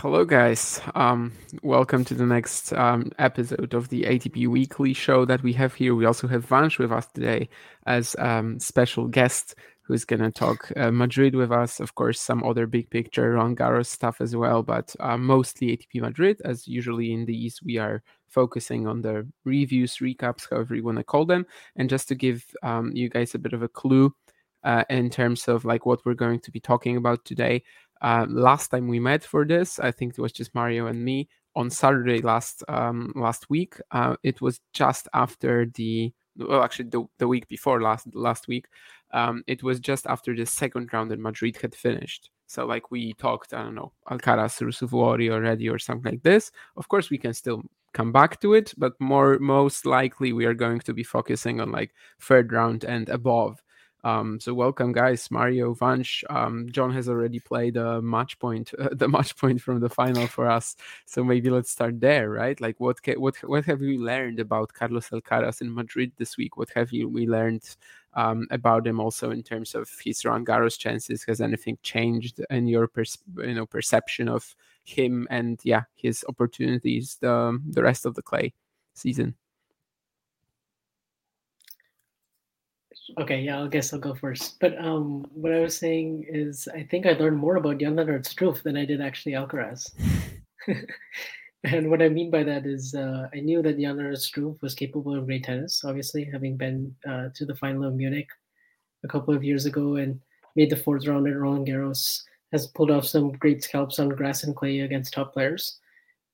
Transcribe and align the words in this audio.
Hello, 0.00 0.24
guys. 0.24 0.80
Um, 0.94 1.32
welcome 1.64 2.04
to 2.04 2.14
the 2.14 2.24
next 2.24 2.72
um, 2.72 3.10
episode 3.18 3.74
of 3.74 3.88
the 3.88 4.04
ATP 4.04 4.46
Weekly 4.46 4.92
show 4.92 5.24
that 5.24 5.42
we 5.42 5.52
have 5.54 5.74
here. 5.74 5.92
We 5.96 6.06
also 6.06 6.28
have 6.28 6.46
Vansh 6.46 6.78
with 6.78 6.92
us 6.92 7.06
today 7.06 7.48
as 7.84 8.14
um, 8.20 8.60
special 8.60 9.08
guest 9.08 9.56
who's 9.82 10.04
going 10.04 10.22
to 10.22 10.30
talk 10.30 10.70
uh, 10.76 10.92
Madrid 10.92 11.34
with 11.34 11.50
us. 11.50 11.80
Of 11.80 11.96
course, 11.96 12.20
some 12.20 12.44
other 12.44 12.68
big 12.68 12.90
picture 12.90 13.32
Roland 13.32 13.56
Garros 13.58 13.86
stuff 13.86 14.20
as 14.20 14.36
well, 14.36 14.62
but 14.62 14.94
uh, 15.00 15.16
mostly 15.16 15.76
ATP 15.76 16.00
Madrid. 16.00 16.40
As 16.44 16.68
usually 16.68 17.12
in 17.12 17.24
these, 17.24 17.60
we 17.64 17.78
are 17.78 18.04
focusing 18.28 18.86
on 18.86 19.02
the 19.02 19.26
reviews, 19.44 19.96
recaps, 19.96 20.48
however 20.48 20.76
you 20.76 20.84
want 20.84 20.98
to 20.98 21.02
call 21.02 21.26
them. 21.26 21.44
And 21.74 21.90
just 21.90 22.06
to 22.06 22.14
give 22.14 22.44
um, 22.62 22.92
you 22.94 23.08
guys 23.08 23.34
a 23.34 23.38
bit 23.40 23.52
of 23.52 23.64
a 23.64 23.68
clue 23.68 24.14
uh, 24.64 24.84
in 24.90 25.10
terms 25.10 25.48
of 25.48 25.64
like 25.64 25.86
what 25.86 26.04
we're 26.04 26.14
going 26.14 26.40
to 26.40 26.50
be 26.50 26.60
talking 26.60 26.96
about 26.96 27.24
today. 27.24 27.62
Uh, 28.00 28.26
last 28.28 28.68
time 28.68 28.88
we 28.88 29.00
met 29.00 29.24
for 29.24 29.44
this, 29.44 29.78
I 29.78 29.90
think 29.90 30.12
it 30.12 30.20
was 30.20 30.32
just 30.32 30.54
Mario 30.54 30.86
and 30.86 31.04
me 31.04 31.28
on 31.56 31.70
Saturday 31.70 32.20
last 32.20 32.62
um, 32.68 33.12
last 33.16 33.50
week. 33.50 33.76
Uh, 33.90 34.16
it 34.22 34.40
was 34.40 34.60
just 34.72 35.08
after 35.14 35.66
the 35.74 36.12
well, 36.36 36.62
actually 36.62 36.88
the, 36.90 37.04
the 37.18 37.28
week 37.28 37.48
before 37.48 37.82
last 37.82 38.06
last 38.14 38.48
week. 38.48 38.66
Um, 39.12 39.42
it 39.46 39.62
was 39.62 39.80
just 39.80 40.06
after 40.06 40.34
the 40.34 40.46
second 40.46 40.92
round 40.92 41.10
in 41.12 41.20
Madrid 41.20 41.56
had 41.60 41.74
finished. 41.74 42.30
So 42.46 42.64
like 42.64 42.90
we 42.90 43.12
talked, 43.14 43.52
I 43.52 43.62
don't 43.62 43.74
know, 43.74 43.92
Alcaraz, 44.10 44.60
Ruusuvuori 44.60 45.30
already 45.30 45.68
or 45.68 45.78
something 45.78 46.12
like 46.12 46.22
this. 46.22 46.50
Of 46.76 46.88
course, 46.88 47.10
we 47.10 47.18
can 47.18 47.34
still 47.34 47.62
come 47.92 48.12
back 48.12 48.40
to 48.40 48.54
it, 48.54 48.72
but 48.76 48.92
more 49.00 49.38
most 49.38 49.84
likely 49.84 50.32
we 50.32 50.46
are 50.46 50.54
going 50.54 50.80
to 50.80 50.94
be 50.94 51.02
focusing 51.02 51.60
on 51.60 51.72
like 51.72 51.92
third 52.20 52.52
round 52.52 52.84
and 52.84 53.08
above 53.08 53.62
um, 54.08 54.40
so 54.40 54.54
welcome, 54.54 54.92
guys. 54.92 55.30
Mario 55.30 55.74
Vansh. 55.74 56.24
Um, 56.30 56.66
John 56.70 56.90
has 56.92 57.10
already 57.10 57.40
played 57.40 57.76
a 57.76 58.00
match 58.00 58.38
point, 58.38 58.72
uh, 58.78 58.88
the 58.92 59.06
match 59.06 59.36
point 59.36 59.60
from 59.60 59.80
the 59.80 59.90
final 59.90 60.26
for 60.26 60.48
us. 60.48 60.76
So 61.04 61.22
maybe 61.22 61.50
let's 61.50 61.70
start 61.70 62.00
there, 62.00 62.30
right? 62.30 62.58
Like, 62.58 62.80
what 62.80 63.02
ca- 63.02 63.18
what 63.18 63.36
what 63.44 63.66
have 63.66 63.82
you 63.82 64.02
learned 64.02 64.40
about 64.40 64.72
Carlos 64.72 65.10
Alcaraz 65.10 65.60
in 65.60 65.74
Madrid 65.74 66.12
this 66.16 66.38
week? 66.38 66.56
What 66.56 66.70
have 66.74 66.90
you 66.90 67.06
we 67.06 67.26
learned 67.26 67.64
um, 68.14 68.46
about 68.50 68.86
him 68.86 68.98
also 68.98 69.30
in 69.30 69.42
terms 69.42 69.74
of 69.74 69.90
his 70.02 70.24
Roland 70.24 70.46
Garros 70.46 70.78
chances? 70.78 71.24
Has 71.24 71.42
anything 71.42 71.76
changed 71.82 72.40
in 72.48 72.66
your 72.66 72.88
pers- 72.88 73.18
you 73.36 73.54
know 73.54 73.66
perception 73.66 74.28
of 74.28 74.56
him 74.84 75.28
and 75.30 75.60
yeah 75.64 75.82
his 75.94 76.24
opportunities 76.30 77.18
the 77.20 77.60
the 77.68 77.82
rest 77.82 78.06
of 78.06 78.14
the 78.14 78.22
clay 78.22 78.54
season? 78.94 79.34
Okay, 83.16 83.40
yeah, 83.40 83.62
I 83.62 83.68
guess 83.68 83.92
I'll 83.92 83.98
go 83.98 84.14
first. 84.14 84.60
But 84.60 84.78
um, 84.78 85.26
what 85.32 85.52
I 85.52 85.60
was 85.60 85.78
saying 85.78 86.26
is, 86.28 86.68
I 86.74 86.82
think 86.82 87.06
I 87.06 87.12
learned 87.12 87.38
more 87.38 87.56
about 87.56 87.78
Jan 87.78 87.96
Lennard 87.96 88.24
Struff 88.24 88.62
than 88.62 88.76
I 88.76 88.84
did 88.84 89.00
actually 89.00 89.32
Alcaraz. 89.32 89.90
and 91.64 91.90
what 91.90 92.02
I 92.02 92.08
mean 92.10 92.30
by 92.30 92.42
that 92.42 92.66
is, 92.66 92.94
uh, 92.94 93.28
I 93.34 93.40
knew 93.40 93.62
that 93.62 93.78
Jan 93.78 93.96
Lennard 93.96 94.16
Struff 94.16 94.60
was 94.60 94.74
capable 94.74 95.16
of 95.16 95.26
great 95.26 95.44
tennis. 95.44 95.84
Obviously, 95.84 96.24
having 96.24 96.56
been 96.56 96.94
uh, 97.08 97.28
to 97.34 97.46
the 97.46 97.56
final 97.56 97.84
of 97.84 97.94
Munich 97.94 98.28
a 99.04 99.08
couple 99.08 99.34
of 99.34 99.44
years 99.44 99.64
ago 99.64 99.96
and 99.96 100.20
made 100.54 100.70
the 100.70 100.76
fourth 100.76 101.06
round 101.06 101.26
at 101.28 101.36
Roland 101.36 101.66
Garros, 101.66 102.22
has 102.52 102.66
pulled 102.66 102.90
off 102.90 103.06
some 103.06 103.32
great 103.32 103.62
scalps 103.62 103.98
on 103.98 104.08
grass 104.10 104.42
and 104.42 104.54
clay 104.54 104.80
against 104.80 105.14
top 105.14 105.32
players. 105.32 105.78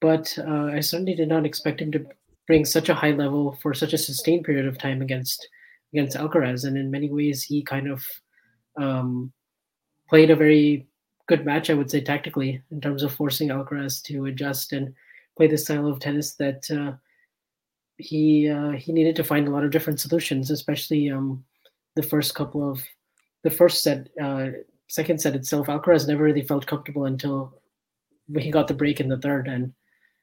But 0.00 0.36
uh, 0.38 0.70
I 0.72 0.80
certainly 0.80 1.14
did 1.14 1.28
not 1.28 1.46
expect 1.46 1.80
him 1.80 1.92
to 1.92 2.04
bring 2.46 2.64
such 2.64 2.88
a 2.88 2.94
high 2.94 3.12
level 3.12 3.58
for 3.62 3.74
such 3.74 3.92
a 3.92 3.98
sustained 3.98 4.44
period 4.44 4.66
of 4.66 4.78
time 4.78 5.02
against 5.02 5.48
against 5.94 6.16
Alcaraz, 6.16 6.64
and 6.64 6.76
in 6.76 6.90
many 6.90 7.08
ways 7.08 7.42
he 7.42 7.62
kind 7.62 7.88
of 7.88 8.04
um, 8.76 9.32
played 10.08 10.30
a 10.30 10.36
very 10.36 10.88
good 11.28 11.46
match, 11.46 11.70
I 11.70 11.74
would 11.74 11.90
say, 11.90 12.00
tactically 12.00 12.60
in 12.72 12.80
terms 12.80 13.02
of 13.02 13.14
forcing 13.14 13.48
Alcaraz 13.48 14.02
to 14.04 14.26
adjust 14.26 14.72
and 14.72 14.92
play 15.36 15.46
the 15.46 15.56
style 15.56 15.86
of 15.86 16.00
tennis 16.00 16.34
that 16.34 16.68
uh, 16.70 16.92
he 17.96 18.48
uh, 18.48 18.72
he 18.72 18.92
needed 18.92 19.14
to 19.16 19.24
find 19.24 19.46
a 19.46 19.50
lot 19.50 19.64
of 19.64 19.70
different 19.70 20.00
solutions, 20.00 20.50
especially 20.50 21.10
um, 21.10 21.44
the 21.94 22.02
first 22.02 22.34
couple 22.34 22.68
of 22.68 22.82
the 23.44 23.50
first 23.50 23.82
set, 23.82 24.08
uh, 24.20 24.48
second 24.88 25.20
set 25.20 25.36
itself. 25.36 25.68
Alcaraz 25.68 26.08
never 26.08 26.24
really 26.24 26.42
felt 26.42 26.66
comfortable 26.66 27.04
until 27.04 27.54
he 28.36 28.50
got 28.50 28.66
the 28.66 28.74
break 28.74 28.98
in 29.00 29.08
the 29.08 29.18
third, 29.18 29.46
and 29.46 29.72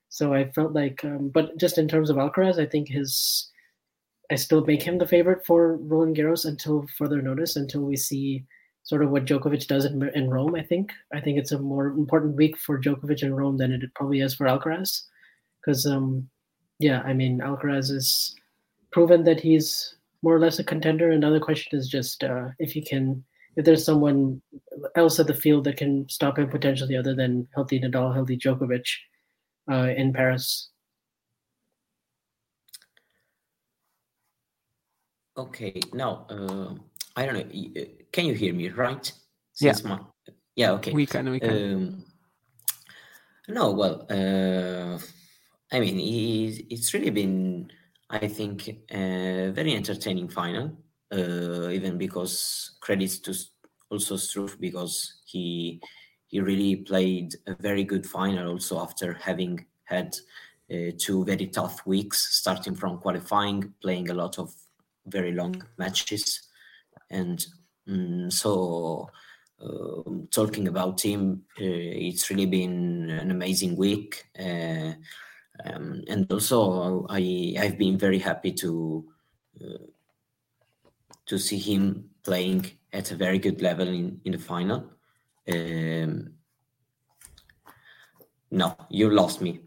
so 0.09 0.33
I 0.33 0.51
felt 0.51 0.73
like, 0.73 1.05
um, 1.05 1.29
but 1.29 1.57
just 1.57 1.77
in 1.77 1.87
terms 1.87 2.09
of 2.09 2.17
Alcaraz, 2.17 2.59
I 2.59 2.65
think 2.65 2.89
his 2.89 3.50
I 4.31 4.35
still 4.35 4.65
make 4.65 4.81
him 4.81 4.97
the 4.97 5.07
favorite 5.07 5.45
for 5.45 5.75
Roland 5.75 6.15
Garros 6.15 6.45
until 6.45 6.87
further 6.97 7.21
notice, 7.21 7.57
until 7.57 7.81
we 7.81 7.97
see 7.97 8.45
sort 8.83 9.03
of 9.03 9.11
what 9.11 9.25
Djokovic 9.25 9.67
does 9.67 9.85
in, 9.85 10.01
in 10.15 10.29
Rome. 10.29 10.55
I 10.55 10.63
think 10.63 10.91
I 11.13 11.19
think 11.19 11.37
it's 11.37 11.51
a 11.51 11.59
more 11.59 11.87
important 11.87 12.35
week 12.35 12.57
for 12.57 12.79
Djokovic 12.79 13.23
in 13.23 13.35
Rome 13.35 13.57
than 13.57 13.71
it 13.71 13.81
probably 13.93 14.21
is 14.21 14.33
for 14.33 14.47
Alcaraz, 14.47 15.03
because 15.59 15.85
um, 15.85 16.29
yeah, 16.79 17.01
I 17.01 17.13
mean 17.13 17.41
Alcaraz 17.41 17.91
has 17.91 18.33
proven 18.91 19.23
that 19.25 19.39
he's 19.39 19.95
more 20.23 20.35
or 20.35 20.39
less 20.39 20.59
a 20.59 20.63
contender. 20.63 21.11
Another 21.11 21.39
question 21.39 21.77
is 21.77 21.87
just 21.87 22.23
uh, 22.23 22.47
if 22.57 22.71
he 22.71 22.81
can, 22.81 23.23
if 23.57 23.65
there's 23.65 23.85
someone 23.85 24.41
else 24.95 25.19
at 25.19 25.27
the 25.27 25.33
field 25.33 25.65
that 25.65 25.77
can 25.77 26.07
stop 26.09 26.39
him 26.39 26.49
potentially, 26.49 26.95
other 26.95 27.13
than 27.13 27.47
healthy 27.53 27.79
Nadal, 27.79 28.13
healthy 28.13 28.37
Djokovic 28.37 28.85
uh, 29.69 29.89
in 29.95 30.13
Paris. 30.13 30.70
Okay, 35.37 35.79
now 35.93 36.25
uh, 36.29 36.73
I 37.15 37.25
don't 37.25 37.35
know. 37.35 37.81
Uh, 37.81 37.85
can 38.11 38.25
you 38.25 38.33
hear 38.33 38.53
me? 38.53 38.69
Right? 38.69 39.11
Yeah. 39.59 39.75
My, 39.83 39.99
yeah. 40.55 40.71
Okay. 40.71 40.91
We 40.91 41.05
can. 41.05 41.29
We 41.29 41.39
can. 41.39 41.73
Um, 41.73 42.05
no, 43.47 43.71
well, 43.71 44.05
uh, 44.09 44.97
I 45.73 45.79
mean, 45.79 45.99
it's, 45.99 46.61
it's 46.69 46.93
really 46.93 47.09
been 47.09 47.71
I 48.11 48.27
think, 48.27 48.67
a 48.91 49.51
very 49.51 49.73
entertaining 49.73 50.27
final, 50.27 50.77
uh, 51.13 51.69
even 51.69 51.97
because 51.97 52.75
credits 52.81 53.19
to 53.19 53.33
also 53.89 54.15
Struff 54.15 54.59
because 54.59 55.21
he 55.25 55.81
he 56.27 56.39
really 56.41 56.77
played 56.77 57.35
a 57.47 57.55
very 57.55 57.83
good 57.83 58.05
final 58.05 58.51
also 58.51 58.79
after 58.79 59.13
having 59.13 59.65
had 59.85 60.15
uh, 60.73 60.91
two 60.97 61.25
very 61.25 61.47
tough 61.47 61.85
weeks 61.85 62.37
starting 62.37 62.75
from 62.75 62.97
qualifying 62.99 63.73
playing 63.81 64.09
a 64.09 64.13
lot 64.13 64.39
of 64.39 64.53
very 65.05 65.31
long 65.31 65.63
matches 65.77 66.49
and 67.09 67.45
um, 67.87 68.29
so 68.31 69.09
uh, 69.61 70.01
talking 70.31 70.67
about 70.67 71.01
him 71.01 71.43
uh, 71.59 71.63
it's 72.07 72.29
really 72.29 72.45
been 72.45 73.09
an 73.09 73.31
amazing 73.31 73.75
week 73.75 74.25
uh, 74.39 74.93
um, 75.65 76.03
and 76.07 76.31
also 76.31 77.05
I 77.09 77.55
I've 77.59 77.77
been 77.77 77.97
very 77.97 78.19
happy 78.19 78.51
to 78.53 79.05
uh, 79.63 79.85
to 81.25 81.37
see 81.37 81.57
him 81.57 82.09
playing 82.23 82.71
at 82.93 83.11
a 83.11 83.15
very 83.15 83.39
good 83.39 83.61
level 83.61 83.87
in, 83.87 84.19
in 84.25 84.33
the 84.33 84.37
final. 84.37 84.83
Um, 85.51 86.33
no, 88.51 88.75
you 88.89 89.09
lost 89.09 89.41
me. 89.41 89.61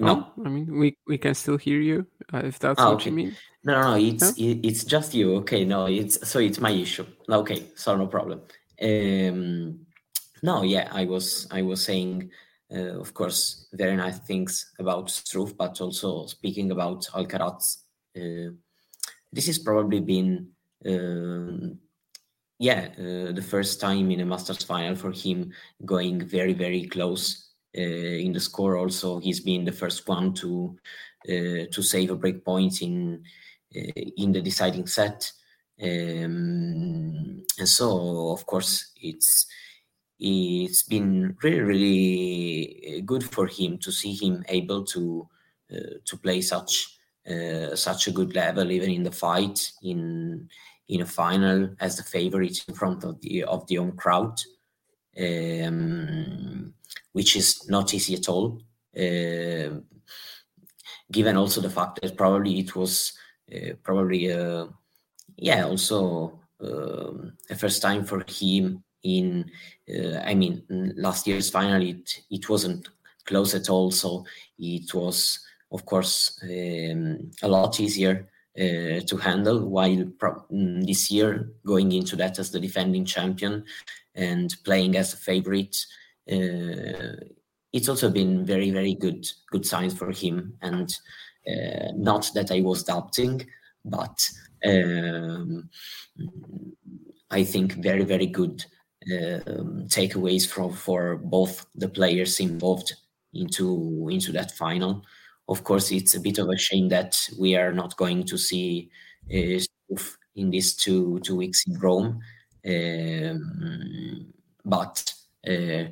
No, 0.00 0.32
oh, 0.36 0.42
I 0.44 0.48
mean 0.48 0.78
we 0.78 0.96
we 1.06 1.18
can 1.18 1.34
still 1.34 1.56
hear 1.56 1.80
you 1.80 2.06
uh, 2.32 2.42
if 2.44 2.58
that's 2.58 2.80
ah, 2.80 2.90
what 2.90 2.94
okay. 2.96 3.10
you 3.10 3.16
mean. 3.16 3.36
No, 3.64 3.80
no, 3.80 3.90
no, 3.90 3.96
it's 3.96 4.36
it, 4.36 4.60
it's 4.64 4.84
just 4.84 5.14
you. 5.14 5.36
Okay, 5.36 5.64
no, 5.64 5.86
it's 5.86 6.28
so 6.28 6.38
it's 6.38 6.60
my 6.60 6.70
issue. 6.70 7.06
Okay, 7.28 7.70
so 7.76 7.96
no 7.96 8.06
problem. 8.06 8.42
Um, 8.82 9.86
no, 10.42 10.62
yeah, 10.62 10.88
I 10.92 11.04
was 11.04 11.46
I 11.50 11.62
was 11.62 11.84
saying 11.84 12.30
uh, 12.74 12.98
of 13.00 13.14
course, 13.14 13.68
very 13.72 13.96
nice 13.96 14.18
things 14.18 14.72
about 14.78 15.08
Struff, 15.08 15.56
but 15.56 15.80
also 15.80 16.26
speaking 16.26 16.70
about 16.70 17.04
Alcaraz. 17.14 17.78
Uh, 18.16 18.52
this 19.32 19.46
has 19.46 19.58
probably 19.58 20.00
been, 20.00 20.48
um, 20.86 21.78
yeah, 22.58 22.88
uh, 22.98 23.32
the 23.32 23.46
first 23.46 23.80
time 23.80 24.10
in 24.10 24.20
a 24.20 24.24
Masters 24.24 24.64
final 24.64 24.96
for 24.96 25.12
him 25.12 25.52
going 25.84 26.24
very, 26.26 26.52
very 26.52 26.86
close 26.86 27.43
in 27.80 28.32
the 28.32 28.40
score. 28.40 28.76
Also, 28.76 29.18
he's 29.18 29.40
been 29.40 29.64
the 29.64 29.72
first 29.72 30.06
one 30.08 30.32
to 30.34 30.76
uh, 31.28 31.66
to 31.70 31.82
save 31.82 32.10
a 32.10 32.16
break 32.16 32.44
point 32.44 32.82
in 32.82 33.22
uh, 33.74 34.00
in 34.16 34.32
the 34.32 34.40
deciding 34.40 34.86
set. 34.86 35.32
Um, 35.82 37.42
and 37.58 37.68
so, 37.68 38.30
of 38.30 38.46
course, 38.46 38.92
it's 39.02 39.46
it's 40.20 40.82
been 40.82 41.36
really 41.42 41.60
really 41.60 42.98
uh, 42.98 43.00
good 43.04 43.24
for 43.24 43.46
him 43.46 43.78
to 43.78 43.90
see 43.90 44.14
him 44.14 44.44
able 44.48 44.84
to 44.84 45.28
uh, 45.74 45.98
to 46.04 46.16
play 46.18 46.40
such 46.40 46.98
uh, 47.28 47.74
such 47.74 48.06
a 48.06 48.12
good 48.12 48.34
level 48.34 48.70
even 48.70 48.90
in 48.90 49.02
the 49.02 49.10
fight 49.10 49.72
in 49.82 50.48
in 50.88 51.00
a 51.00 51.06
final 51.06 51.70
as 51.80 51.96
the 51.96 52.02
favorite 52.02 52.62
in 52.68 52.74
front 52.74 53.02
of 53.02 53.20
the 53.22 53.42
of 53.44 53.66
the 53.66 53.76
home 53.76 53.96
crowd 53.96 54.38
um, 55.18 56.74
which 57.12 57.36
is 57.36 57.68
not 57.68 57.94
easy 57.94 58.14
at 58.14 58.28
all. 58.28 58.60
Uh, 58.96 59.80
given 61.10 61.36
also 61.36 61.60
the 61.60 61.70
fact 61.70 62.00
that 62.02 62.16
probably 62.16 62.60
it 62.60 62.74
was 62.74 63.12
uh, 63.54 63.74
probably 63.82 64.32
uh, 64.32 64.66
yeah 65.36 65.64
also 65.64 66.40
um, 66.60 67.32
a 67.50 67.54
first 67.54 67.82
time 67.82 68.04
for 68.04 68.24
him 68.28 68.82
in 69.02 69.44
uh, 69.90 70.18
i 70.24 70.32
mean 70.34 70.62
last 70.96 71.26
year's 71.26 71.50
final 71.50 71.82
it 71.82 72.22
it 72.30 72.48
wasn't 72.48 72.88
close 73.24 73.54
at 73.54 73.70
all. 73.70 73.90
So 73.90 74.24
it 74.58 74.92
was 74.94 75.40
of 75.72 75.84
course 75.86 76.38
um, 76.42 77.30
a 77.42 77.48
lot 77.48 77.80
easier 77.80 78.28
uh, 78.56 79.00
to 79.00 79.16
handle 79.20 79.68
while 79.68 80.04
pro- 80.18 80.44
mm, 80.52 80.86
this 80.86 81.10
year 81.10 81.50
going 81.66 81.92
into 81.92 82.16
that 82.16 82.38
as 82.38 82.50
the 82.50 82.60
defending 82.60 83.04
champion 83.04 83.64
and 84.14 84.54
playing 84.64 84.96
as 84.96 85.12
a 85.14 85.16
favorite 85.16 85.76
uh, 86.30 87.16
it's 87.72 87.88
also 87.88 88.10
been 88.10 88.44
very 88.44 88.70
very 88.70 88.94
good 88.94 89.26
good 89.50 89.66
signs 89.66 89.96
for 89.96 90.10
him 90.10 90.54
and 90.62 90.96
uh, 91.48 91.88
not 91.96 92.30
that 92.34 92.50
i 92.50 92.60
was 92.60 92.84
doubting 92.84 93.44
but 93.84 94.18
um, 94.66 95.68
i 97.30 97.44
think 97.44 97.74
very 97.74 98.04
very 98.04 98.26
good 98.26 98.64
um, 99.12 99.84
takeaways 99.88 100.48
from 100.48 100.72
for 100.72 101.16
both 101.16 101.66
the 101.74 101.88
players 101.88 102.40
involved 102.40 102.94
into 103.34 104.08
into 104.10 104.32
that 104.32 104.52
final. 104.52 105.04
Of 105.48 105.64
course, 105.64 105.90
it's 105.90 106.14
a 106.14 106.20
bit 106.20 106.38
of 106.38 106.48
a 106.48 106.56
shame 106.56 106.88
that 106.88 107.16
we 107.38 107.54
are 107.56 107.72
not 107.72 107.96
going 107.96 108.24
to 108.24 108.38
see 108.38 108.90
uh, 109.30 109.60
in 110.36 110.50
these 110.50 110.74
two 110.74 111.20
two 111.20 111.36
weeks 111.36 111.64
in 111.66 111.78
Rome, 111.78 112.20
but 114.64 115.12
uh, 115.46 115.84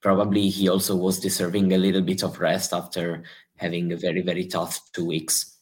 probably 0.00 0.48
he 0.48 0.68
also 0.68 0.94
was 0.94 1.18
deserving 1.20 1.72
a 1.72 1.78
little 1.78 2.02
bit 2.02 2.22
of 2.22 2.38
rest 2.38 2.72
after 2.72 3.22
having 3.56 3.92
a 3.92 3.96
very 3.96 4.22
very 4.22 4.46
tough 4.46 4.80
two 4.92 5.06
weeks. 5.06 5.58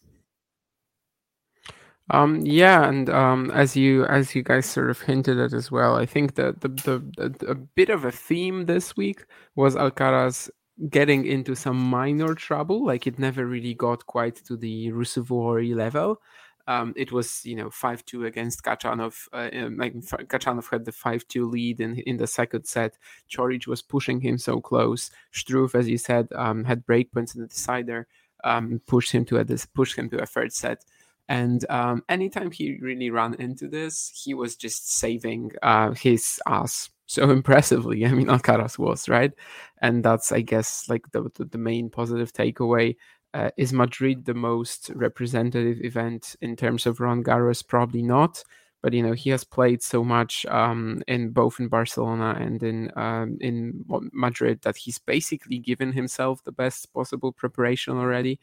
Um, 2.11 2.41
yeah, 2.47 2.89
and 2.89 3.11
um, 3.11 3.51
as 3.51 3.77
you 3.77 4.05
as 4.07 4.35
you 4.35 4.43
guys 4.43 4.67
sort 4.67 4.91
of 4.91 5.01
hinted 5.01 5.41
at 5.41 5.53
as 5.53 5.73
well, 5.73 5.97
I 5.97 6.07
think 6.07 6.37
that 6.37 6.61
the, 6.61 6.69
the, 6.69 7.03
the 7.17 7.47
a 7.47 7.55
bit 7.55 7.89
of 7.89 8.05
a 8.05 8.13
theme 8.13 8.67
this 8.67 8.97
week 8.97 9.25
was 9.57 9.75
Alcaraz 9.75 10.49
getting 10.89 11.25
into 11.25 11.57
some 11.57 11.79
minor 11.79 12.35
trouble. 12.35 12.87
Like 12.87 13.07
it 13.07 13.19
never 13.19 13.47
really 13.47 13.75
got 13.75 14.07
quite 14.07 14.37
to 14.45 14.57
the 14.57 14.93
Ruusuvuori 14.93 15.75
level. 15.75 16.21
Um, 16.69 16.93
it 16.97 17.13
was 17.13 17.45
you 17.45 17.57
know 17.57 17.71
five 17.71 18.05
two 18.05 18.27
against 18.27 18.63
Khachanov. 18.65 19.29
Uh, 19.33 19.51
like 19.77 19.95
Khachanov 19.95 20.71
had 20.71 20.85
the 20.85 20.93
five 20.93 21.27
two 21.29 21.49
lead 21.49 21.81
in 21.81 21.99
in 22.01 22.17
the 22.17 22.27
second 22.27 22.67
set. 22.67 22.99
Coric 23.31 23.67
was 23.67 23.83
pushing 23.83 24.21
him 24.21 24.39
so 24.39 24.61
close. 24.61 25.11
Struff, 25.33 25.75
as 25.75 25.89
you 25.89 25.99
said, 25.99 26.29
um, 26.35 26.65
had 26.65 26.87
breakpoints 26.87 27.35
in 27.35 27.43
the 27.43 27.49
decider. 27.49 28.07
Um, 28.45 28.81
pushed 28.87 29.13
him 29.13 29.25
to 29.27 29.39
a 29.39 29.45
pushed 29.75 29.97
him 29.97 30.11
to 30.11 30.23
a 30.23 30.27
third 30.27 30.53
set. 30.53 30.85
And 31.29 31.69
um, 31.71 32.05
anytime 32.09 32.53
he 32.53 32.79
really 32.81 33.11
ran 33.11 33.35
into 33.35 33.69
this, 33.69 34.13
he 34.25 34.33
was 34.35 34.55
just 34.55 34.93
saving 34.93 35.53
uh, 35.63 35.93
his 35.93 36.41
ass 36.47 36.91
so 37.07 37.31
impressively. 37.31 38.05
I 38.05 38.11
mean, 38.11 38.27
Alcaraz 38.27 38.79
was 38.79 39.09
right, 39.09 39.33
and 39.81 40.05
that's 40.05 40.33
I 40.33 40.41
guess 40.41 40.89
like 40.89 41.11
the 41.13 41.31
the, 41.35 41.47
the 41.47 41.59
main 41.59 41.91
positive 41.91 42.33
takeaway. 42.33 42.97
Uh, 43.37 43.51
is 43.57 43.73
Madrid 43.73 44.25
the 44.25 44.35
most 44.35 44.91
representative 44.95 45.85
event 45.85 46.37
in 46.41 46.57
terms 46.57 46.87
of 46.87 47.01
Roland 47.01 47.25
Garros? 47.27 47.67
Probably 47.67 48.03
not. 48.03 48.43
But 48.83 48.93
you 48.93 49.03
know 49.03 49.15
he 49.15 49.31
has 49.31 49.43
played 49.45 49.83
so 49.83 50.05
much 50.05 50.47
um, 50.47 51.03
in 51.09 51.31
both 51.31 51.59
in 51.61 51.69
Barcelona 51.69 52.37
and 52.41 52.63
in 52.63 52.91
um, 52.97 53.37
in 53.41 53.85
Madrid 54.13 54.61
that 54.63 54.77
he's 54.77 54.99
basically 54.99 55.59
given 55.59 55.93
himself 55.93 56.45
the 56.45 56.53
best 56.53 56.93
possible 56.93 57.33
preparation 57.33 57.95
already 57.97 58.39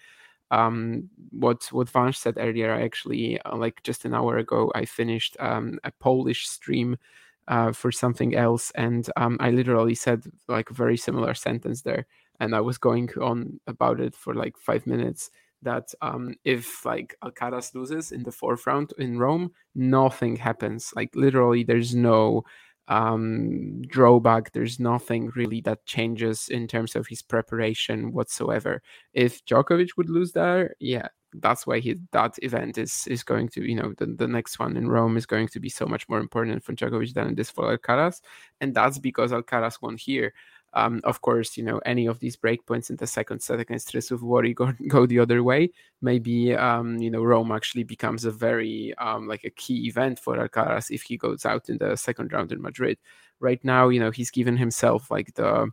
um, 0.52 1.10
what 1.32 1.66
what 1.72 1.88
Vansh 1.88 2.18
said 2.18 2.36
earlier, 2.38 2.72
actually, 2.72 3.40
uh, 3.42 3.56
like 3.58 3.82
just 3.84 4.06
an 4.06 4.14
hour 4.14 4.38
ago, 4.38 4.72
I 4.76 4.86
finished 4.86 5.36
um, 5.40 5.80
a 5.84 5.92
Polish 5.92 6.48
stream 6.48 6.98
uh, 7.48 7.72
for 7.72 7.92
something 7.92 8.36
else, 8.36 8.72
and 8.76 9.10
um, 9.18 9.38
I 9.40 9.52
literally 9.52 9.96
said 9.96 10.24
like 10.48 10.70
a 10.70 10.74
very 10.74 10.98
similar 10.98 11.34
sentence 11.34 11.82
there, 11.82 12.06
and 12.40 12.56
I 12.56 12.62
was 12.62 12.78
going 12.78 13.10
on 13.22 13.60
about 13.68 14.00
it 14.00 14.16
for 14.16 14.34
like 14.34 14.58
five 14.58 14.86
minutes. 14.88 15.30
That 15.62 15.94
um, 16.02 16.36
if 16.44 16.86
like 16.86 17.16
Alcaraz 17.24 17.74
loses 17.74 18.12
in 18.12 18.24
the 18.24 18.34
fourth 18.34 18.68
round 18.68 18.92
in 18.98 19.18
Rome, 19.18 19.52
nothing 19.76 20.36
happens. 20.36 20.92
Like 20.94 21.16
literally, 21.16 21.64
there's 21.64 21.96
no 21.96 22.44
um, 22.88 23.82
drawback. 23.84 24.52
There's 24.52 24.80
nothing 24.80 25.32
really 25.36 25.62
that 25.62 25.86
changes 25.86 26.50
in 26.50 26.68
terms 26.68 26.96
of 26.96 27.08
his 27.08 27.22
preparation 27.22 28.12
whatsoever. 28.12 28.82
If 29.14 29.46
Djokovic 29.46 29.92
would 29.98 30.10
lose 30.10 30.34
there, 30.34 30.76
yeah, 30.80 31.08
that's 31.36 31.66
why 31.66 31.80
he, 31.80 31.96
that 32.12 32.36
event 32.44 32.78
is 32.78 33.08
is 33.08 33.24
going 33.24 33.50
to, 33.50 33.64
you 33.64 33.76
know, 33.76 33.94
the, 33.98 34.08
the 34.08 34.28
next 34.28 34.60
one 34.60 34.78
in 34.78 34.90
Rome 34.90 35.18
is 35.18 35.26
going 35.26 35.48
to 35.50 35.60
be 35.60 35.70
so 35.70 35.86
much 35.86 36.08
more 36.10 36.20
important 36.20 36.64
for 36.64 36.74
Djokovic 36.74 37.14
than 37.14 37.36
this 37.36 37.50
for 37.50 37.76
Alcaraz. 37.76 38.22
And 38.62 38.76
that's 38.76 39.00
because 39.00 39.32
Alcaraz 39.32 39.82
won 39.82 39.98
here. 39.98 40.34
Um, 40.74 41.02
of 41.04 41.22
course, 41.22 41.56
you 41.56 41.64
know, 41.64 41.80
any 41.86 42.08
of 42.08 42.20
these 42.20 42.36
breakpoints 42.36 42.90
in 42.90 42.96
the 42.96 43.06
second 43.06 43.42
set 43.42 43.60
against 43.60 43.94
Ruusuvuori 43.94 44.56
go, 44.56 44.74
go 44.88 45.06
the 45.06 45.20
other 45.20 45.44
way. 45.44 45.72
Maybe, 46.02 46.56
um, 46.56 46.98
you 46.98 47.12
know, 47.12 47.24
Rome 47.24 47.52
actually 47.52 47.84
becomes 47.84 48.26
a 48.26 48.32
very, 48.32 48.94
um, 48.98 49.28
like 49.28 49.44
a 49.44 49.50
key 49.52 49.88
event 49.88 50.20
for 50.20 50.36
Alcaraz 50.36 50.90
if 50.90 51.04
he 51.04 51.18
goes 51.18 51.46
out 51.46 51.70
in 51.70 51.78
the 51.78 51.96
second 51.96 52.34
round 52.34 52.52
in 52.52 52.62
Madrid. 52.62 52.98
Right 53.40 53.64
now, 53.64 53.90
you 53.90 54.00
know, 54.00 54.12
he's 54.12 54.32
given 54.32 54.58
himself 54.58 55.12
like 55.12 55.34
the, 55.36 55.68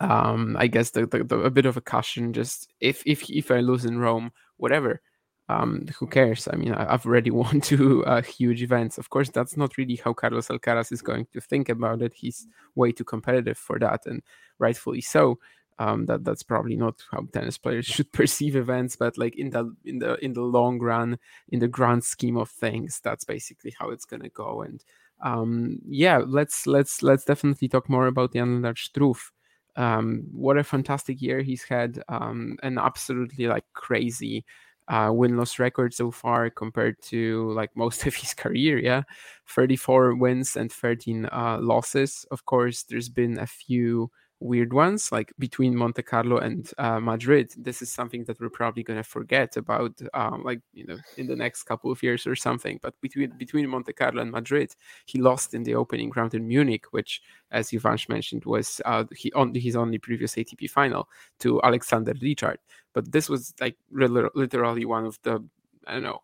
um, 0.00 0.56
I 0.58 0.66
guess 0.66 0.90
the, 0.90 1.06
the, 1.06 1.24
the 1.24 1.38
a 1.40 1.50
bit 1.50 1.66
of 1.66 1.76
a 1.76 1.80
caution. 1.80 2.32
Just 2.32 2.72
if 2.80 3.02
if 3.06 3.28
if 3.30 3.50
I 3.50 3.60
lose 3.60 3.84
in 3.84 3.98
Rome, 3.98 4.32
whatever 4.56 5.00
um, 5.48 5.86
who 5.98 6.06
cares? 6.06 6.48
I 6.52 6.56
mean, 6.56 6.72
I've 6.74 7.06
already 7.06 7.30
won 7.42 7.60
two 7.60 8.04
uh, 8.06 8.22
huge 8.22 8.62
events. 8.62 8.98
Of 8.98 9.10
course, 9.10 9.30
that's 9.30 9.56
not 9.56 9.76
really 9.76 9.96
how 9.96 10.12
Carlos 10.14 10.48
Alcaraz 10.48 10.92
is 10.92 11.02
going 11.02 11.26
to 11.32 11.40
think 11.40 11.68
about 11.68 12.02
it. 12.02 12.14
He's 12.14 12.46
way 12.74 12.92
too 12.92 13.04
competitive 13.04 13.58
for 13.58 13.78
that, 13.78 14.06
and 14.06 14.22
rightfully 14.58 15.00
so. 15.02 15.38
um, 15.78 16.06
that 16.06 16.24
that's 16.24 16.42
probably 16.42 16.76
not 16.76 17.02
how 17.10 17.26
tennis 17.32 17.58
players 17.58 17.86
should 17.94 18.12
perceive 18.12 18.56
events 18.56 18.96
but 18.96 19.18
like 19.18 19.36
in 19.36 19.50
the 19.50 19.74
in 19.84 19.98
the 19.98 20.14
in 20.24 20.32
the 20.32 20.40
long 20.42 20.78
run 20.78 21.18
in 21.48 21.58
the 21.60 21.68
grand 21.68 22.04
scheme 22.04 22.36
of 22.36 22.48
things 22.50 23.00
that's 23.02 23.24
basically 23.24 23.74
how 23.78 23.90
it's 23.90 24.04
going 24.04 24.22
to 24.22 24.28
go 24.30 24.62
and 24.62 24.84
um, 25.22 25.78
yeah 25.88 26.18
let's 26.26 26.66
let's 26.66 27.02
let's 27.02 27.24
definitely 27.24 27.68
talk 27.68 27.88
more 27.88 28.06
about 28.06 28.32
Jan 28.34 28.62
Struff 28.62 29.30
um, 29.76 30.24
what 30.32 30.56
a 30.58 30.62
fantastic 30.64 31.20
year 31.20 31.40
he's 31.42 31.64
had 31.64 32.00
um, 32.08 32.56
an 32.62 32.78
absolutely 32.78 33.46
like 33.48 33.64
crazy 33.72 34.44
uh, 34.88 35.10
win 35.12 35.36
loss 35.36 35.58
record 35.58 35.94
so 35.94 36.10
far 36.10 36.50
compared 36.50 37.00
to 37.02 37.50
like 37.52 37.70
most 37.76 38.06
of 38.06 38.14
his 38.14 38.34
career. 38.34 38.78
Yeah, 38.78 39.02
34 39.48 40.14
wins 40.16 40.56
and 40.56 40.70
13 40.72 41.26
uh, 41.26 41.58
losses. 41.60 42.26
Of 42.30 42.44
course, 42.46 42.84
there's 42.84 43.08
been 43.08 43.38
a 43.38 43.46
few 43.46 44.10
weird 44.40 44.72
ones 44.72 45.10
like 45.10 45.32
between 45.38 45.74
Monte 45.74 46.02
Carlo 46.02 46.38
and 46.38 46.70
uh, 46.78 47.00
Madrid. 47.00 47.52
This 47.56 47.82
is 47.82 47.90
something 47.90 48.24
that 48.24 48.40
we're 48.40 48.50
probably 48.50 48.82
going 48.82 48.98
to 48.98 49.04
forget 49.04 49.56
about, 49.56 50.00
um, 50.12 50.42
like 50.44 50.60
you 50.72 50.86
know, 50.86 50.98
in 51.16 51.26
the 51.26 51.36
next 51.36 51.64
couple 51.64 51.90
of 51.90 52.02
years 52.02 52.26
or 52.26 52.36
something. 52.36 52.78
But 52.82 53.00
between 53.00 53.30
between 53.38 53.68
Monte 53.68 53.92
Carlo 53.92 54.20
and 54.20 54.30
Madrid, 54.30 54.74
he 55.06 55.20
lost 55.20 55.54
in 55.54 55.62
the 55.62 55.74
opening 55.74 56.12
round 56.14 56.34
in 56.34 56.46
Munich, 56.46 56.86
which, 56.90 57.22
as 57.50 57.70
Ivansh 57.70 58.08
mentioned, 58.08 58.44
was 58.44 58.80
uh, 58.84 59.04
he 59.14 59.32
on 59.32 59.54
his 59.54 59.76
only 59.76 59.98
previous 59.98 60.34
ATP 60.34 60.70
final 60.70 61.08
to 61.40 61.60
Alexander 61.62 62.14
Ritschard. 62.14 62.58
But 62.92 63.10
this 63.10 63.28
was 63.28 63.54
like 63.60 63.76
literally 63.90 64.84
one 64.84 65.06
of 65.06 65.18
the 65.22 65.44
I 65.86 65.94
don't 65.94 66.02
know 66.02 66.22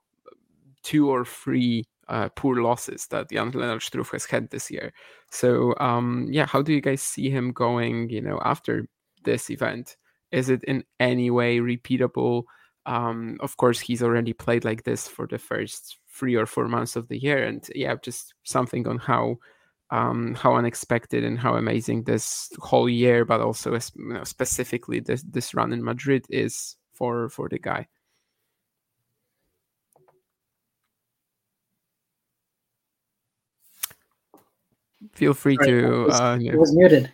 two 0.83 1.11
or 1.11 1.25
three 1.25 1.85
uh, 2.11 2.29
poor 2.35 2.57
losses 2.61 3.07
that 3.07 3.31
Jan 3.31 3.53
Lennard 3.53 3.81
Struff 3.81 4.11
has 4.13 4.27
had 4.27 4.51
this 4.51 4.71
year. 4.71 4.93
So 5.31 5.75
um, 5.79 6.27
yeah, 6.31 6.47
how 6.47 6.61
do 6.61 6.73
you 6.73 6.81
guys 6.81 7.01
see 7.01 7.31
him 7.31 7.53
going? 7.53 8.11
You 8.11 8.21
know, 8.21 8.41
after 8.45 8.87
this 9.25 9.49
event, 9.49 9.97
is 10.33 10.51
it 10.51 10.65
in 10.65 10.85
any 10.99 11.31
way 11.31 11.59
repeatable? 11.59 12.45
Um, 12.85 13.39
of 13.41 13.57
course, 13.57 13.79
he's 13.79 14.03
already 14.03 14.33
played 14.33 14.65
like 14.65 14.83
this 14.83 15.07
for 15.07 15.27
the 15.27 15.39
first 15.39 15.99
three 16.13 16.35
or 16.35 16.47
four 16.47 16.67
months 16.67 16.97
of 16.97 17.09
the 17.09 17.19
year, 17.19 17.45
and 17.45 17.65
yeah, 17.75 17.95
just 18.03 18.35
something 18.43 18.89
on 18.89 18.99
how 18.99 19.37
um, 19.91 20.35
how 20.35 20.55
unexpected 20.57 21.25
and 21.25 21.39
how 21.39 21.55
amazing 21.55 22.05
this 22.05 22.51
whole 22.59 22.89
year, 22.89 23.25
but 23.25 23.41
also 23.41 23.73
you 23.73 23.81
know, 23.97 24.25
specifically 24.25 25.01
this 25.01 25.23
this 25.23 25.55
run 25.55 25.73
in 25.73 25.85
Madrid 25.85 26.27
is 26.29 26.77
for 26.93 27.29
for 27.29 27.49
the 27.49 27.59
guy. 27.59 27.87
Feel 35.13 35.35
free 35.35 35.57
right, 35.59 35.69
to. 35.69 36.05
Was, 36.07 36.21
uh, 36.21 36.39
yeah. 36.41 36.53
It 36.53 36.59
was 36.59 36.75
muted, 36.75 37.11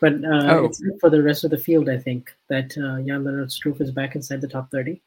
but 0.00 0.14
uh, 0.14 0.56
oh. 0.56 0.64
it's 0.66 0.82
for 1.00 1.10
the 1.10 1.22
rest 1.22 1.44
of 1.44 1.50
the 1.50 1.58
field. 1.58 1.88
I 1.88 1.98
think 1.98 2.34
that 2.48 2.76
uh, 2.78 3.00
Jan 3.02 3.24
Lennard 3.24 3.48
Struff 3.48 3.80
is 3.80 3.90
back 3.90 4.14
inside 4.14 4.40
the 4.40 4.48
top 4.48 4.70
thirty. 4.70 5.00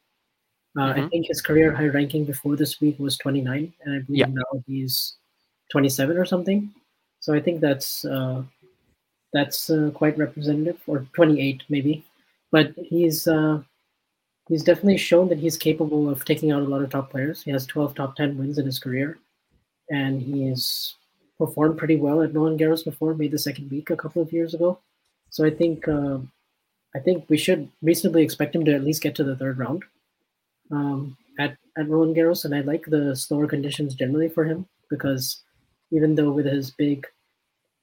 Uh, 0.77 0.93
mm-hmm. 0.93 1.05
I 1.05 1.09
think 1.09 1.27
his 1.27 1.41
career 1.41 1.73
high 1.73 1.87
ranking 1.87 2.23
before 2.23 2.55
this 2.55 2.79
week 2.79 2.99
was 2.99 3.17
29, 3.17 3.73
and 3.83 3.95
I 3.95 3.99
believe 3.99 4.19
yeah. 4.19 4.25
now 4.29 4.63
he's 4.67 5.15
27 5.71 6.17
or 6.17 6.25
something. 6.25 6.71
So 7.19 7.33
I 7.33 7.39
think 7.39 7.61
that's 7.61 8.05
uh, 8.05 8.43
that's 9.33 9.71
uh, 9.71 9.89
quite 9.93 10.17
representative, 10.17 10.79
or 10.85 11.07
28 11.13 11.63
maybe. 11.69 12.05
But 12.51 12.73
he's 12.77 13.27
uh, 13.27 13.61
he's 14.47 14.63
definitely 14.63 14.97
shown 14.97 15.29
that 15.29 15.39
he's 15.39 15.57
capable 15.57 16.09
of 16.09 16.23
taking 16.25 16.51
out 16.51 16.61
a 16.61 16.65
lot 16.65 16.83
of 16.83 16.91
top 16.91 17.09
players. 17.09 17.41
He 17.41 17.49
has 17.51 17.65
12 17.65 17.95
top 17.95 18.15
10 18.15 18.37
wins 18.37 18.59
in 18.59 18.65
his 18.65 18.77
career, 18.77 19.17
and 19.89 20.21
he's 20.21 20.95
performed 21.37 21.77
pretty 21.77 21.95
well 21.95 22.21
at 22.21 22.33
Roland 22.33 22.59
Garros 22.59 22.83
before, 22.83 23.13
made 23.13 23.31
the 23.31 23.39
second 23.39 23.69
week 23.69 23.89
a 23.89 23.97
couple 23.97 24.21
of 24.21 24.33
years 24.33 24.53
ago. 24.53 24.79
So 25.29 25.45
I 25.45 25.49
think 25.49 25.87
uh, 25.87 26.19
I 26.95 26.99
think 26.99 27.25
we 27.29 27.37
should 27.37 27.69
reasonably 27.81 28.23
expect 28.23 28.55
him 28.55 28.65
to 28.65 28.73
at 28.73 28.83
least 28.83 29.03
get 29.03 29.15
to 29.15 29.23
the 29.23 29.35
third 29.35 29.57
round 29.57 29.83
um, 30.71 31.17
at 31.39 31.57
at 31.77 31.89
Roland 31.89 32.15
Garros, 32.15 32.45
and 32.45 32.55
I 32.55 32.61
like 32.61 32.85
the 32.85 33.15
slower 33.15 33.47
conditions 33.47 33.93
generally 33.93 34.29
for 34.29 34.45
him 34.45 34.67
because 34.89 35.41
even 35.91 36.15
though 36.15 36.31
with 36.31 36.45
his 36.45 36.71
big 36.71 37.05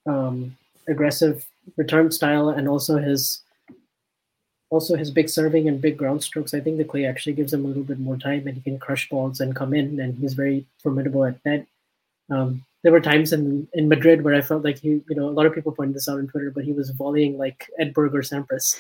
um, 0.06 0.56
aggressive 0.88 1.46
return 1.76 2.10
style 2.10 2.50
and 2.50 2.68
also 2.68 2.98
his 2.98 3.42
also 4.70 4.96
his 4.96 5.10
big 5.10 5.28
serving 5.28 5.68
and 5.68 5.80
big 5.80 5.96
ground 5.96 6.22
strokes, 6.22 6.52
I 6.52 6.60
think 6.60 6.78
the 6.78 6.84
clay 6.84 7.06
actually 7.06 7.34
gives 7.34 7.52
him 7.52 7.64
a 7.64 7.68
little 7.68 7.84
bit 7.84 8.00
more 8.00 8.16
time 8.16 8.46
and 8.46 8.56
he 8.56 8.60
can 8.60 8.78
crush 8.78 9.08
balls 9.08 9.40
and 9.40 9.54
come 9.54 9.72
in 9.72 10.00
and 10.00 10.18
he's 10.18 10.34
very 10.34 10.66
formidable 10.82 11.24
at 11.24 11.42
that. 11.44 11.66
Um, 12.30 12.64
there 12.84 12.92
were 12.92 13.00
times 13.00 13.32
in 13.32 13.66
in 13.72 13.88
Madrid 13.88 14.22
where 14.22 14.34
I 14.34 14.42
felt 14.42 14.62
like 14.62 14.78
he, 14.78 14.88
you 15.08 15.16
know, 15.16 15.28
a 15.28 15.36
lot 15.36 15.46
of 15.46 15.54
people 15.54 15.72
pointed 15.72 15.96
this 15.96 16.08
out 16.08 16.18
on 16.18 16.28
Twitter, 16.28 16.50
but 16.50 16.64
he 16.64 16.72
was 16.72 16.90
volleying 16.90 17.38
like 17.38 17.68
Edberg 17.80 18.12
or 18.12 18.22
Sampras, 18.22 18.76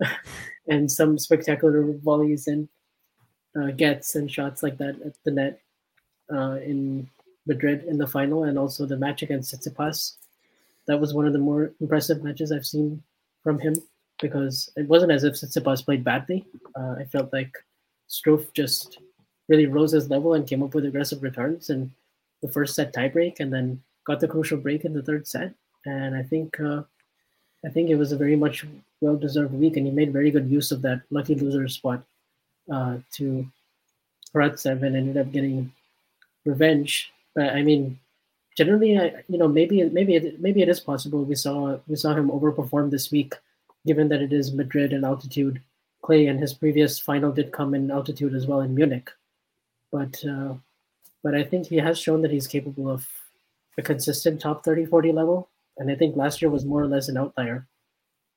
and 0.66 0.90
some 0.90 1.18
spectacular 1.18 1.92
volleys 2.02 2.48
and 2.48 2.68
uh, 3.54 3.70
gets 3.70 4.16
and 4.16 4.32
shots 4.32 4.62
like 4.62 4.78
that 4.78 4.96
at 5.04 5.12
the 5.24 5.30
net 5.30 5.60
uh, 6.32 6.58
in 6.64 7.08
Madrid 7.46 7.84
in 7.84 7.98
the 7.98 8.06
final, 8.06 8.44
and 8.44 8.58
also 8.58 8.86
the 8.86 8.96
match 8.96 9.22
against 9.22 9.54
Tsitsipas. 9.54 10.14
That 10.86 10.98
was 10.98 11.12
one 11.12 11.26
of 11.26 11.34
the 11.34 11.38
more 11.38 11.72
impressive 11.80 12.24
matches 12.24 12.50
I've 12.50 12.66
seen 12.66 13.02
from 13.42 13.58
him 13.58 13.76
because 14.22 14.70
it 14.76 14.88
wasn't 14.88 15.12
as 15.12 15.22
if 15.22 15.34
Tsitsipas 15.34 15.84
played 15.84 16.02
badly. 16.02 16.46
Uh, 16.74 16.94
I 16.98 17.04
felt 17.04 17.30
like 17.30 17.54
Struff 18.08 18.50
just 18.54 18.98
really 19.48 19.66
rose 19.66 19.92
his 19.92 20.08
level 20.08 20.32
and 20.32 20.48
came 20.48 20.62
up 20.62 20.74
with 20.74 20.86
aggressive 20.86 21.22
returns 21.22 21.68
and 21.68 21.90
the 22.44 22.52
first 22.52 22.74
set 22.74 22.92
tiebreak 22.92 23.40
and 23.40 23.50
then 23.50 23.82
got 24.06 24.20
the 24.20 24.28
crucial 24.28 24.58
break 24.58 24.84
in 24.84 24.92
the 24.92 25.02
third 25.02 25.26
set. 25.26 25.54
And 25.86 26.14
I 26.14 26.22
think 26.22 26.60
uh, 26.60 26.82
I 27.64 27.70
think 27.70 27.88
it 27.88 27.96
was 27.96 28.12
a 28.12 28.18
very 28.18 28.36
much 28.36 28.66
well 29.00 29.16
deserved 29.16 29.54
week, 29.54 29.76
and 29.76 29.86
he 29.86 29.92
made 29.92 30.12
very 30.12 30.30
good 30.30 30.48
use 30.48 30.70
of 30.70 30.82
that 30.82 31.00
lucky 31.10 31.34
loser 31.34 31.66
spot 31.68 32.04
uh, 32.70 32.98
to 33.12 33.46
Karatsev 34.34 34.82
and 34.82 34.94
ended 34.94 35.16
up 35.16 35.32
getting 35.32 35.72
revenge. 36.44 37.12
But 37.34 37.50
I 37.54 37.62
mean, 37.62 37.98
generally, 38.56 38.98
I, 38.98 39.24
you 39.28 39.38
know, 39.38 39.48
maybe 39.48 39.82
maybe 39.84 40.16
it, 40.16 40.40
maybe 40.40 40.60
it 40.60 40.68
is 40.68 40.80
possible. 40.80 41.24
We 41.24 41.34
saw 41.34 41.78
we 41.88 41.96
saw 41.96 42.14
him 42.14 42.30
overperform 42.30 42.90
this 42.90 43.10
week, 43.10 43.34
given 43.86 44.08
that 44.08 44.20
it 44.20 44.32
is 44.32 44.52
Madrid 44.52 44.92
and 44.92 45.04
altitude 45.04 45.62
clay, 46.02 46.26
and 46.26 46.38
his 46.38 46.52
previous 46.52 46.98
final 46.98 47.32
did 47.32 47.52
come 47.52 47.74
in 47.74 47.90
altitude 47.90 48.34
as 48.34 48.46
well 48.46 48.60
in 48.60 48.74
Munich. 48.74 49.10
But 49.90 50.22
uh, 50.24 50.54
but 51.24 51.34
I 51.34 51.42
think 51.42 51.66
he 51.66 51.76
has 51.76 51.98
shown 51.98 52.20
that 52.22 52.30
he's 52.30 52.46
capable 52.46 52.88
of 52.88 53.08
a 53.78 53.82
consistent 53.82 54.40
top 54.40 54.62
30, 54.62 54.84
40 54.84 55.10
level. 55.10 55.48
And 55.78 55.90
I 55.90 55.96
think 55.96 56.16
last 56.16 56.40
year 56.40 56.50
was 56.50 56.66
more 56.66 56.82
or 56.82 56.86
less 56.86 57.08
an 57.08 57.16
outlier 57.16 57.66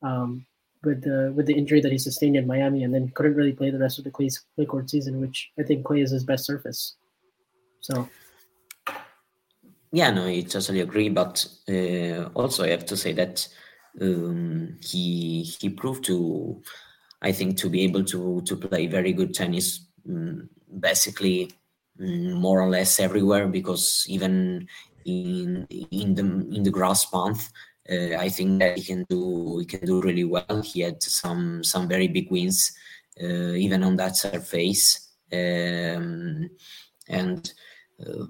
um, 0.02 0.46
with 0.84 1.04
the 1.04 1.32
with 1.36 1.46
the 1.46 1.54
injury 1.54 1.82
that 1.82 1.92
he 1.92 1.98
sustained 1.98 2.38
in 2.38 2.48
Miami, 2.48 2.84
and 2.84 2.94
then 2.94 3.10
couldn't 3.10 3.36
really 3.36 3.52
play 3.52 3.70
the 3.70 3.78
rest 3.78 4.00
of 4.00 4.06
the 4.06 4.10
clay, 4.10 4.30
clay 4.56 4.66
court 4.66 4.90
season, 4.90 5.20
which 5.22 5.52
I 5.60 5.64
think 5.64 5.86
clay 5.86 6.02
is 6.02 6.12
his 6.12 6.24
best 6.24 6.46
surface. 6.46 6.96
So. 7.82 8.10
Yeah, 9.92 10.12
no, 10.12 10.28
I 10.28 10.42
totally 10.42 10.82
agree. 10.82 11.10
But 11.10 11.46
uh, 11.70 12.30
also, 12.34 12.64
I 12.64 12.70
have 12.70 12.86
to 12.88 12.98
say 12.98 13.14
that 13.14 13.48
um, 14.02 14.78
he 14.82 15.44
he 15.44 15.70
proved 15.70 16.04
to, 16.06 16.62
I 17.22 17.32
think, 17.32 17.58
to 17.58 17.70
be 17.70 17.82
able 17.82 18.04
to 18.06 18.42
to 18.42 18.56
play 18.56 18.88
very 18.88 19.14
good 19.14 19.34
tennis. 19.34 19.86
Um, 20.10 20.50
basically, 20.80 21.52
more 22.00 22.62
or 22.62 22.70
less 22.70 23.00
everywhere 23.00 23.48
because 23.48 24.06
even 24.08 24.68
in 25.06 25.68
in 25.70 26.16
the 26.16 26.22
in 26.56 26.64
the 26.64 26.72
grass 26.72 27.12
month 27.14 27.50
uh, 27.90 28.18
I 28.18 28.30
think 28.30 28.60
that 28.60 28.78
he 28.78 28.84
can 28.84 29.06
do 29.10 29.60
he 29.60 29.66
can 29.66 29.86
do 29.86 30.02
really 30.02 30.26
well. 30.26 30.62
He 30.62 30.82
had 30.82 31.02
some 31.02 31.64
some 31.64 31.88
very 31.88 32.08
big 32.08 32.30
wins 32.30 32.74
uh, 33.22 33.54
even 33.54 33.84
on 33.84 33.96
that 33.96 34.18
surface, 34.18 35.10
um, 35.32 36.50
and 37.08 37.54
uh, 38.06 38.26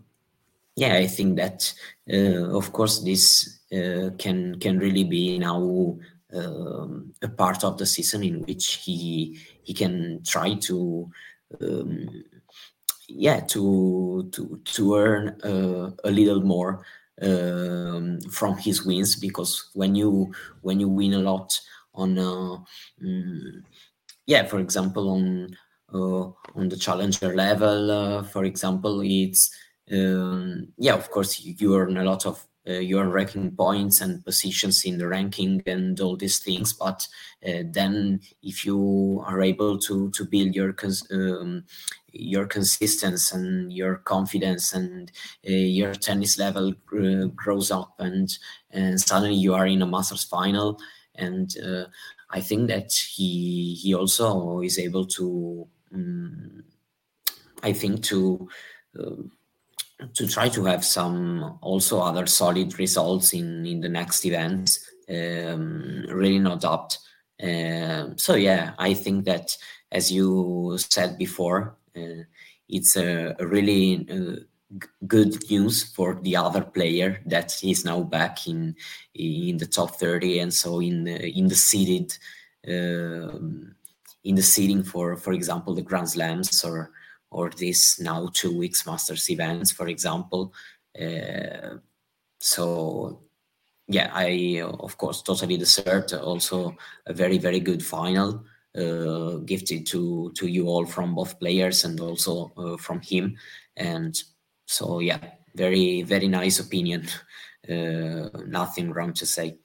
yeah, 0.75 0.95
I 0.95 1.07
think 1.07 1.37
that 1.37 1.73
uh, 2.11 2.55
of 2.55 2.71
course 2.71 2.99
this 3.03 3.59
uh, 3.73 4.11
can 4.17 4.59
can 4.59 4.77
really 4.77 5.03
be 5.03 5.39
now 5.39 5.97
um, 6.33 7.13
a 7.21 7.27
part 7.27 7.63
of 7.63 7.77
the 7.77 7.85
season 7.85 8.23
in 8.23 8.41
which 8.43 8.75
he 8.75 9.39
he 9.63 9.73
can 9.73 10.21
try 10.23 10.55
to. 10.55 11.09
Um, 11.61 12.23
yeah 13.07 13.39
to 13.39 14.29
to 14.31 14.59
to 14.65 14.95
earn 14.95 15.29
uh, 15.43 15.91
a 16.03 16.11
little 16.11 16.41
more 16.41 16.83
um, 17.21 18.19
from 18.31 18.57
his 18.57 18.85
wins 18.85 19.15
because 19.15 19.69
when 19.73 19.95
you 19.95 20.33
when 20.61 20.79
you 20.79 20.89
win 20.89 21.13
a 21.13 21.19
lot 21.19 21.59
on 21.93 22.17
uh, 22.17 22.57
mm, 23.03 23.63
yeah 24.25 24.45
for 24.45 24.59
example 24.59 25.09
on 25.09 25.55
uh, 25.93 26.29
on 26.55 26.69
the 26.69 26.77
challenger 26.77 27.33
level 27.33 27.91
uh, 27.91 28.23
for 28.23 28.43
example 28.43 29.01
it's 29.03 29.49
um, 29.91 30.67
yeah 30.77 30.93
of 30.93 31.09
course 31.09 31.39
you, 31.39 31.55
you 31.57 31.75
earn 31.75 31.97
a 31.97 32.03
lot 32.03 32.25
of 32.25 32.45
uh, 32.67 32.73
your 32.73 33.07
ranking 33.07 33.49
points 33.51 34.01
and 34.01 34.23
positions 34.25 34.83
in 34.83 34.97
the 34.97 35.07
ranking 35.07 35.63
and 35.65 36.01
all 36.01 36.17
these 36.17 36.39
things 36.39 36.73
but 36.73 37.07
uh, 37.47 37.63
then 37.71 38.19
if 38.43 38.65
you 38.65 39.23
are 39.25 39.41
able 39.41 39.79
to 39.79 40.11
to 40.11 40.25
build 40.25 40.53
your 40.53 40.75
um, 41.11 41.63
your 42.19 42.45
consistency 42.45 43.35
and 43.35 43.71
your 43.71 43.97
confidence 43.97 44.73
and 44.73 45.11
uh, 45.47 45.51
your 45.51 45.93
tennis 45.93 46.37
level 46.37 46.73
uh, 46.93 47.25
grows 47.35 47.71
up 47.71 47.95
and 47.99 48.37
and 48.71 48.99
suddenly 48.99 49.35
you 49.35 49.53
are 49.53 49.67
in 49.67 49.81
a 49.81 49.85
masters 49.85 50.23
final 50.23 50.79
and 51.15 51.55
uh, 51.65 51.85
I 52.29 52.41
think 52.41 52.67
that 52.67 52.91
he 52.91 53.73
he 53.75 53.93
also 53.93 54.61
is 54.61 54.77
able 54.77 55.05
to, 55.05 55.67
um, 55.93 56.63
I 57.63 57.73
think 57.73 58.03
to. 58.03 58.49
Uh, 58.97 59.23
to 60.13 60.27
try 60.27 60.47
to 60.47 60.63
have 60.63 60.85
some 60.85 61.57
also 61.59 61.99
other 61.99 62.27
solid 62.27 62.77
results 62.77 63.33
in 63.33 63.65
in 63.65 63.79
the 63.81 63.89
next 63.89 64.25
events 64.25 64.87
um, 65.09 66.05
really 66.09 66.37
no 66.37 66.55
doubt 66.55 66.95
um, 67.41 68.15
so 68.15 68.35
yeah 68.35 68.73
i 68.77 68.93
think 68.93 69.25
that 69.25 69.57
as 69.91 70.11
you 70.11 70.77
said 70.77 71.17
before 71.17 71.61
uh, 71.63 71.76
it's 72.69 72.95
a, 72.97 73.35
really 73.39 74.07
uh, 74.09 74.41
good 75.07 75.49
news 75.49 75.83
for 75.83 76.19
the 76.21 76.35
other 76.35 76.61
player 76.61 77.21
that 77.25 77.51
he's 77.51 77.85
now 77.85 78.01
back 78.01 78.47
in 78.47 78.75
in 79.13 79.57
the 79.57 79.65
top 79.65 79.95
30 79.95 80.39
and 80.39 80.53
so 80.53 80.79
in 80.81 81.07
in 81.07 81.47
the 81.47 81.55
seeded 81.55 82.17
in 84.23 84.35
the 84.35 84.41
seeding 84.41 84.83
for 84.83 85.15
for 85.15 85.31
example 85.33 85.73
the 85.73 85.81
grand 85.81 86.09
slams 86.09 86.63
or 86.63 86.91
or 87.31 87.49
this 87.49 87.99
now 87.99 88.29
two 88.33 88.57
weeks 88.57 88.85
masters 88.85 89.29
events 89.29 89.71
for 89.71 89.87
example. 89.87 90.53
Uh, 90.99 91.77
so 92.39 93.21
yeah 93.87 94.11
i 94.13 94.61
of 94.61 94.97
course 94.97 95.21
totally 95.21 95.57
deserved 95.57 96.13
also 96.13 96.75
a 97.05 97.13
very 97.13 97.37
very 97.37 97.59
good 97.59 97.83
final. 97.83 98.29
uh, 98.33 98.56
gifted 99.45 99.85
to 99.87 100.31
to 100.35 100.47
you 100.47 100.67
all 100.67 100.85
from 100.85 101.15
both 101.15 101.39
players 101.39 101.83
and 101.83 101.99
also 101.99 102.51
uh, 102.57 102.77
from 102.77 103.01
him 103.01 103.35
and 103.75 104.23
so 104.67 104.99
yeah, 104.99 105.19
very 105.55 106.03
very 106.03 106.27
nice 106.27 106.59
opinion. 106.59 107.07
Uh, 107.67 108.29
nothing 108.45 108.91
wrong 108.91 109.13
to 109.13 109.25
say. 109.25 109.57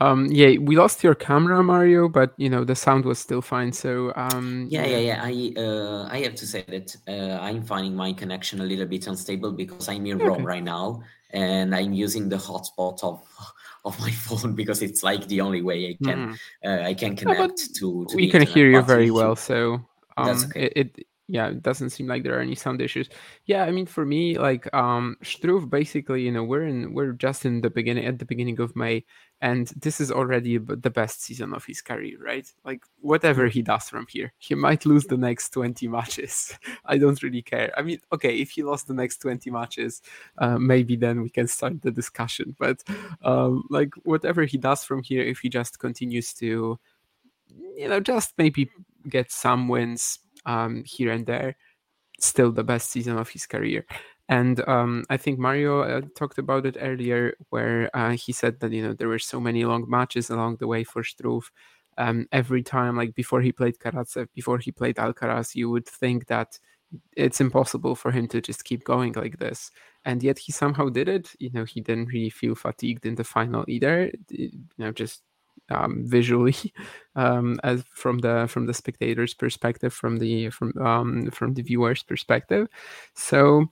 Um, 0.00 0.26
yeah, 0.26 0.58
we 0.58 0.76
lost 0.76 1.04
your 1.04 1.14
camera, 1.14 1.62
Mario, 1.62 2.08
but 2.08 2.34
you 2.36 2.50
know 2.50 2.64
the 2.64 2.74
sound 2.74 3.04
was 3.04 3.18
still 3.18 3.40
fine. 3.40 3.72
So 3.72 4.12
um, 4.16 4.66
yeah, 4.70 4.86
yeah, 4.86 4.98
yeah. 4.98 5.20
I 5.22 5.54
uh, 5.56 6.08
I 6.10 6.18
have 6.22 6.34
to 6.36 6.46
say 6.46 6.64
that 6.68 6.96
uh, 7.08 7.40
I'm 7.40 7.62
finding 7.62 7.94
my 7.94 8.12
connection 8.12 8.60
a 8.60 8.64
little 8.64 8.86
bit 8.86 9.06
unstable 9.06 9.52
because 9.52 9.88
I'm 9.88 10.06
in 10.06 10.16
okay. 10.16 10.26
Rome 10.26 10.44
right 10.44 10.62
now 10.62 11.02
and 11.30 11.74
I'm 11.74 11.92
using 11.92 12.28
the 12.28 12.36
hotspot 12.36 13.02
of 13.02 13.24
of 13.84 13.98
my 14.00 14.10
phone 14.26 14.54
because 14.54 14.82
it's 14.82 15.02
like 15.02 15.26
the 15.28 15.40
only 15.40 15.62
way 15.62 15.90
I 15.90 16.04
can 16.04 16.28
mm. 16.30 16.38
uh, 16.64 16.88
I 16.88 16.94
can 16.94 17.16
connect 17.16 17.74
to, 17.76 18.06
to. 18.06 18.16
We 18.16 18.30
can 18.30 18.42
hear 18.42 18.70
you 18.70 18.82
very 18.82 19.10
well, 19.10 19.36
so 19.36 19.80
um, 20.16 20.44
okay. 20.44 20.64
it, 20.64 20.72
it 20.76 21.06
yeah, 21.26 21.48
it 21.48 21.62
doesn't 21.62 21.90
seem 21.90 22.06
like 22.06 22.22
there 22.22 22.36
are 22.36 22.42
any 22.42 22.54
sound 22.54 22.82
issues. 22.82 23.08
Yeah, 23.46 23.64
I 23.64 23.70
mean, 23.70 23.86
for 23.86 24.04
me, 24.04 24.38
like 24.38 24.72
um 24.74 25.16
Struff, 25.22 25.68
basically, 25.70 26.22
you 26.22 26.32
know, 26.32 26.44
we're 26.44 26.66
in 26.66 26.92
we're 26.92 27.12
just 27.12 27.46
in 27.46 27.60
the 27.60 27.70
beginning 27.70 28.04
at 28.06 28.18
the 28.18 28.26
beginning 28.26 28.60
of 28.60 28.76
May, 28.76 29.04
and 29.44 29.66
this 29.76 30.00
is 30.00 30.10
already 30.10 30.56
the 30.56 30.88
best 30.88 31.22
season 31.22 31.52
of 31.52 31.66
his 31.66 31.82
career, 31.82 32.16
right? 32.18 32.50
Like 32.64 32.82
whatever 33.02 33.46
he 33.46 33.60
does 33.60 33.90
from 33.90 34.06
here, 34.08 34.32
he 34.38 34.54
might 34.54 34.86
lose 34.86 35.04
the 35.04 35.18
next 35.18 35.50
twenty 35.50 35.86
matches. 35.86 36.58
I 36.86 36.96
don't 36.96 37.22
really 37.22 37.42
care. 37.42 37.70
I 37.76 37.82
mean, 37.82 38.00
okay, 38.10 38.34
if 38.36 38.52
he 38.52 38.62
lost 38.62 38.88
the 38.88 38.94
next 38.94 39.18
twenty 39.18 39.50
matches, 39.50 40.00
uh, 40.38 40.56
maybe 40.56 40.96
then 40.96 41.20
we 41.20 41.28
can 41.28 41.46
start 41.46 41.82
the 41.82 41.90
discussion. 41.90 42.56
But 42.58 42.82
um, 43.22 43.64
like 43.68 43.90
whatever 44.04 44.44
he 44.44 44.56
does 44.56 44.82
from 44.82 45.02
here, 45.02 45.22
if 45.22 45.40
he 45.40 45.50
just 45.50 45.78
continues 45.78 46.32
to, 46.34 46.78
you 47.76 47.88
know, 47.88 48.00
just 48.00 48.32
maybe 48.38 48.70
get 49.10 49.30
some 49.30 49.68
wins 49.68 50.20
um, 50.46 50.84
here 50.86 51.12
and 51.12 51.26
there, 51.26 51.56
still 52.18 52.50
the 52.50 52.64
best 52.64 52.90
season 52.90 53.18
of 53.18 53.28
his 53.28 53.44
career. 53.44 53.84
And 54.28 54.66
um, 54.68 55.04
I 55.10 55.16
think 55.18 55.38
Mario 55.38 55.80
uh, 55.82 56.00
talked 56.16 56.38
about 56.38 56.64
it 56.66 56.76
earlier, 56.80 57.34
where 57.50 57.90
uh, 57.94 58.12
he 58.12 58.32
said 58.32 58.60
that 58.60 58.72
you 58.72 58.82
know 58.82 58.94
there 58.94 59.08
were 59.08 59.18
so 59.18 59.40
many 59.40 59.64
long 59.64 59.84
matches 59.88 60.30
along 60.30 60.56
the 60.60 60.66
way 60.66 60.84
for 60.84 61.02
Struff. 61.02 61.44
Um, 61.98 62.26
every 62.32 62.62
time, 62.62 62.96
like 62.96 63.14
before 63.14 63.40
he 63.42 63.52
played 63.52 63.78
Karatsev, 63.78 64.28
before 64.34 64.58
he 64.58 64.72
played 64.72 64.96
Alcaraz, 64.96 65.54
you 65.54 65.70
would 65.70 65.86
think 65.86 66.26
that 66.28 66.58
it's 67.16 67.40
impossible 67.40 67.94
for 67.94 68.10
him 68.12 68.28
to 68.28 68.40
just 68.40 68.64
keep 68.64 68.84
going 68.84 69.12
like 69.14 69.38
this. 69.38 69.70
And 70.04 70.22
yet 70.22 70.38
he 70.38 70.52
somehow 70.52 70.88
did 70.88 71.08
it. 71.08 71.30
You 71.38 71.50
know, 71.52 71.64
he 71.64 71.80
didn't 71.80 72.06
really 72.06 72.30
feel 72.30 72.54
fatigued 72.54 73.06
in 73.06 73.14
the 73.16 73.24
final 73.24 73.64
either. 73.68 74.10
You 74.30 74.50
know, 74.78 74.92
just 74.92 75.22
um, 75.70 76.02
visually 76.06 76.56
um, 77.16 77.58
as 77.64 77.84
from 77.94 78.18
the 78.20 78.46
from 78.48 78.66
the 78.66 78.74
spectator's 78.74 79.34
perspective, 79.34 79.92
from 79.94 80.16
the 80.18 80.50
from 80.50 80.72
um, 80.80 81.30
from 81.30 81.54
the 81.54 81.62
viewer's 81.62 82.02
perspective. 82.02 82.68
So. 83.14 83.68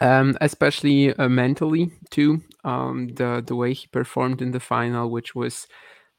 Um, 0.00 0.36
especially 0.40 1.12
uh, 1.14 1.28
mentally 1.28 1.90
too, 2.10 2.40
um, 2.64 3.08
the 3.08 3.42
the 3.44 3.56
way 3.56 3.72
he 3.72 3.88
performed 3.88 4.40
in 4.42 4.52
the 4.52 4.60
final, 4.60 5.10
which 5.10 5.34
was 5.34 5.66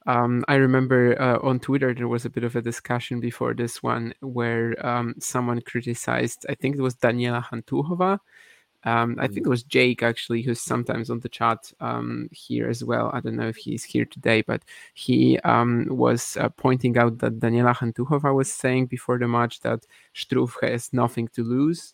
um, 0.06 0.44
I 0.50 0.56
remember 0.56 1.20
uh, 1.22 1.40
on 1.42 1.60
Twitter 1.60 1.94
there 1.94 2.08
was 2.10 2.26
a 2.26 2.30
bit 2.30 2.44
of 2.44 2.56
a 2.56 2.62
discussion 2.62 3.20
before 3.22 3.54
this 3.54 3.82
one 3.84 4.14
where 4.22 4.76
um, 4.86 5.16
someone 5.20 5.62
criticized, 5.62 6.46
I 6.50 6.56
think 6.56 6.76
it 6.76 6.82
was 6.82 6.96
Daniela 6.96 7.44
Hantuchova, 7.46 8.20
um, 8.84 9.18
I 9.20 9.28
think 9.28 9.46
it 9.46 9.50
was 9.50 9.64
Jake 9.64 10.04
actually, 10.04 10.42
who's 10.42 10.62
sometimes 10.62 11.10
on 11.10 11.20
the 11.20 11.30
chat 11.30 11.72
um, 11.82 12.30
here 12.32 12.70
as 12.70 12.84
well. 12.84 13.12
I 13.14 13.20
don't 13.20 13.36
know 13.36 13.48
if 13.50 13.58
he's 13.58 13.84
here 13.84 14.06
today, 14.06 14.42
but 14.42 14.64
he 14.94 15.38
um, 15.40 15.88
was 15.90 16.38
uh, 16.38 16.50
pointing 16.50 16.98
out 16.98 17.18
that 17.20 17.40
Daniela 17.40 17.76
Hantuchova 17.76 18.34
was 18.34 18.52
saying 18.52 18.86
before 18.88 19.20
the 19.20 19.28
match 19.28 19.60
that 19.62 19.86
Struff 20.16 20.54
has 20.62 20.94
nothing 20.94 21.28
to 21.30 21.44
lose, 21.44 21.94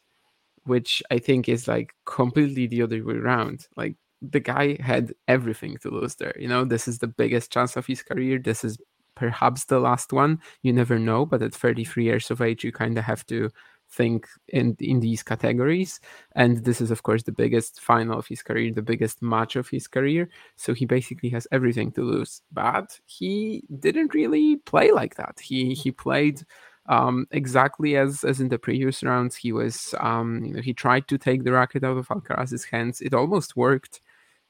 which 0.65 1.01
I 1.11 1.19
think 1.19 1.49
is 1.49 1.67
like 1.67 1.93
completely 2.05 2.67
the 2.67 2.81
other 2.81 3.03
way 3.03 3.15
around. 3.15 3.67
Like 3.75 3.95
the 4.21 4.39
guy 4.39 4.77
had 4.81 5.13
everything 5.27 5.77
to 5.77 5.89
lose 5.89 6.15
there. 6.15 6.35
You 6.39 6.47
know, 6.47 6.65
this 6.65 6.87
is 6.87 6.99
the 6.99 7.07
biggest 7.07 7.51
chance 7.51 7.75
of 7.75 7.85
his 7.85 8.01
career. 8.01 8.39
This 8.39 8.63
is 8.63 8.77
perhaps 9.15 9.65
the 9.65 9.79
last 9.79 10.11
one. 10.11 10.39
You 10.61 10.73
never 10.73 10.99
know, 10.99 11.25
but 11.25 11.41
at 11.41 11.53
33 11.53 12.03
years 12.03 12.31
of 12.31 12.41
age, 12.41 12.63
you 12.63 12.71
kind 12.71 12.97
of 12.97 13.03
have 13.05 13.25
to 13.27 13.49
think 13.91 14.27
in 14.47 14.75
in 14.79 14.99
these 14.99 15.23
categories 15.23 15.99
and 16.35 16.65
this 16.65 16.81
is 16.81 16.91
of 16.91 17.03
course 17.03 17.23
the 17.23 17.31
biggest 17.31 17.79
final 17.79 18.17
of 18.17 18.27
his 18.27 18.41
career 18.41 18.73
the 18.73 18.81
biggest 18.81 19.21
match 19.21 19.55
of 19.55 19.69
his 19.69 19.87
career 19.87 20.27
so 20.55 20.73
he 20.73 20.85
basically 20.85 21.29
has 21.29 21.47
everything 21.51 21.91
to 21.91 22.01
lose 22.01 22.41
but 22.51 22.99
he 23.05 23.63
didn't 23.79 24.13
really 24.13 24.57
play 24.57 24.91
like 24.91 25.15
that 25.15 25.39
he 25.39 25.73
he 25.73 25.91
played 25.91 26.41
um, 26.87 27.25
exactly 27.31 27.97
as 27.97 28.23
as 28.23 28.39
in 28.39 28.49
the 28.49 28.59
previous 28.59 29.03
rounds 29.03 29.35
he 29.35 29.51
was 29.51 29.95
um, 29.99 30.43
you 30.43 30.53
know 30.53 30.61
he 30.61 30.73
tried 30.73 31.07
to 31.07 31.17
take 31.17 31.43
the 31.43 31.51
racket 31.51 31.83
out 31.83 31.97
of 31.97 32.07
Alcaraz's 32.07 32.65
hands 32.65 33.01
it 33.01 33.13
almost 33.13 33.55
worked 33.55 34.01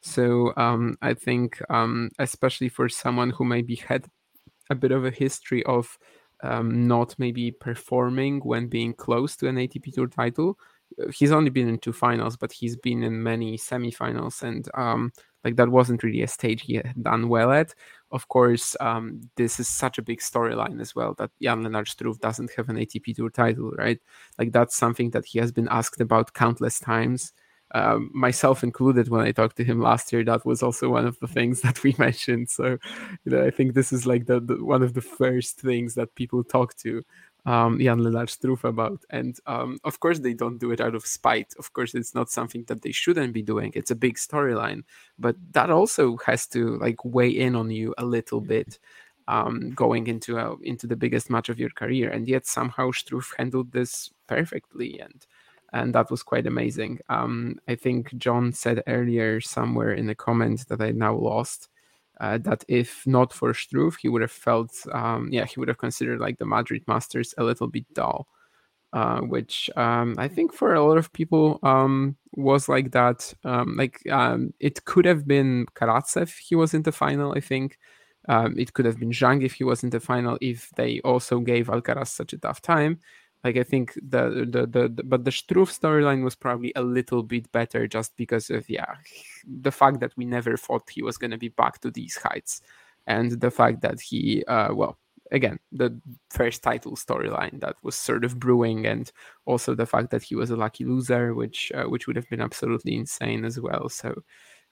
so 0.01 0.53
um, 0.55 0.97
I 1.01 1.13
think 1.15 1.61
um, 1.69 2.11
especially 2.19 2.69
for 2.69 2.87
someone 2.89 3.31
who 3.31 3.43
maybe 3.43 3.75
had 3.75 4.05
a 4.69 4.75
bit 4.75 4.91
of 4.91 5.05
a 5.05 5.11
history 5.11 5.63
of 5.63 5.97
um, 6.43 6.87
not 6.87 7.15
maybe 7.17 7.51
performing 7.51 8.39
when 8.41 8.67
being 8.67 8.93
close 8.93 9.35
to 9.37 9.47
an 9.47 9.55
ATP 9.55 9.93
Tour 9.93 10.07
title. 10.07 10.59
Uh, 11.01 11.09
he's 11.11 11.31
only 11.31 11.49
been 11.49 11.67
in 11.67 11.79
two 11.79 11.93
finals, 11.93 12.37
but 12.37 12.51
he's 12.51 12.75
been 12.75 13.03
in 13.03 13.23
many 13.23 13.57
semifinals, 13.57 14.43
and 14.43 14.69
um, 14.75 15.11
like 15.45 15.55
that 15.55 15.69
wasn't 15.69 16.03
really 16.03 16.23
a 16.23 16.27
stage 16.27 16.63
he 16.63 16.75
had 16.75 17.01
done 17.01 17.29
well 17.29 17.51
at. 17.51 17.73
Of 18.11 18.27
course, 18.27 18.75
um, 18.81 19.21
this 19.37 19.59
is 19.59 19.67
such 19.67 19.97
a 19.97 20.01
big 20.01 20.19
storyline 20.19 20.81
as 20.81 20.95
well 20.95 21.13
that 21.19 21.31
Jan 21.41 21.63
Lennard 21.63 21.87
Struff 21.87 22.19
doesn't 22.19 22.51
have 22.57 22.67
an 22.67 22.77
ATP 22.77 23.15
Tour 23.15 23.29
title, 23.29 23.71
right? 23.77 23.99
Like 24.37 24.51
that's 24.51 24.75
something 24.75 25.11
that 25.11 25.25
he 25.25 25.39
has 25.39 25.51
been 25.51 25.69
asked 25.69 26.01
about 26.01 26.33
countless 26.33 26.79
times 26.79 27.31
um, 27.73 28.11
myself 28.13 28.63
included 28.63 29.09
when 29.09 29.25
I 29.25 29.31
talked 29.31 29.57
to 29.57 29.63
him 29.63 29.81
last 29.81 30.13
year, 30.13 30.23
that 30.25 30.45
was 30.45 30.61
also 30.61 30.89
one 30.89 31.05
of 31.05 31.19
the 31.19 31.27
things 31.27 31.61
that 31.63 31.83
we 31.83 31.95
mentioned. 31.97 32.49
So, 32.49 32.77
you 33.25 33.31
know, 33.31 33.45
I 33.45 33.49
think 33.49 33.73
this 33.73 33.91
is 33.91 34.05
like 34.05 34.27
the, 34.27 34.39
the 34.39 34.63
one 34.63 34.83
of 34.83 34.93
the 34.93 35.01
first 35.01 35.59
things 35.59 35.95
that 35.95 36.15
people 36.15 36.43
talk 36.43 36.75
to 36.77 37.03
um, 37.45 37.79
Jan 37.79 37.99
Lennard 37.99 38.29
Struff 38.29 38.63
about. 38.63 39.03
And 39.09 39.37
um, 39.45 39.79
of 39.83 39.99
course, 39.99 40.19
they 40.19 40.33
don't 40.33 40.57
do 40.57 40.71
it 40.71 40.81
out 40.81 40.95
of 40.95 41.05
spite. 41.05 41.53
Of 41.59 41.73
course, 41.73 41.93
it's 41.93 42.15
not 42.15 42.29
something 42.29 42.63
that 42.67 42.81
they 42.81 42.91
shouldn't 42.91 43.33
be 43.33 43.41
doing. 43.41 43.71
It's 43.75 43.91
a 43.91 43.95
big 43.95 44.15
storyline, 44.15 44.83
but 45.19 45.35
that 45.51 45.69
also 45.69 46.17
has 46.25 46.47
to 46.47 46.77
like 46.77 47.03
weigh 47.05 47.29
in 47.29 47.55
on 47.55 47.69
you 47.71 47.93
a 47.97 48.05
little 48.05 48.41
bit. 48.41 48.79
Um, 49.27 49.71
going 49.71 50.05
into 50.05 50.37
a, 50.37 50.55
into 50.61 50.85
the 50.85 50.95
biggest 50.95 51.31
match 51.31 51.49
of 51.49 51.59
your 51.59 51.71
career, 51.71 52.11
and 52.11 52.27
yet 52.27 52.45
somehow 52.45 52.91
Struff 52.91 53.33
handled 53.35 53.71
this 53.71 54.11
perfectly, 54.27 54.99
and 54.99 55.25
and 55.73 55.95
that 55.95 56.11
was 56.11 56.21
quite 56.21 56.45
amazing. 56.45 56.99
Um, 57.09 57.59
I 57.67 57.73
think 57.73 58.15
John 58.17 58.53
said 58.53 58.83
earlier 58.85 59.41
somewhere 59.41 59.93
in 59.93 60.05
the 60.05 60.13
comments 60.13 60.65
that 60.65 60.79
I 60.79 60.91
now 60.91 61.15
lost 61.15 61.69
uh, 62.19 62.37
that 62.39 62.63
if 62.67 63.05
not 63.05 63.33
for 63.33 63.53
Struff, 63.53 63.95
he 64.01 64.09
would 64.09 64.21
have 64.21 64.31
felt, 64.31 64.71
um, 64.93 65.29
yeah, 65.31 65.45
he 65.45 65.59
would 65.59 65.67
have 65.67 65.77
considered 65.77 66.19
like 66.19 66.37
the 66.37 66.45
Madrid 66.45 66.83
Masters 66.87 67.33
a 67.37 67.43
little 67.43 67.67
bit 67.67 67.85
dull, 67.93 68.27
uh, 68.93 69.19
which 69.21 69.69
um, 69.75 70.15
I 70.17 70.27
think 70.27 70.53
for 70.53 70.73
a 70.73 70.83
lot 70.83 70.97
of 70.97 71.11
people 71.13 71.59
um, 71.63 72.15
was 72.33 72.69
like 72.69 72.91
that. 72.91 73.33
Um, 73.43 73.75
like 73.77 73.99
um, 74.09 74.53
it 74.59 74.85
could 74.85 75.05
have 75.05 75.27
been 75.27 75.65
Karatsev, 75.75 76.37
he 76.37 76.55
was 76.55 76.73
in 76.73 76.83
the 76.83 76.91
final, 76.91 77.33
I 77.33 77.41
think. 77.41 77.77
Um, 78.27 78.57
it 78.57 78.73
could 78.73 78.85
have 78.85 78.99
been 78.99 79.11
Zhang 79.11 79.43
if 79.45 79.53
he 79.53 79.63
was 79.63 79.83
in 79.83 79.91
the 79.91 79.99
final, 79.99 80.37
if 80.41 80.69
they 80.75 80.99
also 81.01 81.39
gave 81.39 81.67
Alcaraz 81.67 82.07
such 82.07 82.33
a 82.33 82.37
tough 82.39 82.61
time. 82.61 82.99
Like 83.45 83.57
I 83.57 83.63
think 83.63 83.93
the 83.95 84.47
the 84.49 84.67
the, 84.67 84.89
the 84.89 85.03
but 85.05 85.25
the 85.25 85.31
Struff 85.31 85.71
storyline 85.79 86.23
was 86.25 86.35
probably 86.35 86.73
a 86.75 86.83
little 86.83 87.23
bit 87.23 87.51
better 87.53 87.87
just 87.87 88.17
because 88.17 88.49
of 88.51 88.69
yeah 88.69 88.95
the 89.47 89.71
fact 89.71 89.99
that 90.01 90.13
we 90.17 90.25
never 90.25 90.57
thought 90.57 90.89
he 90.89 91.03
was 91.03 91.17
gonna 91.19 91.37
be 91.37 91.49
back 91.49 91.79
to 91.81 91.91
these 91.91 92.17
heights. 92.17 92.61
and 93.07 93.33
the 93.41 93.51
fact 93.51 93.81
that 93.81 94.01
he, 94.01 94.43
uh, 94.47 94.73
well, 94.73 94.97
again, 95.31 95.59
the 95.71 95.99
first 96.31 96.63
title 96.63 96.95
storyline 96.95 97.59
that 97.61 97.75
was 97.83 97.95
sort 97.95 98.25
of 98.25 98.39
brewing, 98.39 98.87
and 98.87 99.11
also 99.45 99.75
the 99.75 99.85
fact 99.85 100.11
that 100.11 100.23
he 100.23 100.35
was 100.35 100.51
a 100.51 100.55
lucky 100.57 100.85
loser, 100.85 101.33
which 101.35 101.71
uh, 101.75 101.85
which 101.85 102.07
would 102.07 102.15
have 102.17 102.29
been 102.29 102.41
absolutely 102.41 102.95
insane 102.95 103.45
as 103.45 103.59
well. 103.59 103.89
So, 103.89 104.23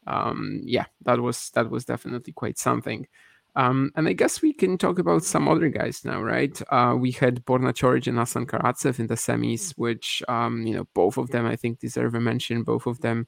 um, 0.08 0.62
yeah, 0.66 0.86
that 1.06 1.20
was 1.22 1.50
that 1.56 1.70
was 1.72 1.86
definitely 1.86 2.34
quite 2.34 2.58
something. 2.60 3.08
Um, 3.56 3.92
and 3.96 4.08
I 4.08 4.14
guess 4.14 4.42
we 4.42 4.52
can 4.52 4.78
talk 4.78 4.98
about 4.98 5.24
some 5.24 5.48
other 5.48 5.70
guys 5.70 6.04
now, 6.04 6.22
right? 6.22 6.60
Uh, 6.70 6.96
we 6.98 7.12
had 7.12 7.46
Borna 7.46 7.72
Coric 7.72 8.08
and 8.08 8.20
Aslan 8.20 8.48
Karatsev 8.48 9.00
in 9.00 9.08
the 9.08 9.16
semis, 9.16 9.74
which, 9.78 10.24
um, 10.28 10.66
you 10.66 10.74
know, 10.74 10.88
both 10.96 11.18
of 11.18 11.30
them 11.30 11.46
I 11.46 11.56
think 11.56 11.80
deserve 11.80 12.16
a 12.16 12.20
mention. 12.20 12.64
Both 12.64 12.88
of 12.88 13.00
them 13.02 13.28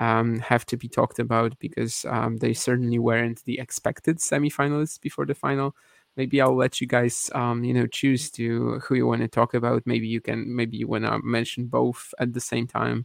um, 0.00 0.38
have 0.40 0.64
to 0.66 0.76
be 0.76 0.88
talked 0.88 1.18
about 1.18 1.58
because 1.58 2.06
um, 2.06 2.38
they 2.38 2.54
certainly 2.54 2.98
weren't 2.98 3.44
the 3.44 3.58
expected 3.58 4.18
semifinalists 4.18 5.00
before 5.00 5.26
the 5.26 5.34
final. 5.34 5.76
Maybe 6.16 6.40
I'll 6.40 6.56
let 6.56 6.80
you 6.80 6.86
guys, 6.86 7.30
um, 7.34 7.62
you 7.62 7.74
know, 7.74 7.86
choose 7.86 8.30
to 8.32 8.78
who 8.80 8.94
you 8.94 9.06
want 9.06 9.20
to 9.20 9.28
talk 9.28 9.52
about. 9.52 9.82
Maybe 9.84 10.08
you 10.08 10.22
can, 10.22 10.56
maybe 10.56 10.78
you 10.78 10.88
want 10.88 11.04
to 11.04 11.18
mention 11.22 11.66
both 11.66 12.14
at 12.18 12.32
the 12.32 12.40
same 12.40 12.66
time. 12.66 13.04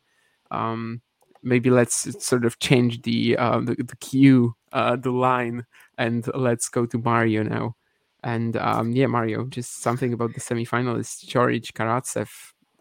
Um, 0.49 1.01
maybe 1.43 1.69
let's 1.69 2.23
sort 2.23 2.45
of 2.45 2.60
change 2.60 3.01
the 3.01 3.38
uh, 3.38 3.60
the, 3.60 3.75
the 3.75 3.95
cue, 3.97 4.55
uh, 4.71 4.95
the 4.95 5.12
line, 5.12 5.65
and 6.02 6.26
let's 6.34 6.68
go 6.70 6.86
to 6.88 6.98
Mario 6.98 7.44
now. 7.44 7.76
And 8.24 8.58
um, 8.58 8.92
yeah, 8.92 9.08
Mario, 9.08 9.46
just 9.46 9.82
something 9.82 10.14
about 10.14 10.34
the 10.34 10.40
semifinalists, 10.40 11.26
Coric, 11.30 11.72
Karatsev. 11.74 12.30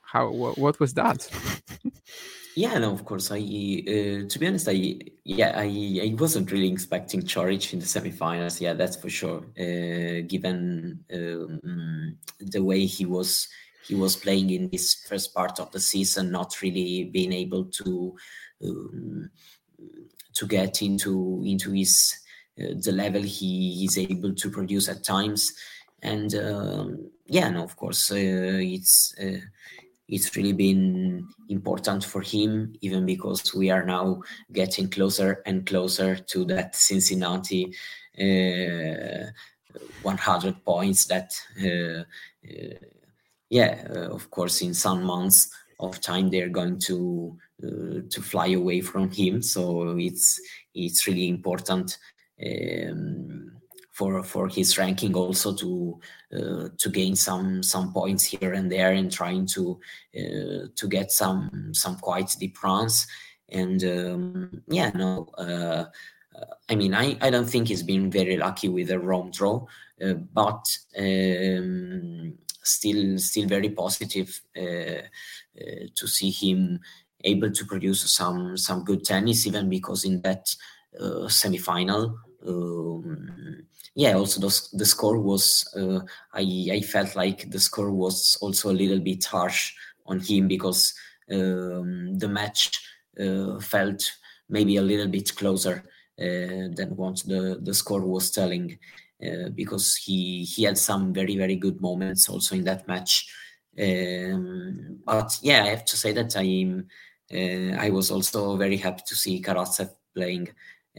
How 0.03 0.29
wh- 0.29 0.59
what 0.59 0.81
was 0.81 0.95
that? 0.95 1.29
yeah, 2.57 2.79
no, 2.79 2.93
of 2.93 3.05
course. 3.05 3.31
I 3.31 3.37
uh, 3.37 4.29
to 4.29 4.37
be 4.39 4.47
honest, 4.47 4.69
I 4.69 4.99
yeah, 5.25 5.53
I 5.55 6.01
I 6.07 6.15
wasn't 6.19 6.51
really 6.51 6.73
expecting 6.73 7.23
Coric 7.23 7.73
in 7.73 7.79
the 7.79 7.87
semifinals. 7.87 8.61
Yeah, 8.61 8.75
that's 8.75 8.97
for 8.97 9.11
sure. 9.11 9.45
Uh, 9.59 10.27
given 10.27 11.05
um, 11.13 12.17
the 12.41 12.63
way 12.63 12.85
he 12.87 13.07
was 13.07 13.49
he 13.87 13.95
was 13.95 14.17
playing 14.17 14.51
in 14.51 14.69
this 14.71 15.07
first 15.09 15.35
part 15.35 15.59
of 15.61 15.71
the 15.73 15.81
season, 15.81 16.31
not 16.31 16.61
really 16.63 17.05
being 17.05 17.33
able 17.33 17.65
to 17.65 18.17
um, 18.65 19.31
to 20.35 20.47
get 20.47 20.83
into 20.83 21.43
into 21.47 21.73
his 21.73 22.20
the 22.77 22.93
level 22.93 23.23
he 23.23 23.85
is 23.85 23.99
able 23.99 24.35
to 24.35 24.51
produce 24.51 24.89
at 24.89 25.05
times 25.05 25.53
and 26.03 26.35
um, 26.35 27.11
yeah 27.27 27.49
no 27.49 27.63
of 27.63 27.77
course 27.77 28.11
uh, 28.11 28.17
it's 28.17 29.15
uh, 29.21 29.41
it's 30.09 30.35
really 30.37 30.53
been 30.53 31.27
important 31.49 32.05
for 32.05 32.21
him 32.21 32.75
even 32.81 33.07
because 33.07 33.55
we 33.55 33.71
are 33.71 33.85
now 33.85 34.21
getting 34.53 34.89
closer 34.89 35.43
and 35.47 35.67
closer 35.67 36.17
to 36.17 36.45
that 36.45 36.75
cincinnati 36.75 37.73
uh, 38.19 39.31
100 40.03 40.65
points 40.65 41.05
that 41.07 41.33
uh, 41.63 42.03
uh, 42.49 42.75
yeah 43.51 43.85
of 44.11 44.31
course 44.31 44.63
in 44.63 44.75
some 44.75 45.03
months 45.03 45.51
of 45.81 46.01
time 46.01 46.31
they're 46.31 46.49
going 46.49 46.79
to 46.79 47.37
uh, 47.63 48.01
to 48.09 48.23
fly 48.23 48.49
away 48.49 48.81
from 48.81 49.11
him. 49.11 49.43
So 49.43 49.97
it's 49.99 50.41
it's 50.75 51.07
really 51.07 51.29
important 51.29 51.99
um, 52.47 53.53
for 53.93 54.23
for 54.23 54.49
his 54.49 54.79
ranking 54.79 55.15
also 55.15 55.55
to 55.55 56.01
uh, 56.35 56.69
to 56.79 56.91
gain 56.91 57.17
some 57.17 57.63
some 57.63 57.93
points 57.93 58.25
here 58.25 58.53
and 58.53 58.71
there 58.71 58.93
and 58.93 59.13
trying 59.13 59.47
to 59.47 59.79
uh, 60.17 60.67
to 60.75 60.89
get 60.89 61.13
some 61.13 61.71
some 61.73 61.97
quite 61.97 62.35
deep 62.39 62.63
runs. 62.63 63.07
And 63.49 63.83
um, 63.85 64.63
yeah, 64.69 64.91
no. 64.95 65.27
Uh, 65.37 65.85
I 66.69 66.75
mean, 66.77 66.95
I, 66.95 67.17
I 67.21 67.31
don't 67.31 67.51
think 67.51 67.69
he's 67.69 67.83
been 67.83 68.11
very 68.11 68.37
lucky 68.37 68.69
with 68.69 68.91
a 68.91 68.99
Rome 68.99 69.31
draw, 69.33 69.67
uh, 70.03 70.15
but 70.33 70.65
um, 70.97 72.39
still 72.63 73.19
still 73.19 73.49
very 73.49 73.71
positive 73.71 74.41
uh, 74.57 75.03
uh, 75.61 75.87
to 75.95 76.07
see 76.07 76.31
him 76.31 76.81
able 77.25 77.51
to 77.51 77.65
produce 77.67 78.15
some 78.15 78.57
some 78.57 78.85
good 78.85 79.05
tennis, 79.05 79.47
even 79.47 79.69
because 79.69 80.05
in 80.05 80.23
that 80.23 80.55
uh, 80.99 81.27
semifinal, 81.27 82.15
um, 82.47 83.67
yeah, 83.95 84.15
also 84.15 84.41
the, 84.41 84.69
the 84.79 84.85
score 84.85 85.19
was 85.19 85.69
uh, 85.77 86.01
I 86.33 86.71
I 86.73 86.81
felt 86.81 87.17
like 87.17 87.51
the 87.51 87.61
score 87.61 87.91
was 87.91 88.39
also 88.41 88.71
a 88.71 88.81
little 88.81 89.01
bit 89.01 89.25
harsh 89.25 89.75
on 90.07 90.21
him 90.21 90.49
because 90.49 90.95
um, 91.31 92.19
the 92.19 92.29
match 92.29 92.81
uh, 93.21 93.59
felt 93.61 94.11
maybe 94.49 94.77
a 94.77 94.83
little 94.83 95.09
bit 95.09 95.35
closer 95.37 95.85
uh, 96.19 96.69
than 96.75 96.97
what 96.97 97.23
the 97.27 97.59
the 97.63 97.75
score 97.75 98.03
was 98.03 98.31
telling. 98.31 98.79
Uh, 99.23 99.51
because 99.51 99.97
he 99.97 100.45
he 100.45 100.63
had 100.63 100.79
some 100.79 101.13
very 101.13 101.37
very 101.37 101.57
good 101.57 101.79
moments 101.83 102.27
also 102.29 102.55
in 102.55 102.65
that 102.65 102.89
match. 102.89 103.31
Um, 103.79 105.01
but 105.05 105.39
yeah, 105.43 105.65
I 105.65 105.69
have 105.69 105.85
to 105.85 105.97
say 105.97 106.13
that 106.13 106.35
I'm 106.37 106.89
uh, 107.31 107.77
I 107.79 107.91
was 107.91 108.11
also 108.11 108.57
very 108.57 108.79
happy 108.79 109.03
to 109.07 109.15
see 109.15 109.43
Karatsev 109.43 109.91
playing 110.15 110.49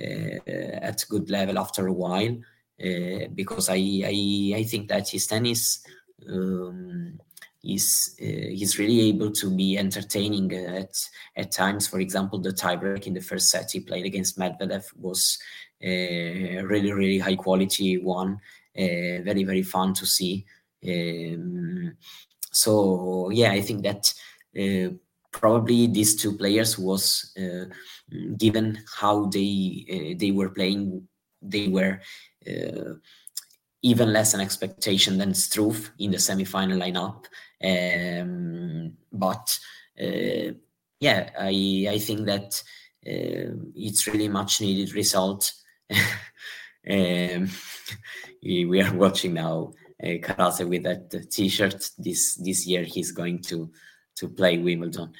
at 0.01 1.05
good 1.09 1.29
level 1.29 1.59
after 1.59 1.87
a 1.87 1.93
while 1.93 2.37
uh, 2.83 3.27
because 3.35 3.69
I, 3.69 4.01
I, 4.05 4.53
I 4.57 4.63
think 4.63 4.87
that 4.89 5.09
his 5.09 5.27
tennis 5.27 5.85
um, 6.27 7.19
is 7.63 8.15
he's 8.17 8.79
really 8.79 9.01
able 9.01 9.31
to 9.31 9.55
be 9.55 9.77
entertaining 9.77 10.51
at 10.53 10.95
at 11.37 11.51
times. 11.51 11.87
For 11.87 11.99
example, 11.99 12.39
the 12.39 12.53
tiebreak 12.53 13.05
in 13.05 13.13
the 13.13 13.21
first 13.21 13.49
set 13.49 13.71
he 13.71 13.81
played 13.81 14.05
against 14.05 14.39
Medvedev 14.39 14.85
was 14.97 15.37
really 15.81 16.91
really 16.91 17.19
high 17.19 17.35
quality 17.35 17.99
one, 17.99 18.39
very 18.75 19.43
very 19.43 19.63
fun 19.63 19.93
to 19.93 20.05
see. 20.07 20.45
Um, 20.83 21.95
so 22.51 23.29
yeah, 23.29 23.51
I 23.51 23.61
think 23.61 23.83
that 23.83 24.11
uh, 24.57 24.95
probably 25.41 25.87
these 25.87 26.15
two 26.15 26.37
players 26.37 26.77
was 26.77 27.33
uh, 27.37 27.65
given 28.37 28.79
how 28.99 29.25
they 29.25 29.85
uh, 29.91 30.15
they 30.17 30.31
were 30.31 30.49
playing 30.49 31.07
they 31.41 31.67
were 31.67 31.99
uh, 32.47 32.93
even 33.81 34.13
less 34.13 34.33
an 34.33 34.41
expectation 34.41 35.17
than 35.17 35.31
Struff 35.31 35.89
in 35.97 36.11
the 36.11 36.19
semi-final 36.19 36.77
lineup. 36.77 37.25
Um, 37.63 38.93
but 39.11 39.59
uh, 40.01 40.53
yeah 40.99 41.31
I 41.39 41.87
I 41.89 41.97
think 41.97 42.25
that 42.27 42.63
uh, 43.05 43.57
it's 43.75 44.07
really 44.07 44.29
much 44.29 44.61
needed 44.61 44.93
result. 44.93 45.53
Um, 46.89 47.47
we 48.43 48.81
are 48.81 48.95
watching 48.95 49.35
now 49.35 49.71
uh, 50.03 50.17
Karatsev 50.17 50.67
with 50.67 50.81
that 50.81 51.29
t-shirt. 51.29 51.91
This 51.97 52.35
this 52.35 52.65
year 52.65 52.83
he's 52.83 53.11
going 53.11 53.39
to 53.43 53.71
to 54.15 54.29
play 54.29 54.57
Wimbledon. 54.57 55.13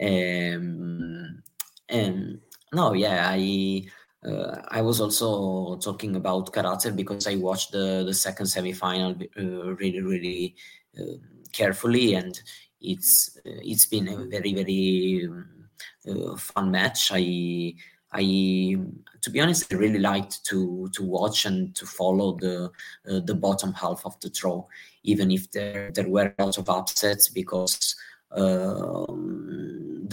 Um, 0.00 1.42
and 1.88 2.40
no, 2.72 2.92
yeah, 2.92 3.28
I 3.30 3.86
uh, 4.26 4.60
I 4.68 4.82
was 4.82 5.00
also 5.00 5.76
talking 5.76 6.16
about 6.16 6.52
Karatsev 6.52 6.96
because 6.96 7.26
I 7.26 7.36
watched 7.36 7.72
the 7.72 8.04
the 8.04 8.14
second 8.14 8.46
semifinal 8.46 9.22
uh, 9.38 9.74
really 9.74 10.00
really 10.00 10.56
uh, 10.98 11.16
carefully, 11.52 12.14
and 12.14 12.38
it's 12.80 13.38
uh, 13.46 13.60
it's 13.62 13.86
been 13.86 14.08
a 14.08 14.24
very 14.26 14.52
very 14.54 15.28
um, 15.28 16.36
fun 16.36 16.70
match. 16.70 17.10
I 17.12 17.74
I, 18.12 18.76
to 19.20 19.30
be 19.30 19.40
honest, 19.40 19.72
I 19.72 19.76
really 19.76 19.98
liked 19.98 20.44
to 20.46 20.88
to 20.94 21.02
watch 21.02 21.46
and 21.46 21.74
to 21.76 21.86
follow 21.86 22.36
the 22.36 22.70
uh, 23.08 23.20
the 23.20 23.34
bottom 23.34 23.72
half 23.72 24.04
of 24.04 24.18
the 24.20 24.30
draw, 24.30 24.66
even 25.02 25.30
if 25.30 25.50
there 25.50 25.90
there 25.92 26.08
were 26.08 26.34
a 26.38 26.42
lot 26.44 26.58
of 26.58 26.68
upsets 26.68 27.28
because 27.28 27.94
um, 28.32 29.65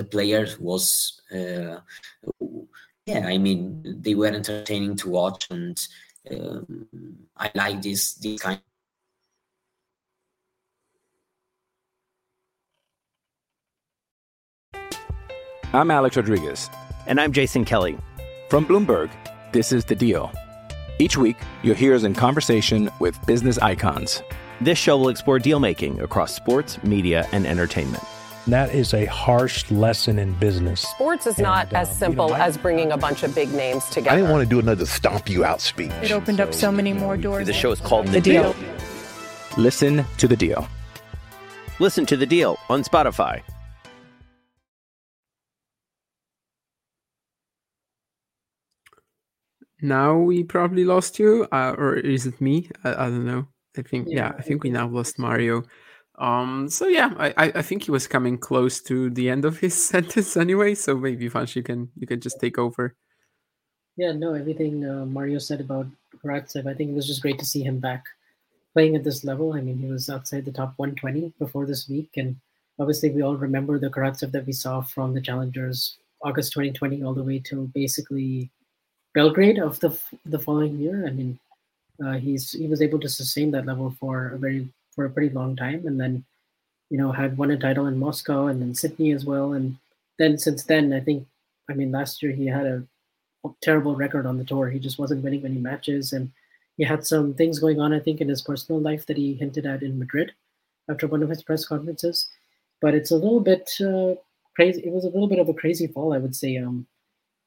the 0.04 0.10
players 0.10 0.60
was 0.60 1.22
uh, 1.34 1.78
yeah 3.06 3.26
i 3.26 3.38
mean 3.38 3.82
they 4.02 4.16
were 4.16 4.28
entertaining 4.28 4.96
to 4.96 5.10
watch 5.10 5.48
and 5.50 5.88
um, 6.32 6.88
i 7.38 7.50
like 7.56 7.82
this 7.82 8.14
this 8.16 8.42
kind 8.42 8.60
I'm 15.76 15.90
Alex 15.90 16.16
Rodriguez. 16.16 16.70
And 17.08 17.20
I'm 17.20 17.32
Jason 17.32 17.66
Kelly. 17.66 17.98
From 18.48 18.64
Bloomberg, 18.64 19.10
this 19.54 19.72
is 19.72 19.84
The 19.84 19.96
Deal. 19.96 20.32
Each 21.00 21.18
week, 21.18 21.36
you'll 21.64 21.74
hear 21.74 21.96
us 21.96 22.04
in 22.04 22.14
conversation 22.14 22.92
with 23.00 23.18
business 23.26 23.58
icons. 23.58 24.22
This 24.62 24.78
show 24.78 25.00
will 25.00 25.10
explore 25.10 25.40
deal 25.40 25.60
making 25.60 26.00
across 26.00 26.36
sports, 26.36 26.78
media, 26.84 27.28
and 27.32 27.48
entertainment. 27.48 28.04
That 28.48 28.76
is 28.76 28.94
a 28.94 29.06
harsh 29.06 29.72
lesson 29.72 30.20
in 30.20 30.34
business. 30.34 30.82
Sports 30.82 31.28
is 31.28 31.38
not 31.38 31.68
and, 31.68 31.78
as 31.78 31.98
simple 31.98 32.28
you 32.28 32.34
know, 32.34 32.42
as 32.42 32.58
bringing 32.58 32.92
a 32.92 32.98
bunch 32.98 33.24
of 33.24 33.34
big 33.34 33.54
names 33.54 33.86
together. 33.86 34.12
I 34.12 34.16
didn't 34.18 34.32
want 34.32 34.44
to 34.44 34.50
do 34.50 34.60
another 34.60 34.86
stomp 34.86 35.30
you 35.30 35.46
out 35.46 35.62
speech. 35.62 35.92
It 36.02 36.12
opened 36.12 36.38
so, 36.38 36.44
up 36.44 36.54
so 36.54 36.72
many 36.72 36.92
more 36.92 37.16
doors. 37.16 37.48
The 37.48 37.54
show 37.54 37.72
is 37.72 37.80
called 37.80 38.08
The, 38.08 38.14
the 38.14 38.22
deal. 38.22 38.54
deal. 38.54 38.76
Listen 39.58 40.04
to 40.18 40.28
the 40.28 40.36
deal. 40.36 40.68
Listen 41.80 42.06
to 42.06 42.18
the 42.18 42.26
deal 42.26 42.58
on 42.70 42.84
Spotify. 42.84 43.42
now 49.84 50.18
we 50.18 50.44
probably 50.44 50.86
lost 50.86 51.20
you, 51.20 51.46
uh, 51.52 51.76
or 51.78 51.96
is 51.96 52.26
it 52.26 52.40
me? 52.40 52.70
I, 52.84 52.92
I 52.92 53.10
don't 53.10 53.26
know. 53.26 53.48
I 53.78 53.82
think 53.82 54.08
yeah, 54.10 54.16
yeah 54.16 54.32
I 54.38 54.42
think 54.42 54.64
we 54.64 54.70
now 54.70 54.88
lost 54.88 55.20
Mario. 55.20 55.64
Um, 56.18 56.70
so 56.70 56.88
yeah, 56.88 57.14
I, 57.18 57.52
I 57.56 57.62
think 57.62 57.84
he 57.84 57.92
was 57.92 58.08
coming 58.08 58.38
close 58.38 58.82
to 58.84 59.10
the 59.10 59.30
end 59.30 59.46
of 59.46 59.60
his 59.60 59.74
sentence 59.90 60.38
anyway. 60.38 60.76
So 60.76 60.96
maybe 60.96 61.30
Vansh, 61.30 61.56
you 61.56 61.64
can 61.64 61.90
you 61.98 62.08
can 62.08 62.22
just 62.22 62.40
take 62.40 62.58
over. 62.58 62.96
Yeah, 63.96 64.12
no, 64.12 64.34
everything 64.34 64.88
uh, 64.88 65.06
Mario 65.06 65.38
said 65.38 65.62
about 65.62 65.88
Karatsev, 66.24 66.68
I 66.68 66.74
think 66.74 66.92
it 66.92 66.96
was 66.96 67.08
just 67.08 67.22
great 67.22 67.38
to 67.40 67.46
see 67.46 67.62
him 67.62 67.80
back 67.80 68.04
playing 68.74 68.96
at 68.96 69.04
this 69.04 69.24
level. 69.24 69.54
I 69.54 69.62
mean, 69.62 69.78
he 69.78 69.86
was 69.86 70.10
outside 70.10 70.46
the 70.46 70.52
top 70.52 70.74
120 70.78 71.34
before 71.38 71.68
this 71.68 71.88
week, 71.88 72.10
and 72.18 72.36
obviously 72.80 73.12
we 73.12 73.22
all 73.22 73.38
remember 73.38 73.78
the 73.78 73.90
Karatsev 73.90 74.32
that 74.32 74.48
we 74.48 74.54
saw 74.54 74.82
from 74.82 75.14
the 75.14 75.22
Challengers 75.22 75.98
August 76.24 76.54
2020 76.54 77.04
all 77.04 77.14
the 77.14 77.24
way 77.24 77.40
to 77.40 77.70
basically 77.76 78.50
Belgrade 79.14 79.60
of 79.60 79.80
the 79.80 79.96
the 80.26 80.40
following 80.40 80.80
year. 80.80 81.06
I 81.06 81.12
mean, 81.12 81.38
uh, 82.04 82.14
he's 82.14 82.52
he 82.52 82.68
was 82.68 82.82
able 82.82 83.00
to 83.00 83.10
sustain 83.10 83.52
that 83.52 83.68
level 83.68 83.96
for 84.00 84.30
a 84.30 84.38
very 84.40 84.68
for 84.96 85.06
a 85.06 85.10
pretty 85.10 85.34
long 85.34 85.56
time, 85.56 85.86
and 85.88 86.00
then 86.00 86.24
you 86.90 86.98
know 86.98 87.12
had 87.12 87.38
won 87.38 87.52
a 87.52 87.58
title 87.58 87.88
in 87.88 87.98
Moscow 88.00 88.48
and 88.48 88.62
then 88.62 88.76
Sydney 88.76 89.12
as 89.12 89.26
well, 89.26 89.54
and 89.54 89.78
then 90.20 90.38
since 90.38 90.64
then 90.64 90.94
I 90.94 91.00
think 91.00 91.28
I 91.70 91.74
mean 91.74 91.92
last 91.92 92.22
year 92.24 92.32
he 92.32 92.48
had 92.48 92.66
a 92.66 92.84
terrible 93.62 93.96
record 93.96 94.26
on 94.26 94.38
the 94.38 94.46
tour. 94.46 94.70
He 94.70 94.80
just 94.80 95.00
wasn't 95.00 95.24
winning 95.24 95.44
many 95.44 95.58
matches, 95.58 96.14
and 96.14 96.32
he 96.78 96.84
had 96.84 97.06
some 97.06 97.34
things 97.34 97.60
going 97.60 97.80
on 97.80 97.94
I 97.94 98.00
think 98.00 98.22
in 98.22 98.30
his 98.30 98.42
personal 98.42 98.82
life 98.82 99.06
that 99.08 99.18
he 99.18 99.34
hinted 99.36 99.66
at 99.66 99.84
in 99.84 100.00
Madrid 100.00 100.34
after 100.90 101.08
one 101.08 101.24
of 101.24 101.30
his 101.30 101.44
press 101.44 101.66
conferences. 101.66 102.30
But 102.82 102.94
it's 102.94 103.12
a 103.12 103.16
little 103.16 103.40
bit 103.40 103.72
uh, 103.82 104.16
crazy. 104.56 104.82
It 104.86 104.92
was 104.92 105.06
a 105.06 105.10
little 105.10 105.28
bit 105.28 105.40
of 105.40 105.50
a 105.50 105.54
crazy 105.54 105.88
fall, 105.88 106.14
I 106.14 106.18
would 106.18 106.36
say. 106.36 106.58
Um, 106.58 106.86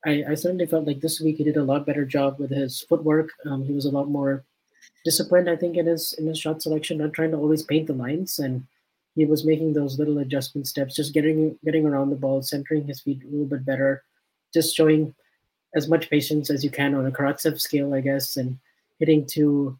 I, 0.05 0.25
I 0.31 0.35
certainly 0.35 0.67
felt 0.67 0.87
like 0.87 1.01
this 1.01 1.21
week 1.21 1.37
he 1.37 1.45
did 1.45 1.57
a 1.57 1.65
lot 1.65 1.87
better 1.87 2.05
job 2.05 2.39
with 2.39 2.51
his 2.51 2.83
footwork. 2.83 3.31
Um, 3.45 3.65
he 3.65 3.73
was 3.73 3.85
a 3.85 3.91
lot 3.91 4.09
more 4.09 4.45
disciplined, 5.05 5.49
I 5.49 5.57
think, 5.57 5.77
in 5.77 5.87
his 5.87 6.13
in 6.15 6.27
his 6.27 6.39
shot 6.39 6.63
selection, 6.63 6.99
not 6.99 7.13
trying 7.13 7.31
to 7.33 7.39
always 7.39 7.63
paint 7.63 7.87
the 7.87 7.93
lines, 7.93 8.39
and 8.39 8.67
he 9.15 9.25
was 9.25 9.45
making 9.45 9.73
those 9.73 9.99
little 9.99 10.19
adjustment 10.19 10.67
steps, 10.67 10.97
just 10.97 11.15
getting 11.15 11.59
getting 11.65 11.87
around 11.87 12.11
the 12.11 12.17
ball, 12.17 12.43
centering 12.43 12.87
his 12.87 13.01
feet 13.01 13.23
a 13.23 13.27
little 13.29 13.47
bit 13.47 13.65
better, 13.65 14.03
just 14.53 14.77
showing 14.77 15.15
as 15.75 15.89
much 15.89 16.11
patience 16.11 16.51
as 16.51 16.65
you 16.65 16.71
can 16.71 16.95
on 16.95 17.07
a 17.07 17.11
Karatsev 17.11 17.61
scale, 17.61 17.95
I 17.95 18.01
guess, 18.01 18.37
and 18.37 18.59
hitting 18.99 19.27
to 19.27 19.79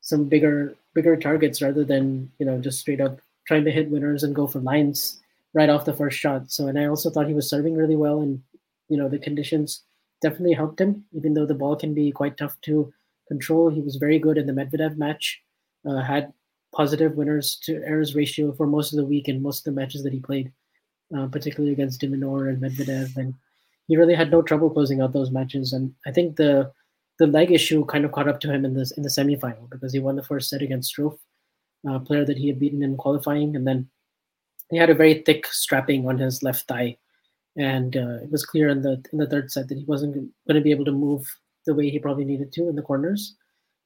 some 0.00 0.24
bigger 0.28 0.74
bigger 0.94 1.16
targets 1.16 1.60
rather 1.60 1.84
than 1.84 2.30
you 2.38 2.46
know 2.46 2.58
just 2.60 2.80
straight 2.80 3.00
up 3.00 3.18
trying 3.46 3.64
to 3.64 3.70
hit 3.70 3.90
winners 3.90 4.22
and 4.22 4.34
go 4.34 4.46
for 4.46 4.60
lines 4.60 5.20
right 5.54 5.68
off 5.68 5.84
the 5.84 5.92
first 5.92 6.18
shot. 6.18 6.50
So, 6.50 6.66
and 6.66 6.78
I 6.78 6.86
also 6.86 7.10
thought 7.10 7.28
he 7.28 7.34
was 7.34 7.48
serving 7.48 7.76
really 7.76 7.96
well 7.96 8.20
and 8.20 8.42
you 8.88 8.96
know 8.96 9.08
the 9.08 9.18
conditions 9.18 9.82
definitely 10.22 10.54
helped 10.54 10.80
him. 10.80 11.04
Even 11.12 11.34
though 11.34 11.46
the 11.46 11.54
ball 11.54 11.76
can 11.76 11.94
be 11.94 12.12
quite 12.12 12.36
tough 12.36 12.56
to 12.62 12.92
control, 13.28 13.70
he 13.70 13.80
was 13.80 13.96
very 13.96 14.18
good 14.18 14.38
in 14.38 14.46
the 14.46 14.52
Medvedev 14.52 14.96
match. 14.96 15.40
Uh, 15.88 16.00
had 16.00 16.32
positive 16.74 17.14
winners 17.14 17.56
to 17.62 17.82
errors 17.84 18.14
ratio 18.14 18.52
for 18.52 18.66
most 18.66 18.92
of 18.92 18.96
the 18.96 19.04
week 19.04 19.28
and 19.28 19.42
most 19.42 19.60
of 19.60 19.64
the 19.74 19.80
matches 19.80 20.02
that 20.02 20.12
he 20.12 20.18
played, 20.18 20.50
uh, 21.16 21.26
particularly 21.28 21.72
against 21.72 22.00
de 22.00 22.08
Minaur 22.08 22.48
and 22.48 22.60
Medvedev, 22.60 23.16
and 23.16 23.34
he 23.86 23.96
really 23.96 24.14
had 24.14 24.30
no 24.30 24.40
trouble 24.42 24.70
closing 24.70 25.00
out 25.00 25.12
those 25.12 25.30
matches. 25.30 25.72
And 25.72 25.94
I 26.06 26.10
think 26.10 26.36
the 26.36 26.72
the 27.18 27.26
leg 27.26 27.52
issue 27.52 27.84
kind 27.84 28.04
of 28.04 28.10
caught 28.10 28.28
up 28.28 28.40
to 28.40 28.52
him 28.52 28.64
in 28.64 28.74
this 28.74 28.90
in 28.92 29.02
the 29.02 29.08
semifinal 29.08 29.70
because 29.70 29.92
he 29.92 30.00
won 30.00 30.16
the 30.16 30.22
first 30.22 30.48
set 30.48 30.62
against 30.62 30.96
Struff, 30.96 31.18
a 31.86 32.00
player 32.00 32.24
that 32.24 32.38
he 32.38 32.48
had 32.48 32.58
beaten 32.58 32.82
in 32.82 32.96
qualifying, 32.96 33.54
and 33.54 33.66
then 33.66 33.88
he 34.70 34.78
had 34.78 34.90
a 34.90 34.94
very 34.94 35.22
thick 35.22 35.46
strapping 35.46 36.08
on 36.08 36.18
his 36.18 36.42
left 36.42 36.66
thigh 36.66 36.96
and 37.56 37.96
uh, 37.96 38.16
it 38.22 38.30
was 38.30 38.44
clear 38.44 38.68
in 38.68 38.82
the 38.82 39.02
in 39.12 39.18
the 39.18 39.26
third 39.26 39.50
set 39.50 39.68
that 39.68 39.78
he 39.78 39.84
wasn't 39.84 40.14
going 40.14 40.54
to 40.54 40.60
be 40.60 40.70
able 40.70 40.84
to 40.84 40.92
move 40.92 41.26
the 41.66 41.74
way 41.74 41.90
he 41.90 41.98
probably 41.98 42.24
needed 42.24 42.52
to 42.52 42.68
in 42.68 42.76
the 42.76 42.82
corners 42.82 43.36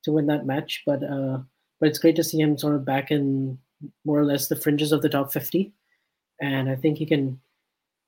to 0.05 0.13
win 0.13 0.27
that 0.27 0.47
match. 0.47 0.83
But 0.87 1.03
uh, 1.03 1.39
but 1.81 1.89
it's 1.89 1.99
great 1.99 2.17
to 2.17 2.25
see 2.25 2.41
him 2.41 2.59
sort 2.59 2.75
of 2.75 2.85
back 2.85 3.11
in 3.11 3.59
more 4.05 4.19
or 4.19 4.25
less 4.25 4.49
the 4.49 4.57
fringes 4.57 4.93
of 4.93 5.03
the 5.03 5.09
top 5.09 5.33
50, 5.33 5.73
and 6.41 6.69
I 6.69 6.77
think 6.77 6.99
he 6.99 7.07
can 7.07 7.41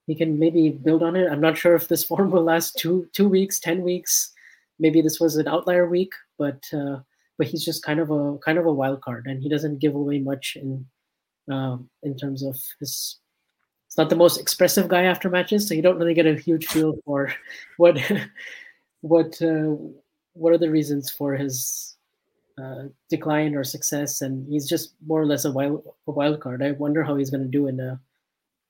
he 0.06 0.14
can 0.14 0.38
maybe 0.38 0.70
build 0.70 1.02
on 1.02 1.16
it. 1.16 1.30
I'm 1.30 1.40
not 1.40 1.56
sure 1.56 1.74
if 1.74 1.88
this 1.88 2.04
form 2.10 2.30
will 2.30 2.44
last 2.44 2.78
two 2.78 3.08
two 3.12 3.28
weeks, 3.28 3.60
ten 3.60 3.82
weeks. 3.82 4.32
Maybe 4.78 5.02
this 5.02 5.20
was 5.20 5.36
an 5.36 5.48
outlier 5.48 5.88
week, 5.88 6.12
but 6.38 6.64
uh, 6.72 7.00
but 7.38 7.46
he's 7.46 7.64
just 7.64 7.84
kind 7.84 8.00
of 8.00 8.10
a 8.10 8.38
kind 8.38 8.58
of 8.58 8.66
a 8.66 8.72
wild 8.72 9.02
card, 9.02 9.26
and 9.26 9.42
he 9.42 9.48
doesn't 9.48 9.78
give 9.78 9.94
away 9.94 10.18
much 10.18 10.56
in 10.56 10.86
uh, 11.52 11.76
in 12.02 12.16
terms 12.16 12.42
of 12.42 12.56
his 12.78 13.20
it's 13.90 13.98
not 13.98 14.08
the 14.08 14.14
most 14.14 14.38
expressive 14.38 14.86
guy 14.86 15.02
after 15.02 15.28
matches, 15.28 15.66
so 15.66 15.74
you 15.74 15.82
don't 15.82 15.98
really 15.98 16.14
get 16.14 16.24
a 16.24 16.36
huge 16.36 16.66
feel 16.68 16.94
for 17.04 17.34
what 17.76 17.98
what 19.00 19.40
uh, 19.42 19.76
what 20.34 20.52
are 20.52 20.58
the 20.58 20.70
reasons 20.70 21.10
for 21.10 21.34
his 21.34 21.96
uh, 22.60 22.84
decline 23.08 23.54
or 23.54 23.64
success, 23.64 24.20
and 24.20 24.46
he's 24.48 24.68
just 24.68 24.94
more 25.06 25.20
or 25.20 25.26
less 25.26 25.44
a 25.44 25.52
wild 25.52 25.82
a 26.06 26.10
wild 26.10 26.40
card. 26.40 26.62
I 26.62 26.72
wonder 26.72 27.02
how 27.02 27.16
he's 27.16 27.30
going 27.30 27.42
to 27.42 27.48
do 27.48 27.66
in 27.66 27.76
the 27.76 27.98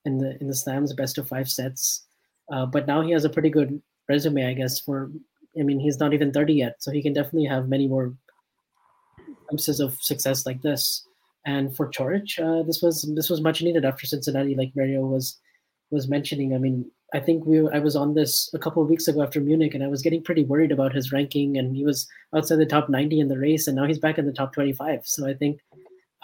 in 0.05 0.19
the 0.19 0.41
in 0.41 0.49
the 0.49 0.55
slams 0.55 0.93
best 0.93 1.19
of 1.19 1.29
five 1.29 1.49
sets. 1.49 2.07
Uh, 2.53 2.67
but 2.67 2.87
now 2.87 3.03
he 3.03 3.13
has 3.13 3.25
a 3.25 3.31
pretty 3.31 3.51
good 3.51 3.81
resume, 4.09 4.47
I 4.47 4.55
guess. 4.55 4.81
For 4.81 5.11
I 5.59 5.63
mean, 5.63 5.81
he's 5.81 5.99
not 5.99 6.15
even 6.15 6.33
thirty 6.33 6.55
yet, 6.55 6.77
so 6.83 6.91
he 6.91 7.03
can 7.03 7.13
definitely 7.13 7.49
have 7.49 7.69
many 7.69 7.89
more 7.89 8.15
glimpses 9.49 9.81
of 9.81 9.95
success 10.01 10.47
like 10.47 10.63
this. 10.63 11.07
And 11.47 11.75
for 11.75 11.91
Coric, 11.91 12.39
uh, 12.39 12.63
this 12.65 12.83
was 12.83 13.11
this 13.15 13.31
was 13.31 13.41
much 13.41 13.63
needed 13.63 13.85
after 13.85 14.07
Cincinnati, 14.07 14.55
like 14.55 14.73
Mario 14.77 15.01
was 15.01 15.39
was 15.91 16.09
mentioning. 16.09 16.55
I 16.55 16.59
mean, 16.59 16.91
I 17.13 17.21
think 17.21 17.45
we 17.45 17.69
I 17.69 17.79
was 17.79 17.97
on 17.97 18.15
this 18.15 18.51
a 18.55 18.59
couple 18.59 18.83
of 18.83 18.89
weeks 18.89 19.09
ago 19.09 19.23
after 19.23 19.41
Munich, 19.41 19.75
and 19.75 19.83
I 19.83 19.89
was 19.89 20.03
getting 20.03 20.23
pretty 20.23 20.45
worried 20.45 20.73
about 20.73 20.95
his 20.95 21.13
ranking, 21.13 21.57
and 21.57 21.77
he 21.77 21.85
was 21.85 22.09
outside 22.35 22.57
the 22.57 22.67
top 22.67 22.89
90 22.89 23.21
in 23.21 23.29
the 23.29 23.39
race, 23.39 23.67
and 23.67 23.77
now 23.77 23.87
he's 23.87 23.99
back 23.99 24.19
in 24.19 24.27
the 24.27 24.33
top 24.33 24.53
25. 24.53 25.07
So 25.07 25.29
I 25.29 25.35
think 25.35 25.61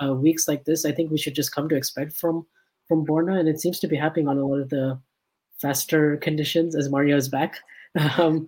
uh, 0.02 0.14
weeks 0.14 0.46
like 0.46 0.64
this, 0.64 0.84
I 0.84 0.92
think 0.92 1.10
we 1.10 1.18
should 1.18 1.34
just 1.34 1.54
come 1.54 1.68
to 1.68 1.76
expect 1.76 2.14
from 2.14 2.46
from 2.88 3.04
Borna, 3.04 3.38
and 3.38 3.48
it 3.48 3.60
seems 3.60 3.80
to 3.80 3.88
be 3.88 3.96
happening 3.96 4.28
on 4.28 4.38
a 4.38 4.46
lot 4.46 4.60
of 4.60 4.68
the 4.68 4.98
faster 5.60 6.16
conditions 6.18 6.76
as 6.76 6.90
Mario 6.90 7.16
is 7.16 7.28
back. 7.28 7.56
Um, 8.18 8.46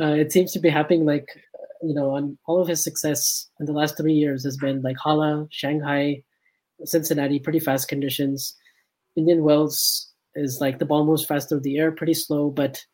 uh, 0.00 0.14
it 0.14 0.32
seems 0.32 0.52
to 0.52 0.58
be 0.58 0.68
happening 0.68 1.06
like 1.06 1.28
you 1.82 1.94
know, 1.94 2.10
on 2.10 2.38
all 2.46 2.60
of 2.60 2.68
his 2.68 2.82
success 2.82 3.48
in 3.60 3.66
the 3.66 3.72
last 3.72 3.96
three 3.96 4.12
years 4.12 4.44
has 4.44 4.56
been 4.56 4.82
like 4.82 4.96
Halle, 5.02 5.46
Shanghai, 5.50 6.22
Cincinnati, 6.84 7.38
pretty 7.38 7.60
fast 7.60 7.88
conditions. 7.88 8.54
Indian 9.16 9.42
Wells 9.42 10.07
is 10.38 10.60
like 10.60 10.78
the 10.78 10.84
ball 10.84 11.04
moves 11.04 11.24
fast 11.24 11.48
through 11.48 11.60
the 11.60 11.78
air, 11.78 11.92
pretty 11.92 12.14
slow, 12.14 12.50
but 12.50 12.84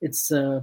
it's 0.00 0.32
uh, 0.32 0.60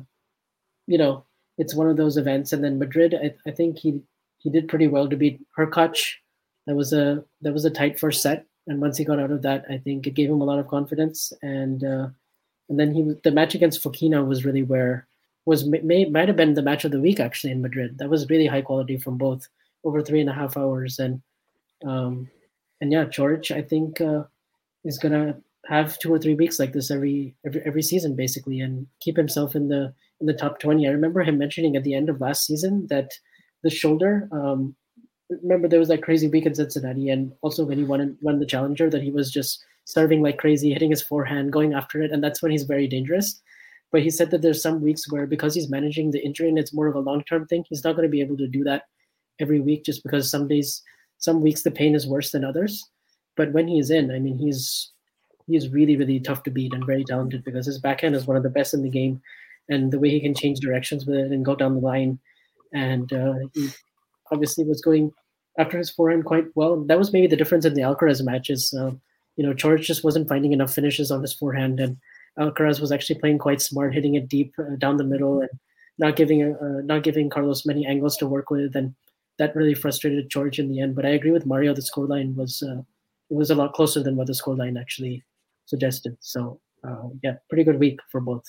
you 0.88 0.98
know, 0.98 1.26
it's 1.58 1.76
one 1.76 1.90
of 1.90 1.98
those 1.98 2.18
events. 2.18 2.54
And 2.54 2.64
then 2.64 2.80
Madrid, 2.80 3.14
I, 3.14 3.34
I 3.50 3.52
think 3.52 3.78
he 3.80 4.02
he 4.40 4.50
did 4.50 4.68
pretty 4.68 4.88
well 4.88 5.08
to 5.08 5.16
beat 5.16 5.40
Hurkacz. 5.58 6.14
That 6.68 6.76
was 6.76 6.94
a 6.94 7.24
that 7.42 7.54
was 7.54 7.66
a 7.66 7.70
tight 7.70 8.00
first 8.00 8.22
set, 8.22 8.46
and 8.68 8.82
once 8.82 8.98
he 8.98 9.06
got 9.06 9.20
out 9.20 9.32
of 9.32 9.42
that, 9.44 9.66
I 9.70 9.78
think 9.78 10.08
it 10.08 10.14
gave 10.14 10.30
him 10.30 10.42
a 10.42 10.46
lot 10.46 10.60
of 10.60 10.68
confidence. 10.68 11.34
And 11.42 11.84
uh, 11.84 12.08
and 12.70 12.80
then 12.80 12.94
he 12.94 13.14
the 13.24 13.32
match 13.32 13.56
against 13.56 13.84
Fokina 13.84 14.26
was 14.26 14.46
really 14.46 14.64
where 14.64 15.08
was 15.46 15.66
may, 15.66 16.06
might 16.06 16.28
have 16.28 16.38
been 16.38 16.54
the 16.54 16.62
match 16.62 16.86
of 16.86 16.92
the 16.92 17.02
week 17.02 17.20
actually 17.20 17.52
in 17.52 17.62
Madrid. 17.62 17.98
That 17.98 18.10
was 18.10 18.30
really 18.30 18.48
high 18.48 18.62
quality 18.62 18.98
from 18.98 19.18
both, 19.18 19.48
over 19.84 20.02
three 20.02 20.22
and 20.22 20.30
a 20.30 20.34
half 20.34 20.58
hours, 20.58 21.00
and 21.00 21.22
um, 21.86 22.30
and 22.80 22.92
yeah, 22.92 23.06
George 23.06 23.52
I 23.52 23.62
think 23.62 24.02
uh, 24.02 24.24
is 24.84 24.98
gonna 24.98 25.42
have 25.68 26.00
two 26.00 26.14
or 26.14 26.20
three 26.20 26.34
weeks 26.34 26.60
like 26.60 26.74
this 26.74 26.92
every 26.92 27.36
every 27.46 27.62
every 27.66 27.82
season 27.82 28.16
basically, 28.16 28.60
and 28.60 28.88
keep 29.00 29.18
himself 29.18 29.56
in 29.56 29.68
the 29.68 29.94
in 30.20 30.28
the 30.28 30.34
top 30.34 30.60
twenty. 30.60 30.88
I 30.88 30.92
remember 30.92 31.22
him 31.22 31.38
mentioning 31.38 31.76
at 31.76 31.84
the 31.84 31.94
end 31.94 32.10
of 32.10 32.22
last 32.22 32.46
season 32.46 32.88
that 32.90 33.12
the 33.64 33.70
shoulder. 33.70 34.28
Um, 34.32 34.76
remember 35.30 35.68
there 35.68 35.80
was 35.80 35.88
that 35.88 36.04
crazy 36.04 36.28
week 36.28 36.46
in 36.46 36.56
Cincinnati, 36.56 37.10
and 37.10 37.32
also 37.42 37.66
when 37.66 37.78
he 37.78 37.84
won 37.84 38.18
won 38.22 38.40
the 38.40 38.46
Challenger, 38.46 38.90
that 38.90 39.04
he 39.04 39.12
was 39.12 39.32
just 39.32 39.64
serving 39.86 40.22
like 40.22 40.38
crazy, 40.38 40.74
hitting 40.74 40.90
his 40.90 41.02
forehand, 41.02 41.54
going 41.54 41.74
after 41.74 42.02
it, 42.02 42.12
and 42.12 42.24
that's 42.24 42.42
when 42.42 42.52
he's 42.52 42.64
very 42.64 42.88
dangerous. 42.88 43.42
But 43.92 44.02
he 44.02 44.10
said 44.10 44.32
that 44.32 44.42
there's 44.42 44.62
some 44.62 44.82
weeks 44.82 45.12
where 45.12 45.28
because 45.28 45.54
he's 45.54 45.70
managing 45.70 46.12
the 46.12 46.24
injury 46.24 46.48
and 46.48 46.58
it's 46.58 46.74
more 46.74 46.88
of 46.88 46.96
a 46.96 47.00
long 47.00 47.24
term 47.26 47.46
thing, 47.46 47.66
he's 47.68 47.84
not 47.84 47.96
going 47.96 48.08
to 48.08 48.12
be 48.12 48.22
able 48.22 48.38
to 48.38 48.48
do 48.48 48.64
that 48.64 48.84
every 49.40 49.60
week 49.60 49.84
just 49.84 50.04
because 50.04 50.32
some 50.32 50.48
days, 50.48 50.82
some 51.18 51.42
weeks 51.42 51.64
the 51.64 51.72
pain 51.72 51.94
is 51.94 52.08
worse 52.08 52.32
than 52.32 52.46
others. 52.46 52.90
But 53.36 53.52
when 53.52 53.68
he's 53.68 53.90
in, 53.90 54.12
I 54.12 54.20
mean, 54.20 54.38
he's 54.38 54.92
he's 55.52 55.70
really 55.70 55.98
really 55.98 56.20
tough 56.20 56.44
to 56.44 56.52
beat 56.52 56.74
and 56.74 56.86
very 56.86 57.04
talented 57.04 57.44
because 57.44 57.66
his 57.66 57.80
backhand 57.80 58.16
is 58.16 58.28
one 58.28 58.38
of 58.38 58.44
the 58.44 58.50
best 58.50 58.74
in 58.74 58.82
the 58.82 58.90
game, 58.90 59.22
and 59.70 59.92
the 59.92 60.00
way 60.00 60.10
he 60.10 60.20
can 60.20 60.36
change 60.36 60.60
directions 60.60 61.06
with 61.06 61.18
it 61.18 61.32
and 61.32 61.46
go 61.46 61.56
down 61.56 61.76
the 61.76 61.82
line, 61.82 62.20
and 62.74 63.12
uh, 63.14 63.34
he 63.54 63.70
obviously 64.32 64.64
was 64.64 64.82
going 64.82 65.12
after 65.58 65.78
his 65.78 65.90
forehand 65.90 66.26
quite 66.26 66.46
well. 66.56 66.82
That 66.84 66.98
was 66.98 67.14
maybe 67.14 67.28
the 67.28 67.36
difference 67.36 67.66
in 67.66 67.74
the 67.74 67.82
Alcaraz 67.82 68.24
matches. 68.24 68.74
Uh, 68.74 68.92
you 69.36 69.46
know, 69.46 69.54
George 69.54 69.86
just 69.88 70.04
wasn't 70.04 70.28
finding 70.28 70.54
enough 70.54 70.74
finishes 70.74 71.12
on 71.12 71.22
his 71.22 71.34
forehand, 71.34 71.80
and 71.80 71.98
Alcaraz 72.40 72.80
was 72.80 72.92
actually 72.92 73.20
playing 73.20 73.38
quite 73.38 73.62
smart, 73.62 73.94
hitting 73.94 74.16
it 74.16 74.30
deep 74.30 74.54
uh, 74.60 74.76
down 74.78 74.98
the 74.98 75.04
middle 75.04 75.42
and 75.42 75.50
not 75.98 76.16
giving 76.16 76.56
uh, 76.56 76.82
not 76.84 77.04
giving 77.04 77.30
Carlos 77.30 77.66
many 77.66 77.86
angles 77.86 78.18
to 78.18 78.28
work 78.28 78.50
with, 78.50 78.76
and 78.76 78.96
that 79.38 79.56
really 79.56 79.74
frustrated 79.74 80.30
George 80.30 80.60
in 80.60 80.70
the 80.70 80.80
end. 80.80 80.96
But 80.96 81.06
I 81.06 81.10
agree 81.10 81.32
with 81.32 81.46
Mario; 81.46 81.74
the 81.74 81.82
scoreline 81.82 82.36
was 82.36 82.64
uh, 82.64 82.82
it 83.30 83.36
was 83.36 83.52
a 83.52 83.56
lot 83.56 83.74
closer 83.74 84.02
than 84.02 84.16
what 84.16 84.28
the 84.28 84.34
scoreline 84.34 84.80
actually 84.80 85.24
suggested. 85.72 86.14
So 86.20 86.60
uh, 86.88 87.08
yeah, 87.24 87.36
pretty 87.50 87.64
good 87.64 87.80
week 87.80 88.00
for 88.12 88.22
both. 88.22 88.46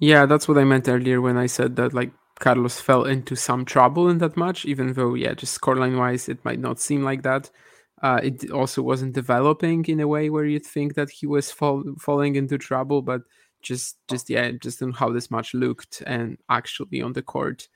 Yeah, 0.00 0.26
that's 0.26 0.46
what 0.48 0.58
I 0.58 0.64
meant 0.64 0.88
earlier 0.88 1.20
when 1.20 1.36
I 1.36 1.46
said 1.46 1.76
that 1.76 1.92
like 1.92 2.12
Carlos 2.38 2.80
fell 2.80 3.04
into 3.04 3.34
some 3.34 3.64
trouble 3.64 4.08
in 4.08 4.18
that 4.18 4.36
match, 4.36 4.64
even 4.64 4.92
though, 4.92 5.14
yeah, 5.14 5.34
just 5.34 5.60
scoreline 5.60 5.98
wise, 5.98 6.28
it 6.28 6.44
might 6.44 6.60
not 6.60 6.78
seem 6.78 7.02
like 7.02 7.22
that. 7.22 7.50
Uh, 8.00 8.20
it 8.22 8.50
also 8.52 8.80
wasn't 8.80 9.12
developing 9.12 9.84
in 9.86 10.00
a 10.00 10.06
way 10.06 10.30
where 10.30 10.44
you'd 10.44 10.64
think 10.64 10.94
that 10.94 11.10
he 11.10 11.26
was 11.26 11.50
fall, 11.50 11.82
falling 11.98 12.36
into 12.36 12.56
trouble, 12.56 13.02
but 13.02 13.22
just, 13.60 13.96
just 14.08 14.30
yeah, 14.30 14.52
just 14.52 14.80
on 14.82 14.92
how 14.92 15.10
this 15.10 15.32
match 15.32 15.52
looked 15.52 16.02
and 16.06 16.38
actually 16.48 17.02
on 17.02 17.12
the 17.12 17.22
court 17.22 17.68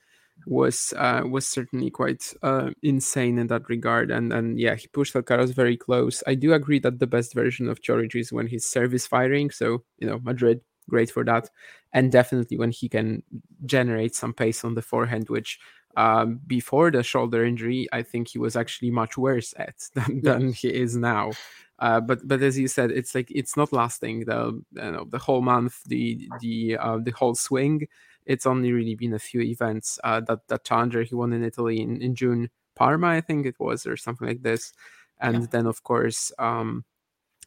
was 0.47 0.93
uh, 0.97 1.23
was 1.29 1.47
certainly 1.47 1.91
quite 1.91 2.33
uh, 2.43 2.71
insane 2.83 3.39
in 3.39 3.47
that 3.49 3.69
regard. 3.69 4.11
And 4.11 4.33
and 4.33 4.59
yeah, 4.59 4.75
he 4.75 4.89
pushed 4.89 5.15
Alcaraz 5.15 5.55
very 5.55 5.77
close. 5.77 6.23
I 6.27 6.35
do 6.35 6.53
agree 6.53 6.79
that 6.81 6.99
the 6.99 7.07
best 7.07 7.35
version 7.35 7.69
of 7.69 7.81
Coric 7.81 8.15
is 8.15 8.33
when 8.33 8.47
he's 8.47 8.67
service 8.67 9.07
firing. 9.07 9.51
So 9.51 9.85
you 9.99 10.09
know, 10.09 10.19
Madrid 10.23 10.61
great 10.89 11.11
for 11.11 11.25
that, 11.25 11.49
and 11.93 12.11
definitely 12.11 12.57
when 12.57 12.71
he 12.71 12.89
can 12.89 13.23
generate 13.65 14.15
some 14.15 14.33
pace 14.33 14.65
on 14.65 14.75
the 14.75 14.83
forehand, 14.83 15.29
which 15.29 15.59
um, 15.97 16.41
before 16.47 16.91
the 16.91 17.03
shoulder 17.03 17.45
injury, 17.45 17.87
I 17.93 18.03
think 18.03 18.29
he 18.29 18.39
was 18.39 18.57
actually 18.57 18.91
much 18.91 19.19
worse 19.19 19.55
at 19.57 19.77
than, 19.95 20.21
than 20.23 20.53
he 20.53 20.69
is 20.69 20.97
now. 20.97 21.33
Uh, 21.79 22.01
but 22.01 22.27
but 22.27 22.41
as 22.43 22.59
you 22.59 22.69
said, 22.69 22.91
it's 22.93 23.15
like 23.15 23.31
it's 23.31 23.57
not 23.57 23.73
lasting 23.73 24.21
the 24.21 24.63
you 24.73 24.93
know, 24.93 25.05
the 25.09 25.19
whole 25.19 25.43
month, 25.43 25.83
the 25.87 26.29
the 26.41 26.77
uh, 26.79 26.99
the 27.03 27.11
whole 27.11 27.35
swing 27.35 27.89
it's 28.27 28.47
only 28.47 28.73
really 28.73 28.95
been 28.95 29.15
a 29.15 29.19
few 29.19 29.41
events. 29.41 29.99
Uh, 30.05 30.21
that 30.21 30.47
that 30.49 30.65
challenger 30.65 31.03
he 31.03 31.15
won 31.15 31.33
in 31.33 31.45
Italy 31.45 31.81
in, 31.81 32.01
in 32.01 32.15
June, 32.15 32.51
Parma, 32.75 33.09
I 33.09 33.21
think 33.21 33.47
it 33.47 33.57
was, 33.59 33.87
or 33.87 33.97
something 33.97 34.27
like 34.27 34.43
this. 34.43 34.73
And 35.21 35.43
yeah. 35.43 35.47
then 35.51 35.67
of 35.67 35.83
course, 35.83 36.33
um, 36.39 36.85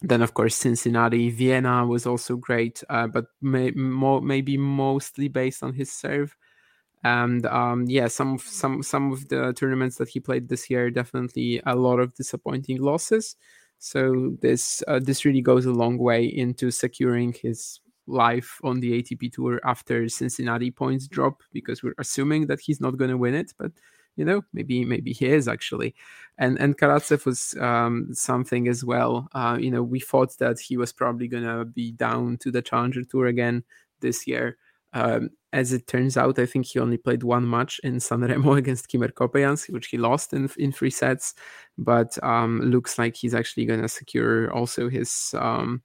then 0.02 0.22
of 0.22 0.34
course 0.34 0.56
Cincinnati, 0.56 1.30
Vienna 1.30 1.86
was 1.86 2.06
also 2.06 2.36
great, 2.36 2.84
uh, 2.90 3.08
but 3.08 3.26
may, 3.42 3.72
mo- 3.72 4.22
maybe 4.22 4.58
mostly 4.58 5.28
based 5.28 5.64
on 5.64 5.74
his 5.74 5.92
serve. 5.92 6.36
And 7.04 7.46
um, 7.46 7.86
yeah, 7.88 8.08
some 8.08 8.40
some 8.40 8.82
some 8.82 9.12
of 9.12 9.28
the 9.28 9.54
tournaments 9.54 9.98
that 9.98 10.10
he 10.10 10.20
played 10.20 10.50
this 10.50 10.70
year 10.70 10.90
definitely 10.90 11.62
a 11.66 11.76
lot 11.76 12.00
of 12.00 12.16
disappointing 12.16 12.82
losses. 12.82 13.36
So 13.78 14.36
this 14.42 14.82
uh, 14.88 15.00
this 15.00 15.26
really 15.26 15.42
goes 15.42 15.66
a 15.66 15.72
long 15.72 15.98
way 16.00 16.26
into 16.26 16.72
securing 16.72 17.34
his 17.34 17.80
life 18.08 18.60
on 18.64 18.80
the 18.80 19.02
ATP 19.02 19.32
tour 19.34 19.60
after 19.64 20.08
Cincinnati 20.10 20.72
points 20.72 21.08
drop 21.08 21.42
because 21.52 21.84
we're 21.84 21.96
assuming 21.98 22.48
that 22.48 22.60
he's 22.60 22.82
not 22.82 22.98
going 22.98 23.12
to 23.12 23.18
win 23.18 23.36
it, 23.36 23.54
but 23.58 23.72
you 24.16 24.24
know 24.24 24.42
maybe 24.54 24.86
maybe 24.86 25.14
he 25.14 25.28
is 25.28 25.48
actually. 25.48 25.96
And 26.38 26.60
and 26.60 26.78
karatsev 26.78 27.26
was 27.26 27.56
um, 27.60 28.10
something 28.14 28.68
as 28.68 28.84
well 28.84 29.28
uh, 29.34 29.58
you 29.60 29.72
know 29.72 29.84
we 29.84 30.00
thought 30.00 30.38
that 30.40 30.60
he 30.60 30.78
was 30.78 30.94
probably 30.94 31.28
going 31.28 31.44
to 31.44 31.66
be 31.66 31.92
down 31.92 32.38
to 32.38 32.52
the 32.52 32.62
challenger 32.62 33.04
tour 33.04 33.28
again 33.28 33.64
this 34.02 34.28
year. 34.28 34.58
Um, 34.94 35.32
as 35.56 35.72
it 35.72 35.88
turns 35.88 36.18
out 36.18 36.38
i 36.38 36.46
think 36.46 36.66
he 36.66 36.80
only 36.80 36.98
played 36.98 37.24
one 37.24 37.50
match 37.50 37.80
in 37.84 37.96
sanremo 37.96 38.58
against 38.62 38.90
kimmer 38.90 39.08
coppejans 39.08 39.70
which 39.72 39.88
he 39.88 39.98
lost 39.98 40.34
in 40.34 40.50
in 40.58 40.72
three 40.72 40.90
sets 40.90 41.34
but 41.78 42.22
um, 42.24 42.62
looks 42.62 42.98
like 42.98 43.16
he's 43.16 43.34
actually 43.34 43.66
going 43.66 43.82
to 43.82 43.90
secure 43.90 44.54
also 44.54 44.90
his 44.90 45.34
um, 45.38 45.82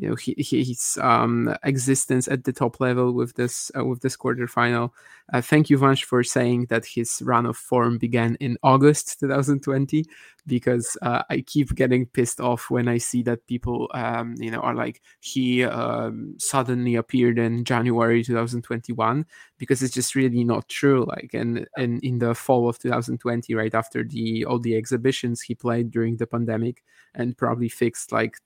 you 0.00 0.08
know 0.08 0.14
he, 0.14 0.34
his 0.38 0.98
um, 1.02 1.54
existence 1.62 2.26
at 2.26 2.44
the 2.44 2.52
top 2.52 2.80
level 2.80 3.12
with 3.12 3.34
this 3.34 3.70
uh, 3.78 3.84
with 3.84 4.00
this 4.00 4.16
quarterfinal. 4.16 4.90
Uh, 5.30 5.42
thank 5.42 5.68
you, 5.68 5.78
Vansh, 5.78 6.04
for 6.04 6.24
saying 6.24 6.66
that 6.70 6.86
his 6.86 7.20
run 7.22 7.44
of 7.44 7.56
form 7.56 7.98
began 7.98 8.34
in 8.40 8.56
August 8.62 9.20
2020 9.20 10.04
because 10.46 10.96
uh, 11.02 11.22
I 11.28 11.42
keep 11.42 11.74
getting 11.74 12.06
pissed 12.06 12.40
off 12.40 12.70
when 12.70 12.88
I 12.88 12.96
see 12.96 13.22
that 13.24 13.46
people, 13.46 13.90
um, 13.92 14.34
you 14.38 14.50
know, 14.50 14.60
are 14.60 14.74
like 14.74 15.02
he 15.20 15.64
um, 15.64 16.34
suddenly 16.38 16.94
appeared 16.96 17.38
in 17.38 17.64
January 17.64 18.24
2021 18.24 19.26
because 19.58 19.82
it's 19.82 19.94
just 19.94 20.14
really 20.14 20.44
not 20.44 20.66
true. 20.68 21.04
Like, 21.06 21.34
and 21.34 21.68
in, 21.76 22.00
in 22.00 22.18
the 22.18 22.34
fall 22.34 22.70
of 22.70 22.78
2020, 22.78 23.54
right 23.54 23.74
after 23.74 24.02
the 24.02 24.46
all 24.46 24.58
the 24.58 24.76
exhibitions 24.76 25.42
he 25.42 25.54
played 25.54 25.90
during 25.90 26.16
the 26.16 26.26
pandemic, 26.26 26.82
and 27.14 27.36
probably 27.36 27.68
fixed 27.68 28.12
like 28.12 28.36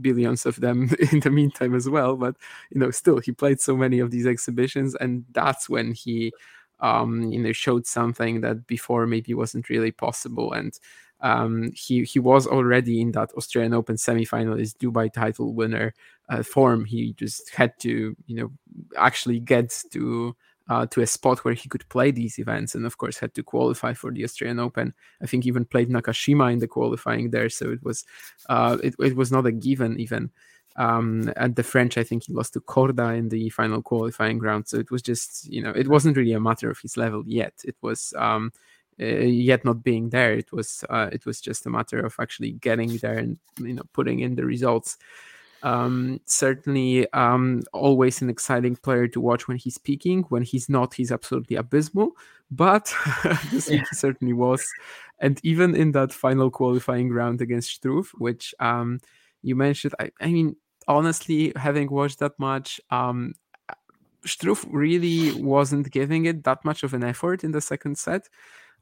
billions 0.00 0.46
of 0.46 0.60
them 0.60 0.90
in 1.12 1.20
the 1.20 1.30
meantime 1.30 1.74
as 1.74 1.88
well. 1.88 2.16
But 2.16 2.36
you 2.70 2.80
know, 2.80 2.90
still 2.90 3.18
he 3.18 3.32
played 3.32 3.60
so 3.60 3.76
many 3.76 3.98
of 4.00 4.10
these 4.10 4.26
exhibitions, 4.26 4.94
and 4.96 5.24
that's 5.32 5.68
when 5.68 5.92
he 5.92 6.32
um, 6.80 7.30
you 7.32 7.40
know 7.40 7.52
showed 7.52 7.86
something 7.86 8.40
that 8.42 8.66
before 8.66 9.06
maybe 9.06 9.34
wasn't 9.34 9.68
really 9.68 9.90
possible 9.92 10.52
and 10.52 10.78
um, 11.22 11.70
he 11.74 12.04
he 12.04 12.18
was 12.18 12.46
already 12.46 13.00
in 13.00 13.12
that 13.12 13.32
Australian 13.32 13.74
Open 13.74 13.96
semifinalist 13.96 14.76
Dubai 14.78 15.12
title 15.12 15.52
winner 15.54 15.92
uh, 16.28 16.42
form. 16.42 16.84
He 16.84 17.12
just 17.14 17.50
had 17.50 17.78
to 17.80 18.16
you 18.26 18.36
know 18.36 18.50
actually 18.96 19.40
get 19.40 19.82
to 19.92 20.34
uh, 20.68 20.86
to 20.86 21.02
a 21.02 21.06
spot 21.06 21.44
where 21.44 21.54
he 21.54 21.68
could 21.68 21.86
play 21.88 22.10
these 22.10 22.38
events, 22.38 22.74
and 22.74 22.86
of 22.86 22.96
course 22.96 23.18
had 23.18 23.34
to 23.34 23.42
qualify 23.42 23.92
for 23.92 24.10
the 24.10 24.24
Australian 24.24 24.60
Open. 24.60 24.94
I 25.22 25.26
think 25.26 25.46
even 25.46 25.64
played 25.64 25.90
Nakashima 25.90 26.52
in 26.52 26.58
the 26.58 26.68
qualifying 26.68 27.30
there, 27.30 27.50
so 27.50 27.70
it 27.70 27.82
was 27.82 28.04
uh, 28.48 28.78
it 28.82 28.94
it 28.98 29.16
was 29.16 29.30
not 29.30 29.46
a 29.46 29.52
given 29.52 30.00
even. 30.00 30.30
Um, 30.76 31.32
at 31.36 31.56
the 31.56 31.62
French, 31.62 31.98
I 31.98 32.04
think 32.04 32.24
he 32.26 32.32
lost 32.32 32.54
to 32.54 32.60
Korda 32.60 33.16
in 33.16 33.28
the 33.28 33.50
final 33.50 33.82
qualifying 33.82 34.38
round. 34.38 34.68
So 34.68 34.78
it 34.78 34.90
was 34.90 35.02
just, 35.02 35.46
you 35.52 35.62
know, 35.62 35.70
it 35.70 35.88
wasn't 35.88 36.16
really 36.16 36.32
a 36.32 36.40
matter 36.40 36.70
of 36.70 36.78
his 36.78 36.96
level 36.96 37.22
yet. 37.26 37.54
It 37.64 37.76
was 37.82 38.14
um, 38.16 38.52
uh, 39.00 39.04
yet 39.04 39.64
not 39.64 39.82
being 39.82 40.10
there. 40.10 40.34
It 40.34 40.52
was 40.52 40.84
uh, 40.90 41.08
it 41.10 41.24
was 41.24 41.40
just 41.40 41.64
a 41.64 41.70
matter 41.70 42.00
of 42.00 42.14
actually 42.20 42.52
getting 42.52 42.96
there 42.98 43.16
and 43.16 43.38
you 43.58 43.72
know 43.72 43.84
putting 43.92 44.20
in 44.20 44.34
the 44.34 44.44
results. 44.44 44.98
Um, 45.62 46.20
certainly, 46.26 47.10
um, 47.12 47.62
always 47.72 48.20
an 48.20 48.30
exciting 48.30 48.76
player 48.76 49.08
to 49.08 49.20
watch 49.20 49.48
when 49.48 49.56
he's 49.56 49.78
peaking. 49.78 50.24
When 50.24 50.42
he's 50.42 50.68
not, 50.68 50.94
he's 50.94 51.12
absolutely 51.12 51.56
abysmal. 51.56 52.12
But 52.50 52.94
this 53.50 53.70
yeah. 53.70 53.78
he 53.78 53.84
certainly 53.92 54.34
was, 54.34 54.66
and 55.18 55.40
even 55.42 55.74
in 55.74 55.92
that 55.92 56.12
final 56.12 56.50
qualifying 56.50 57.10
round 57.10 57.40
against 57.40 57.80
Struff, 57.80 58.08
which 58.18 58.54
um, 58.60 59.00
you 59.42 59.56
mentioned, 59.56 59.94
I, 59.98 60.10
I, 60.20 60.26
mean, 60.28 60.56
honestly, 60.86 61.52
having 61.56 61.90
watched 61.90 62.18
that 62.18 62.38
much, 62.38 62.80
um, 62.90 63.34
Struff 64.26 64.66
really 64.70 65.32
wasn't 65.40 65.90
giving 65.90 66.26
it 66.26 66.44
that 66.44 66.64
much 66.64 66.82
of 66.82 66.92
an 66.94 67.04
effort 67.04 67.42
in 67.42 67.52
the 67.52 67.60
second 67.60 67.96
set. 67.96 68.28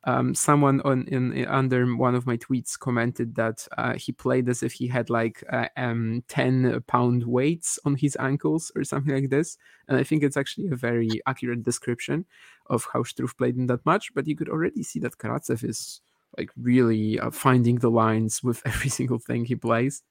Um, 0.05 0.33
someone 0.35 0.81
on 0.83 1.07
in, 1.09 1.33
in, 1.33 1.47
under 1.49 1.85
one 1.97 2.15
of 2.15 2.25
my 2.25 2.37
tweets 2.37 2.79
commented 2.79 3.35
that 3.35 3.67
uh, 3.77 3.95
he 3.95 4.13
played 4.13 4.49
as 4.49 4.63
if 4.63 4.73
he 4.73 4.87
had 4.87 5.11
like 5.11 5.43
uh, 5.53 5.69
um, 5.77 6.23
10 6.29 6.83
pound 6.87 7.25
weights 7.25 7.81
on 7.85 7.97
his 7.97 8.17
ankles 8.21 8.71
or 8.77 8.85
something 8.85 9.13
like 9.13 9.29
this. 9.29 9.59
And 9.89 9.99
i 9.99 10.05
think 10.05 10.23
it's 10.23 10.37
actually 10.37 10.69
a 10.69 10.77
very 10.77 11.09
accurate 11.27 11.65
description 11.65 12.27
of 12.67 12.87
how 12.93 13.03
Struff 13.03 13.37
played 13.37 13.57
in 13.57 13.67
that 13.67 13.85
match. 13.85 14.15
But 14.15 14.29
you 14.29 14.37
could 14.37 14.49
already 14.49 14.85
see 14.85 15.01
that 15.01 15.19
karatsev 15.19 15.69
is 15.69 16.01
like 16.37 16.51
really 16.57 17.19
uh, 17.19 17.31
finding 17.31 17.77
the 17.77 17.91
lines 17.91 18.43
with 18.43 18.63
every 18.65 18.91
single 18.91 19.19
thing 19.19 19.45
he 19.45 19.57
plays 19.57 20.03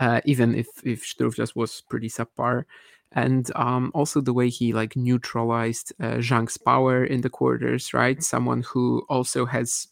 uh, 0.00 0.20
even 0.24 0.54
if 0.54 0.68
if 0.84 1.04
Struff 1.04 1.36
just 1.36 1.56
was 1.56 1.82
pretty 1.82 2.08
subpar 2.08 2.64
and 3.12 3.50
um, 3.54 3.92
also 3.94 4.20
the 4.20 4.32
way 4.32 4.48
he 4.48 4.72
like 4.72 4.96
neutralized 4.96 5.92
uh, 6.00 6.14
Zhang's 6.16 6.56
power 6.56 7.04
in 7.04 7.20
the 7.20 7.30
quarters, 7.30 7.94
right? 7.94 8.22
Someone 8.22 8.62
who 8.62 9.06
also 9.08 9.46
has 9.46 9.86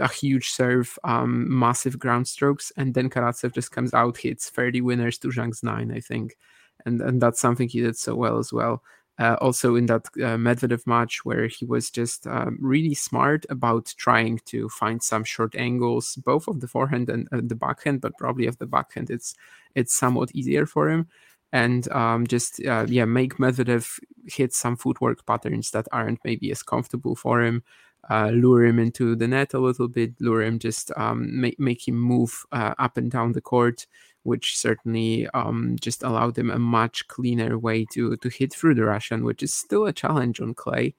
a 0.00 0.08
huge 0.08 0.50
serve, 0.50 0.98
um, 1.04 1.46
massive 1.58 1.98
ground 1.98 2.26
strokes, 2.26 2.72
and 2.76 2.92
then 2.94 3.08
Karatsev 3.08 3.54
just 3.54 3.70
comes 3.70 3.94
out, 3.94 4.16
hits 4.16 4.50
30 4.50 4.80
winners 4.80 5.16
to 5.18 5.28
Zhang's 5.28 5.62
nine, 5.62 5.92
I 5.92 6.00
think, 6.00 6.36
and 6.84 7.00
and 7.00 7.20
that's 7.22 7.40
something 7.40 7.68
he 7.68 7.80
did 7.80 7.96
so 7.96 8.14
well 8.16 8.38
as 8.38 8.52
well. 8.52 8.82
Uh, 9.20 9.36
also 9.42 9.76
in 9.76 9.86
that 9.86 10.06
uh, 10.16 10.36
Medvedev 10.38 10.86
match 10.86 11.24
where 11.26 11.46
he 11.46 11.66
was 11.66 11.90
just 11.90 12.26
um, 12.26 12.56
really 12.60 12.94
smart 12.94 13.44
about 13.50 13.92
trying 13.98 14.40
to 14.46 14.68
find 14.70 15.02
some 15.02 15.24
short 15.24 15.54
angles, 15.56 16.16
both 16.24 16.48
of 16.48 16.60
the 16.60 16.66
forehand 16.66 17.10
and 17.10 17.28
uh, 17.30 17.40
the 17.42 17.54
backhand, 17.54 18.00
but 18.00 18.16
probably 18.18 18.46
of 18.46 18.56
the 18.58 18.66
backhand, 18.66 19.10
it's 19.10 19.34
it's 19.74 19.94
somewhat 19.94 20.30
easier 20.34 20.64
for 20.66 20.88
him 20.88 21.06
and 21.52 21.90
um, 21.92 22.26
just 22.26 22.64
uh, 22.66 22.86
yeah 22.88 23.04
make 23.04 23.36
Medvedev 23.36 23.98
hit 24.26 24.52
some 24.54 24.76
footwork 24.76 25.26
patterns 25.26 25.70
that 25.72 25.86
aren't 25.92 26.20
maybe 26.24 26.50
as 26.50 26.62
comfortable 26.62 27.16
for 27.16 27.42
him. 27.42 27.62
Uh, 28.08 28.30
lure 28.30 28.64
him 28.64 28.78
into 28.78 29.14
the 29.14 29.28
net 29.28 29.52
a 29.54 29.58
little 29.58 29.86
bit, 29.86 30.14
lure 30.20 30.42
him 30.42 30.58
just 30.58 30.90
um, 30.96 31.38
make 31.40 31.58
make 31.60 31.86
him 31.86 31.96
move 32.00 32.44
uh, 32.52 32.74
up 32.78 32.96
and 32.96 33.10
down 33.10 33.32
the 33.32 33.40
court, 33.42 33.86
which 34.22 34.56
certainly 34.56 35.26
um, 35.34 35.76
just 35.80 36.02
allowed 36.02 36.36
him 36.36 36.50
a 36.50 36.58
much 36.58 37.06
cleaner 37.08 37.58
way 37.58 37.84
to 37.92 38.16
to 38.16 38.28
hit 38.28 38.52
through 38.52 38.74
the 38.74 38.84
Russian, 38.84 39.24
which 39.24 39.42
is 39.42 39.54
still 39.54 39.86
a 39.86 39.92
challenge 39.92 40.40
on 40.40 40.54
clay. 40.54 40.94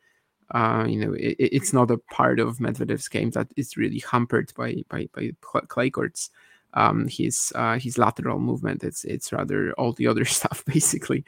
Uh, 0.54 0.86
you 0.88 0.98
know, 1.00 1.14
it, 1.14 1.36
it's 1.40 1.72
not 1.74 1.92
a 1.92 1.98
part 1.98 2.40
of 2.40 2.58
Medvedev's 2.58 3.08
game 3.08 3.30
that 3.32 3.48
is 3.56 3.78
really 3.78 4.04
hampered 4.12 4.52
by 4.56 4.84
by, 4.90 5.08
by 5.14 5.32
clay 5.68 5.90
courts 5.90 6.30
um, 6.74 7.08
his 7.08 7.52
uh, 7.56 7.78
his 7.80 7.98
lateral 7.98 8.40
movement. 8.40 8.84
It's 8.84 9.04
it's 9.04 9.32
rather 9.32 9.74
all 9.74 9.94
the 9.94 10.08
other 10.08 10.26
stuff 10.38 10.64
basically. 10.66 11.26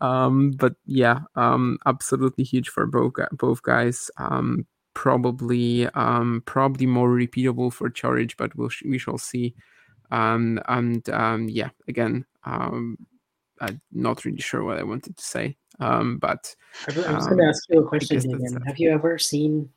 Um, 0.00 0.52
but 0.52 0.74
yeah, 0.86 1.20
um, 1.36 1.78
absolutely 1.86 2.44
huge 2.44 2.68
for 2.68 2.86
both 2.86 3.14
both 3.32 3.62
guys. 3.62 4.10
Um, 4.16 4.66
probably 4.94 5.86
um, 5.88 6.42
probably 6.46 6.86
more 6.86 7.10
repeatable 7.10 7.72
for 7.72 7.90
Coric, 7.90 8.36
but 8.36 8.54
we'll 8.56 8.70
we 8.84 8.98
shall 8.98 9.18
see. 9.18 9.54
Um, 10.10 10.60
and 10.68 11.08
um, 11.10 11.48
yeah, 11.48 11.70
again, 11.88 12.24
um, 12.44 12.98
I'm 13.60 13.80
not 13.92 14.24
really 14.24 14.40
sure 14.40 14.64
what 14.64 14.78
I 14.78 14.82
wanted 14.82 15.16
to 15.16 15.24
say. 15.24 15.56
Um, 15.80 16.18
but 16.18 16.54
I 16.86 16.92
was 16.92 17.24
um, 17.24 17.30
going 17.30 17.38
to 17.38 17.48
ask 17.48 17.64
you 17.68 17.80
a 17.80 17.88
question, 17.88 18.20
Damian. 18.20 18.62
Have 18.62 18.78
you 18.78 18.90
ever 18.90 19.18
seen 19.18 19.68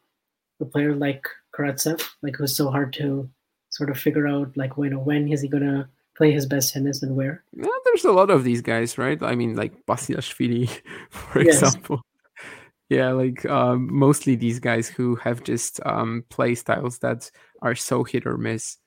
a 0.59 0.65
player 0.65 0.95
like 0.95 1.28
Karatsev, 1.55 2.03
like 2.21 2.36
who's 2.36 2.55
so 2.55 2.69
hard 2.69 2.93
to 2.93 3.30
sort 3.69 3.89
of 3.89 3.99
figure 3.99 4.28
out, 4.28 4.55
like 4.55 4.78
when 4.78 5.03
when 5.05 5.32
is 5.32 5.41
he 5.41 5.47
going 5.47 5.63
to 5.63 5.88
play 6.15 6.32
his 6.32 6.45
best 6.45 6.73
tennis 6.73 7.03
and 7.03 7.15
where? 7.15 7.43
Yeah, 7.53 7.67
there's 7.86 8.05
a 8.05 8.11
lot 8.11 8.30
of 8.30 8.43
these 8.43 8.61
guys, 8.61 8.97
right? 8.97 9.21
I 9.21 9.36
mean, 9.36 9.55
like 9.55 9.86
Basilashvili, 9.86 10.69
for 11.09 11.41
Yes. 11.41 11.61
example. 11.63 12.01
Yeah, 12.89 13.11
like 13.11 13.45
um, 13.45 13.93
mostly 13.93 14.36
these 14.36 14.59
guys 14.59 14.88
who 14.88 15.15
have 15.17 15.43
just 15.43 15.80
um, 15.86 16.23
play 16.30 16.55
styles 16.55 16.99
that 16.99 17.30
are 17.61 17.75
so 17.75 18.03
hit 18.03 18.25
or 18.25 18.38
miss 18.38 18.78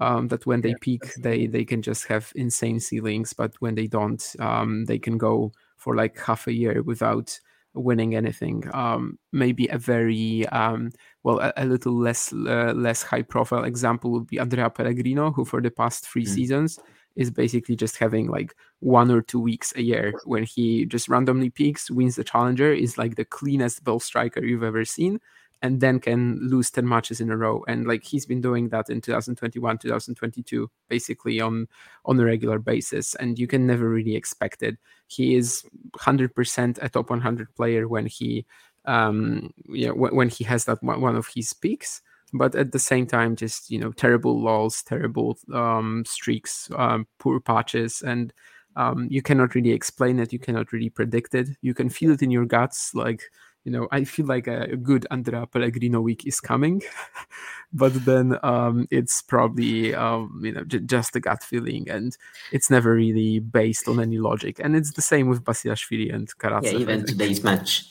um, 0.00 0.28
that 0.28 0.46
when 0.46 0.60
they 0.62 0.74
peak, 0.80 1.14
they 1.18 1.46
they 1.46 1.64
can 1.64 1.82
just 1.82 2.06
have 2.06 2.32
insane 2.34 2.80
ceilings, 2.80 3.32
but 3.32 3.54
when 3.60 3.74
they 3.74 3.86
don't, 3.86 4.34
um, 4.40 4.84
they 4.86 4.98
can 4.98 5.18
go 5.18 5.52
for 5.76 5.94
like 5.94 6.18
half 6.18 6.46
a 6.46 6.52
year 6.52 6.82
without 6.82 7.38
winning 7.74 8.16
anything. 8.16 8.64
Um, 8.72 9.18
maybe 9.32 9.68
a 9.68 9.78
very 9.78 10.46
um, 10.48 10.90
well, 11.22 11.38
a, 11.40 11.52
a 11.56 11.66
little 11.66 11.94
less 11.94 12.32
uh, 12.32 12.72
less 12.74 13.02
high 13.02 13.22
profile 13.22 13.64
example 13.64 14.10
would 14.12 14.26
be 14.26 14.40
Andrea 14.40 14.70
Pellegrino, 14.70 15.30
who 15.32 15.44
for 15.44 15.60
the 15.60 15.70
past 15.70 16.06
three 16.08 16.26
seasons 16.26 16.78
is 17.16 17.30
basically 17.30 17.76
just 17.76 17.96
having 17.96 18.28
like 18.28 18.54
one 18.78 19.10
or 19.10 19.20
two 19.20 19.40
weeks 19.40 19.72
a 19.76 19.82
year 19.82 20.14
when 20.24 20.44
he 20.44 20.86
just 20.86 21.08
randomly 21.08 21.50
peaks, 21.50 21.90
wins 21.90 22.16
the 22.16 22.24
challenger, 22.24 22.72
is 22.72 22.96
like 22.96 23.16
the 23.16 23.24
cleanest 23.24 23.84
ball 23.84 24.00
striker 24.00 24.42
you've 24.44 24.62
ever 24.62 24.84
seen, 24.84 25.20
and 25.62 25.80
then 25.80 26.00
can 26.00 26.38
lose 26.40 26.70
10 26.70 26.88
matches 26.88 27.20
in 27.20 27.30
a 27.30 27.36
row. 27.36 27.64
And 27.68 27.86
like 27.86 28.02
he's 28.04 28.26
been 28.26 28.40
doing 28.40 28.68
that 28.70 28.88
in 28.88 29.00
2021, 29.00 29.78
2022, 29.78 30.70
basically 30.88 31.40
on 31.40 31.68
on 32.04 32.18
a 32.18 32.24
regular 32.24 32.58
basis. 32.58 33.14
And 33.16 33.38
you 33.38 33.46
can 33.46 33.66
never 33.66 33.88
really 33.88 34.16
expect 34.16 34.62
it. 34.62 34.78
He 35.06 35.36
is 35.36 35.64
100% 35.98 36.78
a 36.82 36.88
top 36.88 37.10
100 37.10 37.54
player 37.54 37.88
when 37.88 38.06
he 38.06 38.46
um 38.86 39.52
you 39.68 39.88
know 39.88 39.94
when, 39.94 40.30
he 40.30 40.42
has 40.42 40.64
that 40.64 40.82
one, 40.82 41.02
one 41.02 41.14
of 41.14 41.28
his 41.34 41.52
peaks 41.52 42.00
but 42.32 42.54
at 42.54 42.72
the 42.72 42.78
same 42.78 43.06
time 43.06 43.36
just 43.36 43.70
you 43.70 43.78
know 43.78 43.92
terrible 43.92 44.40
lulls 44.40 44.82
terrible 44.82 45.38
um 45.52 46.02
streaks 46.06 46.70
um 46.76 47.06
poor 47.18 47.40
patches 47.40 48.02
and 48.02 48.32
um 48.76 49.06
you 49.10 49.20
cannot 49.20 49.54
really 49.54 49.72
explain 49.72 50.18
it 50.18 50.32
you 50.32 50.38
cannot 50.38 50.72
really 50.72 50.88
predict 50.88 51.34
it 51.34 51.48
you 51.60 51.74
can 51.74 51.90
feel 51.90 52.10
it 52.12 52.22
in 52.22 52.30
your 52.30 52.46
guts 52.46 52.94
like 52.94 53.24
you 53.64 53.72
know 53.72 53.88
i 53.90 54.04
feel 54.04 54.26
like 54.26 54.46
a, 54.46 54.62
a 54.62 54.76
good 54.76 55.06
andrea 55.10 55.46
pellegrino 55.46 56.00
week 56.00 56.26
is 56.26 56.40
coming 56.40 56.82
but 57.72 57.92
then 58.04 58.38
um 58.42 58.86
it's 58.90 59.22
probably 59.22 59.94
um 59.94 60.40
you 60.42 60.52
know 60.52 60.64
j- 60.64 60.80
just 60.80 61.16
a 61.16 61.20
gut 61.20 61.42
feeling 61.42 61.88
and 61.88 62.16
it's 62.52 62.70
never 62.70 62.94
really 62.94 63.38
based 63.38 63.88
on 63.88 64.00
any 64.00 64.18
logic 64.18 64.58
and 64.62 64.74
it's 64.76 64.92
the 64.92 65.02
same 65.02 65.28
with 65.28 65.44
basilashvili 65.44 66.12
and 66.14 66.28
karatsev 66.38 66.72
Yeah, 66.72 66.78
even 66.78 67.04
today's 67.04 67.44
match 67.44 67.86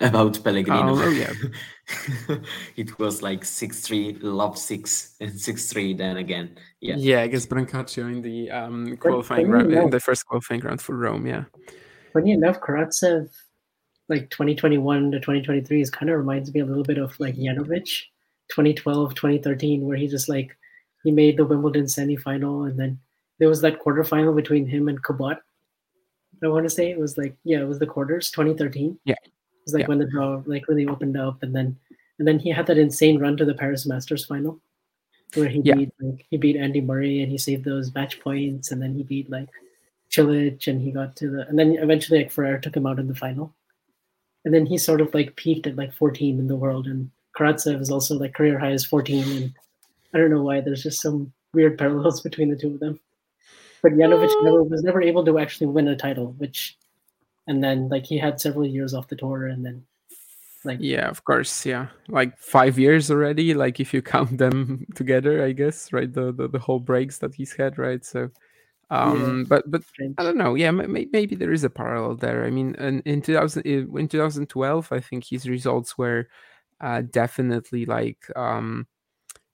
about 0.00 0.42
Pellegrino. 0.42 0.96
Oh, 0.96 1.04
oh, 1.04 1.10
yeah. 1.10 2.36
it 2.76 2.98
was 2.98 3.22
like 3.22 3.44
6 3.44 3.80
3, 3.80 4.18
love 4.22 4.58
6, 4.58 5.16
and 5.20 5.40
6 5.40 5.72
3 5.72 5.94
then 5.94 6.16
again. 6.16 6.58
Yeah. 6.80 6.96
Yeah, 6.98 7.20
against 7.20 7.48
Brancaccio 7.48 8.10
in 8.12 8.20
the 8.20 8.50
um, 8.50 8.96
qualifying 8.96 9.48
round, 9.48 9.72
in 9.72 9.90
the 9.90 10.00
first 10.00 10.26
qualifying 10.26 10.62
round 10.62 10.80
for 10.82 10.96
Rome. 10.96 11.26
Yeah, 11.26 11.44
Funny 12.12 12.32
enough, 12.32 12.60
Karatsev, 12.60 13.28
like 14.08 14.30
2021 14.30 15.12
to 15.12 15.18
2023, 15.20 15.80
is 15.80 15.90
kind 15.90 16.10
of 16.10 16.18
reminds 16.18 16.52
me 16.52 16.60
a 16.60 16.64
little 16.66 16.82
bit 16.84 16.98
of 16.98 17.18
like 17.20 17.36
Janowicz, 17.36 18.02
2012, 18.50 19.14
2013, 19.14 19.82
where 19.86 19.96
he 19.96 20.06
just 20.08 20.28
like 20.28 20.56
he 21.02 21.10
made 21.10 21.36
the 21.36 21.44
Wimbledon 21.44 21.84
semifinal, 21.84 22.68
and 22.68 22.78
then 22.78 22.98
there 23.38 23.48
was 23.48 23.60
that 23.62 23.80
quarterfinal 23.80 24.34
between 24.36 24.66
him 24.66 24.88
and 24.88 25.02
Kubot. 25.02 25.38
I 26.42 26.48
want 26.48 26.64
to 26.64 26.70
say 26.70 26.90
it 26.90 26.98
was 26.98 27.16
like 27.16 27.34
yeah, 27.44 27.60
it 27.60 27.68
was 27.68 27.78
the 27.78 27.86
quarters, 27.86 28.30
2013. 28.30 28.98
Yeah. 29.04 29.14
It 29.24 29.30
was 29.64 29.72
like 29.74 29.82
Yeah. 29.82 29.86
when 29.88 29.98
the 29.98 30.06
draw 30.06 30.42
like 30.46 30.68
really 30.68 30.86
opened 30.86 31.16
up, 31.16 31.42
and 31.42 31.54
then 31.54 31.76
and 32.18 32.28
then 32.28 32.38
he 32.38 32.50
had 32.50 32.66
that 32.66 32.78
insane 32.78 33.18
run 33.18 33.36
to 33.38 33.44
the 33.44 33.54
Paris 33.54 33.86
Masters 33.86 34.24
final, 34.26 34.60
where 35.34 35.48
he 35.48 35.60
Yeah. 35.64 35.76
beat 35.76 35.92
like 36.00 36.26
he 36.30 36.36
beat 36.36 36.56
Andy 36.56 36.80
Murray 36.82 37.22
and 37.22 37.30
he 37.32 37.38
saved 37.38 37.64
those 37.64 37.94
match 37.94 38.20
points, 38.20 38.70
and 38.72 38.82
then 38.82 38.94
he 38.94 39.02
beat 39.02 39.30
like 39.30 39.48
Cilic, 40.10 40.68
and 40.68 40.82
he 40.82 40.90
got 40.92 41.16
to 41.16 41.30
the 41.30 41.48
and 41.48 41.58
then 41.58 41.72
eventually 41.76 42.18
like 42.18 42.30
Ferrer 42.32 42.58
took 42.58 42.76
him 42.76 42.86
out 42.86 42.98
in 42.98 43.08
the 43.08 43.14
final, 43.14 43.54
and 44.44 44.52
then 44.52 44.66
he 44.66 44.78
sort 44.78 45.00
of 45.00 45.12
like 45.14 45.36
peaked 45.36 45.66
at 45.66 45.76
like 45.76 45.92
14 45.92 46.38
in 46.38 46.46
the 46.46 46.56
world, 46.56 46.86
and 46.86 47.10
Karatsev 47.36 47.80
is 47.80 47.90
also 47.90 48.18
like 48.18 48.34
career 48.34 48.58
high 48.58 48.72
is 48.72 48.84
14, 48.84 49.24
and 49.36 49.54
I 50.12 50.18
don't 50.18 50.30
know 50.30 50.42
why 50.42 50.60
there's 50.60 50.82
just 50.82 51.00
some 51.00 51.32
weird 51.52 51.78
parallels 51.78 52.20
between 52.20 52.50
the 52.50 52.56
two 52.56 52.74
of 52.74 52.80
them. 52.80 53.00
But 53.82 53.92
Janowicz 53.92 54.42
never 54.42 54.62
was 54.62 54.82
never 54.82 55.02
able 55.02 55.24
to 55.26 55.38
actually 55.38 55.66
win 55.66 55.88
a 55.88 55.96
title, 55.96 56.32
which, 56.38 56.78
and 57.46 57.62
then 57.62 57.88
like 57.88 58.06
he 58.06 58.18
had 58.18 58.40
several 58.40 58.66
years 58.66 58.94
off 58.94 59.08
the 59.08 59.16
tour, 59.16 59.46
and 59.46 59.64
then 59.64 59.84
like 60.64 60.78
yeah, 60.80 61.08
of 61.08 61.24
course. 61.24 61.66
Yeah, 61.66 61.88
like 62.08 62.38
five 62.38 62.78
years 62.78 63.10
already. 63.10 63.52
Like 63.52 63.80
if 63.80 63.92
you 63.92 64.00
count 64.14 64.38
them 64.38 64.86
together, 64.94 65.44
I 65.44 65.52
guess. 65.52 65.92
Right, 65.92 66.10
the 66.10 66.32
the, 66.32 66.48
the 66.48 66.58
whole 66.58 66.80
breaks 66.80 67.18
that 67.18 67.34
he's 67.34 67.52
had. 67.54 67.78
Right, 67.78 68.04
so. 68.04 68.30
Um, 68.94 69.44
but 69.44 69.70
but 69.70 69.84
strange. 69.84 70.14
I 70.18 70.22
don't 70.22 70.36
know. 70.36 70.54
Yeah, 70.54 70.70
may- 70.70 71.08
maybe 71.12 71.34
there 71.36 71.52
is 71.52 71.64
a 71.64 71.70
parallel 71.70 72.16
there. 72.16 72.44
I 72.44 72.50
mean, 72.50 72.74
in, 72.76 73.00
in 73.00 73.22
2000 73.22 73.62
in 73.66 74.08
2012, 74.08 74.92
I 74.92 75.00
think 75.00 75.24
his 75.24 75.48
results 75.48 75.96
were 75.98 76.28
uh, 76.80 77.02
definitely 77.10 77.86
like 77.86 78.24
um, 78.36 78.86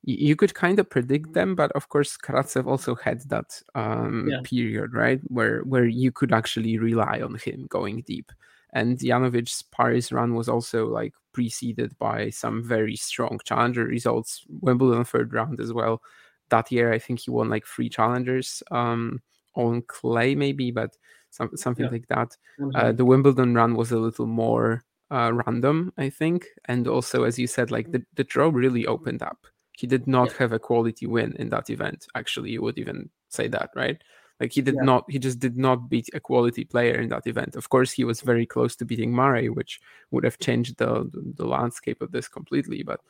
you 0.02 0.34
could 0.36 0.54
kind 0.54 0.78
of 0.78 0.88
predict 0.88 1.34
them, 1.34 1.54
but 1.54 1.70
of 1.72 1.88
course, 1.88 2.16
Karatsev 2.16 2.66
also 2.66 2.94
had 2.94 3.20
that 3.28 3.60
um, 3.74 4.28
Yeah. 4.30 4.40
period, 4.44 4.94
right, 4.94 5.20
where 5.28 5.60
where 5.62 5.86
you 5.86 6.10
could 6.12 6.32
actually 6.32 6.78
rely 6.78 7.20
on 7.20 7.34
him 7.36 7.66
going 7.68 8.02
deep. 8.06 8.32
And 8.72 8.98
Janowicz's 8.98 9.62
Paris 9.72 10.12
run 10.12 10.34
was 10.34 10.48
also 10.48 10.86
like 10.86 11.12
preceded 11.32 11.98
by 11.98 12.30
some 12.30 12.62
very 12.62 12.96
strong 12.96 13.38
challenger 13.44 13.84
results, 13.84 14.44
Wimbledon 14.48 15.04
third 15.04 15.32
round 15.34 15.60
as 15.60 15.72
well. 15.72 16.02
That 16.50 16.70
year, 16.70 16.92
I 16.92 16.98
think 16.98 17.20
he 17.20 17.30
won 17.30 17.48
like 17.48 17.66
three 17.66 17.88
challengers 17.88 18.62
um, 18.70 19.20
on 19.54 19.82
clay, 19.82 20.34
maybe, 20.34 20.70
but 20.70 20.96
some, 21.30 21.50
something 21.56 21.86
Yeah. 21.86 21.90
like 21.90 22.08
that. 22.08 22.36
Sounds 22.58 22.74
Uh, 22.76 22.92
the 22.92 23.04
Wimbledon 23.04 23.54
run 23.54 23.74
was 23.74 23.92
a 23.92 23.98
little 23.98 24.26
more 24.26 24.84
uh, 25.10 25.32
random, 25.46 25.92
I 25.98 26.10
think, 26.10 26.46
and 26.66 26.86
also, 26.86 27.24
as 27.24 27.38
you 27.38 27.46
said, 27.46 27.70
like 27.70 27.90
the, 27.90 28.04
the 28.14 28.24
draw 28.24 28.48
really 28.48 28.86
opened 28.86 29.22
up. 29.22 29.46
He 29.72 29.86
did 29.86 30.06
not 30.06 30.30
Yeah. 30.32 30.38
have 30.38 30.52
a 30.52 30.58
quality 30.58 31.06
win 31.06 31.34
in 31.38 31.48
that 31.50 31.70
event. 31.70 32.06
Actually, 32.14 32.50
you 32.50 32.62
would 32.62 32.78
even 32.78 33.10
say 33.28 33.48
that, 33.48 33.70
right? 33.74 34.00
Like 34.38 34.52
he 34.52 34.62
did 34.62 34.74
Yeah. 34.76 34.84
not, 34.84 35.04
he 35.10 35.18
just 35.18 35.38
did 35.38 35.56
not 35.56 35.88
beat 35.88 36.08
a 36.14 36.20
quality 36.20 36.64
player 36.64 37.00
in 37.00 37.08
that 37.10 37.26
event. 37.26 37.56
Of 37.56 37.68
course, 37.68 37.90
he 37.92 38.04
was 38.04 38.20
very 38.20 38.46
close 38.46 38.76
to 38.76 38.84
beating 38.84 39.12
Murray, 39.12 39.48
which 39.48 39.80
would 40.10 40.24
have 40.24 40.38
changed 40.38 40.78
the 40.78 41.04
the, 41.12 41.32
the 41.36 41.46
landscape 41.46 42.00
of 42.02 42.12
this 42.12 42.28
completely, 42.28 42.82
but 42.82 43.00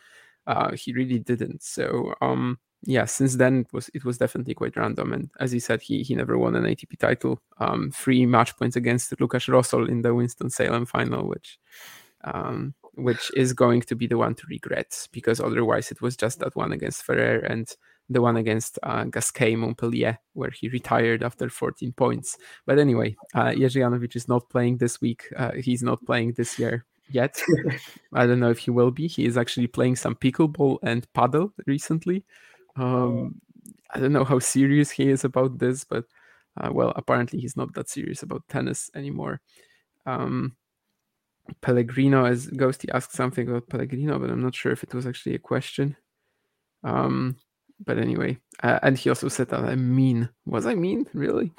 uh, 0.47 0.73
he 0.73 0.93
really 0.93 1.19
didn't. 1.19 1.63
So 1.63 2.15
um, 2.21 2.59
yeah, 2.83 3.05
since 3.05 3.37
then 3.37 3.61
it 3.61 3.73
was 3.73 3.91
it 3.95 4.05
was 4.05 4.19
definitely 4.19 4.55
quite 4.55 4.77
random. 4.77 5.13
And 5.13 5.31
as 5.39 5.53
he 5.53 5.61
said, 5.61 5.83
he 5.83 6.03
he 6.03 6.15
never 6.15 6.39
won 6.39 6.57
an 6.57 6.65
ATP 6.65 6.99
title. 6.99 7.41
Um, 7.59 7.91
three 7.91 8.27
match 8.27 8.57
points 8.57 8.77
against 8.77 9.19
Lukas 9.21 9.47
Rosol 9.47 9.89
in 9.89 10.03
the 10.03 10.15
Winston 10.15 10.51
Salem 10.51 10.87
final, 10.87 11.29
which 11.29 11.59
um, 12.25 12.75
which 12.95 13.31
is 13.37 13.53
going 13.53 13.83
to 13.83 13.95
be 13.95 14.07
the 14.07 14.19
one 14.19 14.35
to 14.35 14.45
regret 14.49 15.09
because 15.13 15.41
otherwise 15.41 15.91
it 15.91 16.03
was 16.03 16.17
just 16.17 16.41
that 16.41 16.57
one 16.57 16.73
against 16.73 17.05
Ferrer 17.05 17.39
and 17.39 17.75
the 18.09 18.21
one 18.21 18.37
against 18.37 18.79
uh, 18.83 19.05
Gasquet 19.05 19.55
Montpellier, 19.57 20.19
where 20.33 20.51
he 20.51 20.69
retired 20.69 21.23
after 21.23 21.49
14 21.49 21.93
points. 21.93 22.37
But 22.67 22.79
anyway, 22.79 23.17
uh, 23.35 23.51
Jerzy 23.51 24.17
is 24.17 24.29
not 24.29 24.51
playing 24.51 24.79
this 24.79 25.01
week. 25.01 25.25
Uh, 25.37 25.53
he's 25.53 25.83
not 25.83 26.05
playing 26.05 26.33
this 26.33 26.59
year 26.59 26.85
yet. 27.09 27.41
I 28.13 28.27
don't 28.27 28.41
know 28.41 28.51
if 28.51 28.59
he 28.59 28.73
will 28.73 28.91
be. 28.91 29.07
He 29.07 29.27
is 29.27 29.39
actually 29.39 29.69
playing 29.69 29.97
some 29.97 30.17
pickleball 30.17 30.79
and 30.83 31.11
paddle 31.13 31.53
recently. 31.67 32.25
Um, 32.77 33.41
I 33.93 33.99
don't 34.01 34.13
know 34.13 34.25
how 34.25 34.39
serious 34.39 34.91
he 34.91 35.09
is 35.09 35.25
about 35.25 35.59
this, 35.59 35.85
but 35.85 36.05
uh, 36.57 36.71
well, 36.73 36.93
apparently 36.97 37.41
he's 37.41 37.57
not 37.57 37.73
that 37.75 37.89
serious 37.89 38.23
about 38.23 38.43
tennis 38.49 38.91
anymore. 38.95 39.41
Um, 40.07 40.57
Pellegrino, 41.61 42.25
as 42.25 42.47
Ghosty 42.49 42.91
asked 42.95 43.13
something 43.13 43.49
about 43.49 43.69
Pellegrino, 43.69 44.19
but 44.19 44.31
I'm 44.31 44.43
not 44.43 44.55
sure 44.55 44.73
if 44.73 44.83
it 44.83 44.95
was 44.95 45.07
actually 45.07 45.35
a 45.35 45.39
question. 45.41 45.97
Um, 46.85 47.37
but 47.85 47.99
anyway, 47.99 48.39
uh, 48.63 48.79
and 48.83 48.97
he 48.97 49.09
also 49.09 49.29
said 49.29 49.49
that 49.49 49.61
I'm 49.61 49.95
mean. 49.97 50.29
Was 50.45 50.67
I 50.67 50.75
mean? 50.75 51.07
Really? 51.15 51.51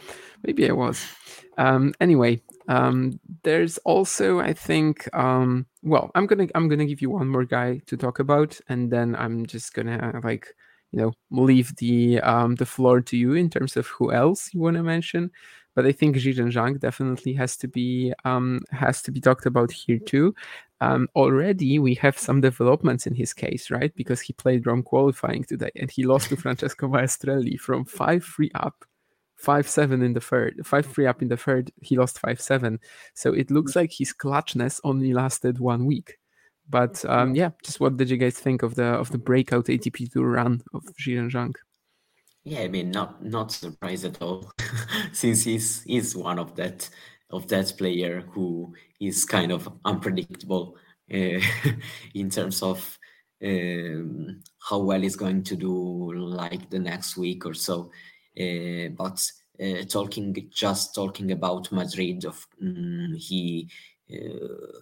Maybe 0.44 0.70
I 0.70 0.74
was. 0.74 1.04
Um, 1.58 1.94
anyway, 2.00 2.42
um, 2.68 3.20
there's 3.44 3.78
also 3.80 4.40
I 4.40 4.54
think 4.54 5.14
um, 5.16 5.66
well, 5.82 6.12
I'm 6.14 6.28
gonna 6.28 6.48
I'm 6.54 6.68
gonna 6.70 6.86
give 6.86 7.02
you 7.02 7.10
one 7.10 7.28
more 7.28 7.46
guy 7.46 7.82
to 7.88 7.98
talk 7.98 8.20
about, 8.20 8.60
and 8.70 8.92
then 8.92 9.16
I'm 9.16 9.46
just 9.48 9.74
gonna 9.74 10.22
like 10.24 10.54
you 10.92 11.00
know 11.00 11.14
leave 11.30 11.76
the 11.78 12.20
um, 12.22 12.56
the 12.56 12.66
floor 12.66 13.02
to 13.02 13.18
you 13.18 13.34
in 13.34 13.50
terms 13.50 13.78
of 13.78 13.88
who 13.88 14.12
else 14.12 14.54
you 14.54 14.62
want 14.62 14.78
to 14.78 14.84
mention. 14.84 15.32
But 15.74 15.86
I 15.86 15.94
think 15.94 16.18
Zhizhen 16.18 16.52
Zhang 16.52 16.80
definitely 16.80 17.34
has 17.34 17.56
to 17.58 17.68
be 17.68 18.14
um, 18.26 18.62
has 18.72 19.02
to 19.04 19.12
be 19.12 19.22
talked 19.22 19.46
about 19.46 19.72
here 19.72 20.00
too. 20.00 20.36
Um, 20.82 21.08
already 21.16 21.80
we 21.80 21.94
have 21.96 22.18
some 22.18 22.42
developments 22.42 23.08
in 23.08 23.14
his 23.14 23.34
case, 23.34 23.72
right? 23.72 23.94
Because 23.96 24.20
he 24.20 24.34
played 24.34 24.66
Rome 24.66 24.84
qualifying 24.84 25.44
today 25.44 25.72
and 25.76 25.90
he 25.90 26.04
lost 26.04 26.30
to 26.30 26.36
Francesco 26.38 26.88
Maestrelli 26.88 27.58
from 27.60 27.86
5 27.86 28.26
3 28.26 28.52
up, 28.56 28.84
five 29.42 29.68
seven 29.68 30.02
in 30.02 30.14
the 30.14 30.22
third, 30.22 30.62
five 30.66 30.86
three 30.86 31.08
up 31.08 31.22
in 31.22 31.28
the 31.28 31.38
third. 31.38 31.72
He 31.82 31.98
lost 31.98 32.20
five 32.20 32.40
seven. 32.40 32.80
So 33.14 33.34
it 33.34 33.50
looks 33.52 33.76
like 33.76 33.92
his 33.92 34.14
clutchness 34.14 34.80
only 34.84 35.14
lasted 35.14 35.60
one 35.60 35.86
week. 35.86 36.18
But 36.72 37.04
um, 37.06 37.36
yeah, 37.36 37.50
just 37.64 37.82
what 37.82 37.98
did 37.98 38.10
you 38.10 38.18
guys 38.18 38.40
think 38.40 38.64
of 38.64 38.76
the 38.76 38.86
of 38.86 39.12
the 39.12 39.18
breakout 39.18 39.66
ATP 39.66 40.12
Tour 40.12 40.32
run 40.32 40.62
of 40.74 40.84
Zhizhen 41.00 41.30
Zhang? 41.30 41.54
Yeah, 42.46 42.62
I 42.62 42.70
mean, 42.70 42.92
not 42.92 43.24
not 43.24 43.52
surprised 43.52 44.06
at 44.06 44.22
all, 44.22 44.52
since 45.12 45.44
he's 45.44 45.84
he's 45.84 46.16
one 46.16 46.40
of 46.40 46.56
that 46.56 46.90
of 47.30 47.48
that 47.50 47.74
player 47.78 48.22
who 48.32 48.74
is 49.02 49.26
kind 49.26 49.52
of 49.52 49.70
unpredictable 49.84 50.78
uh, 51.14 51.40
in 52.16 52.30
terms 52.30 52.64
of 52.64 52.98
um, 53.44 54.42
how 54.60 54.80
well 54.80 55.02
he's 55.02 55.18
going 55.18 55.44
to 55.44 55.56
do 55.58 56.14
like 56.14 56.70
the 56.70 56.80
next 56.80 57.18
week 57.18 57.46
or 57.46 57.54
so. 57.54 57.92
Uh, 58.40 58.88
but 58.98 59.22
uh, 59.62 59.84
talking 59.90 60.50
just 60.50 60.96
talking 60.96 61.34
about 61.34 61.70
Madrid, 61.72 62.24
of 62.24 62.48
um, 62.62 63.14
he 63.18 63.70
uh, 64.10 64.80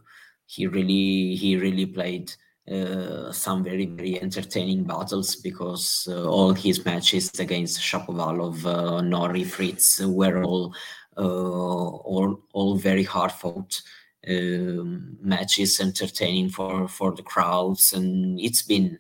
he 0.50 0.66
really 0.66 1.36
he 1.36 1.56
really 1.58 1.86
played 1.86 2.34
uh, 2.72 3.32
some 3.32 3.64
very 3.64 3.86
very 3.86 4.20
entertaining 4.20 4.84
battles 4.84 5.36
because 5.36 6.08
uh, 6.10 6.28
all 6.28 6.54
his 6.54 6.84
matches 6.86 7.30
against 7.39 7.80
Shapovalov, 7.80 8.66
uh, 8.66 9.02
Norrie, 9.02 9.43
Fritz 9.43 10.02
were 10.04 10.43
all 10.43 10.74
uh, 11.18 11.22
all 11.22 12.41
all 12.54 12.78
very 12.78 13.04
hard 13.04 13.32
fought 13.32 13.80
um, 14.28 15.18
matches, 15.22 15.80
entertaining 15.80 16.50
for 16.50 16.88
for 16.88 17.12
the 17.14 17.24
crowds, 17.24 17.93
and 17.93 18.39
it's 18.39 18.64
been 18.64 18.97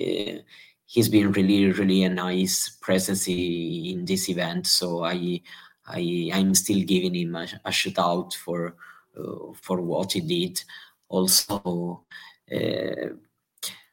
uh, 0.00 0.40
he's 0.86 1.10
been 1.10 1.30
really 1.32 1.72
really 1.72 2.04
a 2.04 2.08
nice 2.08 2.70
presence 2.80 3.28
in 3.28 4.06
this 4.06 4.30
event. 4.30 4.66
So 4.66 5.04
I 5.04 5.42
I 5.86 6.30
I'm 6.32 6.54
still 6.54 6.82
giving 6.84 7.14
him 7.14 7.36
a, 7.36 7.46
a 7.66 7.70
shout 7.70 7.98
out 7.98 8.32
for 8.32 8.76
for 9.60 9.80
what 9.80 10.12
he 10.12 10.20
did. 10.20 10.62
Also, 11.08 12.04
uh, 12.52 13.08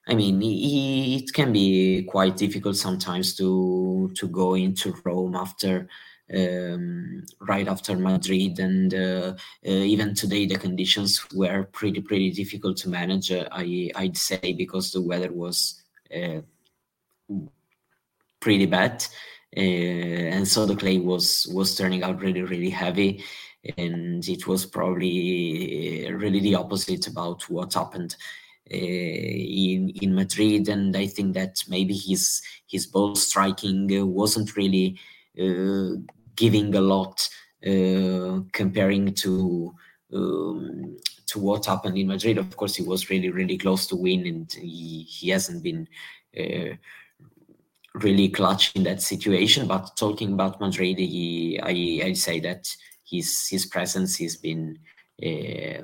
I 0.07 0.15
mean, 0.15 0.41
it 0.43 1.31
can 1.33 1.53
be 1.53 2.03
quite 2.03 2.35
difficult 2.37 2.75
sometimes 2.75 3.35
to 3.37 4.11
to 4.15 4.27
go 4.27 4.55
into 4.55 4.93
Rome 5.05 5.35
after 5.35 5.87
um, 6.33 7.23
right 7.41 7.67
after 7.67 7.95
Madrid, 7.95 8.59
and 8.59 8.93
uh, 8.93 9.33
uh, 9.65 9.69
even 9.69 10.13
today 10.13 10.45
the 10.45 10.55
conditions 10.55 11.25
were 11.33 11.63
pretty 11.71 12.01
pretty 12.01 12.31
difficult 12.31 12.77
to 12.77 12.89
manage. 12.89 13.31
Uh, 13.31 13.47
I 13.51 13.91
I'd 13.95 14.17
say 14.17 14.53
because 14.53 14.91
the 14.91 15.01
weather 15.01 15.31
was 15.31 15.81
uh, 16.13 16.41
pretty 18.39 18.65
bad, 18.65 19.05
uh, 19.55 19.59
and 19.59 20.47
so 20.47 20.65
the 20.65 20.75
clay 20.75 20.99
was 20.99 21.47
was 21.53 21.75
turning 21.75 22.03
out 22.03 22.21
really 22.21 22.41
really 22.41 22.71
heavy 22.71 23.23
and 23.77 24.27
it 24.27 24.45
was 24.47 24.65
probably 24.65 26.09
really 26.11 26.39
the 26.39 26.55
opposite 26.55 27.07
about 27.07 27.49
what 27.49 27.73
happened 27.73 28.15
uh, 28.71 28.75
in 28.75 29.89
in 30.01 30.15
Madrid. 30.15 30.69
And 30.69 30.95
I 30.95 31.07
think 31.07 31.33
that 31.33 31.63
maybe 31.67 31.93
his 31.93 32.41
his 32.67 32.85
ball 32.85 33.15
striking 33.15 33.87
wasn't 34.13 34.55
really 34.55 34.99
uh, 35.39 35.97
giving 36.35 36.75
a 36.75 36.81
lot 36.81 37.27
uh, 37.65 38.41
comparing 38.51 39.13
to. 39.15 39.73
Um, 40.13 40.97
to 41.25 41.39
what 41.39 41.65
happened 41.65 41.97
in 41.97 42.05
Madrid, 42.05 42.37
of 42.37 42.55
course, 42.55 42.75
he 42.75 42.83
was 42.83 43.09
really, 43.09 43.29
really 43.29 43.57
close 43.57 43.87
to 43.87 43.95
win, 43.95 44.27
and 44.27 44.53
he, 44.53 45.01
he 45.01 45.29
hasn't 45.29 45.63
been 45.63 45.87
uh, 46.37 46.75
really 47.95 48.29
clutch 48.29 48.75
in 48.75 48.83
that 48.83 49.01
situation. 49.01 49.67
But 49.67 49.97
talking 49.97 50.33
about 50.33 50.61
Madrid, 50.61 50.99
he, 50.99 51.59
I, 51.59 52.05
I'd 52.05 52.17
say 52.17 52.39
that 52.41 52.67
his 53.13 53.47
his 53.47 53.65
presence 53.65 54.17
has 54.17 54.35
been 54.35 54.79
uh, 55.25 55.83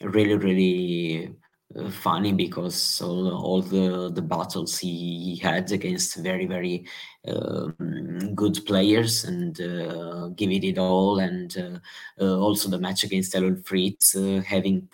really 0.00 0.36
really 0.36 1.36
uh, 1.74 1.90
funny 1.90 2.32
because 2.32 3.02
all, 3.02 3.28
all 3.44 3.60
the 3.60 4.10
the 4.12 4.22
battles 4.22 4.78
he 4.78 5.38
had 5.42 5.70
against 5.72 6.16
very 6.16 6.46
very 6.46 6.86
um, 7.28 8.34
good 8.34 8.64
players 8.66 9.24
and 9.24 9.60
uh, 9.60 10.28
giving 10.28 10.62
it 10.62 10.78
all 10.78 11.18
and 11.18 11.56
uh, 11.58 12.24
uh, 12.24 12.38
also 12.38 12.68
the 12.68 12.78
match 12.78 13.04
against 13.04 13.34
Elon 13.34 13.62
Fritz 13.62 14.14
uh, 14.14 14.40
having 14.46 14.88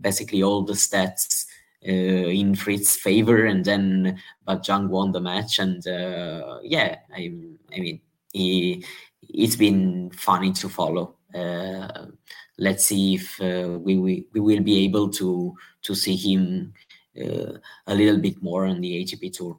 basically 0.00 0.42
all 0.42 0.62
the 0.62 0.72
stats 0.72 1.46
in 1.82 2.54
Fritz's 2.54 2.96
favor 2.96 3.46
and 3.46 3.64
then 3.64 4.20
but 4.44 4.62
Zhang 4.62 4.88
won 4.88 5.10
the 5.10 5.20
match 5.20 5.58
and 5.58 5.82
yeah 6.62 6.98
I 7.12 7.32
I 7.74 7.80
mean 7.80 8.00
he 8.32 8.84
it's 9.32 9.56
been 9.56 10.10
funny 10.10 10.52
to 10.52 10.68
follow. 10.68 11.16
Uh, 11.34 12.06
let's 12.58 12.84
see 12.84 13.14
if 13.14 13.40
uh, 13.40 13.78
we, 13.78 13.96
we, 13.98 14.26
we 14.32 14.40
will 14.40 14.62
be 14.62 14.84
able 14.84 15.08
to 15.10 15.54
to 15.82 15.94
see 15.94 16.16
him 16.16 16.72
uh, 17.20 17.58
a 17.86 17.94
little 17.94 18.18
bit 18.18 18.42
more 18.42 18.66
on 18.66 18.80
the 18.80 19.02
ATP 19.02 19.32
tour. 19.32 19.58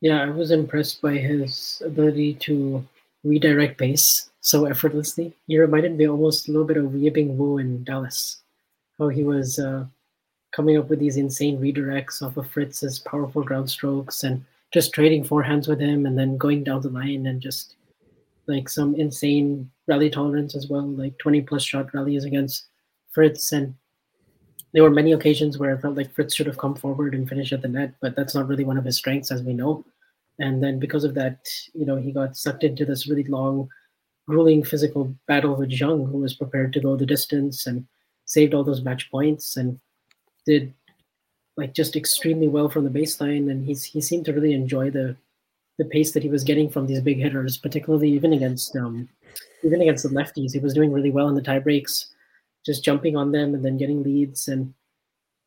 Yeah, 0.00 0.22
I 0.22 0.30
was 0.30 0.50
impressed 0.50 1.02
by 1.02 1.18
his 1.18 1.82
ability 1.84 2.34
to 2.34 2.86
redirect 3.22 3.78
pace 3.78 4.30
so 4.40 4.64
effortlessly. 4.64 5.34
He 5.46 5.58
reminded 5.58 5.96
me 5.96 6.08
almost 6.08 6.48
a 6.48 6.52
little 6.52 6.66
bit 6.66 6.78
of 6.78 6.92
Yibing 6.92 7.36
Wu 7.36 7.58
in 7.58 7.84
Dallas, 7.84 8.38
how 8.98 9.08
he 9.08 9.24
was 9.24 9.58
uh, 9.58 9.84
coming 10.52 10.78
up 10.78 10.88
with 10.88 11.00
these 11.00 11.18
insane 11.18 11.60
redirects 11.60 12.22
off 12.22 12.38
of 12.38 12.50
Fritz's 12.50 12.98
powerful 12.98 13.42
ground 13.42 13.68
strokes 13.68 14.24
and 14.24 14.44
just 14.72 14.94
trading 14.94 15.24
forehands 15.24 15.68
with 15.68 15.80
him 15.80 16.06
and 16.06 16.18
then 16.18 16.38
going 16.38 16.64
down 16.64 16.80
the 16.80 16.88
line 16.88 17.26
and 17.26 17.40
just 17.40 17.74
like 18.46 18.68
some 18.68 18.94
insane 18.94 19.70
rally 19.86 20.08
tolerance 20.08 20.54
as 20.54 20.68
well, 20.68 20.86
like 20.86 21.16
20 21.18 21.42
plus 21.42 21.62
shot 21.62 21.92
rallies 21.92 22.24
against 22.24 22.66
Fritz 23.10 23.52
and 23.52 23.74
there 24.72 24.82
were 24.82 24.90
many 24.90 25.12
occasions 25.12 25.58
where 25.58 25.74
I 25.74 25.80
felt 25.80 25.96
like 25.96 26.12
Fritz 26.12 26.34
should 26.34 26.46
have 26.46 26.58
come 26.58 26.74
forward 26.74 27.14
and 27.14 27.28
finished 27.28 27.52
at 27.52 27.62
the 27.62 27.68
net, 27.68 27.94
but 28.00 28.14
that's 28.14 28.34
not 28.34 28.46
really 28.46 28.64
one 28.64 28.78
of 28.78 28.84
his 28.84 28.96
strengths, 28.96 29.30
as 29.30 29.42
we 29.42 29.52
know. 29.52 29.84
And 30.38 30.62
then 30.62 30.78
because 30.78 31.04
of 31.04 31.14
that, 31.14 31.48
you 31.74 31.84
know, 31.84 31.96
he 31.96 32.12
got 32.12 32.36
sucked 32.36 32.64
into 32.64 32.84
this 32.84 33.08
really 33.08 33.24
long, 33.24 33.68
grueling 34.28 34.64
physical 34.64 35.14
battle 35.26 35.56
with 35.56 35.70
Zhang, 35.70 36.10
who 36.10 36.18
was 36.18 36.34
prepared 36.34 36.72
to 36.72 36.80
go 36.80 36.96
the 36.96 37.04
distance 37.04 37.66
and 37.66 37.86
saved 38.24 38.54
all 38.54 38.64
those 38.64 38.82
match 38.82 39.10
points 39.10 39.56
and 39.56 39.78
did 40.46 40.72
like 41.56 41.74
just 41.74 41.96
extremely 41.96 42.48
well 42.48 42.68
from 42.68 42.84
the 42.84 43.00
baseline. 43.00 43.50
And 43.50 43.66
he's 43.66 43.84
he 43.84 44.00
seemed 44.00 44.24
to 44.26 44.32
really 44.32 44.54
enjoy 44.54 44.90
the 44.90 45.16
the 45.78 45.84
pace 45.84 46.12
that 46.12 46.22
he 46.22 46.28
was 46.28 46.44
getting 46.44 46.70
from 46.70 46.86
these 46.86 47.00
big 47.00 47.18
hitters, 47.18 47.58
particularly 47.58 48.10
even 48.10 48.32
against 48.32 48.74
um, 48.76 49.08
even 49.62 49.82
against 49.82 50.04
the 50.04 50.10
lefties. 50.10 50.52
He 50.52 50.58
was 50.58 50.74
doing 50.74 50.92
really 50.92 51.10
well 51.10 51.28
in 51.28 51.34
the 51.34 51.42
tie 51.42 51.58
breaks 51.58 52.06
just 52.64 52.84
jumping 52.84 53.16
on 53.16 53.32
them 53.32 53.54
and 53.54 53.64
then 53.64 53.76
getting 53.76 54.02
leads 54.02 54.48
and 54.48 54.72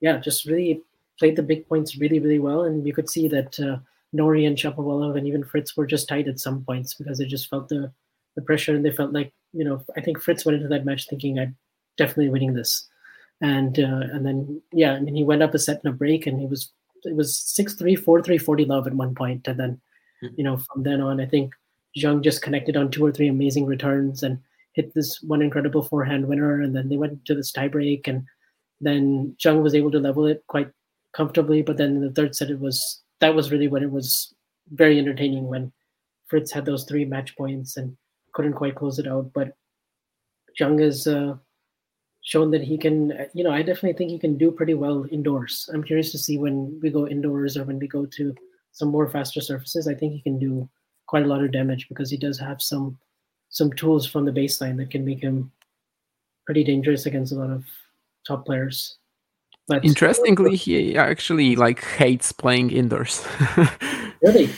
yeah, 0.02 0.18
just 0.18 0.46
really 0.46 0.82
played 1.20 1.36
the 1.36 1.44
big 1.44 1.68
points 1.68 1.98
really, 1.98 2.20
really 2.20 2.40
well. 2.40 2.64
And 2.64 2.86
you 2.86 2.94
could 2.94 3.10
see 3.10 3.28
that 3.30 3.60
uh, 3.60 3.78
Norrie 4.12 4.46
and 4.46 4.58
Shapovalov 4.58 5.18
and 5.18 5.28
even 5.28 5.44
Fritz 5.44 5.78
were 5.78 5.86
just 5.86 6.08
tight 6.08 6.28
at 6.28 6.40
some 6.40 6.64
points 6.64 6.94
because 6.94 7.18
they 7.18 7.26
just 7.26 7.50
felt 7.50 7.70
the, 7.70 7.92
the 8.36 8.42
pressure 8.42 8.76
and 8.76 8.84
they 8.84 8.92
felt 8.92 9.14
like, 9.14 9.32
you 9.54 9.64
know, 9.64 9.84
I 9.96 10.02
think 10.02 10.20
Fritz 10.20 10.46
went 10.46 10.58
into 10.58 10.68
that 10.70 10.86
match 10.86 11.08
thinking 11.08 11.40
I'm 11.40 11.56
definitely 11.98 12.30
winning 12.30 12.54
this. 12.54 12.88
And 13.42 13.78
uh, 13.80 14.08
and 14.12 14.26
then 14.26 14.62
yeah, 14.72 14.94
I 14.94 15.00
mean 15.00 15.16
he 15.16 15.24
went 15.24 15.44
up 15.44 15.54
a 15.54 15.60
set 15.60 15.82
and 15.84 15.94
a 15.94 15.98
break 15.98 16.28
and 16.28 16.40
he 16.40 16.46
was 16.46 16.72
it 17.06 17.16
was 17.16 17.34
6-3, 17.60 17.98
4-3, 18.00 18.42
40 18.42 18.66
love 18.66 18.88
at 18.88 18.94
one 18.94 19.14
point. 19.14 19.48
And 19.48 19.60
then, 19.60 19.82
mm-hmm. 20.24 20.36
you 20.38 20.44
know, 20.44 20.58
from 20.58 20.84
then 20.84 21.02
on, 21.02 21.20
I 21.20 21.26
think 21.26 21.54
Zhang 21.98 22.24
just 22.24 22.42
connected 22.42 22.78
on 22.78 22.90
two 22.90 23.06
or 23.06 23.12
three 23.12 23.28
amazing 23.28 23.66
returns 23.66 24.24
and 24.24 24.40
hit 24.74 24.94
this 24.94 25.22
one 25.22 25.42
incredible 25.42 25.84
forehand 25.84 26.28
winner, 26.28 26.62
and 26.62 26.76
then 26.76 26.90
they 26.90 26.98
went 26.98 27.26
to 27.26 27.36
this 27.36 27.52
tiebreak, 27.52 28.08
and 28.08 28.26
then 28.82 29.36
Zhang 29.40 29.64
was 29.64 29.76
able 29.76 29.92
to 29.92 30.00
level 30.00 30.26
it 30.26 30.44
quite 30.48 30.70
comfortably. 31.14 31.62
But 31.62 31.78
then 31.78 32.02
the 32.02 32.12
third 32.12 32.36
set, 32.36 32.50
it 32.50 32.60
was 32.60 33.02
that 33.20 33.36
was 33.36 33.52
really 33.52 33.68
when 33.68 33.84
it 33.84 33.92
was 33.92 34.34
very 34.72 34.98
entertaining 35.00 35.48
when 35.48 35.72
Fritz 36.28 36.52
had 36.52 36.66
those 36.66 36.86
three 36.86 37.06
match 37.06 37.36
points 37.36 37.78
and 37.78 37.96
couldn't 38.34 38.54
quite 38.54 38.76
close 38.76 39.00
it 39.00 39.08
out. 39.08 39.32
But 39.34 39.54
Zhang 40.60 40.82
has 40.82 41.08
uh, 41.08 41.36
shown 42.22 42.52
that 42.52 42.64
he 42.64 42.78
can, 42.78 43.28
you 43.34 43.44
know, 43.44 43.52
I 43.52 43.62
definitely 43.62 43.94
think 43.94 44.12
he 44.12 44.20
can 44.20 44.38
do 44.38 44.52
pretty 44.52 44.74
well 44.74 45.06
indoors. 45.12 45.70
I'm 45.74 45.84
curious 45.84 46.12
to 46.12 46.18
see 46.18 46.38
when 46.38 46.80
we 46.82 46.90
go 46.90 47.08
indoors 47.08 47.58
or 47.58 47.64
when 47.64 47.80
we 47.80 47.88
go 47.88 48.06
to 48.06 48.36
some 48.72 48.88
more 48.88 49.08
faster 49.08 49.42
surfaces, 49.42 49.88
I 49.88 49.94
think 49.94 50.14
he 50.14 50.22
can 50.22 50.40
do 50.40 50.68
quite 51.08 51.24
a 51.24 51.28
lot 51.28 51.44
of 51.44 51.52
damage 51.52 51.88
because 51.90 52.10
he 52.10 52.18
does 52.18 52.40
have 52.40 52.62
some 52.62 52.98
some 53.54 53.72
tools 53.74 54.06
from 54.06 54.26
the 54.26 54.32
baseline 54.32 54.76
that 54.78 54.90
can 54.90 55.06
make 55.06 55.22
him 55.22 55.52
pretty 56.46 56.64
dangerous 56.64 57.06
against 57.06 57.32
a 57.32 57.36
lot 57.36 57.52
of 57.52 57.64
top 58.28 58.46
players. 58.46 58.98
But 59.68 59.86
interestingly, 59.86 60.58
he 60.58 60.98
actually 60.98 61.56
like 61.56 61.82
hates 61.86 62.34
playing 62.34 62.72
indoors. 62.72 63.26
really? 64.22 64.50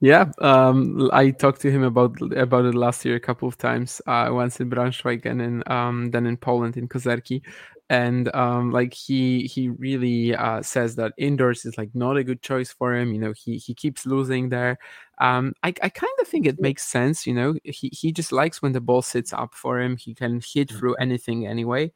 Yeah, 0.00 0.32
um, 0.38 1.10
I 1.12 1.30
talked 1.30 1.60
to 1.62 1.70
him 1.70 1.82
about 1.82 2.16
about 2.32 2.64
it 2.64 2.74
last 2.74 3.04
year 3.04 3.16
a 3.16 3.20
couple 3.20 3.48
of 3.48 3.58
times. 3.58 4.00
Uh, 4.06 4.30
once 4.30 4.58
in 4.58 4.70
Braunschweig 4.70 5.26
and 5.26 5.42
in 5.42 5.62
um, 5.66 6.10
then 6.10 6.24
in 6.24 6.38
Poland 6.38 6.78
in 6.78 6.88
Kozerki, 6.88 7.42
and 7.90 8.34
um, 8.34 8.70
like 8.70 8.94
he 8.94 9.42
he 9.42 9.68
really 9.68 10.34
uh, 10.34 10.62
says 10.62 10.96
that 10.96 11.12
indoors 11.18 11.66
is 11.66 11.76
like 11.76 11.90
not 11.92 12.16
a 12.16 12.24
good 12.24 12.40
choice 12.40 12.72
for 12.72 12.94
him. 12.94 13.12
You 13.12 13.20
know, 13.20 13.34
he 13.36 13.58
he 13.58 13.74
keeps 13.74 14.06
losing 14.06 14.48
there. 14.48 14.78
Um, 15.20 15.54
I 15.62 15.68
I 15.82 15.88
kind 15.90 16.12
of 16.20 16.28
think 16.28 16.46
it 16.46 16.60
makes 16.60 16.84
sense. 16.84 17.26
You 17.26 17.34
know, 17.34 17.54
he 17.64 17.90
he 17.92 18.12
just 18.12 18.32
likes 18.32 18.62
when 18.62 18.72
the 18.72 18.80
ball 18.80 19.02
sits 19.02 19.32
up 19.32 19.54
for 19.54 19.80
him. 19.80 19.96
He 19.96 20.14
can 20.14 20.40
hit 20.44 20.70
through 20.72 20.94
anything 20.96 21.46
anyway. 21.46 21.92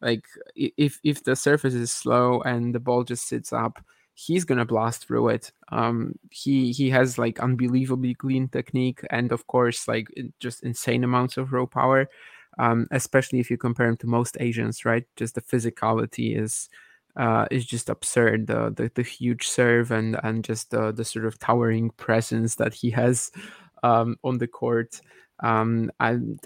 Like 0.00 0.24
if 0.56 1.00
if 1.04 1.24
the 1.24 1.34
surface 1.36 1.74
is 1.74 1.90
slow 1.92 2.40
and 2.42 2.74
the 2.74 2.80
ball 2.80 3.02
just 3.04 3.26
sits 3.28 3.52
up, 3.52 3.84
he's 4.14 4.44
gonna 4.44 4.64
blast 4.64 5.06
through 5.06 5.28
it. 5.30 5.52
Um, 5.72 6.14
he 6.30 6.72
he 6.72 6.90
has 6.90 7.18
like 7.18 7.40
unbelievably 7.40 8.14
clean 8.14 8.48
technique 8.48 9.00
and 9.10 9.32
of 9.32 9.46
course 9.48 9.88
like 9.88 10.06
just 10.40 10.62
insane 10.62 11.02
amounts 11.04 11.36
of 11.36 11.52
raw 11.52 11.66
power. 11.66 12.08
Um, 12.58 12.86
especially 12.90 13.38
if 13.40 13.50
you 13.50 13.56
compare 13.58 13.86
him 13.88 13.96
to 13.98 14.06
most 14.08 14.36
Asians, 14.40 14.84
right? 14.84 15.04
Just 15.16 15.34
the 15.36 15.42
physicality 15.42 16.36
is 16.40 16.68
uh, 17.18 17.46
is 17.50 17.66
just 17.66 17.90
absurd. 17.90 18.46
The, 18.46 18.72
the, 18.74 18.90
the 18.94 19.02
huge 19.02 19.48
serve 19.48 19.90
and 19.90 20.18
and 20.22 20.44
just 20.44 20.70
the 20.70 20.92
the 20.92 21.04
sort 21.04 21.26
of 21.26 21.38
towering 21.38 21.90
presence 21.90 22.54
that 22.56 22.72
he 22.74 22.90
has 22.90 23.30
um, 23.82 24.16
on 24.24 24.38
the 24.38 24.46
court. 24.48 25.00
Um, 25.40 25.90
and 26.00 26.40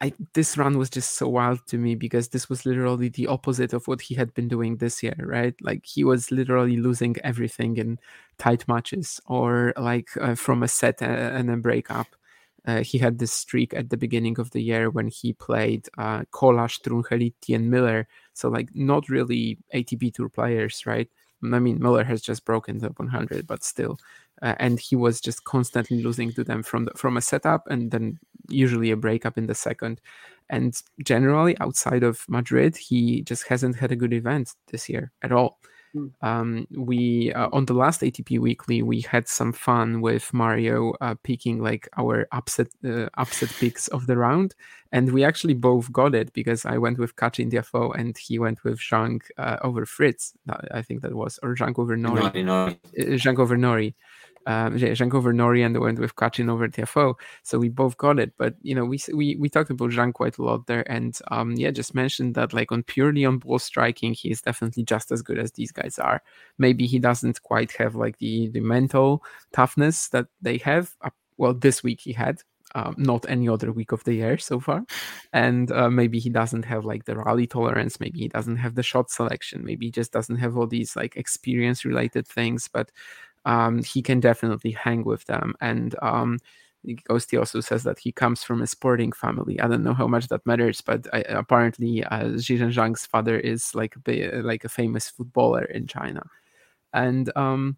I, 0.00 0.12
this 0.34 0.58
run 0.58 0.78
was 0.78 0.90
just 0.90 1.16
so 1.16 1.28
wild 1.28 1.66
to 1.68 1.78
me 1.78 1.94
because 1.94 2.28
this 2.28 2.48
was 2.48 2.66
literally 2.66 3.08
the 3.08 3.28
opposite 3.28 3.72
of 3.72 3.86
what 3.88 4.00
he 4.02 4.14
had 4.14 4.34
been 4.34 4.48
doing 4.48 4.76
this 4.76 5.02
year, 5.02 5.16
right? 5.18 5.54
Like 5.62 5.86
he 5.86 6.04
was 6.04 6.30
literally 6.30 6.76
losing 6.76 7.16
everything 7.24 7.76
in 7.78 7.98
tight 8.38 8.68
matches 8.68 9.20
or 9.26 9.72
like 9.76 10.08
uh, 10.20 10.34
from 10.34 10.62
a 10.62 10.68
set 10.68 11.00
and 11.00 11.50
a 11.50 11.56
breakup. 11.56 12.08
Uh, 12.66 12.82
he 12.82 12.98
had 12.98 13.18
this 13.18 13.32
streak 13.32 13.72
at 13.74 13.90
the 13.90 13.96
beginning 13.96 14.38
of 14.38 14.50
the 14.50 14.62
year 14.62 14.90
when 14.90 15.08
he 15.08 15.32
played 15.32 15.88
uh, 15.98 16.24
Kolar, 16.32 16.66
Trungelliti, 16.68 17.54
and 17.54 17.70
Miller. 17.70 18.08
So 18.36 18.48
like 18.48 18.68
not 18.74 19.08
really 19.08 19.58
ATP 19.74 20.14
Tour 20.14 20.28
players, 20.28 20.84
right? 20.86 21.08
I 21.42 21.58
mean, 21.58 21.80
Miller 21.80 22.04
has 22.04 22.22
just 22.22 22.44
broken 22.44 22.78
the 22.78 22.88
100, 22.88 23.46
but 23.46 23.62
still, 23.62 23.98
uh, 24.42 24.54
and 24.58 24.80
he 24.80 24.96
was 24.96 25.20
just 25.20 25.44
constantly 25.44 26.02
losing 26.02 26.32
to 26.32 26.44
them 26.44 26.62
from 26.62 26.86
the, 26.86 26.92
from 26.96 27.16
a 27.16 27.20
setup 27.22 27.66
and 27.68 27.90
then 27.90 28.18
usually 28.48 28.90
a 28.90 28.96
breakup 28.96 29.38
in 29.38 29.46
the 29.46 29.54
second. 29.54 30.00
And 30.48 30.80
generally, 31.02 31.58
outside 31.60 32.02
of 32.02 32.24
Madrid, 32.28 32.76
he 32.76 33.22
just 33.22 33.48
hasn't 33.48 33.76
had 33.76 33.92
a 33.92 33.96
good 33.96 34.12
event 34.12 34.54
this 34.70 34.88
year 34.88 35.12
at 35.22 35.32
all. 35.32 35.58
Mm. 35.96 36.10
Um, 36.20 36.66
we 36.76 37.32
uh, 37.32 37.48
on 37.52 37.64
the 37.64 37.74
last 37.74 38.02
ATP 38.02 38.38
Weekly 38.38 38.82
we 38.82 39.00
had 39.00 39.28
some 39.28 39.52
fun 39.52 40.00
with 40.00 40.32
Mario 40.34 40.92
uh, 41.00 41.14
picking 41.22 41.62
like 41.62 41.88
our 41.96 42.28
upset 42.32 42.68
uh, 42.84 43.08
upset 43.14 43.50
picks 43.58 43.88
of 43.88 44.06
the 44.06 44.16
round, 44.16 44.54
and 44.92 45.12
we 45.12 45.24
actually 45.24 45.54
both 45.54 45.90
got 45.92 46.14
it 46.14 46.32
because 46.32 46.66
I 46.66 46.78
went 46.78 46.98
with 46.98 47.16
Cachin 47.16 47.50
Tiafoe 47.50 47.98
and 47.98 48.16
he 48.18 48.38
went 48.38 48.62
with 48.64 48.78
Zhang 48.78 49.22
uh, 49.38 49.56
over 49.62 49.86
Fritz. 49.86 50.34
I 50.70 50.82
think 50.82 51.00
that 51.02 51.14
was 51.14 51.38
or 51.42 51.54
Zhang 51.54 51.78
over 51.78 51.96
Nori. 51.96 52.22
Norrie, 52.22 52.42
Norrie. 52.42 52.80
Uh, 52.98 53.02
Zhang 53.16 53.38
over 53.38 53.56
Norrie 53.56 53.94
um, 54.46 54.76
Zhang 54.76 55.12
over 55.12 55.32
Norrie 55.32 55.62
and 55.62 55.78
went 55.78 55.98
with 55.98 56.16
Cachin 56.16 56.48
over 56.48 56.68
Tiafoe. 56.68 57.14
So 57.42 57.58
we 57.58 57.68
both 57.68 57.96
got 57.96 58.18
it. 58.18 58.32
But 58.38 58.54
you 58.62 58.74
know, 58.74 58.84
we 58.84 59.00
we 59.12 59.36
we 59.36 59.48
talked 59.48 59.70
about 59.70 59.90
Zhang 59.90 60.12
quite 60.12 60.38
a 60.38 60.42
lot 60.42 60.66
there, 60.66 60.90
and 60.90 61.18
um, 61.30 61.52
yeah, 61.52 61.72
just 61.72 61.94
mentioned 61.94 62.34
that 62.36 62.52
like 62.54 62.70
on 62.72 62.84
purely 62.84 63.24
on 63.24 63.38
ball 63.38 63.58
striking, 63.58 64.14
he 64.14 64.30
is 64.30 64.40
definitely 64.40 64.84
just 64.84 65.10
as 65.12 65.22
good 65.22 65.38
as 65.38 65.52
these 65.52 65.72
guys 65.72 65.98
are. 65.98 66.22
Maybe 66.58 66.86
he 66.86 66.98
doesn't 66.98 67.42
quite 67.42 67.72
have 67.72 67.96
like 67.96 68.18
the 68.18 68.48
the 68.48 68.60
mental 68.60 69.22
toughness 69.52 70.08
that 70.08 70.26
they 70.40 70.58
have. 70.58 70.94
Well, 71.36 71.54
this 71.54 71.82
week 71.82 72.00
he 72.00 72.12
had. 72.12 72.40
Um, 72.74 72.94
not 72.98 73.24
any 73.30 73.48
other 73.48 73.72
week 73.72 73.92
of 73.92 74.04
the 74.04 74.12
year 74.12 74.36
so 74.36 74.60
far. 74.60 74.84
And 75.32 75.72
uh, 75.72 75.88
maybe 75.88 76.18
he 76.18 76.28
doesn't 76.28 76.66
have 76.66 76.84
like 76.84 77.06
the 77.06 77.16
rally 77.16 77.46
tolerance. 77.46 78.00
Maybe 78.00 78.18
he 78.18 78.28
doesn't 78.28 78.56
have 78.56 78.74
the 78.74 78.82
shot 78.82 79.08
selection. 79.08 79.64
Maybe 79.64 79.86
he 79.86 79.92
just 79.92 80.12
doesn't 80.12 80.36
have 80.36 80.58
all 80.58 80.66
these 80.66 80.94
like 80.94 81.16
experience 81.16 81.86
related 81.86 82.26
things. 82.26 82.68
But 82.68 82.90
um, 83.46 83.82
he 83.82 84.02
can 84.02 84.20
definitely 84.20 84.72
hang 84.72 85.04
with 85.04 85.24
them. 85.24 85.54
And 85.60 85.94
um, 86.02 86.38
also 87.08 87.60
says 87.60 87.82
that 87.84 87.98
he 87.98 88.12
comes 88.12 88.42
from 88.42 88.60
a 88.60 88.66
sporting 88.66 89.12
family. 89.12 89.58
I 89.60 89.68
don't 89.68 89.82
know 89.84 89.94
how 89.94 90.06
much 90.06 90.28
that 90.28 90.44
matters, 90.46 90.80
but 90.80 91.06
I, 91.12 91.20
apparently 91.28 92.04
uh, 92.04 92.24
Zhizhen 92.34 92.72
Zhang's 92.72 93.06
father 93.06 93.38
is 93.38 93.74
like 93.74 93.96
a, 94.06 94.42
like 94.42 94.64
a 94.64 94.68
famous 94.68 95.08
footballer 95.08 95.64
in 95.64 95.86
China. 95.86 96.22
And 96.92 97.30
um, 97.36 97.76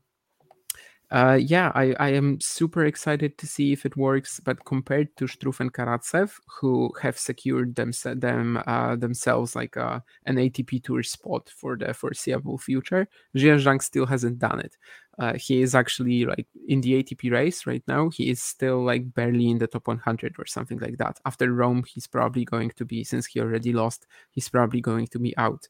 uh, 1.11 1.39
yeah, 1.41 1.73
I, 1.75 1.95
I 1.99 2.09
am 2.11 2.39
super 2.41 2.85
excited 2.85 3.39
to 3.39 3.47
see 3.47 3.73
if 3.73 3.87
it 3.87 3.97
works. 3.97 4.41
But 4.41 4.65
compared 4.65 5.17
to 5.17 5.25
Struff 5.25 5.61
and 5.61 5.73
Karatsev, 5.73 6.33
who 6.61 6.93
have 7.01 7.19
secured 7.19 7.75
them, 7.77 7.93
them 8.05 8.63
uh, 8.67 8.97
themselves 8.97 9.57
like 9.57 9.77
uh, 9.77 10.01
an 10.27 10.37
ATP 10.37 10.83
Tour 10.83 11.03
spot 11.03 11.49
for 11.49 11.77
the 11.77 11.95
foreseeable 11.95 12.59
future, 12.59 13.09
Zhang 13.35 13.83
still 13.83 14.07
hasn't 14.07 14.39
done 14.39 14.61
it. 14.61 14.77
Uh, 15.19 15.35
he 15.37 15.63
is 15.63 15.75
actually 15.75 16.25
like 16.25 16.47
in 16.69 16.81
the 16.81 17.03
ATP 17.03 17.33
race 17.33 17.67
right 17.67 17.83
now. 17.89 18.09
He 18.11 18.31
is 18.31 18.41
still 18.41 18.85
like 18.85 19.13
barely 19.15 19.51
in 19.51 19.59
the 19.59 19.67
top 19.67 19.89
100 19.89 20.37
or 20.39 20.47
something 20.47 20.79
like 20.79 20.99
that. 20.99 21.19
After 21.25 21.53
Rome, 21.53 21.85
he's 21.93 22.07
probably 22.07 22.45
going 22.45 22.71
to 22.77 22.85
be, 22.85 23.03
since 23.03 23.27
he 23.27 23.41
already 23.41 23.73
lost, 23.73 24.07
he's 24.31 24.49
probably 24.49 24.81
going 24.81 25.09
to 25.09 25.19
be 25.19 25.37
out 25.37 25.67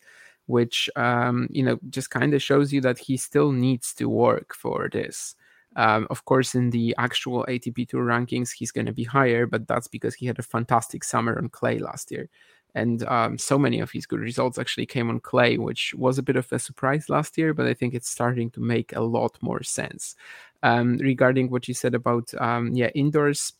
which 0.49 0.91
um, 0.97 1.47
you 1.51 1.63
know 1.63 1.79
just 1.91 2.11
kind 2.11 2.35
of 2.35 2.43
shows 2.43 2.73
you 2.73 2.81
that 2.81 2.99
he 2.99 3.17
still 3.17 3.53
needs 3.53 3.95
to 3.95 4.09
work 4.09 4.55
for 4.55 4.89
this. 4.91 5.37
Um, 5.77 6.09
of 6.11 6.25
course, 6.25 6.55
in 6.55 6.71
the 6.71 6.95
actual 6.99 7.45
ATP 7.49 7.89
Tour 7.89 8.05
rankings, 8.05 8.51
he's 8.51 8.73
going 8.73 8.87
to 8.87 8.93
be 8.93 9.05
higher, 9.05 9.47
but 9.47 9.69
that's 9.69 9.87
because 9.87 10.15
he 10.15 10.27
had 10.27 10.39
a 10.39 10.43
fantastic 10.43 11.05
summer 11.05 11.39
on 11.39 11.51
clay 11.51 11.79
last 11.79 12.11
year. 12.11 12.29
And 12.75 13.03
um, 13.05 13.39
so 13.39 13.59
many 13.59 13.81
of 13.81 13.91
his 13.91 14.07
good 14.07 14.21
results 14.21 14.59
actually 14.59 14.87
came 14.87 15.09
on 15.09 15.21
clay, 15.21 15.59
which 15.59 15.95
was 15.95 16.19
a 16.19 16.23
bit 16.23 16.37
of 16.37 16.51
a 16.53 16.59
surprise 16.59 17.09
last 17.09 17.39
year, 17.39 17.55
but 17.55 17.67
I 17.67 17.75
think 17.75 17.95
it's 17.95 18.09
starting 18.09 18.51
to 18.53 18.61
make 18.61 18.95
a 18.95 19.01
lot 19.01 19.39
more 19.41 19.63
sense. 19.63 20.17
Um, 20.63 20.97
regarding 20.99 21.51
what 21.51 21.69
you 21.69 21.75
said 21.75 21.95
about, 21.95 22.33
um, 22.41 22.75
yeah, 22.75 22.89
indoors, 22.95 23.53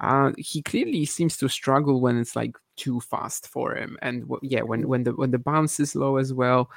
uh, 0.00 0.32
he 0.38 0.62
clearly 0.62 1.04
seems 1.04 1.36
to 1.38 1.48
struggle 1.48 2.00
when 2.00 2.18
it's 2.18 2.36
like 2.36 2.56
too 2.76 3.00
fast 3.00 3.48
for 3.48 3.74
him, 3.76 3.96
and 4.02 4.24
yeah, 4.42 4.62
when 4.62 4.88
when 4.88 5.04
the 5.04 5.12
when 5.12 5.30
the 5.30 5.38
bounce 5.38 5.80
is 5.80 5.94
low 5.94 6.16
as 6.16 6.32
well. 6.32 6.70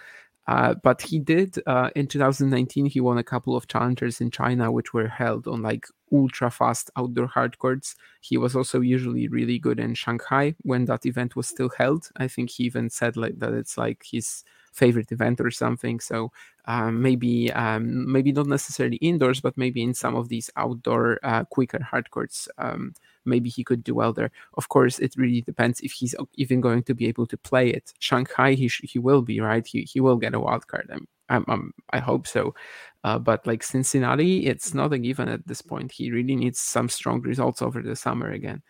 Uh, 0.47 0.73
but 0.81 1.01
he 1.01 1.19
did 1.19 1.55
uh, 1.67 1.89
in 1.95 2.07
2019. 2.07 2.85
He 2.85 3.01
won 3.01 3.17
a 3.17 3.23
couple 3.23 3.55
of 3.57 3.67
challengers 3.67 4.21
in 4.21 4.31
China, 4.31 4.71
which 4.71 4.93
were 4.93 5.09
held 5.09 5.45
on 5.45 5.61
like 5.61 5.87
ultra 6.13 6.49
fast 6.49 6.89
outdoor 6.95 7.27
hard 7.27 7.57
courts. 7.59 7.95
He 8.21 8.37
was 8.37 8.55
also 8.55 8.79
usually 8.79 9.27
really 9.27 9.59
good 9.59 9.77
in 9.79 9.93
Shanghai 9.93 10.55
when 10.61 10.85
that 10.85 11.05
event 11.05 11.35
was 11.35 11.49
still 11.49 11.69
held. 11.77 12.09
I 12.15 12.29
think 12.29 12.49
he 12.51 12.63
even 12.63 12.89
said 12.89 13.17
like 13.17 13.39
that 13.39 13.53
it's 13.53 13.77
like 13.77 14.05
his 14.09 14.45
favorite 14.71 15.11
event 15.11 15.41
or 15.41 15.51
something. 15.51 15.99
So 15.99 16.31
um, 16.65 17.01
maybe 17.01 17.51
um, 17.51 18.09
maybe 18.09 18.31
not 18.31 18.47
necessarily 18.47 18.97
indoors, 18.97 19.41
but 19.41 19.57
maybe 19.57 19.81
in 19.83 19.93
some 19.93 20.15
of 20.15 20.29
these 20.29 20.49
outdoor 20.55 21.19
uh, 21.23 21.43
quicker 21.45 21.83
hard 21.83 22.09
courts. 22.11 22.47
Um, 22.57 22.93
maybe 23.28 23.49
he 23.49 23.63
could 23.63 23.84
do 23.84 23.93
well 23.95 24.13
there. 24.13 24.32
Of 24.55 24.69
course, 24.69 24.99
it 24.99 25.15
really 25.17 25.41
depends 25.41 25.80
if 25.82 25.91
he's 25.91 26.15
even 26.36 26.61
going 26.61 26.84
to 26.84 26.93
be 26.95 27.07
able 27.07 27.28
to 27.28 27.38
play 27.38 27.69
it. 27.69 27.93
Shanghai, 27.99 28.53
he 28.53 28.67
sh- 28.67 28.82
he 28.84 28.99
will 28.99 29.21
be 29.21 29.39
right. 29.39 29.65
He 29.65 29.82
he 29.84 29.99
will 29.99 30.17
get 30.17 30.34
a 30.34 30.39
wild 30.39 30.67
card. 30.67 30.89
I'm, 30.91 31.07
I'm, 31.30 31.45
I'm 31.47 31.73
i 31.91 31.99
hope 31.99 32.28
so. 32.28 32.55
Uh, 33.03 33.19
but 33.19 33.45
like 33.47 33.63
Cincinnati, 33.63 34.47
it's 34.47 34.73
not 34.73 34.93
a 34.93 34.97
given 34.97 35.30
at 35.30 35.47
this 35.47 35.61
point. 35.61 35.91
He 35.91 36.11
really 36.11 36.36
needs 36.36 36.59
some 36.59 36.89
strong 36.89 37.21
results 37.21 37.61
over 37.61 37.82
the 37.82 37.95
summer 37.95 38.32
again. 38.32 38.61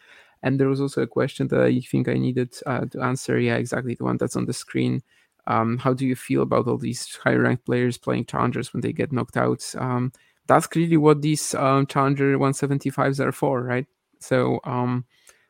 And 0.43 0.59
there 0.59 0.67
was 0.67 0.81
also 0.81 1.01
a 1.01 1.07
question 1.07 1.47
that 1.49 1.61
I 1.61 1.79
think 1.79 2.07
I 2.07 2.13
needed 2.13 2.55
uh, 2.65 2.85
to 2.85 3.01
answer. 3.01 3.39
Yeah, 3.39 3.55
exactly 3.55 3.95
the 3.95 4.03
one 4.03 4.17
that's 4.17 4.35
on 4.35 4.45
the 4.45 4.53
screen. 4.53 5.01
Um, 5.47 5.77
how 5.77 5.93
do 5.93 6.05
you 6.05 6.15
feel 6.15 6.41
about 6.41 6.67
all 6.67 6.77
these 6.77 7.15
high 7.23 7.35
ranked 7.35 7.65
players 7.65 7.97
playing 7.97 8.25
challengers 8.25 8.73
when 8.73 8.81
they 8.81 8.93
get 8.93 9.11
knocked 9.11 9.37
out? 9.37 9.63
Um, 9.77 10.11
that's 10.45 10.67
clearly 10.67 10.97
what 10.97 11.21
these 11.21 11.53
um, 11.55 11.87
challenger 11.87 12.37
175s 12.37 13.19
are 13.19 13.31
for, 13.31 13.63
right? 13.63 13.85
So, 14.19 14.59
um, 14.63 15.05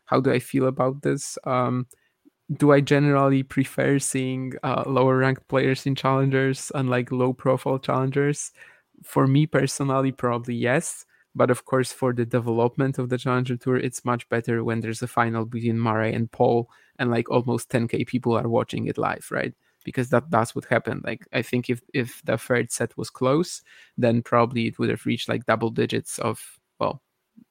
how 0.06 0.20
do 0.22 0.32
I 0.32 0.40
feel 0.40 0.68
about 0.68 1.02
this? 1.02 1.38
Um, 1.44 1.88
do 2.56 2.72
I 2.72 2.80
generally 2.82 3.44
prefer 3.44 4.00
seeing 4.00 4.54
uh, 4.64 4.84
lower 4.88 5.18
ranked 5.18 5.48
players 5.50 5.86
in 5.86 5.96
challengers, 5.96 6.72
unlike 6.76 7.12
low 7.12 7.34
profile 7.34 7.80
challengers? 7.80 8.52
For 9.04 9.28
me 9.28 9.46
personally, 9.46 10.12
probably 10.12 10.56
yes. 10.56 11.06
But 11.36 11.52
of 11.52 11.66
course, 11.66 11.92
for 11.94 12.14
the 12.14 12.26
development 12.26 12.98
of 12.98 13.10
the 13.10 13.18
Challenger 13.18 13.58
Tour, 13.58 13.78
it's 13.78 14.04
much 14.06 14.28
better 14.30 14.64
when 14.64 14.80
there's 14.80 15.04
a 15.04 15.08
final 15.08 15.46
between 15.46 15.78
Murray 15.78 16.14
and 16.14 16.32
Paul, 16.32 16.70
and 16.98 17.12
like 17.12 17.30
almost 17.30 17.70
10k 17.70 18.08
people 18.08 18.36
are 18.38 18.48
watching 18.50 18.88
it 18.88 18.98
live, 18.98 19.28
right? 19.32 19.54
because 19.84 20.10
that 20.10 20.30
that's 20.30 20.54
what 20.54 20.66
happened. 20.66 21.02
Like 21.06 21.26
I 21.32 21.42
think 21.42 21.70
if 21.70 21.80
if 21.94 22.22
the 22.26 22.38
third 22.38 22.72
set 22.72 22.98
was 22.98 23.10
close, 23.10 23.62
then 23.98 24.22
probably 24.22 24.68
it 24.68 24.78
would 24.80 24.90
have 24.90 25.06
reached 25.06 25.30
like 25.30 25.46
double 25.46 25.70
digits 25.70 26.20
of 26.20 26.60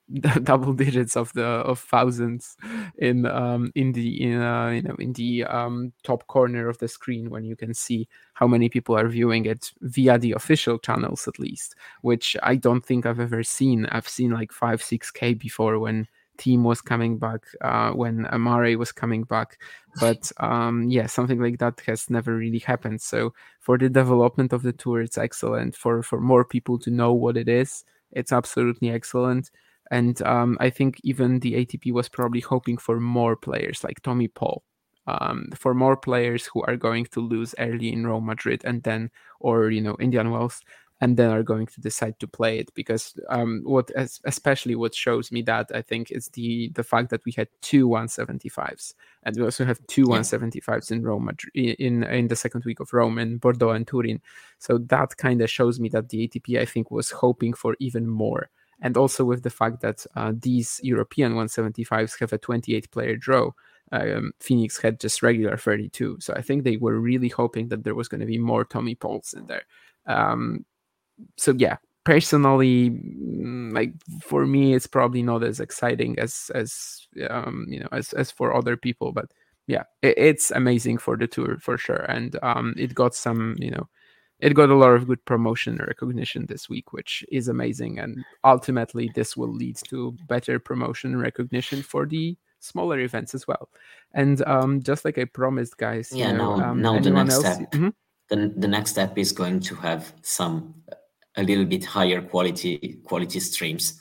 double 0.44 0.72
digits 0.72 1.16
of 1.16 1.32
the 1.32 1.44
of 1.44 1.80
thousands 1.80 2.56
in 2.98 3.26
um 3.26 3.72
in 3.74 3.92
the 3.92 4.22
in 4.22 4.40
uh, 4.40 4.68
you 4.68 4.82
know 4.82 4.94
in 5.00 5.12
the 5.14 5.44
um 5.44 5.92
top 6.04 6.26
corner 6.28 6.68
of 6.68 6.78
the 6.78 6.86
screen 6.86 7.28
when 7.28 7.44
you 7.44 7.56
can 7.56 7.74
see 7.74 8.08
how 8.34 8.46
many 8.46 8.68
people 8.68 8.96
are 8.96 9.08
viewing 9.08 9.46
it 9.46 9.72
via 9.80 10.16
the 10.16 10.32
official 10.32 10.78
channels 10.78 11.26
at 11.26 11.38
least 11.40 11.74
which 12.02 12.36
i 12.42 12.54
don't 12.54 12.84
think 12.84 13.04
i've 13.04 13.18
ever 13.18 13.42
seen 13.42 13.84
i've 13.86 14.08
seen 14.08 14.30
like 14.30 14.52
5 14.52 14.80
6k 14.80 15.36
before 15.38 15.78
when 15.80 16.06
Thiem 16.38 16.62
was 16.62 16.80
coming 16.80 17.18
back 17.18 17.40
uh, 17.62 17.92
when 17.92 18.26
Amare 18.30 18.76
was 18.76 18.92
coming 18.92 19.24
back. 19.24 19.58
But 19.98 20.30
um, 20.38 20.84
yeah, 20.88 21.06
something 21.06 21.40
like 21.40 21.58
that 21.58 21.80
has 21.86 22.10
never 22.10 22.36
really 22.36 22.58
happened. 22.58 23.00
So 23.00 23.32
for 23.60 23.78
the 23.78 23.88
development 23.88 24.52
of 24.52 24.62
the 24.62 24.72
tour, 24.72 25.00
it's 25.00 25.18
excellent. 25.18 25.74
For 25.76 26.02
for 26.02 26.20
more 26.20 26.44
people 26.44 26.78
to 26.80 26.90
know 26.90 27.12
what 27.12 27.36
it 27.36 27.48
is, 27.48 27.84
it's 28.12 28.32
absolutely 28.32 28.90
excellent. 28.90 29.50
And 29.90 30.20
um, 30.22 30.56
I 30.60 30.70
think 30.70 31.00
even 31.04 31.40
the 31.40 31.54
ATP 31.54 31.92
was 31.92 32.08
probably 32.08 32.40
hoping 32.40 32.76
for 32.76 32.98
more 32.98 33.36
players 33.36 33.84
like 33.84 34.02
Tommy 34.02 34.28
Paul, 34.28 34.64
um, 35.06 35.50
for 35.54 35.74
more 35.74 35.96
players 35.96 36.46
who 36.46 36.62
are 36.62 36.76
going 36.76 37.06
to 37.06 37.20
lose 37.20 37.54
early 37.58 37.92
in 37.92 38.06
Rome, 38.06 38.26
Madrid, 38.26 38.62
and 38.64 38.82
then, 38.82 39.10
or 39.40 39.70
you 39.70 39.80
know, 39.80 39.96
Indian 40.00 40.30
Wells, 40.30 40.62
and 41.00 41.16
then 41.16 41.30
are 41.30 41.42
going 41.42 41.66
to 41.66 41.80
decide 41.80 42.18
to 42.18 42.26
play 42.26 42.58
it. 42.58 42.74
Because 42.74 43.14
um, 43.28 43.62
what, 43.64 43.90
especially 44.24 44.74
what 44.74 44.94
shows 44.94 45.30
me 45.30 45.42
that 45.42 45.70
I 45.72 45.82
think 45.82 46.10
is 46.10 46.28
the 46.28 46.72
the 46.74 46.82
fact 46.82 47.10
that 47.10 47.24
we 47.24 47.32
had 47.36 47.48
two 47.62 47.88
175s, 47.88 48.94
and 49.22 49.36
we 49.36 49.44
also 49.44 49.64
have 49.64 49.78
two 49.86 50.06
yeah. 50.10 50.18
175s 50.18 50.90
in 50.90 51.04
Rome, 51.04 51.30
in 51.54 52.02
in 52.02 52.26
the 52.26 52.36
second 52.36 52.64
week 52.64 52.80
of 52.80 52.92
Rome, 52.92 53.18
in 53.18 53.38
Bordeaux 53.38 53.70
and 53.70 53.86
Turin. 53.86 54.20
So 54.58 54.78
that 54.78 55.16
kind 55.16 55.40
of 55.42 55.48
shows 55.48 55.78
me 55.78 55.88
that 55.90 56.08
the 56.08 56.26
ATP, 56.26 56.58
I 56.58 56.64
think, 56.64 56.90
was 56.90 57.12
hoping 57.12 57.52
for 57.52 57.76
even 57.78 58.08
more 58.08 58.50
and 58.80 58.96
also 58.96 59.24
with 59.24 59.42
the 59.42 59.50
fact 59.50 59.80
that 59.80 60.06
uh, 60.16 60.32
these 60.38 60.80
European 60.82 61.34
175s 61.34 62.18
have 62.20 62.32
a 62.32 62.38
28 62.38 62.90
player 62.90 63.16
draw. 63.16 63.50
Um, 63.92 64.32
Phoenix 64.40 64.78
had 64.80 64.98
just 64.98 65.22
regular 65.22 65.56
32. 65.56 66.18
So 66.20 66.34
I 66.34 66.42
think 66.42 66.64
they 66.64 66.76
were 66.76 66.98
really 66.98 67.28
hoping 67.28 67.68
that 67.68 67.84
there 67.84 67.94
was 67.94 68.08
going 68.08 68.20
to 68.20 68.26
be 68.26 68.38
more 68.38 68.64
Tommy 68.64 68.96
Pauls 68.96 69.32
in 69.32 69.46
there. 69.46 69.62
Um, 70.06 70.64
so 71.36 71.54
yeah, 71.56 71.76
personally, 72.04 72.90
mm, 72.90 73.72
like 73.72 73.92
for 74.22 74.46
me, 74.46 74.74
it's 74.74 74.86
probably 74.86 75.22
not 75.22 75.42
as 75.42 75.60
exciting 75.60 76.18
as 76.18 76.50
as 76.54 77.06
um, 77.28 77.66
you 77.68 77.80
know 77.80 77.88
as 77.92 78.12
as 78.12 78.30
for 78.30 78.54
other 78.54 78.76
people, 78.76 79.12
but 79.12 79.30
yeah, 79.66 79.84
it, 80.02 80.16
it's 80.16 80.50
amazing 80.50 80.98
for 80.98 81.16
the 81.16 81.26
tour 81.26 81.58
for 81.60 81.76
sure, 81.76 82.04
and 82.08 82.38
um, 82.42 82.74
it 82.78 82.94
got 82.94 83.14
some 83.14 83.56
you 83.58 83.70
know 83.70 83.88
it 84.40 84.54
got 84.54 84.70
a 84.70 84.74
lot 84.74 84.90
of 84.90 85.06
good 85.06 85.24
promotion 85.24 85.78
and 85.78 85.88
recognition 85.88 86.46
this 86.46 86.68
week, 86.68 86.92
which 86.92 87.24
is 87.30 87.48
amazing. 87.48 87.98
And 87.98 88.24
ultimately, 88.44 89.10
this 89.14 89.36
will 89.36 89.52
lead 89.52 89.76
to 89.88 90.16
better 90.28 90.58
promotion 90.58 91.12
and 91.12 91.22
recognition 91.22 91.82
for 91.82 92.06
the 92.06 92.36
smaller 92.60 92.98
events 93.00 93.34
as 93.34 93.46
well. 93.46 93.70
And 94.12 94.46
um, 94.46 94.82
just 94.82 95.04
like 95.04 95.18
I 95.18 95.24
promised, 95.24 95.78
guys, 95.78 96.10
yeah, 96.12 96.32
you 96.32 96.38
know, 96.38 96.56
now, 96.56 96.70
um, 96.70 96.82
now 96.82 96.98
the 96.98 97.10
next 97.10 97.34
else... 97.34 97.54
step, 97.54 97.72
mm-hmm. 97.72 97.88
the, 98.28 98.52
the 98.56 98.68
next 98.68 98.90
step 98.90 99.16
is 99.16 99.32
going 99.32 99.60
to 99.60 99.74
have 99.76 100.12
some 100.22 100.74
a 101.36 101.42
little 101.42 101.64
bit 101.66 101.84
higher 101.84 102.22
quality 102.22 102.98
quality 103.04 103.40
streams. 103.40 104.00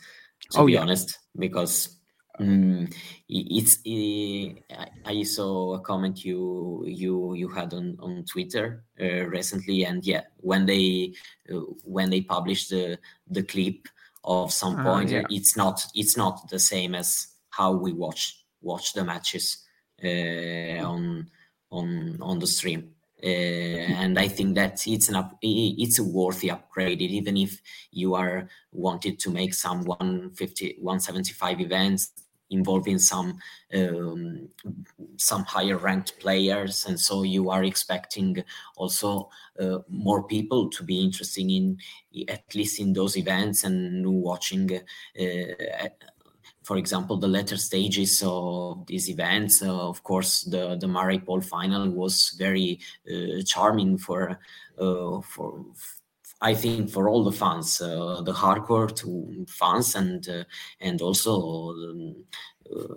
To 0.51 0.59
oh, 0.59 0.65
be 0.65 0.73
yeah. 0.73 0.81
honest, 0.81 1.17
because 1.37 1.94
Mm, 2.39 2.93
it's 3.29 3.79
it, 3.85 4.63
I 5.05 5.23
saw 5.23 5.75
a 5.75 5.79
comment 5.79 6.25
you 6.25 6.83
you 6.85 7.33
you 7.33 7.47
had 7.47 7.73
on 7.73 7.97
on 7.99 8.25
Twitter 8.25 8.83
uh, 8.99 9.25
recently, 9.27 9.85
and 9.85 10.05
yeah, 10.05 10.23
when 10.37 10.65
they 10.65 11.13
uh, 11.51 11.59
when 11.83 12.09
they 12.09 12.21
published 12.21 12.71
the 12.71 12.99
the 13.29 13.43
clip 13.43 13.87
of 14.23 14.51
some 14.51 14.75
ah, 14.79 14.83
point, 14.83 15.11
uh, 15.11 15.15
yeah. 15.15 15.23
it's 15.29 15.55
not 15.55 15.85
it's 15.95 16.17
not 16.17 16.49
the 16.49 16.59
same 16.59 16.93
as 16.93 17.27
how 17.51 17.71
we 17.71 17.93
watch 17.93 18.43
watch 18.61 18.93
the 18.93 19.05
matches 19.05 19.63
uh, 20.03 20.83
on 20.85 21.29
on 21.71 22.17
on 22.21 22.39
the 22.39 22.47
stream. 22.47 22.91
Uh, 23.23 23.95
and 24.03 24.19
I 24.19 24.27
think 24.27 24.55
that 24.55 24.85
it's 24.85 25.07
an 25.09 25.15
up, 25.15 25.37
it's 25.41 25.99
a 25.99 26.03
worthy 26.03 26.51
upgrade, 26.51 27.01
even 27.01 27.37
if 27.37 27.59
you 27.89 28.13
are 28.13 28.49
wanted 28.71 29.19
to 29.19 29.31
make 29.31 29.53
some 29.53 29.83
150 29.85 30.75
175 30.79 31.61
events 31.61 32.11
involving 32.49 32.99
some 32.99 33.37
um, 33.73 34.47
some 35.17 35.43
higher 35.43 35.77
ranked 35.77 36.19
players. 36.19 36.85
And 36.85 36.99
so 36.99 37.23
you 37.23 37.49
are 37.49 37.63
expecting 37.63 38.43
also 38.77 39.29
uh, 39.59 39.79
more 39.89 40.23
people 40.23 40.69
to 40.69 40.83
be 40.83 41.01
interested 41.01 41.49
in 41.49 41.77
at 42.29 42.53
least 42.55 42.79
in 42.79 42.93
those 42.93 43.17
events 43.17 43.63
and 43.63 44.05
watching 44.05 44.69
uh, 45.19 45.89
for 46.63 46.77
example 46.77 47.17
the 47.17 47.27
later 47.27 47.57
stages 47.57 48.23
of 48.25 48.85
these 48.87 49.09
events. 49.09 49.61
Uh, 49.61 49.87
of 49.89 50.03
course 50.03 50.41
the 50.43 50.75
the 50.75 50.87
Murray 50.87 51.19
Paul 51.19 51.41
final 51.41 51.89
was 51.89 52.35
very 52.37 52.79
uh, 53.09 53.41
charming 53.45 53.97
for 53.97 54.39
uh, 54.79 55.21
for 55.21 55.65
I 56.41 56.53
think 56.53 56.89
for 56.89 57.09
all 57.09 57.23
the 57.23 57.31
fans, 57.31 57.81
uh, 57.81 58.21
the 58.21 58.33
hardcore 58.33 58.93
to 58.97 59.45
fans, 59.47 59.95
and 59.95 60.27
uh, 60.27 60.43
and 60.81 61.01
also, 61.01 61.69
um, 61.71 62.15
uh, 62.69 62.95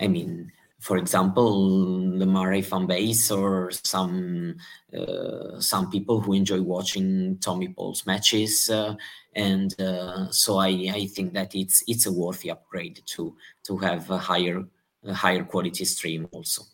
I 0.00 0.08
mean, 0.08 0.50
for 0.80 0.98
example, 0.98 2.18
the 2.18 2.26
Murray 2.26 2.62
fan 2.62 2.86
base 2.86 3.30
or 3.30 3.70
some 3.70 4.56
uh, 4.96 5.60
some 5.60 5.90
people 5.90 6.20
who 6.20 6.34
enjoy 6.34 6.60
watching 6.60 7.38
Tommy 7.38 7.68
Paul's 7.68 8.04
matches, 8.06 8.68
uh, 8.68 8.94
and 9.34 9.80
uh, 9.80 10.30
so 10.30 10.58
I, 10.58 10.68
I 10.92 11.06
think 11.06 11.32
that 11.34 11.54
it's 11.54 11.82
it's 11.86 12.06
a 12.06 12.12
worthy 12.12 12.50
upgrade 12.50 13.00
to 13.06 13.36
to 13.66 13.76
have 13.78 14.10
a 14.10 14.18
higher 14.18 14.64
a 15.04 15.14
higher 15.14 15.44
quality 15.44 15.84
stream 15.84 16.28
also. 16.32 16.64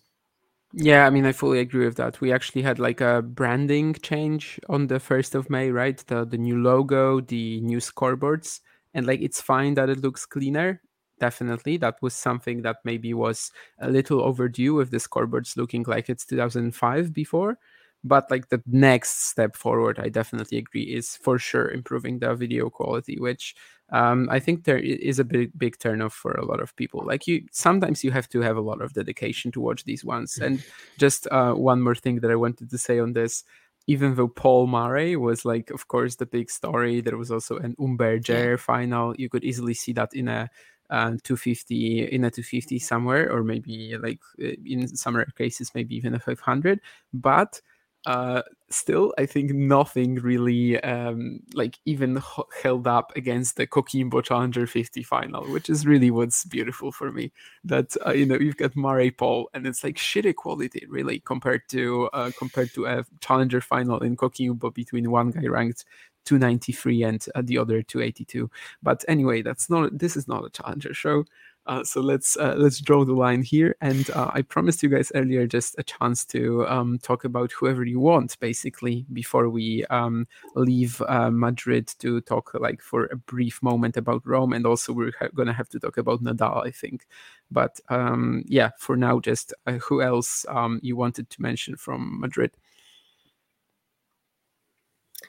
Yeah, 0.73 1.05
I 1.07 1.11
mean, 1.11 1.27
I 1.27 1.33
fully 1.33 1.59
agree 1.59 1.85
with 1.85 1.97
that. 1.97 2.21
We 2.21 2.33
actually 2.33 2.62
had 2.62 2.79
like 2.79 3.01
a 3.01 3.23
branding 3.23 3.95
change 3.95 4.61
on 4.68 4.87
the 4.87 5.01
1st 5.01 5.35
of 5.35 5.51
May, 5.51 5.71
right? 5.71 5.99
The, 6.07 6.25
the 6.25 6.39
new 6.39 6.62
logo, 6.62 7.21
the 7.21 7.61
new 7.61 7.79
scoreboards. 7.79 8.61
And 8.95 9.05
like, 9.07 9.21
it's 9.21 9.41
fine 9.41 9.75
that 9.75 9.89
it 9.91 9.99
looks 10.01 10.27
cleaner. 10.27 10.81
Definitely. 11.18 11.77
That 11.79 11.97
was 12.01 12.14
something 12.14 12.62
that 12.62 12.77
maybe 12.85 13.12
was 13.14 13.51
a 13.81 13.91
little 13.91 14.21
overdue 14.23 14.75
with 14.75 14.91
the 14.91 14.99
scoreboards 14.99 15.57
looking 15.57 15.85
like 15.89 16.09
it's 16.09 16.25
2005 16.25 17.12
before. 17.12 17.59
But 18.03 18.30
like 18.30 18.48
the 18.48 18.62
next 18.66 19.28
step 19.28 19.57
forward, 19.57 19.98
I 19.98 20.09
definitely 20.09 20.59
agree, 20.59 20.84
is 20.84 21.16
for 21.16 21.38
sure 21.38 21.70
improving 21.70 22.18
the 22.18 22.34
video 22.34 22.70
quality, 22.70 23.18
which 23.20 23.55
um, 23.92 24.28
I 24.30 24.38
think 24.38 24.64
there 24.64 24.78
is 24.78 25.18
a 25.18 25.24
big 25.24 25.51
big 25.59 25.78
turnoff 25.78 26.12
for 26.12 26.32
a 26.32 26.44
lot 26.44 26.61
of 26.61 26.74
people. 26.76 27.03
Like 27.05 27.26
you, 27.26 27.44
sometimes 27.51 28.03
you 28.05 28.11
have 28.12 28.28
to 28.30 28.40
have 28.40 28.57
a 28.57 28.61
lot 28.62 28.80
of 28.80 28.92
dedication 28.94 29.51
to 29.53 29.61
watch 29.61 29.84
these 29.84 30.05
ones. 30.05 30.38
And 30.38 30.62
just 30.98 31.26
uh, 31.30 31.53
one 31.55 31.82
more 31.82 31.94
thing 31.94 32.20
that 32.20 32.30
I 32.30 32.36
wanted 32.36 32.70
to 32.70 32.78
say 32.78 32.98
on 32.98 33.12
this. 33.12 33.44
Even 33.86 34.14
though 34.14 34.28
Paul 34.28 34.66
Murray 34.66 35.16
was 35.16 35.44
like, 35.44 35.70
of 35.70 35.88
course, 35.88 36.16
the 36.16 36.26
big 36.26 36.51
story, 36.51 37.01
there 37.01 37.16
was 37.16 37.30
also 37.30 37.57
an 37.59 37.74
Humbert 37.78 38.22
Djere 38.22 38.59
final. 38.59 39.14
You 39.16 39.28
could 39.28 39.42
easily 39.42 39.74
see 39.74 39.92
that 39.94 40.14
in 40.14 40.28
a 40.28 40.48
uh, 40.90 41.16
250 41.22 42.05
in 42.05 42.24
a 42.24 42.30
250 42.30 42.78
somewhere, 42.78 43.32
or 43.32 43.42
maybe 43.42 43.96
like 43.96 44.20
uh, 44.42 44.53
in 44.64 44.86
some 44.88 45.16
rare 45.16 45.32
cases, 45.36 45.72
maybe 45.74 45.96
even 45.96 46.14
a 46.14 46.18
500. 46.20 46.80
But 47.12 47.61
uh, 48.07 48.42
still, 48.70 49.12
I 49.18 49.26
think 49.26 49.51
nothing 49.53 50.14
really 50.16 50.80
um, 50.82 51.40
like 51.53 51.78
even 51.84 52.16
h- 52.18 52.44
held 52.62 52.86
up 52.86 53.12
against 53.14 53.57
the 53.57 53.66
Coquimbo 53.66 54.24
Challenger 54.24 54.66
50 54.66 55.03
final, 55.03 55.44
which 55.51 55.68
is 55.68 55.86
really 55.86 56.11
what's 56.11 56.44
beautiful 56.46 56.92
for 56.92 57.12
me. 57.12 57.30
That 57.64 57.94
uh, 58.07 58.12
you 58.12 58.24
know 58.24 58.36
you've 58.38 58.57
got 58.57 58.74
Murray 58.74 59.11
Paul, 59.11 59.51
and 59.53 59.66
it's 59.66 59.84
like 59.84 59.98
shit 59.98 60.24
equality 60.24 60.86
really 60.88 61.20
compared 61.20 61.62
to 61.70 62.09
uh, 62.14 62.30
compared 62.38 62.72
to 62.74 62.86
a 62.86 63.05
Challenger 63.20 63.61
final 63.61 63.98
in 63.98 64.16
Coquimbo 64.16 64.72
between 64.72 65.11
one 65.11 65.30
guy 65.30 65.46
ranked 65.46 65.84
293 66.24 67.03
and 67.03 67.26
uh, 67.34 67.42
the 67.44 67.59
other 67.59 67.82
282. 67.82 68.51
But 68.82 69.05
anyway, 69.09 69.42
that's 69.42 69.68
not 69.68 69.98
this 69.98 70.16
is 70.16 70.26
not 70.26 70.44
a 70.46 70.51
Challenger 70.51 70.94
show. 70.94 71.24
Uh, 71.71 71.85
so 71.85 72.01
let's 72.01 72.37
uh, 72.37 72.57
let's 72.59 72.81
draw 72.81 73.05
the 73.05 73.12
line 73.12 73.43
here. 73.43 73.77
And 73.81 74.11
uh, 74.11 74.29
I 74.35 74.43
promised 74.43 74.83
you 74.83 74.89
guys 74.89 75.12
earlier 75.14 75.47
just 75.47 75.77
a 75.79 75.85
chance 75.85 76.25
to 76.27 76.66
um, 76.66 76.99
talk 76.99 77.25
about 77.25 77.53
whoever 77.53 77.85
you 77.85 78.01
want, 78.01 78.37
basically, 78.41 79.07
before 79.12 79.49
we 79.49 79.85
um, 79.87 80.27
leave 80.57 81.01
uh, 81.03 81.31
Madrid 81.31 81.87
to 82.01 82.23
talk 82.23 82.55
like 82.55 82.83
for 82.83 83.05
a 83.05 83.16
brief 83.16 83.62
moment 83.62 83.97
about 83.97 84.27
Rome, 84.27 84.53
and 84.53 84.66
also 84.66 84.93
we're 84.93 85.12
ha- 85.21 85.29
gonna 85.33 85.53
have 85.53 85.68
to 85.68 85.79
talk 85.79 85.97
about 85.97 86.25
Nadal, 86.25 86.66
I 86.66 86.73
think. 86.73 87.07
But 87.53 87.79
um, 87.89 88.43
yeah, 88.49 88.71
for 88.77 88.97
now, 88.97 89.21
just 89.21 89.55
uh, 89.64 89.75
who 89.75 90.03
else 90.03 90.45
um, 90.49 90.81
you 90.83 90.97
wanted 90.97 91.31
to 91.31 91.41
mention 91.41 91.77
from 91.77 92.18
Madrid? 92.18 92.51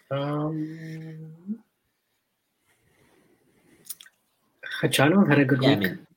Um, 0.10 1.62
Khachanov 4.82 5.30
had 5.30 5.38
a 5.38 5.46
good 5.46 5.62
yeah, 5.62 5.76
week. 5.76 5.88
I 5.88 5.90
mean, 5.92 6.08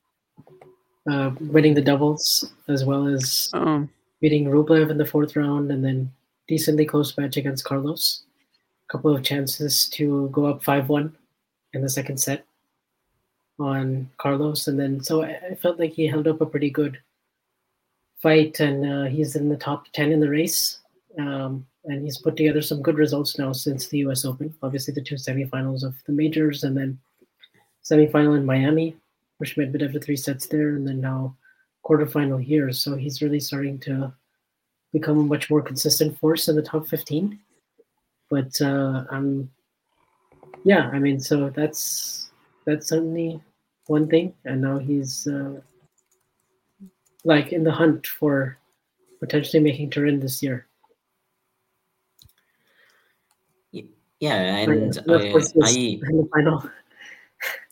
uh, 1.11 1.31
winning 1.41 1.75
the 1.75 1.83
doubles 1.83 2.53
as 2.69 2.85
well 2.85 3.07
as 3.07 3.51
um, 3.53 3.91
beating 4.21 4.47
Rublev 4.47 4.91
in 4.91 4.99
the 4.99 5.07
fourth 5.07 5.37
round, 5.37 5.71
and 5.71 5.85
then 5.85 6.13
decently 6.49 6.85
close 6.85 7.17
match 7.17 7.37
against 7.37 7.65
Carlos. 7.65 8.23
A 8.89 8.93
couple 8.93 9.15
of 9.15 9.23
chances 9.23 9.89
to 9.91 10.29
go 10.31 10.47
up 10.47 10.63
5 10.63 10.89
1 10.89 11.17
in 11.73 11.83
the 11.83 11.89
second 11.89 12.19
set 12.19 12.45
on 13.59 14.11
Carlos. 14.19 14.67
And 14.69 14.79
then, 14.79 15.03
so 15.03 15.23
I 15.23 15.57
felt 15.61 15.79
like 15.79 15.93
he 15.93 16.07
held 16.07 16.27
up 16.27 16.41
a 16.41 16.47
pretty 16.47 16.71
good 16.71 16.99
fight 18.21 18.61
and 18.61 18.87
uh, 18.87 19.05
he's 19.05 19.37
in 19.37 19.49
the 19.49 19.57
top 19.57 19.87
10 19.93 20.13
in 20.13 20.21
the 20.21 20.29
race. 20.29 20.79
Um, 21.19 21.67
and 21.85 22.03
he's 22.03 22.19
put 22.19 22.37
together 22.37 22.63
some 22.63 22.83
good 22.83 22.97
results 22.97 23.39
now 23.39 23.53
since 23.53 23.89
the 23.89 23.99
US 23.99 24.25
Open. 24.25 24.55
Obviously, 24.63 24.95
the 24.95 25.03
two 25.03 25.17
semifinals 25.17 25.85
of 25.85 25.95
the 26.07 26.13
majors 26.13 26.65
and 26.65 26.77
then 26.77 26.99
semifinal 27.85 28.37
in 28.37 28.47
Miami, 28.47 28.97
which 29.45 29.57
Medvedev 29.57 29.93
to 29.93 30.01
three 30.01 30.17
sets 30.17 30.47
there, 30.47 30.71
and 30.71 30.89
then 30.89 31.03
now 31.03 31.37
quarterfinal 31.85 32.43
here. 32.43 32.73
So 32.73 32.97
he's 32.97 33.21
really 33.21 33.41
starting 33.41 33.79
to 33.81 34.11
become 34.91 35.19
a 35.19 35.23
much 35.23 35.51
more 35.51 35.61
consistent 35.61 36.19
force 36.19 36.49
in 36.49 36.57
the 36.57 36.63
top 36.63 36.87
15. 36.87 37.39
But 38.31 38.59
uh, 38.63 39.05
I'm, 39.11 39.51
yeah, 40.65 40.89
I 40.89 40.99
mean, 40.99 41.21
so 41.21 41.51
that's 41.51 42.31
that's 42.65 42.89
certainly 42.89 43.39
one 43.87 44.09
thing. 44.09 44.33
And 44.47 44.63
now 44.63 44.79
he's 44.79 45.27
uh, 45.27 45.61
like 47.25 47.53
in 47.53 47.65
the 47.65 47.73
hunt 47.73 48.07
for 48.07 48.57
potentially 49.21 49.63
making 49.63 49.91
Turin 49.91 50.21
this 50.21 50.43
year. 50.43 50.67
Yeah, 54.21 54.57
and 54.57 54.97
uh, 55.07 55.39
I, 55.63 56.01
final. 56.33 56.65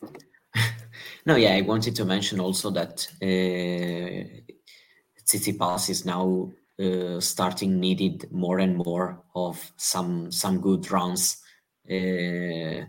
no, 1.25 1.35
yeah, 1.35 1.53
I 1.55 1.61
wanted 1.61 1.95
to 1.95 2.05
mention 2.05 2.39
also 2.39 2.69
that 2.71 3.07
uh, 3.21 4.43
Tsitsipas 5.25 5.89
is 5.89 6.05
now 6.05 6.51
uh, 6.79 7.19
starting 7.19 7.79
needed 7.79 8.31
more 8.31 8.59
and 8.59 8.77
more 8.77 9.23
of 9.35 9.71
some 9.77 10.31
some 10.31 10.59
good 10.59 10.89
runs 10.91 11.37
uh, 11.89 12.85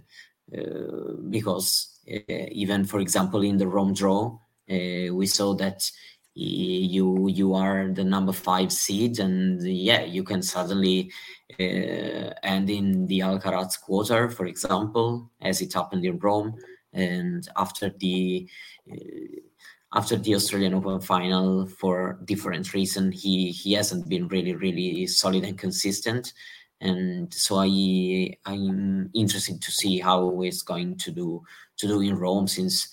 uh, 0.57 1.13
because 1.31 2.01
uh, 2.11 2.49
even 2.51 2.85
for 2.85 3.01
example 3.01 3.43
in 3.43 3.59
the 3.59 3.67
Rome 3.67 3.95
draw 3.95 4.39
uh, 4.71 5.15
we 5.15 5.27
saw 5.27 5.55
that 5.55 5.91
you 6.35 7.29
you 7.29 7.55
are 7.55 7.89
the 7.89 8.03
number 8.03 8.33
five 8.33 8.73
seed 8.73 9.21
and 9.21 9.63
yeah 9.63 10.03
you 10.03 10.25
can 10.25 10.43
suddenly 10.43 11.13
uh, 11.61 12.33
end 12.43 12.71
in 12.71 13.07
the 13.07 13.21
Alcaraz 13.21 13.81
quarter 13.81 14.29
for 14.29 14.47
example 14.47 15.31
as 15.41 15.61
it 15.61 15.73
happened 15.73 16.05
in 16.05 16.19
Rome 16.19 16.55
and 16.95 17.49
after 17.57 17.91
the 17.99 18.49
uh, 18.91 18.97
after 19.95 20.17
the 20.17 20.35
Australian 20.35 20.75
Open 20.75 21.01
final 21.01 21.67
for 21.67 22.19
different 22.25 22.73
reason 22.75 23.13
he 23.13 23.51
he 23.51 23.73
hasn't 23.73 24.09
been 24.09 24.29
really 24.29 24.55
really 24.55 25.07
solid 25.07 25.45
and 25.45 25.59
consistent. 25.59 26.33
And 26.81 27.33
so 27.33 27.57
I 27.59 28.37
I'm 28.45 29.11
interested 29.15 29.63
to 29.63 29.71
see 29.71 30.01
how 30.01 30.41
he's 30.41 30.63
going 30.63 30.97
to 30.97 31.11
do 31.11 31.43
to 31.79 31.87
do 31.87 32.01
in 32.01 32.17
Rome 32.17 32.47
since 32.49 32.89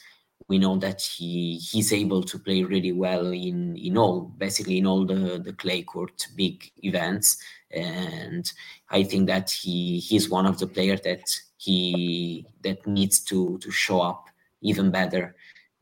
we 0.47 0.57
know 0.57 0.77
that 0.77 1.01
he 1.01 1.57
he's 1.57 1.93
able 1.93 2.23
to 2.23 2.37
play 2.37 2.63
really 2.63 2.91
well 2.91 3.27
in 3.31 3.75
in 3.77 3.97
all 3.97 4.21
basically 4.37 4.77
in 4.77 4.85
all 4.85 5.05
the 5.05 5.41
the 5.43 5.53
clay 5.53 5.81
court 5.81 6.27
big 6.35 6.71
events. 6.83 7.37
And 7.71 8.51
I 8.89 9.03
think 9.03 9.27
that 9.27 9.49
he 9.49 9.99
he's 9.99 10.29
one 10.29 10.45
of 10.45 10.59
the 10.59 10.67
players 10.67 11.01
that 11.01 11.23
he 11.63 12.45
that 12.63 12.85
needs 12.87 13.19
to 13.19 13.57
to 13.59 13.69
show 13.69 14.01
up 14.01 14.29
even 14.61 14.89
better 14.89 15.35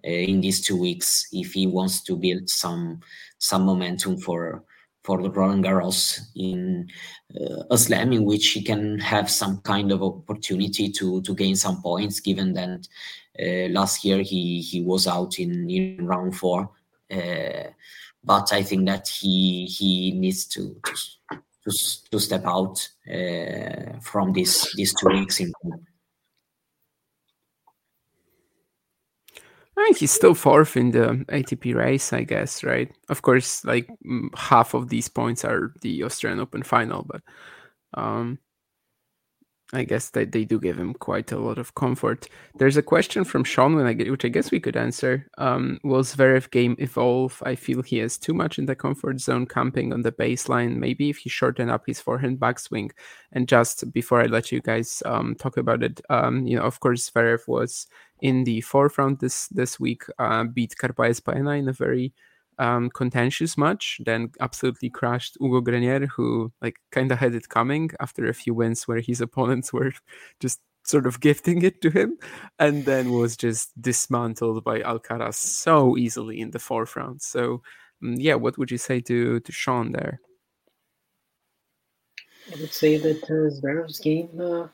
uh, 0.06 0.10
in 0.32 0.42
these 0.42 0.62
two 0.62 0.78
weeks 0.78 1.28
if 1.32 1.54
he 1.54 1.68
wants 1.68 2.02
to 2.02 2.18
build 2.18 2.50
some 2.50 3.00
some 3.38 3.64
momentum 3.64 4.18
for 4.18 4.64
for 5.04 5.22
the 5.22 5.32
Roland 5.32 5.64
Garros 5.64 6.20
in 6.36 6.90
uh, 7.40 7.64
a 7.72 7.78
slam 7.78 8.12
in 8.12 8.26
which 8.26 8.50
he 8.50 8.62
can 8.62 9.00
have 9.00 9.32
some 9.32 9.62
kind 9.62 9.92
of 9.94 10.04
opportunity 10.04 10.90
to 10.92 11.22
to 11.22 11.34
gain 11.34 11.56
some 11.56 11.82
points 11.82 12.20
given 12.20 12.54
that 12.54 12.88
uh, 13.42 13.70
last 13.72 14.04
year 14.04 14.22
he 14.22 14.62
he 14.62 14.82
was 14.82 15.08
out 15.08 15.40
in, 15.40 15.70
in 15.70 16.06
round 16.06 16.36
four. 16.36 16.70
Uh, 17.10 17.70
but 18.24 18.52
I 18.52 18.64
think 18.64 18.86
that 18.88 19.08
he 19.08 19.66
he 19.66 20.12
needs 20.12 20.46
to 20.48 20.76
to, 20.86 21.42
to, 21.64 21.72
to 22.12 22.20
step 22.20 22.46
out 22.46 22.88
uh, 23.12 24.00
from 24.02 24.34
this 24.34 24.74
these 24.76 24.94
two 24.94 25.10
weeks 25.10 25.40
in 25.40 25.52
I 29.80 29.84
think 29.86 29.98
he's 29.98 30.12
still 30.12 30.34
fourth 30.34 30.76
in 30.76 30.92
the 30.92 31.24
ATP 31.30 31.74
race, 31.74 32.12
I 32.12 32.24
guess, 32.24 32.66
right? 32.66 32.92
Of 33.08 33.22
course, 33.22 33.64
like 33.64 33.88
half 34.36 34.74
of 34.74 34.90
these 34.90 35.08
points 35.08 35.46
are 35.46 35.74
the 35.82 36.04
Australian 36.04 36.42
Open 36.42 36.64
final, 36.64 37.06
but 37.08 37.22
um, 37.94 38.40
I 39.72 39.84
guess 39.84 40.10
that 40.12 40.32
they 40.32 40.46
do 40.46 40.60
give 40.60 40.80
him 40.80 40.96
quite 40.96 41.32
a 41.32 41.38
lot 41.38 41.60
of 41.60 41.76
comfort. 41.76 42.28
There's 42.56 42.78
a 42.78 42.82
question 42.82 43.24
from 43.24 43.44
Sean, 43.44 43.76
which 43.76 44.26
I 44.26 44.30
guess 44.30 44.50
we 44.50 44.60
could 44.60 44.76
answer. 44.76 45.28
Um, 45.38 45.80
will 45.84 46.02
Zverev 46.02 46.50
game 46.50 46.76
evolve? 46.80 47.42
I 47.46 47.54
feel 47.54 47.84
he 47.84 48.00
is 48.00 48.18
too 48.18 48.34
much 48.34 48.58
in 48.58 48.66
the 48.66 48.76
comfort 48.76 49.20
zone, 49.20 49.46
camping 49.46 49.94
on 49.94 50.02
the 50.02 50.12
baseline. 50.12 50.78
Maybe 50.78 51.12
if 51.12 51.18
he 51.18 51.30
shorten 51.30 51.70
up 51.70 51.84
his 51.86 52.02
forehand 52.02 52.40
backswing. 52.40 52.90
And 53.32 53.48
just 53.48 53.94
before 53.94 54.22
I 54.22 54.26
let 54.26 54.52
you 54.52 54.60
guys 54.60 55.04
um, 55.06 55.36
talk 55.36 55.56
about 55.56 55.84
it, 55.84 56.02
um, 56.10 56.48
you 56.48 56.58
know, 56.58 56.64
of 56.64 56.80
course, 56.80 57.08
Zverev 57.08 57.48
was 57.48 57.86
in 58.22 58.46
the 58.46 58.62
forefront 58.62 59.20
this 59.20 59.48
this 59.50 59.80
week, 59.80 60.04
uh, 60.18 60.46
beat 60.46 60.76
Carballes 60.82 61.24
Baena 61.24 61.52
in 61.52 61.70
a 61.70 61.74
very 61.74 62.14
um, 62.60 62.90
contentious 62.90 63.58
match, 63.58 64.00
then 64.06 64.32
absolutely 64.40 64.90
crashed 64.90 65.38
Hugo 65.40 65.62
Grenier, 65.62 66.06
who 66.08 66.52
like 66.62 66.76
kind 66.92 67.12
of 67.12 67.18
had 67.18 67.34
it 67.34 67.50
coming 67.50 67.90
after 68.00 68.28
a 68.28 68.34
few 68.34 68.54
wins 68.54 68.88
where 68.88 69.00
his 69.00 69.22
opponents 69.22 69.74
were 69.74 69.94
just 70.40 70.60
sort 70.84 71.08
of 71.08 71.20
gifting 71.20 71.62
it 71.62 71.82
to 71.82 71.90
him, 71.90 72.18
and 72.60 72.86
then 72.86 73.12
was 73.12 73.38
just 73.38 73.80
dismantled 73.82 74.64
by 74.64 74.82
Alcaraz 74.82 75.36
so 75.36 75.98
easily 75.98 76.40
in 76.40 76.52
the 76.52 76.60
forefront. 76.60 77.22
So, 77.22 77.62
um, 78.04 78.16
yeah, 78.16 78.36
what 78.36 78.58
would 78.58 78.72
you 78.72 78.78
say 78.78 79.00
to 79.02 79.40
to 79.40 79.52
Sean 79.52 79.92
there? 79.94 80.20
I 82.52 82.60
would 82.60 82.74
say 82.74 82.98
that 82.98 83.24
uh, 83.24 83.50
Zverev's 83.56 84.00
game 84.00 84.30
uh, 84.42 84.68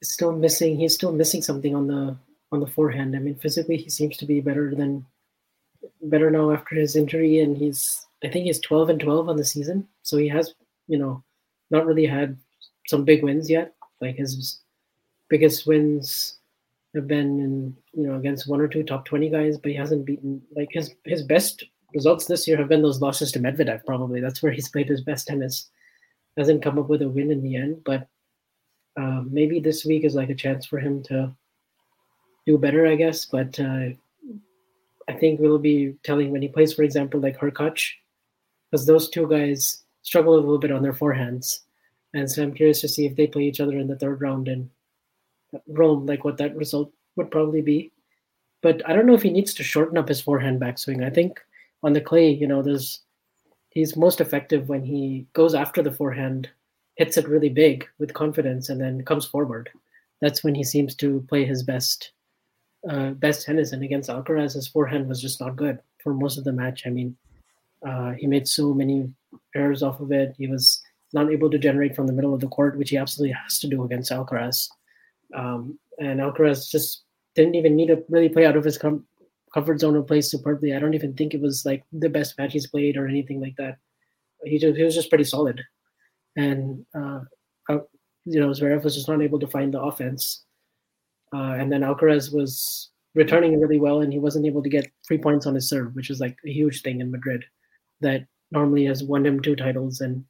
is 0.00 0.12
still 0.12 0.32
missing. 0.32 0.78
He's 0.78 0.94
still 0.94 1.12
missing 1.12 1.42
something 1.42 1.74
on 1.74 1.86
the 1.86 2.16
on 2.50 2.60
the 2.60 2.66
forehand. 2.66 3.16
I 3.16 3.20
mean, 3.20 3.36
physically, 3.36 3.78
he 3.78 3.88
seems 3.88 4.16
to 4.18 4.26
be 4.26 4.40
better 4.40 4.74
than 4.74 5.06
better 6.02 6.30
now 6.30 6.52
after 6.52 6.74
his 6.74 6.96
injury, 6.96 7.40
and 7.40 7.56
he's 7.56 8.06
I 8.24 8.28
think 8.28 8.46
he's 8.46 8.60
12 8.60 8.90
and 8.90 9.00
12 9.00 9.28
on 9.28 9.36
the 9.36 9.44
season, 9.44 9.86
so 10.02 10.16
he 10.16 10.28
has 10.28 10.54
you 10.88 10.98
know 10.98 11.22
not 11.70 11.86
really 11.86 12.06
had 12.06 12.36
some 12.86 13.04
big 13.04 13.22
wins 13.22 13.50
yet. 13.50 13.74
Like 14.00 14.16
his 14.16 14.60
biggest 15.28 15.66
wins 15.66 16.38
have 16.94 17.06
been 17.06 17.40
in 17.40 17.76
you 17.94 18.06
know 18.06 18.16
against 18.16 18.48
one 18.48 18.60
or 18.60 18.68
two 18.68 18.82
top 18.82 19.04
20 19.04 19.30
guys, 19.30 19.58
but 19.58 19.70
he 19.70 19.76
hasn't 19.76 20.04
beaten 20.04 20.42
like 20.54 20.68
his 20.72 20.94
his 21.04 21.22
best 21.22 21.64
results 21.94 22.26
this 22.26 22.48
year 22.48 22.56
have 22.56 22.68
been 22.68 22.82
those 22.82 23.00
losses 23.00 23.32
to 23.32 23.38
Medvedev. 23.38 23.84
Probably 23.84 24.20
that's 24.20 24.42
where 24.42 24.52
he's 24.52 24.68
played 24.68 24.88
his 24.88 25.02
best 25.02 25.26
tennis. 25.26 25.68
Hasn't 26.36 26.62
come 26.62 26.78
up 26.78 26.88
with 26.88 27.02
a 27.02 27.08
win 27.08 27.30
in 27.30 27.42
the 27.42 27.56
end, 27.56 27.82
but 27.84 28.08
uh, 28.96 29.22
maybe 29.28 29.60
this 29.60 29.84
week 29.84 30.04
is 30.04 30.14
like 30.14 30.30
a 30.30 30.34
chance 30.34 30.66
for 30.66 30.78
him 30.78 31.02
to 31.04 31.34
do 32.46 32.58
better, 32.58 32.86
I 32.86 32.96
guess. 32.96 33.26
But 33.26 33.58
uh, 33.60 33.90
I 35.08 35.14
think 35.14 35.40
we'll 35.40 35.58
be 35.58 35.94
telling 36.02 36.30
when 36.30 36.42
he 36.42 36.48
plays, 36.48 36.72
for 36.72 36.82
example, 36.82 37.20
like 37.20 37.38
Hurkacz, 37.38 37.90
because 38.70 38.86
those 38.86 39.08
two 39.08 39.28
guys 39.28 39.82
struggle 40.02 40.34
a 40.34 40.36
little 40.36 40.58
bit 40.58 40.72
on 40.72 40.82
their 40.82 40.92
forehands. 40.92 41.60
And 42.14 42.30
so 42.30 42.42
I'm 42.42 42.54
curious 42.54 42.80
to 42.82 42.88
see 42.88 43.06
if 43.06 43.16
they 43.16 43.26
play 43.26 43.44
each 43.44 43.60
other 43.60 43.78
in 43.78 43.88
the 43.88 43.96
third 43.96 44.20
round 44.20 44.48
in 44.48 44.70
Rome, 45.66 46.06
like 46.06 46.24
what 46.24 46.38
that 46.38 46.56
result 46.56 46.92
would 47.16 47.30
probably 47.30 47.62
be. 47.62 47.92
But 48.62 48.88
I 48.88 48.92
don't 48.92 49.06
know 49.06 49.14
if 49.14 49.22
he 49.22 49.30
needs 49.30 49.54
to 49.54 49.62
shorten 49.62 49.98
up 49.98 50.08
his 50.08 50.20
forehand 50.20 50.60
backswing. 50.60 51.04
I 51.04 51.10
think 51.10 51.40
on 51.82 51.92
the 51.92 52.00
clay, 52.00 52.30
you 52.30 52.46
know, 52.46 52.62
there's 52.62 53.00
he's 53.70 53.96
most 53.96 54.20
effective 54.20 54.68
when 54.68 54.84
he 54.84 55.26
goes 55.32 55.54
after 55.54 55.82
the 55.82 55.90
forehand, 55.90 56.48
hits 56.96 57.16
it 57.16 57.28
really 57.28 57.48
big 57.48 57.88
with 57.98 58.14
confidence, 58.14 58.68
and 58.68 58.80
then 58.80 59.04
comes 59.04 59.26
forward. 59.26 59.70
That's 60.20 60.44
when 60.44 60.54
he 60.54 60.62
seems 60.62 60.94
to 60.96 61.24
play 61.28 61.44
his 61.44 61.62
best 61.62 62.12
uh, 62.88 63.10
best 63.10 63.46
tennis, 63.46 63.72
and 63.72 63.82
against 63.82 64.10
Alcaraz, 64.10 64.54
his 64.54 64.68
forehand 64.68 65.08
was 65.08 65.20
just 65.20 65.40
not 65.40 65.56
good 65.56 65.78
for 66.02 66.14
most 66.14 66.38
of 66.38 66.44
the 66.44 66.52
match. 66.52 66.82
I 66.86 66.90
mean, 66.90 67.16
uh, 67.86 68.12
he 68.12 68.26
made 68.26 68.48
so 68.48 68.74
many 68.74 69.12
errors 69.54 69.82
off 69.82 70.00
of 70.00 70.12
it. 70.12 70.34
He 70.38 70.46
was 70.46 70.82
not 71.12 71.30
able 71.30 71.50
to 71.50 71.58
generate 71.58 71.94
from 71.94 72.06
the 72.06 72.12
middle 72.12 72.34
of 72.34 72.40
the 72.40 72.48
court, 72.48 72.78
which 72.78 72.90
he 72.90 72.96
absolutely 72.96 73.34
has 73.34 73.58
to 73.60 73.68
do 73.68 73.84
against 73.84 74.10
Alcaraz. 74.10 74.68
Um, 75.34 75.78
and 75.98 76.20
Alcaraz 76.20 76.70
just 76.70 77.04
didn't 77.34 77.54
even 77.54 77.76
need 77.76 77.88
to 77.88 78.02
really 78.08 78.28
play 78.28 78.46
out 78.46 78.56
of 78.56 78.64
his 78.64 78.78
com- 78.78 79.06
comfort 79.52 79.80
zone 79.80 79.96
or 79.96 80.02
play 80.02 80.20
superbly. 80.20 80.74
I 80.74 80.78
don't 80.78 80.94
even 80.94 81.14
think 81.14 81.34
it 81.34 81.40
was 81.40 81.64
like 81.64 81.84
the 81.92 82.08
best 82.08 82.36
match 82.38 82.52
he's 82.52 82.66
played 82.66 82.96
or 82.96 83.06
anything 83.06 83.40
like 83.40 83.56
that. 83.58 83.78
He 84.44 84.58
just, 84.58 84.76
he 84.76 84.82
was 84.82 84.94
just 84.94 85.08
pretty 85.08 85.24
solid, 85.24 85.60
and 86.36 86.84
uh, 86.94 87.20
you 88.24 88.40
know 88.40 88.48
Zverev 88.48 88.82
was 88.82 88.96
just 88.96 89.08
not 89.08 89.22
able 89.22 89.38
to 89.38 89.46
find 89.46 89.72
the 89.72 89.80
offense. 89.80 90.44
Uh, 91.34 91.54
and 91.58 91.72
then 91.72 91.80
Alcaraz 91.80 92.32
was 92.32 92.90
returning 93.14 93.58
really 93.58 93.80
well, 93.80 94.00
and 94.00 94.12
he 94.12 94.18
wasn't 94.18 94.46
able 94.46 94.62
to 94.62 94.68
get 94.68 94.90
three 95.06 95.18
points 95.18 95.46
on 95.46 95.54
his 95.54 95.68
serve, 95.68 95.94
which 95.94 96.10
is 96.10 96.20
like 96.20 96.36
a 96.46 96.50
huge 96.50 96.82
thing 96.82 97.00
in 97.00 97.10
Madrid 97.10 97.44
that 98.00 98.26
normally 98.50 98.84
has 98.84 99.02
won 99.02 99.24
him 99.24 99.40
two 99.40 99.56
titles. 99.56 100.00
And 100.00 100.24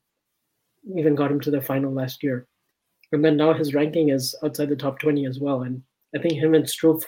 even 0.97 1.15
got 1.15 1.31
him 1.31 1.41
to 1.41 1.51
the 1.51 1.61
final 1.61 1.93
last 1.93 2.23
year. 2.23 2.47
And 3.13 3.25
then 3.25 3.37
now 3.37 3.53
his 3.53 3.75
ranking 3.75 4.09
is 4.09 4.35
outside 4.43 4.69
the 4.69 4.77
top 4.77 4.99
20 4.99 5.27
as 5.27 5.39
well. 5.39 5.63
And 5.63 5.83
I 6.15 6.19
think 6.19 6.35
him 6.35 6.55
and 6.55 6.65
Struff 6.65 7.05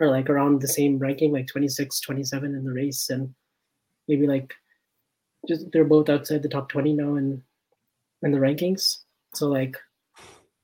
are 0.00 0.08
like 0.08 0.30
around 0.30 0.60
the 0.60 0.68
same 0.68 0.98
ranking, 0.98 1.32
like 1.32 1.46
26, 1.48 2.00
27 2.00 2.54
in 2.54 2.64
the 2.64 2.72
race. 2.72 3.10
And 3.10 3.34
maybe 4.08 4.26
like 4.26 4.54
just 5.48 5.70
they're 5.72 5.84
both 5.84 6.08
outside 6.08 6.42
the 6.42 6.48
top 6.48 6.68
20 6.68 6.92
now 6.94 7.16
in 7.16 7.42
in 8.22 8.32
the 8.32 8.38
rankings. 8.38 8.98
So 9.34 9.48
like 9.48 9.76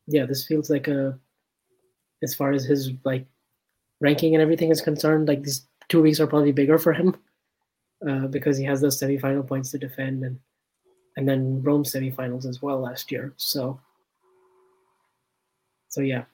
yeah, 0.06 0.24
this 0.24 0.46
feels 0.46 0.70
like 0.70 0.88
a 0.88 1.18
as 2.22 2.34
far 2.34 2.52
as 2.52 2.64
his 2.64 2.92
like 3.04 3.26
ranking 4.00 4.34
and 4.34 4.42
everything 4.42 4.70
is 4.70 4.80
concerned, 4.80 5.28
like 5.28 5.42
these 5.42 5.66
two 5.88 6.02
weeks 6.02 6.20
are 6.20 6.26
probably 6.26 6.52
bigger 6.52 6.78
for 6.78 6.92
him 6.92 7.16
uh, 8.08 8.26
because 8.26 8.56
he 8.56 8.64
has 8.64 8.80
those 8.80 9.00
semifinal 9.00 9.46
points 9.46 9.70
to 9.70 9.78
defend 9.78 10.24
and 10.24 10.38
and 11.16 11.26
then 11.26 11.62
Rome 11.62 11.84
semifinals 11.84 12.46
as 12.46 12.60
well 12.60 12.80
last 12.80 13.10
year. 13.10 13.32
So 13.36 13.80
so 15.88 16.00
yeah. 16.02 16.24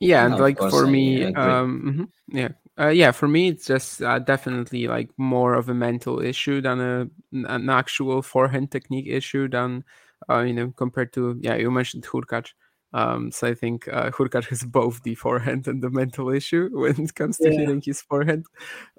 Yeah, 0.00 0.26
and 0.26 0.36
like 0.36 0.58
for 0.58 0.84
me, 0.88 1.32
um, 1.34 2.10
mm-hmm, 2.26 2.36
yeah, 2.36 2.48
uh, 2.76 2.88
yeah, 2.88 3.12
for 3.12 3.28
me, 3.28 3.46
it's 3.46 3.66
just 3.66 4.02
uh, 4.02 4.18
definitely 4.18 4.88
like 4.88 5.10
more 5.16 5.54
of 5.54 5.68
a 5.68 5.74
mental 5.74 6.20
issue 6.20 6.60
than 6.60 6.80
a 6.80 7.08
an 7.32 7.70
actual 7.70 8.20
forehand 8.20 8.72
technique 8.72 9.06
issue 9.06 9.46
than 9.46 9.84
uh, 10.28 10.40
you 10.40 10.52
know 10.52 10.72
compared 10.76 11.12
to 11.14 11.38
yeah 11.40 11.56
you 11.56 11.70
mentioned 11.70 12.04
Hurkacz. 12.04 12.52
Um, 12.94 13.30
so 13.32 13.46
I 13.46 13.54
think 13.54 13.88
uh, 13.88 14.10
Hurkacz 14.10 14.48
has 14.48 14.64
both 14.64 15.02
the 15.02 15.14
forehand 15.14 15.66
and 15.66 15.82
the 15.82 15.88
mental 15.88 16.28
issue 16.28 16.68
when 16.78 17.00
it 17.00 17.14
comes 17.14 17.38
to 17.38 17.50
yeah. 17.50 17.60
hitting 17.60 17.82
his 17.82 18.02
forehand. 18.02 18.46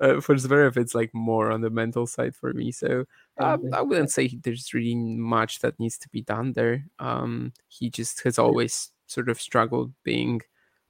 Uh, 0.01 0.19
for 0.19 0.35
Zverev, 0.35 0.77
it's 0.77 0.95
like 0.95 1.11
more 1.13 1.51
on 1.51 1.61
the 1.61 1.69
mental 1.69 2.07
side 2.07 2.35
for 2.35 2.53
me. 2.53 2.71
So 2.71 3.05
uh, 3.39 3.57
I 3.71 3.81
wouldn't 3.81 4.11
say 4.11 4.39
there's 4.43 4.73
really 4.73 4.95
much 4.95 5.59
that 5.59 5.79
needs 5.79 5.99
to 5.99 6.09
be 6.09 6.21
done 6.21 6.53
there. 6.53 6.85
Um, 6.97 7.53
he 7.67 7.91
just 7.91 8.23
has 8.23 8.39
always 8.39 8.89
sort 9.05 9.29
of 9.29 9.39
struggled 9.39 9.93
being 10.03 10.41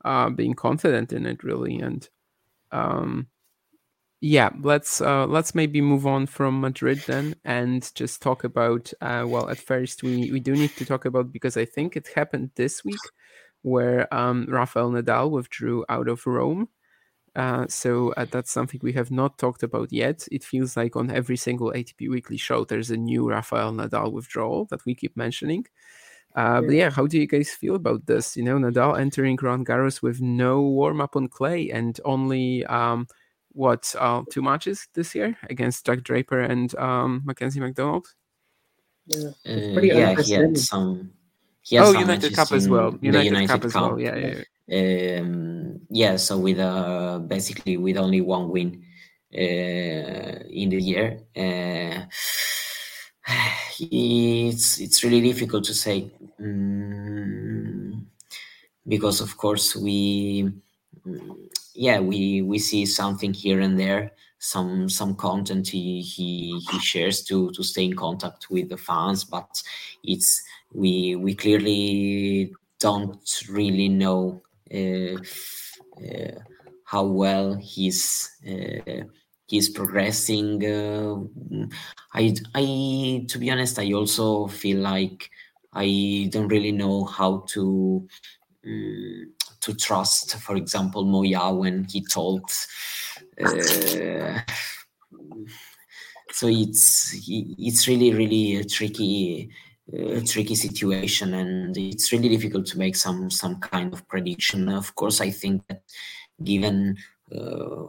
uh, 0.05 0.29
being 0.29 0.53
confident 0.53 1.13
in 1.13 1.25
it, 1.25 1.43
really. 1.43 1.79
And 1.79 2.07
um, 2.71 3.27
yeah 4.24 4.49
let's 4.61 5.01
uh, 5.01 5.26
let's 5.26 5.53
maybe 5.53 5.82
move 5.82 6.07
on 6.07 6.26
from 6.26 6.61
madrid 6.61 6.97
then 7.07 7.36
and 7.43 7.91
just 7.93 8.21
talk 8.21 8.45
about 8.45 8.93
uh, 9.01 9.26
well 9.28 9.49
at 9.49 9.57
first 9.57 10.01
we 10.01 10.32
we 10.32 10.39
do 10.39 10.53
need 10.53 10.74
to 10.78 10.86
talk 10.86 11.03
about 11.03 11.30
because 11.34 11.57
i 11.57 11.65
think 11.65 11.97
it 11.97 12.07
happened 12.15 12.49
this 12.55 12.86
week 12.86 13.01
where 13.63 14.11
um, 14.13 14.45
rafael 14.47 14.91
nadal 14.91 15.30
withdrew 15.30 15.86
out 15.89 16.07
of 16.07 16.26
rome. 16.26 16.69
Uh, 17.36 17.65
so 17.67 18.13
uh, 18.15 18.26
that's 18.30 18.51
something 18.51 18.80
we 18.84 18.93
have 18.93 19.09
not 19.09 19.39
talked 19.39 19.63
about 19.63 19.91
yet. 19.91 20.28
It 20.32 20.43
feels 20.43 20.78
like 20.78 20.95
on 20.95 21.09
every 21.09 21.36
single 21.36 21.71
atp 21.71 22.07
weekly 22.07 22.38
show 22.38 22.63
there's 22.63 22.91
a 22.91 22.97
new 22.97 23.28
rafael 23.28 23.74
nadal 23.74 24.11
withdrawal 24.11 24.65
that 24.65 24.86
we 24.86 24.95
keep 24.95 25.17
mentioning. 25.17 25.65
Uh, 26.36 26.61
but 26.61 26.71
yeah, 26.71 26.89
how 26.89 27.07
do 27.07 27.19
you 27.19 27.28
guys 27.28 27.51
feel 27.51 27.76
about 27.76 28.05
this? 28.05 28.36
You 28.36 28.43
know, 28.43 28.57
Nadal 28.57 28.99
entering 28.99 29.38
Roland 29.39 29.67
Garros 29.67 30.01
with 30.01 30.19
no 30.19 30.61
warm 30.61 30.99
up 30.99 31.15
on 31.15 31.28
clay 31.28 31.69
and 31.69 31.99
only 32.05 32.65
um, 32.65 33.07
what 33.54 33.95
uh, 33.99 34.24
two 34.32 34.41
matches 34.41 34.88
this 34.93 35.16
year 35.16 35.38
against 35.49 35.86
Jack 35.86 36.04
Draper 36.04 36.41
and 36.41 36.76
um, 36.76 37.22
Mackenzie 37.26 37.60
McDonald. 37.60 38.08
Yeah, 39.06 39.30
uh, 39.47 39.82
yeah 39.82 40.22
he 40.22 40.34
had 40.34 40.58
some. 40.58 41.12
He 41.62 41.80
oh, 41.80 41.93
some 41.93 42.01
United 42.01 42.36
Cup 42.36 42.51
as 42.51 42.68
well. 42.68 42.97
United, 43.01 43.26
United 43.26 43.47
Cup, 43.47 43.62
Cup, 43.62 43.66
as 43.66 43.76
well. 43.76 43.99
Yeah, 43.99 44.16
yeah. 44.16 44.43
Yeah, 44.68 45.20
um, 45.22 45.82
yeah 45.89 46.16
so 46.16 46.38
with 46.38 46.60
uh, 46.60 47.20
basically 47.20 47.78
with 47.78 47.97
only 47.97 48.22
one 48.22 48.49
win 48.49 48.84
uh, 49.34 49.38
in 49.38 50.70
the 50.70 50.82
year, 50.82 51.20
uh, 51.36 52.06
it's 53.80 54.80
it's 54.80 55.04
really 55.04 55.22
difficult 55.22 55.66
to 55.66 55.74
say 55.74 56.12
um, 56.39 58.08
because 58.88 59.22
of 59.22 59.36
course 59.38 59.76
we 59.76 60.51
yeah, 61.74 61.99
we 61.99 62.41
we 62.41 62.59
see 62.59 62.86
something 62.86 63.34
here 63.34 63.59
and 63.59 63.80
there, 63.80 64.11
some 64.39 64.89
some 64.89 65.15
content 65.15 65.67
he 65.67 66.01
he, 66.01 66.59
he 66.71 66.80
shares 66.80 67.24
to 67.24 67.51
to 67.51 67.63
stay 67.63 67.86
in 67.86 67.95
contact 67.95 68.49
with 68.49 68.69
the 68.69 68.78
fans, 68.78 69.24
but 69.24 69.61
it's 70.03 70.41
we 70.74 71.15
we 71.15 71.34
clearly 71.36 72.53
don't 72.80 73.43
really 73.49 73.89
know 73.89 74.41
uh, 74.74 75.15
uh, 76.03 76.39
how 76.86 77.03
well 77.05 77.55
he's 77.55 78.30
uh, 78.47 79.03
he's 79.47 79.69
progressing. 79.69 80.63
Uh, 80.65 81.65
I 82.13 82.36
I 82.53 83.26
to 83.30 83.38
be 83.39 83.49
honest, 83.49 83.80
I 83.80 83.93
also 83.93 84.47
feel 84.47 84.80
like 84.80 85.30
I 85.74 86.30
don't 86.32 86.47
really 86.49 86.71
know 86.71 87.05
how 87.05 87.45
to. 87.53 88.07
Um, 88.65 89.32
to 89.64 89.74
trust, 89.74 90.36
for 90.38 90.55
example, 90.55 91.05
Moya 91.05 91.53
when 91.53 91.86
he 91.86 92.01
told. 92.05 92.49
Uh, 93.41 94.39
so 96.32 96.47
it's 96.47 97.16
it's 97.28 97.88
really 97.88 98.14
really 98.14 98.57
a 98.57 98.64
tricky 98.64 99.49
uh, 99.93 100.20
tricky 100.26 100.55
situation, 100.55 101.34
and 101.34 101.78
it's 101.78 102.11
really 102.11 102.30
difficult 102.30 102.66
to 102.68 102.78
make 102.78 102.95
some 102.95 103.30
some 103.30 103.59
kind 103.59 103.93
of 103.93 104.07
prediction. 104.07 104.70
Of 104.70 104.95
course, 104.95 105.22
I 105.22 105.30
think 105.30 105.66
that 105.68 105.84
given 106.43 106.97
uh, 107.34 107.86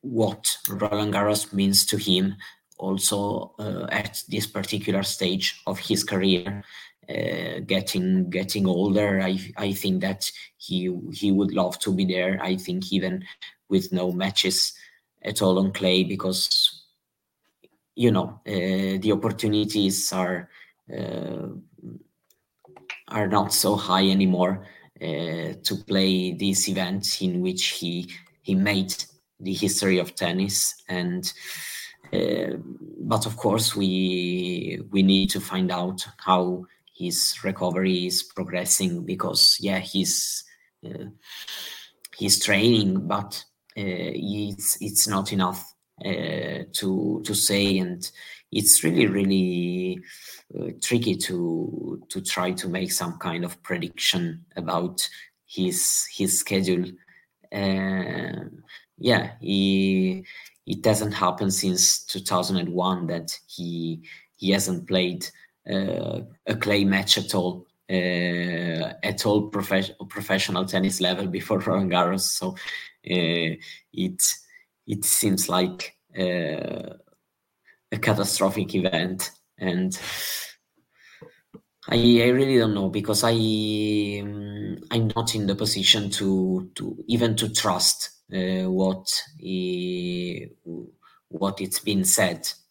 what 0.00 0.56
Roland 0.68 1.12
Garros 1.12 1.52
means 1.52 1.84
to 1.86 1.96
him, 1.98 2.36
also 2.78 3.52
uh, 3.58 3.86
at 3.90 4.22
this 4.28 4.46
particular 4.46 5.02
stage 5.02 5.60
of 5.66 5.78
his 5.78 6.04
career, 6.04 6.62
uh, 7.08 7.60
getting 7.66 8.28
getting 8.30 8.66
older. 8.66 9.20
I 9.20 9.38
I 9.56 9.72
think 9.72 10.02
that 10.02 10.30
he 10.56 10.94
he 11.12 11.32
would 11.32 11.52
love 11.52 11.78
to 11.80 11.92
be 11.92 12.04
there. 12.04 12.38
I 12.42 12.56
think 12.56 12.92
even 12.92 13.24
with 13.68 13.92
no 13.92 14.12
matches 14.12 14.74
at 15.22 15.42
all 15.42 15.58
on 15.58 15.72
clay 15.72 16.04
because 16.04 16.84
you 17.94 18.10
know 18.10 18.40
uh, 18.46 18.98
the 19.00 19.12
opportunities 19.12 20.12
are 20.12 20.48
uh, 20.96 21.48
are 23.08 23.26
not 23.26 23.52
so 23.52 23.74
high 23.74 24.08
anymore 24.08 24.66
uh, 25.00 25.54
to 25.62 25.76
play 25.86 26.32
these 26.32 26.68
events 26.68 27.20
in 27.22 27.40
which 27.40 27.66
he 27.68 28.08
he 28.42 28.54
made 28.54 28.94
the 29.40 29.54
history 29.54 29.98
of 29.98 30.14
tennis 30.14 30.82
and 30.88 31.32
uh, 32.12 32.56
but 33.00 33.26
of 33.26 33.36
course 33.36 33.74
we 33.76 34.80
we 34.90 35.02
need 35.02 35.30
to 35.30 35.40
find 35.40 35.70
out 35.70 36.06
how 36.18 36.64
his 36.98 37.38
recovery 37.44 38.06
is 38.06 38.22
progressing 38.22 39.04
because 39.04 39.56
yeah 39.60 39.78
he's 39.78 40.44
uh, 40.84 41.04
he's 42.16 42.44
training 42.44 43.06
but 43.06 43.44
uh, 43.78 44.10
it's 44.14 44.76
it's 44.80 45.06
not 45.06 45.32
enough 45.32 45.72
uh, 46.04 46.64
to 46.72 47.22
to 47.24 47.34
say. 47.34 47.78
And 47.78 48.08
it's 48.50 48.82
really 48.82 49.06
really 49.06 50.00
uh, 50.58 50.70
tricky 50.82 51.16
to 51.16 52.02
to 52.08 52.20
try 52.20 52.52
to 52.52 52.68
make 52.68 52.92
some 52.92 53.18
kind 53.18 53.44
of 53.44 53.62
prediction 53.62 54.44
about 54.56 55.08
his 55.46 56.06
his 56.16 56.40
schedule. 56.40 56.84
Uh, 57.52 58.44
yeah 58.98 59.30
he 59.40 60.24
it 60.66 60.82
doesn't 60.82 61.12
happen 61.12 61.50
since 61.50 62.04
2001 62.04 63.06
that 63.06 63.38
he 63.46 64.02
he 64.36 64.50
hasn't 64.50 64.86
played 64.86 65.26
a 65.68 66.56
clay 66.56 66.84
match 66.84 67.18
at 67.18 67.34
all 67.34 67.66
uh, 67.90 68.92
at 69.02 69.24
all 69.24 69.48
prof- 69.48 69.96
professional 70.08 70.66
tennis 70.66 71.00
level 71.00 71.26
before 71.26 71.58
Roland 71.66 71.90
Garros. 71.90 72.20
So 72.20 72.50
uh, 72.50 73.56
it 73.92 74.22
it 74.86 75.04
seems 75.04 75.48
like 75.48 75.96
a 76.16 77.98
catastrophic 78.00 78.74
event, 78.74 79.30
and 79.58 79.98
I, 81.88 82.22
I 82.22 82.28
really 82.28 82.58
don't 82.58 82.74
know 82.74 82.90
because 82.90 83.24
I 83.24 84.20
um, 84.22 84.78
I'm 84.90 85.10
not 85.16 85.34
in 85.34 85.46
the 85.46 85.54
position 85.54 86.10
to 86.10 86.70
to 86.74 87.04
even 87.06 87.36
to 87.36 87.48
trust 87.48 88.10
uh, 88.32 88.70
what 88.70 89.06
he, 89.38 90.48
what 91.28 91.60
it's 91.62 91.78
been 91.80 92.04
said 92.04 92.46
uh, 92.46 92.67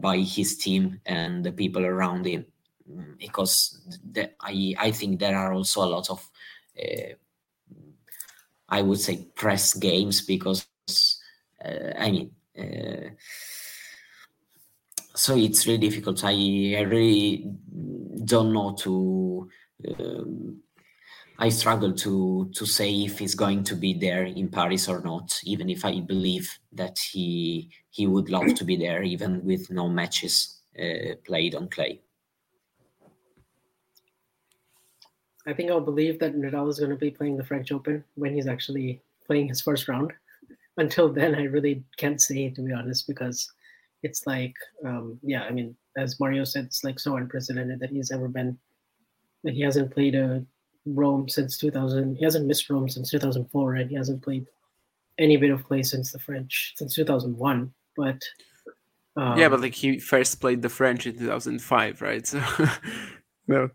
by 0.00 0.18
his 0.18 0.56
team 0.56 1.00
and 1.06 1.44
the 1.44 1.52
people 1.52 1.84
around 1.84 2.26
him. 2.26 2.44
Mm, 2.90 3.18
because 3.18 3.80
the, 4.12 4.30
I, 4.40 4.74
I 4.78 4.90
think 4.90 5.20
there 5.20 5.36
are 5.36 5.52
also 5.52 5.82
a 5.82 5.90
lot 5.90 6.10
of 6.10 6.28
uh, 6.78 7.14
I 8.68 8.82
would 8.82 8.98
say 8.98 9.28
press 9.34 9.74
games 9.74 10.22
because 10.22 10.66
uh, 11.64 11.92
I 11.98 12.10
mean 12.10 12.30
uh, 12.58 13.10
so 15.14 15.36
it's 15.36 15.66
really 15.66 15.78
difficult. 15.78 16.24
I, 16.24 16.76
I 16.78 16.80
really 16.80 17.50
don't 18.24 18.52
know 18.52 18.74
to 18.80 19.50
um, 19.98 20.62
I 21.42 21.48
struggle 21.48 21.92
to 22.04 22.48
to 22.54 22.64
say 22.64 22.88
if 23.02 23.18
he's 23.18 23.34
going 23.34 23.64
to 23.64 23.74
be 23.74 23.94
there 23.94 24.26
in 24.26 24.48
Paris 24.48 24.88
or 24.88 25.00
not, 25.00 25.40
even 25.42 25.68
if 25.68 25.84
I 25.84 25.98
believe 25.98 26.48
that 26.70 26.96
he 27.00 27.68
he 27.90 28.06
would 28.06 28.30
love 28.30 28.54
to 28.54 28.64
be 28.64 28.76
there, 28.76 29.02
even 29.02 29.44
with 29.44 29.68
no 29.68 29.88
matches 29.88 30.60
uh, 30.78 31.16
played 31.26 31.56
on 31.56 31.68
clay. 31.68 32.00
I 35.44 35.52
think 35.52 35.68
I'll 35.68 35.90
believe 35.92 36.20
that 36.20 36.36
Nadal 36.36 36.70
is 36.70 36.78
going 36.78 36.92
to 36.92 37.04
be 37.06 37.10
playing 37.10 37.38
the 37.38 37.48
French 37.50 37.72
Open 37.72 38.04
when 38.14 38.34
he's 38.34 38.46
actually 38.46 39.02
playing 39.26 39.48
his 39.48 39.60
first 39.60 39.88
round. 39.88 40.12
Until 40.76 41.12
then, 41.12 41.34
I 41.34 41.42
really 41.56 41.82
can't 41.96 42.20
say 42.20 42.50
to 42.50 42.62
be 42.62 42.72
honest 42.72 43.08
because 43.08 43.50
it's 44.04 44.28
like, 44.28 44.54
um, 44.86 45.18
yeah, 45.24 45.42
I 45.42 45.50
mean, 45.50 45.74
as 45.96 46.20
Mario 46.20 46.44
said, 46.44 46.66
it's 46.66 46.84
like 46.84 47.00
so 47.00 47.16
unprecedented 47.16 47.80
that 47.80 47.90
he's 47.90 48.12
ever 48.12 48.28
been 48.28 48.56
that 49.42 49.54
he 49.54 49.62
hasn't 49.62 49.90
played 49.90 50.14
a 50.14 50.46
Rome 50.86 51.28
since 51.28 51.58
2000. 51.58 52.16
He 52.16 52.24
hasn't 52.24 52.46
missed 52.46 52.68
Rome 52.68 52.88
since 52.88 53.10
2004, 53.10 53.74
and 53.74 53.90
he 53.90 53.96
hasn't 53.96 54.22
played 54.22 54.46
any 55.18 55.36
bit 55.36 55.50
of 55.50 55.64
play 55.66 55.82
since 55.82 56.12
the 56.12 56.18
French 56.18 56.74
since 56.76 56.94
2001. 56.94 57.72
But 57.96 58.22
um, 59.16 59.38
yeah, 59.38 59.48
but 59.48 59.60
like 59.60 59.74
he 59.74 59.98
first 59.98 60.40
played 60.40 60.62
the 60.62 60.68
French 60.68 61.06
in 61.06 61.18
2005, 61.18 62.02
right? 62.02 62.26
So 62.26 62.40
no. 63.48 63.68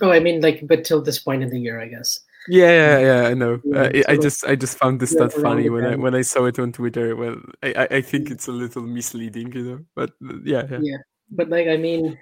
Oh, 0.00 0.10
I 0.10 0.20
mean, 0.20 0.40
like, 0.40 0.66
but 0.66 0.84
till 0.84 1.02
this 1.02 1.18
point 1.18 1.42
in 1.42 1.50
the 1.50 1.60
year, 1.60 1.80
I 1.80 1.88
guess. 1.88 2.20
Yeah, 2.48 2.70
yeah, 2.70 2.98
yeah. 2.98 3.28
I 3.28 3.34
know. 3.34 3.60
Yeah, 3.64 3.80
uh, 3.80 3.92
so 3.92 4.02
I 4.08 4.16
just, 4.16 4.44
I 4.44 4.56
just 4.56 4.78
found 4.78 5.00
this 5.00 5.10
stat 5.10 5.32
funny 5.32 5.68
when 5.68 5.84
I 5.84 5.96
when 5.96 6.14
I 6.14 6.22
saw 6.22 6.46
it 6.46 6.58
on 6.58 6.72
Twitter. 6.72 7.14
Well, 7.14 7.36
I, 7.62 7.88
I 7.90 8.00
think 8.00 8.30
it's 8.30 8.48
a 8.48 8.52
little 8.52 8.82
misleading, 8.82 9.52
you 9.52 9.62
know. 9.62 9.80
But 9.94 10.12
yeah, 10.44 10.66
yeah. 10.70 10.78
Yeah, 10.80 10.96
but 11.30 11.50
like, 11.50 11.68
I 11.68 11.76
mean, 11.76 12.18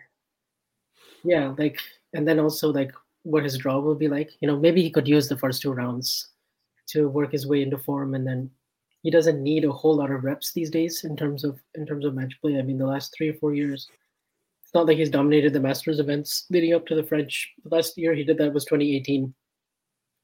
yeah, 1.23 1.55
like, 1.57 1.79
and 2.13 2.27
then 2.27 2.41
also 2.41 2.73
like 2.73 2.93
what 3.23 3.45
his 3.45 3.59
draw 3.59 3.79
will 3.79 3.95
be 3.95 4.09
like. 4.09 4.31
You 4.41 4.49
know, 4.49 4.59
maybe 4.59 4.83
he 4.83 4.91
could 4.91 5.09
use 5.09 5.29
the 5.29 5.37
first 5.37 5.63
two 5.63 5.73
rounds 5.73 6.29
to 6.89 7.09
work 7.09 7.33
his 7.33 7.47
way 7.47 7.63
into 7.63 7.79
form, 7.79 8.15
and 8.15 8.27
then 8.27 8.51
he 9.03 9.11
doesn't 9.11 9.43
need 9.43 9.65
a 9.65 9.73
whole 9.73 9.97
lot 9.97 10.11
of 10.11 10.25
reps 10.25 10.53
these 10.53 10.71
days 10.71 11.05
in 11.05 11.17
terms 11.17 11.45
of 11.45 11.59
in 11.75 11.87
terms 11.87 12.05
of 12.05 12.15
match 12.15 12.35
play. 12.41 12.59
I 12.59 12.63
mean, 12.63 12.79
the 12.79 12.87
last 12.87 13.15
three 13.17 13.29
or 13.29 13.35
four 13.35 13.55
years, 13.55 13.89
it's 14.63 14.75
not 14.75 14.87
like 14.87 14.99
he's 14.99 15.11
dominated 15.11 15.53
the 15.53 15.61
Masters 15.61 16.01
events 16.01 16.47
leading 16.51 16.75
up 16.75 16.87
to 16.87 16.95
the 16.95 17.05
French. 17.05 17.51
The 17.65 17.75
last 17.75 17.97
year 17.97 18.15
he 18.15 18.25
did 18.25 18.39
that 18.39 18.53
was 18.53 18.65
2018. 18.65 19.33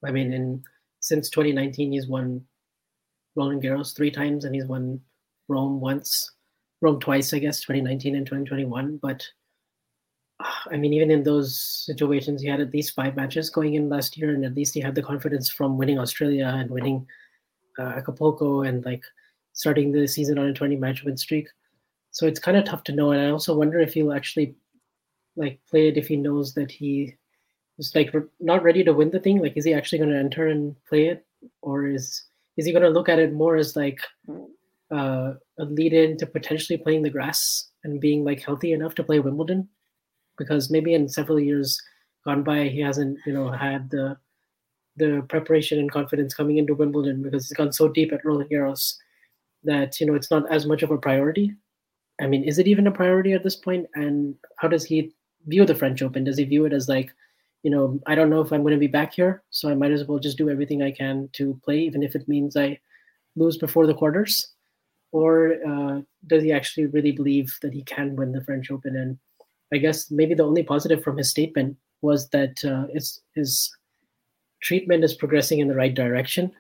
I 0.04 0.10
mean, 0.10 0.32
in 0.32 0.62
since 1.00 1.30
2019, 1.30 1.92
he's 1.92 2.06
won 2.06 2.44
Roland 3.34 3.62
Garros 3.62 3.94
three 3.94 4.10
times, 4.10 4.44
and 4.44 4.54
he's 4.54 4.66
won 4.66 5.00
Rome 5.48 5.80
once, 5.80 6.32
Rome 6.80 7.00
twice, 7.00 7.32
I 7.32 7.38
guess, 7.38 7.60
2019 7.60 8.16
and 8.16 8.26
2021. 8.26 8.98
But 8.98 9.26
I 10.70 10.76
mean, 10.76 10.92
even 10.92 11.10
in 11.10 11.22
those 11.22 11.58
situations, 11.58 12.42
he 12.42 12.48
had 12.48 12.60
at 12.60 12.72
least 12.72 12.94
five 12.94 13.16
matches 13.16 13.50
going 13.50 13.74
in 13.74 13.88
last 13.88 14.16
year, 14.16 14.34
and 14.34 14.44
at 14.44 14.54
least 14.54 14.74
he 14.74 14.80
had 14.80 14.94
the 14.94 15.02
confidence 15.02 15.48
from 15.48 15.78
winning 15.78 15.98
Australia 15.98 16.46
and 16.46 16.70
winning 16.70 17.06
uh, 17.78 17.82
Acapulco 17.96 18.62
and 18.62 18.84
like 18.84 19.04
starting 19.52 19.92
the 19.92 20.06
season 20.06 20.38
on 20.38 20.46
a 20.46 20.52
20 20.52 20.76
match 20.76 21.02
win 21.02 21.16
streak. 21.16 21.48
So 22.10 22.26
it's 22.26 22.40
kind 22.40 22.56
of 22.56 22.64
tough 22.64 22.84
to 22.84 22.92
know. 22.92 23.10
And 23.12 23.20
I 23.20 23.30
also 23.30 23.56
wonder 23.56 23.78
if 23.78 23.94
he'll 23.94 24.12
actually 24.12 24.54
like 25.36 25.60
play 25.68 25.88
it 25.88 25.98
if 25.98 26.08
he 26.08 26.16
knows 26.16 26.54
that 26.54 26.70
he 26.70 27.14
is 27.78 27.94
like 27.94 28.14
not 28.40 28.62
ready 28.62 28.82
to 28.84 28.94
win 28.94 29.10
the 29.10 29.20
thing. 29.20 29.40
Like, 29.40 29.56
is 29.56 29.64
he 29.64 29.74
actually 29.74 29.98
going 29.98 30.10
to 30.10 30.18
enter 30.18 30.48
and 30.48 30.74
play 30.88 31.08
it, 31.08 31.26
or 31.62 31.86
is 31.86 32.24
is 32.56 32.64
he 32.64 32.72
going 32.72 32.82
to 32.84 32.90
look 32.90 33.08
at 33.08 33.18
it 33.18 33.34
more 33.34 33.56
as 33.56 33.76
like 33.76 34.00
uh, 34.90 35.34
a 35.58 35.64
lead 35.64 35.92
in 35.92 36.16
to 36.18 36.26
potentially 36.26 36.78
playing 36.78 37.02
the 37.02 37.10
grass 37.10 37.70
and 37.84 38.00
being 38.00 38.24
like 38.24 38.42
healthy 38.42 38.72
enough 38.72 38.94
to 38.94 39.04
play 39.04 39.20
Wimbledon? 39.20 39.68
Because 40.38 40.70
maybe 40.70 40.94
in 40.94 41.08
several 41.08 41.40
years 41.40 41.80
gone 42.24 42.42
by, 42.42 42.68
he 42.68 42.80
hasn't 42.80 43.18
you 43.26 43.32
know 43.32 43.50
had 43.50 43.90
the 43.90 44.16
the 44.96 45.24
preparation 45.28 45.78
and 45.78 45.90
confidence 45.92 46.34
coming 46.34 46.56
into 46.56 46.74
Wimbledon 46.74 47.22
because 47.22 47.48
he's 47.48 47.56
gone 47.56 47.72
so 47.72 47.88
deep 47.88 48.12
at 48.12 48.24
Roland 48.24 48.50
Garros 48.50 48.96
that 49.64 50.00
you 50.00 50.06
know 50.06 50.14
it's 50.14 50.30
not 50.30 50.50
as 50.50 50.66
much 50.66 50.82
of 50.82 50.90
a 50.90 50.98
priority. 50.98 51.54
I 52.20 52.26
mean, 52.26 52.44
is 52.44 52.58
it 52.58 52.66
even 52.66 52.86
a 52.86 52.92
priority 52.92 53.32
at 53.32 53.42
this 53.42 53.56
point? 53.56 53.86
And 53.94 54.34
how 54.56 54.68
does 54.68 54.84
he 54.84 55.12
view 55.46 55.64
the 55.64 55.74
French 55.74 56.02
Open? 56.02 56.24
Does 56.24 56.38
he 56.38 56.44
view 56.44 56.64
it 56.64 56.72
as 56.72 56.88
like, 56.88 57.12
you 57.62 57.70
know, 57.70 58.00
I 58.06 58.14
don't 58.14 58.30
know 58.30 58.40
if 58.40 58.52
I'm 58.52 58.62
going 58.62 58.74
to 58.74 58.80
be 58.80 58.86
back 58.86 59.14
here, 59.14 59.42
so 59.50 59.68
I 59.68 59.74
might 59.74 59.92
as 59.92 60.04
well 60.04 60.18
just 60.18 60.38
do 60.38 60.48
everything 60.50 60.82
I 60.82 60.90
can 60.92 61.28
to 61.34 61.60
play, 61.64 61.80
even 61.80 62.02
if 62.02 62.14
it 62.14 62.28
means 62.28 62.56
I 62.56 62.78
lose 63.36 63.58
before 63.58 63.86
the 63.86 63.94
quarters? 63.94 64.48
Or 65.12 65.56
uh, 65.66 66.00
does 66.26 66.42
he 66.42 66.52
actually 66.52 66.86
really 66.86 67.12
believe 67.12 67.56
that 67.62 67.72
he 67.72 67.82
can 67.82 68.16
win 68.16 68.32
the 68.32 68.44
French 68.44 68.70
Open? 68.70 68.96
And 68.96 69.18
I 69.72 69.78
guess 69.78 70.10
maybe 70.10 70.34
the 70.34 70.44
only 70.44 70.62
positive 70.62 71.02
from 71.02 71.16
his 71.16 71.30
statement 71.30 71.76
was 72.02 72.28
that 72.30 72.64
uh, 72.64 72.86
his, 72.92 73.20
his 73.34 73.74
treatment 74.62 75.04
is 75.04 75.14
progressing 75.14 75.58
in 75.58 75.68
the 75.68 75.74
right 75.74 75.94
direction 75.94 76.52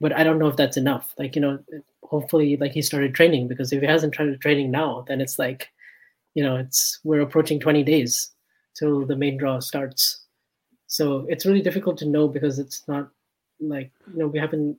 but 0.00 0.12
i 0.12 0.24
don't 0.24 0.38
know 0.38 0.48
if 0.48 0.56
that's 0.56 0.76
enough 0.76 1.14
like 1.18 1.36
you 1.36 1.42
know 1.42 1.58
hopefully 2.02 2.56
like 2.56 2.72
he 2.72 2.82
started 2.82 3.14
training 3.14 3.46
because 3.46 3.72
if 3.72 3.80
he 3.80 3.86
hasn't 3.86 4.14
started 4.14 4.40
training 4.40 4.70
now 4.70 5.04
then 5.06 5.20
it's 5.20 5.38
like 5.38 5.68
you 6.34 6.42
know 6.42 6.56
it's 6.56 6.98
we're 7.04 7.20
approaching 7.20 7.60
20 7.60 7.82
days 7.84 8.32
till 8.74 9.06
the 9.06 9.16
main 9.16 9.36
draw 9.36 9.60
starts 9.60 10.24
so 10.86 11.26
it's 11.28 11.46
really 11.46 11.62
difficult 11.62 11.96
to 11.98 12.06
know 12.06 12.26
because 12.26 12.58
it's 12.58 12.82
not 12.88 13.08
like 13.60 13.92
you 14.12 14.18
know 14.18 14.26
we 14.26 14.38
haven't 14.38 14.76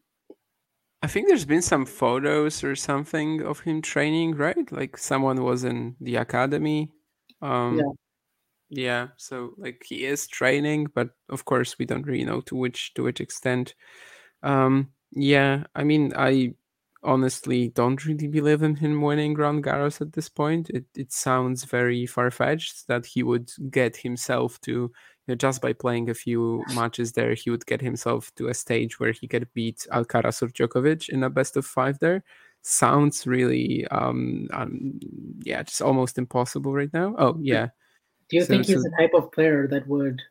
I 1.03 1.07
think 1.07 1.27
there's 1.27 1.45
been 1.45 1.63
some 1.63 1.87
photos 1.87 2.63
or 2.63 2.75
something 2.75 3.41
of 3.41 3.61
him 3.61 3.81
training, 3.81 4.35
right? 4.35 4.71
Like 4.71 4.99
someone 4.99 5.43
was 5.43 5.63
in 5.63 5.95
the 5.99 6.17
academy. 6.17 6.91
Um, 7.41 7.79
yeah. 7.79 7.91
Yeah, 8.69 9.09
so 9.17 9.53
like 9.57 9.83
he 9.87 10.05
is 10.05 10.27
training, 10.27 10.87
but 10.95 11.11
of 11.29 11.45
course 11.45 11.77
we 11.79 11.85
don't 11.85 12.05
really 12.07 12.25
know 12.25 12.41
to 12.41 12.55
which 12.55 12.93
to 12.95 13.03
which 13.03 13.21
extent. 13.21 13.75
Um, 14.43 14.91
yeah, 15.11 15.65
I 15.75 15.83
mean, 15.83 16.13
I 16.15 16.55
honestly 17.03 17.69
don't 17.69 18.05
really 18.05 18.27
believe 18.27 18.63
in 18.63 18.75
him 18.75 19.01
winning 19.01 19.35
Roland 19.35 19.63
Garros 19.65 20.01
at 20.01 20.13
this 20.13 20.29
point. 20.29 20.69
It 20.71 20.85
it 20.95 21.11
sounds 21.13 21.65
very 21.65 22.05
far 22.07 22.31
fetched 22.31 22.87
that 22.87 23.05
he 23.07 23.23
would 23.23 23.51
get 23.71 23.97
himself 23.97 24.59
to 24.61 24.71
you 24.71 24.91
know, 25.27 25.35
just 25.35 25.61
by 25.61 25.73
playing 25.73 26.09
a 26.09 26.13
few 26.15 26.63
matches 26.67 27.13
there, 27.13 27.33
he 27.35 27.49
would 27.51 27.65
get 27.67 27.81
himself 27.81 28.33
to 28.35 28.47
a 28.49 28.53
stage 28.53 28.99
where 28.99 29.11
he 29.13 29.27
could 29.27 29.47
beat 29.53 29.85
Alcaraz 29.91 30.41
or 30.41 30.47
Djokovic 30.49 31.09
in 31.09 31.23
a 31.23 31.29
best 31.29 31.57
of 31.57 31.65
five 31.65 31.99
there. 31.99 32.23
Sounds 32.63 33.25
really, 33.25 33.87
um, 33.87 34.47
um 34.53 34.99
yeah, 35.43 35.63
just 35.63 35.81
almost 35.81 36.17
impossible 36.17 36.73
right 36.73 36.93
now. 36.93 37.15
Oh 37.17 37.37
yeah, 37.41 37.69
do 38.29 38.37
you 38.37 38.43
so, 38.43 38.47
think 38.47 38.65
he's 38.65 38.75
so, 38.75 38.81
the 38.83 38.95
type 38.99 39.11
of 39.13 39.31
player 39.31 39.67
that 39.67 39.87
would 39.87 40.21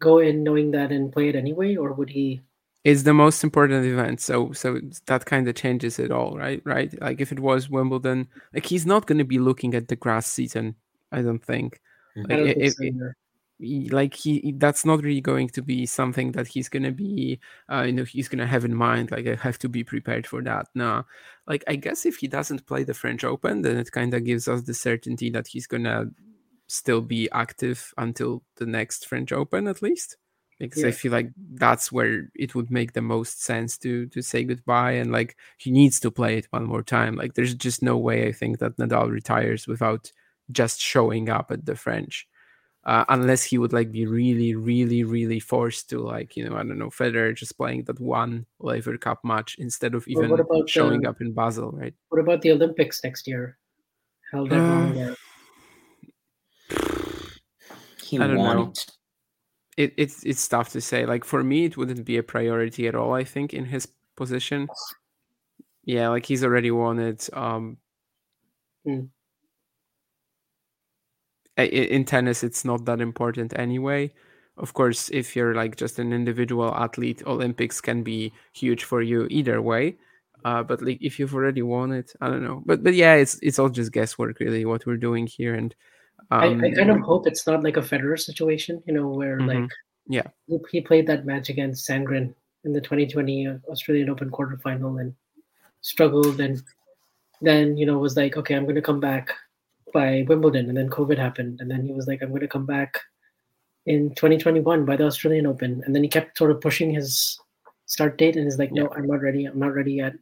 go 0.00 0.18
in 0.18 0.42
knowing 0.42 0.72
that 0.72 0.90
and 0.92 1.12
play 1.12 1.28
it 1.28 1.36
anyway, 1.36 1.76
or 1.76 1.92
would 1.92 2.10
he? 2.10 2.42
It's 2.82 3.04
the 3.04 3.14
most 3.14 3.42
important 3.42 3.86
event, 3.86 4.20
so 4.20 4.52
so 4.52 4.80
that 5.06 5.24
kind 5.24 5.48
of 5.48 5.54
changes 5.54 5.98
it 5.98 6.10
all, 6.10 6.36
right? 6.36 6.60
Right? 6.64 6.92
Like 7.00 7.20
if 7.20 7.32
it 7.32 7.40
was 7.40 7.70
Wimbledon, 7.70 8.28
like 8.52 8.66
he's 8.66 8.84
not 8.84 9.06
going 9.06 9.18
to 9.18 9.24
be 9.24 9.38
looking 9.38 9.74
at 9.74 9.88
the 9.88 9.96
grass 9.96 10.26
season. 10.26 10.74
I 11.12 11.22
don't 11.22 11.42
think. 11.42 11.80
Mm-hmm. 12.16 12.22
Like, 12.22 12.32
I 12.32 12.36
don't 12.36 12.48
if, 12.48 12.74
think 12.74 12.96
so 12.98 13.12
like 13.60 14.14
he 14.14 14.52
that's 14.56 14.84
not 14.84 15.02
really 15.02 15.20
going 15.20 15.48
to 15.48 15.62
be 15.62 15.86
something 15.86 16.32
that 16.32 16.48
he's 16.48 16.68
going 16.68 16.82
to 16.82 16.90
be 16.90 17.38
uh, 17.72 17.82
you 17.82 17.92
know 17.92 18.02
he's 18.02 18.28
going 18.28 18.40
to 18.40 18.46
have 18.46 18.64
in 18.64 18.74
mind 18.74 19.12
like 19.12 19.28
i 19.28 19.36
have 19.36 19.56
to 19.56 19.68
be 19.68 19.84
prepared 19.84 20.26
for 20.26 20.42
that 20.42 20.66
no 20.74 21.04
like 21.46 21.62
i 21.68 21.76
guess 21.76 22.04
if 22.04 22.16
he 22.16 22.26
doesn't 22.26 22.66
play 22.66 22.82
the 22.82 22.92
french 22.92 23.22
open 23.22 23.62
then 23.62 23.76
it 23.76 23.92
kind 23.92 24.12
of 24.12 24.24
gives 24.24 24.48
us 24.48 24.62
the 24.62 24.74
certainty 24.74 25.30
that 25.30 25.46
he's 25.46 25.68
going 25.68 25.84
to 25.84 26.10
still 26.66 27.00
be 27.00 27.30
active 27.30 27.92
until 27.98 28.42
the 28.56 28.66
next 28.66 29.06
French 29.06 29.32
Open 29.32 29.66
at 29.66 29.82
least 29.82 30.16
because 30.58 30.82
yeah. 30.82 30.88
I 30.88 30.92
feel 30.92 31.12
like 31.12 31.30
that's 31.54 31.90
where 31.90 32.30
it 32.34 32.54
would 32.54 32.70
make 32.70 32.92
the 32.92 33.02
most 33.02 33.42
sense 33.42 33.76
to 33.78 34.06
to 34.06 34.22
say 34.22 34.44
goodbye 34.44 34.92
and 34.92 35.10
like 35.10 35.36
he 35.58 35.70
needs 35.70 36.00
to 36.00 36.10
play 36.10 36.38
it 36.38 36.46
one 36.50 36.64
more 36.64 36.82
time. 36.82 37.16
Like 37.16 37.34
there's 37.34 37.54
just 37.54 37.82
no 37.82 37.96
way 37.98 38.28
I 38.28 38.32
think 38.32 38.58
that 38.58 38.76
Nadal 38.76 39.10
retires 39.10 39.66
without 39.66 40.12
just 40.52 40.80
showing 40.80 41.28
up 41.28 41.50
at 41.50 41.66
the 41.66 41.74
French. 41.74 42.26
Uh, 42.86 43.04
unless 43.08 43.42
he 43.42 43.56
would 43.56 43.72
like 43.72 43.90
be 43.90 44.04
really, 44.04 44.54
really, 44.54 45.04
really 45.04 45.40
forced 45.40 45.88
to 45.88 46.00
like 46.00 46.36
you 46.36 46.46
know 46.46 46.54
I 46.54 46.58
don't 46.58 46.78
know 46.78 46.90
Federer 46.90 47.34
just 47.34 47.56
playing 47.56 47.84
that 47.84 47.98
one 47.98 48.44
Laver 48.60 48.98
Cup 48.98 49.24
match 49.24 49.56
instead 49.58 49.94
of 49.94 50.06
even 50.06 50.36
showing 50.66 51.00
the, 51.00 51.08
up 51.08 51.22
in 51.22 51.32
Basel, 51.32 51.72
right? 51.72 51.94
What 52.10 52.20
about 52.20 52.42
the 52.42 52.52
Olympics 52.52 53.02
next 53.02 53.26
year? 53.26 53.56
Held 54.30 54.52
uh, 54.52 54.92
he 58.02 58.18
I 58.18 58.26
don't 58.26 58.36
know. 58.36 58.72
It. 58.72 58.86
it 59.78 59.94
it's 59.96 60.22
it's 60.24 60.46
tough 60.46 60.70
to 60.72 60.82
say. 60.82 61.06
Like 61.06 61.24
for 61.24 61.42
me, 61.42 61.64
it 61.64 61.78
wouldn't 61.78 62.04
be 62.04 62.18
a 62.18 62.22
priority 62.22 62.86
at 62.86 62.94
all. 62.94 63.14
I 63.14 63.24
think 63.24 63.54
in 63.54 63.64
his 63.64 63.88
position. 64.14 64.68
Yeah, 65.84 66.08
like 66.08 66.26
he's 66.26 66.44
already 66.44 66.70
won 66.70 66.98
it. 66.98 67.30
Um, 67.32 67.78
mm. 68.86 69.08
In 71.56 72.04
tennis, 72.04 72.42
it's 72.42 72.64
not 72.64 72.84
that 72.84 73.00
important 73.00 73.56
anyway. 73.58 74.12
Of 74.56 74.74
course, 74.74 75.08
if 75.10 75.34
you're 75.34 75.54
like 75.54 75.76
just 75.76 75.98
an 75.98 76.12
individual 76.12 76.74
athlete, 76.74 77.22
Olympics 77.26 77.80
can 77.80 78.02
be 78.02 78.32
huge 78.52 78.84
for 78.84 79.02
you 79.02 79.26
either 79.30 79.60
way. 79.60 79.96
Uh, 80.44 80.62
but 80.62 80.82
like 80.82 80.98
if 81.00 81.18
you've 81.18 81.34
already 81.34 81.62
won 81.62 81.92
it, 81.92 82.12
I 82.20 82.28
don't 82.28 82.44
know. 82.44 82.62
But 82.66 82.82
but 82.84 82.94
yeah, 82.94 83.14
it's 83.14 83.38
it's 83.42 83.58
all 83.58 83.68
just 83.68 83.92
guesswork 83.92 84.38
really 84.40 84.64
what 84.64 84.86
we're 84.86 84.96
doing 84.96 85.26
here. 85.26 85.54
And 85.54 85.74
um, 86.30 86.62
I, 86.62 86.68
I, 86.68 86.70
kind 86.70 86.90
of 86.90 87.00
hope 87.00 87.26
it's 87.26 87.46
not 87.46 87.62
like 87.64 87.76
a 87.76 87.82
Federer 87.82 88.20
situation, 88.20 88.82
you 88.86 88.94
know, 88.94 89.08
where 89.08 89.38
mm-hmm. 89.38 89.62
like 89.62 89.70
Yeah. 90.06 90.28
He, 90.70 90.80
played 90.82 91.06
that 91.06 91.24
match 91.24 91.48
against 91.48 91.88
Sandgren 91.88 92.34
in 92.64 92.72
the 92.72 92.80
2020 92.80 93.48
Australian 93.68 94.10
Open 94.10 94.30
quarterfinal 94.30 95.00
and 95.00 95.14
struggled 95.84 96.40
and 96.40 96.62
then 97.42 97.76
you 97.76 97.84
know 97.84 97.98
was 97.98 98.16
like 98.16 98.36
okay 98.36 98.54
i'm 98.54 98.64
going 98.64 98.74
to 98.74 98.82
come 98.82 99.00
back 99.00 99.34
by 99.94 100.26
wimbledon 100.28 100.68
and 100.68 100.76
then 100.76 100.90
covid 100.90 101.16
happened 101.16 101.60
and 101.60 101.70
then 101.70 101.82
he 101.86 101.92
was 101.92 102.06
like 102.06 102.20
i'm 102.22 102.28
going 102.28 102.40
to 102.40 102.48
come 102.48 102.66
back 102.66 103.00
in 103.86 104.10
2021 104.16 104.84
by 104.84 104.96
the 104.96 105.04
australian 105.04 105.46
open. 105.46 105.82
And 105.84 105.94
then 105.94 106.02
he 106.02 106.08
kept 106.08 106.36
sort 106.36 106.50
of 106.50 106.60
pushing 106.60 106.92
his 106.92 107.38
start 107.86 108.18
date 108.18 108.36
and 108.36 108.44
he's 108.44 108.58
like 108.58 108.72
no 108.72 108.88
i'm 108.96 109.06
not 109.06 109.20
ready 109.20 109.44
i'm 109.44 109.58
not 109.58 109.74
ready 109.74 109.92
yet 109.92 110.14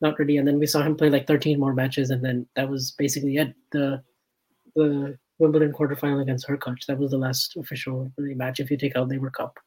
not 0.00 0.18
ready. 0.18 0.36
And 0.36 0.46
then 0.46 0.58
we 0.58 0.66
saw 0.66 0.82
him 0.82 0.96
play 0.96 1.10
like 1.10 1.26
13 1.26 1.58
more 1.58 1.74
matches 1.74 2.10
and 2.10 2.24
then 2.24 2.46
that 2.56 2.68
was 2.68 2.92
basically 2.92 3.36
it. 3.36 3.54
The 3.72 4.02
the 4.74 5.18
wimbledon 5.38 5.72
quarterfinal 5.72 6.22
against 6.22 6.46
Hurkacz. 6.46 6.86
that 6.86 6.98
was 6.98 7.10
the 7.12 7.18
last 7.18 7.56
official 7.56 8.10
really 8.16 8.34
match 8.34 8.60
if 8.60 8.70
you 8.70 8.76
take 8.76 8.96
out 8.96 9.08
Laver 9.08 9.30
Cup. 9.30 9.58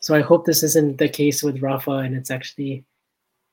So 0.00 0.14
i 0.14 0.20
hope 0.20 0.44
this 0.44 0.62
isn't 0.62 0.98
the 0.98 1.08
case 1.08 1.42
with 1.42 1.62
rafa 1.62 1.92
and 1.92 2.16
it's 2.16 2.30
actually 2.30 2.84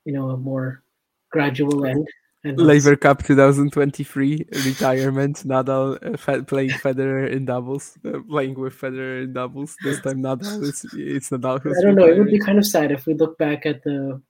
you 0.04 0.12
know 0.12 0.30
a 0.30 0.36
more 0.36 0.82
gradual 1.30 1.84
end 1.84 2.08
Laver 2.44 2.96
Cup 2.96 3.24
2023 3.24 4.46
retirement. 4.64 5.36
Nadal 5.44 5.98
uh, 6.02 6.42
playing 6.44 6.70
Federer 6.70 7.30
in 7.30 7.44
doubles, 7.44 7.98
uh, 8.04 8.20
playing 8.28 8.54
with 8.54 8.74
Federer 8.74 9.24
in 9.24 9.32
doubles. 9.32 9.76
This 9.82 10.00
time 10.00 10.22
Nadal. 10.22 10.66
It's 10.68 10.84
it's 10.94 11.30
Nadal. 11.30 11.60
I 11.60 11.82
don't 11.82 11.96
know. 11.96 12.06
It 12.06 12.18
would 12.18 12.30
be 12.30 12.38
kind 12.38 12.58
of 12.58 12.66
sad 12.66 12.92
if 12.92 13.06
we 13.06 13.14
look 13.14 13.36
back 13.38 13.66
at 13.66 13.82
the 13.82 14.22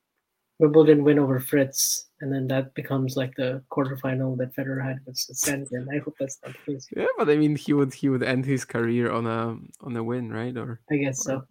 Wimbledon 0.58 1.04
win 1.04 1.18
over 1.18 1.38
Fritz, 1.38 2.08
and 2.20 2.32
then 2.32 2.48
that 2.48 2.74
becomes 2.74 3.16
like 3.16 3.34
the 3.36 3.62
quarterfinal 3.70 4.38
that 4.38 4.56
Federer 4.56 4.82
had 4.82 4.98
with 5.06 5.16
Sandgren. 5.16 5.86
I 5.94 5.98
hope 5.98 6.16
that's 6.18 6.38
not 6.44 6.54
the 6.54 6.72
case. 6.72 6.88
Yeah, 6.96 7.06
but 7.18 7.28
I 7.28 7.36
mean, 7.36 7.56
he 7.56 7.74
would 7.74 7.92
he 7.92 8.08
would 8.08 8.22
end 8.22 8.46
his 8.46 8.64
career 8.64 9.12
on 9.12 9.26
a 9.26 9.56
on 9.86 9.96
a 9.96 10.02
win, 10.02 10.32
right? 10.32 10.56
Or 10.56 10.80
I 10.90 10.96
guess 10.96 11.20
or, 11.26 11.30
so. 11.30 11.44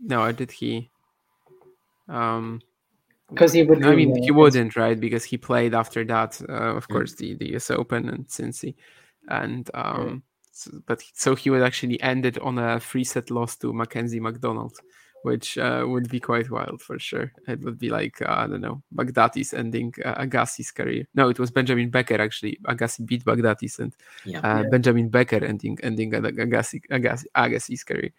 No, 0.00 0.22
I 0.22 0.32
did 0.32 0.50
he. 0.50 0.90
Um, 2.08 2.60
because 3.30 3.52
he 3.52 3.62
would. 3.62 3.84
I 3.84 3.94
mean, 3.94 4.20
he 4.22 4.30
wouldn't, 4.30 4.76
right? 4.76 4.98
Because 4.98 5.24
he 5.24 5.36
played 5.36 5.74
after 5.74 6.04
that, 6.04 6.40
uh, 6.48 6.76
of 6.76 6.88
course, 6.88 7.14
the 7.14 7.34
the 7.34 7.56
US 7.56 7.70
Open 7.70 8.08
and 8.08 8.26
Cincy, 8.26 8.74
and 9.28 9.70
um, 9.74 10.22
so, 10.52 10.70
but 10.86 11.02
so 11.14 11.34
he 11.34 11.50
would 11.50 11.62
actually 11.62 12.00
end 12.02 12.26
it 12.26 12.38
on 12.38 12.58
a 12.58 12.80
three 12.80 13.04
set 13.04 13.30
loss 13.30 13.56
to 13.58 13.72
Mackenzie 13.72 14.20
McDonald, 14.20 14.76
which 15.22 15.58
uh, 15.58 15.84
would 15.86 16.08
be 16.08 16.20
quite 16.20 16.50
wild 16.50 16.82
for 16.82 16.98
sure. 16.98 17.32
It 17.46 17.60
would 17.60 17.78
be 17.78 17.90
like 17.90 18.20
uh, 18.22 18.34
I 18.38 18.46
don't 18.46 18.60
know, 18.60 18.82
Baghdatis 18.94 19.54
ending 19.54 19.94
uh, 20.04 20.14
Agassi's 20.14 20.70
career. 20.70 21.06
No, 21.14 21.28
it 21.28 21.38
was 21.38 21.50
Benjamin 21.50 21.90
Becker 21.90 22.20
actually. 22.20 22.58
Agassi 22.64 23.06
beat 23.06 23.24
Baghdatis, 23.24 23.78
and 23.78 23.94
yeah. 24.24 24.40
Uh, 24.40 24.62
Yeah. 24.62 24.68
Benjamin 24.70 25.08
Becker 25.08 25.44
ending 25.44 25.78
ending 25.82 26.12
Agassi, 26.12 26.80
Agassi 26.90 27.26
Agassi's 27.36 27.84
career 27.84 28.10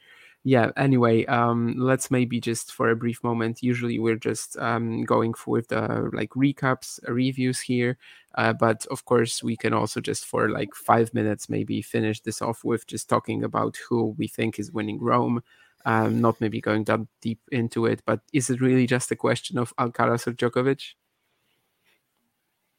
yeah 0.44 0.72
anyway 0.76 1.24
um 1.26 1.76
let's 1.78 2.10
maybe 2.10 2.40
just 2.40 2.72
for 2.74 2.90
a 2.90 2.96
brief 2.96 3.24
moment 3.24 3.62
usually 3.62 4.00
we're 4.00 4.16
just 4.16 4.58
um 4.58 5.04
going 5.04 5.34
for 5.34 5.62
the 5.62 6.10
like 6.14 6.32
recaps 6.32 7.00
reviews 7.08 7.60
here 7.60 7.98
uh, 8.36 8.54
but 8.54 8.86
of 8.90 9.06
course 9.06 9.44
we 9.44 9.56
can 9.56 9.74
also 9.74 10.00
just 10.00 10.26
for 10.26 10.50
like 10.50 10.74
five 10.74 11.14
minutes 11.14 11.50
maybe 11.50 11.82
finish 11.82 12.22
this 12.22 12.42
off 12.42 12.64
with 12.64 12.88
just 12.88 13.08
talking 13.08 13.44
about 13.44 13.78
who 13.88 14.16
we 14.18 14.28
think 14.28 14.58
is 14.58 14.72
winning 14.72 15.00
rome 15.00 15.44
um 15.86 16.20
not 16.20 16.42
maybe 16.42 16.60
going 16.60 16.84
that 16.86 17.00
deep 17.22 17.40
into 17.52 17.86
it 17.86 18.02
but 18.06 18.22
is 18.34 18.50
it 18.50 18.62
really 18.62 18.88
just 18.88 19.12
a 19.12 19.16
question 19.16 19.60
of 19.60 19.76
alcaraz 19.78 20.26
or 20.26 20.34
djokovic 20.34 20.94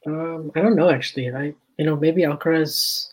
Um, 0.06 0.50
I 0.56 0.60
don't 0.60 0.76
know 0.76 0.90
actually. 0.90 1.30
I 1.30 1.54
you 1.78 1.86
know 1.86 1.96
maybe 1.96 2.22
Alcaraz 2.22 3.11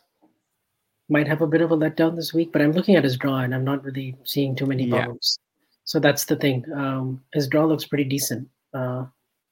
might 1.10 1.27
have 1.27 1.41
a 1.41 1.48
bit 1.48 1.61
of 1.61 1.72
a 1.72 1.77
letdown 1.77 2.15
this 2.15 2.34
week, 2.34 2.52
but 2.52 2.61
I'm 2.61 2.72
looking 2.72 2.95
at 2.95 3.03
his 3.03 3.18
draw 3.18 3.40
and 3.40 3.53
I'm 3.53 3.65
not 3.65 3.84
really 3.84 4.15
seeing 4.23 4.56
too 4.56 4.65
many 4.65 4.86
Yeah. 4.86 5.07
bumps. 5.07 5.38
So 5.84 5.99
that's 5.99 6.26
the 6.26 6.36
thing. 6.36 6.64
Um, 6.73 7.23
his 7.34 7.48
draw 7.48 7.65
looks 7.65 7.86
pretty 7.86 8.03
decent. 8.03 8.48
Uh, 8.73 9.06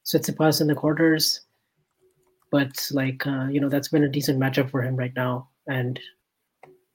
Tsitsipas 0.05 0.61
in 0.61 0.67
the 0.67 0.75
quarters, 0.75 1.41
but 2.51 2.87
like 2.91 3.25
uh, 3.27 3.47
you 3.47 3.59
know 3.59 3.69
that's 3.69 3.89
been 3.89 4.03
a 4.03 4.09
decent 4.09 4.39
matchup 4.39 4.69
for 4.69 4.81
him 4.81 4.95
right 4.95 5.11
now. 5.15 5.49
And 5.67 5.99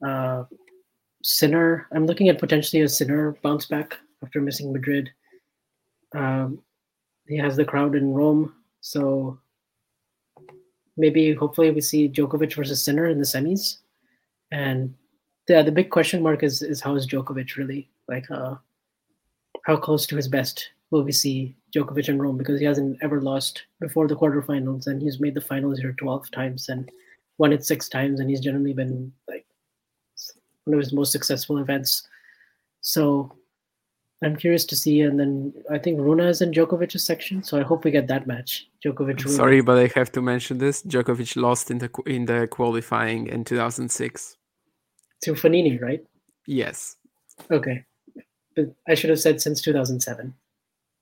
uh, 0.06 0.44
Sinner, 1.22 1.88
I'm 1.92 2.06
looking 2.06 2.28
at 2.28 2.38
potentially 2.38 2.82
a 2.82 2.88
Sinner 2.88 3.36
bounce 3.42 3.66
back 3.66 3.98
after 4.22 4.40
missing 4.40 4.72
Madrid. 4.72 5.10
Um, 6.14 6.62
he 7.26 7.36
has 7.36 7.56
the 7.56 7.64
crowd 7.64 7.94
in 7.96 8.14
Rome, 8.14 8.54
so 8.80 9.38
maybe 10.96 11.34
hopefully 11.34 11.70
we 11.70 11.80
see 11.80 12.08
Djokovic 12.08 12.54
versus 12.54 12.82
Sinner 12.82 13.08
in 13.08 13.18
the 13.18 13.24
semis. 13.24 13.78
And 14.52 14.94
yeah, 15.48 15.62
the 15.62 15.72
big 15.72 15.90
question 15.90 16.22
mark 16.22 16.42
is 16.42 16.62
is 16.62 16.80
how 16.80 16.94
is 16.94 17.06
Djokovic 17.06 17.56
really 17.56 17.90
like 18.06 18.30
uh 18.30 18.54
how 19.64 19.76
close 19.76 20.06
to 20.06 20.16
his 20.16 20.28
best 20.28 20.70
will 20.90 21.02
we 21.02 21.12
see 21.12 21.56
Djokovic 21.74 22.08
in 22.08 22.20
Rome 22.20 22.36
because 22.36 22.60
he 22.60 22.66
hasn't 22.66 22.98
ever 23.02 23.20
lost 23.20 23.64
before 23.80 24.06
the 24.06 24.14
quarterfinals 24.14 24.86
and 24.86 25.00
he's 25.00 25.20
made 25.20 25.34
the 25.34 25.40
finals 25.40 25.78
here 25.78 25.92
12 25.92 26.30
times 26.30 26.68
and 26.68 26.90
won 27.38 27.52
it 27.52 27.64
six 27.64 27.88
times 27.88 28.20
and 28.20 28.28
he's 28.28 28.40
generally 28.40 28.74
been 28.74 29.12
like 29.26 29.46
one 30.64 30.74
of 30.74 30.80
his 30.80 30.92
most 30.92 31.12
successful 31.12 31.58
events. 31.58 32.06
So 32.82 33.34
I'm 34.22 34.36
curious 34.36 34.64
to 34.66 34.76
see 34.76 35.00
and 35.00 35.18
then 35.18 35.54
I 35.70 35.78
think 35.78 35.98
Rune 35.98 36.20
is 36.20 36.42
in 36.42 36.52
Djokovic's 36.52 37.02
section 37.04 37.42
so 37.42 37.58
I 37.58 37.62
hope 37.62 37.84
we 37.84 37.90
get 37.90 38.08
that 38.08 38.26
match. 38.26 38.68
Djokovic 38.84 39.28
sorry 39.28 39.62
but 39.62 39.78
i 39.78 39.90
have 39.94 40.10
to 40.10 40.20
mention 40.20 40.58
this 40.58 40.82
djokovic 40.82 41.36
lost 41.36 41.70
in 41.70 41.78
the 41.78 41.88
in 42.04 42.24
the 42.26 42.48
qualifying 42.48 43.28
in 43.28 43.44
2006 43.44 44.36
to 45.22 45.32
Fognini, 45.34 45.80
right? 45.80 46.04
yes 46.46 46.96
Okay. 47.50 47.84
But 48.54 48.74
I 48.86 48.94
should 48.94 49.10
have 49.10 49.20
said 49.20 49.40
since 49.40 49.62
2007. 49.62 50.34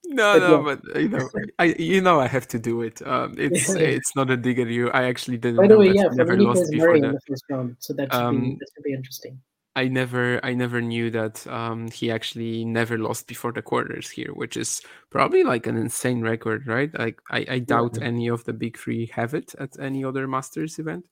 No, 0.07 0.39
But 0.39 0.49
no, 0.49 0.57
yeah. 0.57 0.77
but 0.93 1.01
you 1.01 1.09
know, 1.09 1.29
I 1.59 1.65
you 1.79 2.01
know 2.01 2.21
I 2.21 2.27
have 2.27 2.49
to 2.49 2.59
do 2.59 2.83
it. 2.83 3.01
Um, 3.07 3.35
it's 3.39 3.69
it's 3.75 4.17
not 4.17 4.31
a 4.31 4.37
dig 4.37 4.59
at 4.59 4.69
you. 4.69 4.91
I 4.91 5.05
actually 5.05 5.37
didn't. 5.39 5.57
By 5.57 5.69
the 5.69 5.75
know 5.75 5.81
way, 5.81 5.93
yeah, 5.93 6.09
never 6.13 6.37
Fognini 6.37 6.47
lost 6.47 6.71
before 6.71 6.89
Murray 6.89 6.99
in 6.99 7.03
that. 7.03 7.13
the 7.15 7.21
first 7.29 7.45
round, 7.51 7.77
so 7.79 7.93
that 7.95 8.13
should 8.13 8.19
be 8.19 8.25
Um, 8.25 8.57
that 8.59 8.69
should 8.75 8.85
be 8.85 8.93
interesting. 8.93 9.41
I 9.77 9.87
never 9.87 10.45
I 10.45 10.55
never 10.55 10.81
knew 10.81 11.11
that 11.11 11.47
um, 11.47 11.89
he 11.91 12.11
actually 12.11 12.65
never 12.65 12.99
lost 12.99 13.29
before 13.29 13.53
the 13.53 13.63
quarters 13.63 14.11
here, 14.11 14.33
which 14.35 14.57
is 14.57 14.83
probably 15.11 15.45
like 15.45 15.67
an 15.69 15.77
insane 15.77 16.23
record, 16.23 16.67
right? 16.67 16.91
Like 16.99 17.21
I, 17.31 17.47
I 17.49 17.59
doubt 17.61 18.03
any 18.03 18.29
of 18.29 18.45
the 18.45 18.53
big 18.53 18.77
three 18.79 19.07
have 19.15 19.33
it 19.35 19.55
at 19.59 19.79
any 19.79 20.05
other 20.05 20.27
Masters 20.27 20.79
event. 20.79 21.05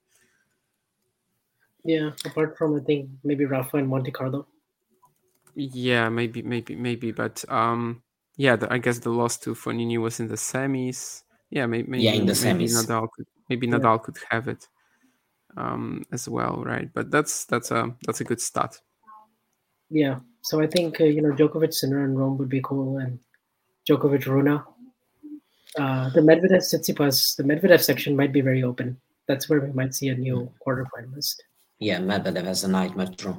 Yeah, 1.89 2.10
apart 2.27 2.59
from 2.59 2.77
I 2.77 2.81
think 2.81 3.09
maybe 3.24 3.47
Rafa 3.47 3.78
and 3.78 3.89
Monte 3.89 4.10
Carlo. 4.10 4.47
Yeah, 5.55 6.10
maybe, 6.10 6.43
maybe, 6.43 6.77
maybe, 6.77 7.12
but 7.12 7.43
um, 7.48 8.02
yeah, 8.36 8.56
the, 8.56 8.70
I 8.70 8.77
guess 8.77 8.98
the 8.98 9.09
loss 9.09 9.39
to 9.39 9.55
Fognini 9.55 9.97
was 9.97 10.20
in 10.20 10.28
the 10.28 10.35
semis. 10.35 11.23
Yeah, 11.48 11.65
maybe, 11.65 11.89
maybe 11.89 12.05
Yeah, 12.05 12.12
in 12.12 12.27
the 12.27 12.39
maybe 12.44 12.66
semis. 12.66 12.77
Nadal 12.77 13.09
could 13.10 13.27
maybe 13.48 13.66
Yeah. 13.66 13.78
Nadal 13.78 14.02
could 14.02 14.19
have 14.28 14.48
it 14.48 14.69
um 15.56 16.05
as 16.12 16.28
well, 16.28 16.62
right? 16.62 16.93
But 16.93 17.10
that's 17.10 17.47
that's 17.47 17.70
a 17.70 17.97
that's 18.05 18.20
a 18.20 18.24
good 18.24 18.43
start. 18.43 18.78
Yeah, 19.89 20.20
so 20.43 20.60
I 20.60 20.66
think 20.66 21.01
uh, 21.01 21.05
you 21.05 21.23
know 21.23 21.32
Djokovic 21.32 21.73
Sinner 21.73 22.05
and 22.05 22.19
Rome 22.19 22.36
would 22.36 22.51
be 22.51 22.60
cool, 22.60 22.98
and 22.98 23.19
Djokovic 23.89 24.27
Rune. 24.27 24.60
Uh, 25.78 26.10
the 26.10 26.20
Medvedev 26.20 26.60
Tsitsipas, 26.60 27.36
the 27.36 27.44
Medvedev 27.44 27.81
section 27.81 28.15
might 28.15 28.35
be 28.35 28.43
very 28.43 28.62
open. 28.62 29.01
That's 29.27 29.48
where 29.48 29.60
we 29.60 29.73
might 29.73 29.94
see 29.94 30.09
a 30.10 30.15
new 30.15 30.52
quarterfinalist. 30.66 31.48
Yeah, 31.78 31.98
Medvedev 32.00 32.44
has 32.44 32.64
a 32.64 32.68
nightmare 32.68 33.09
draw. 33.16 33.36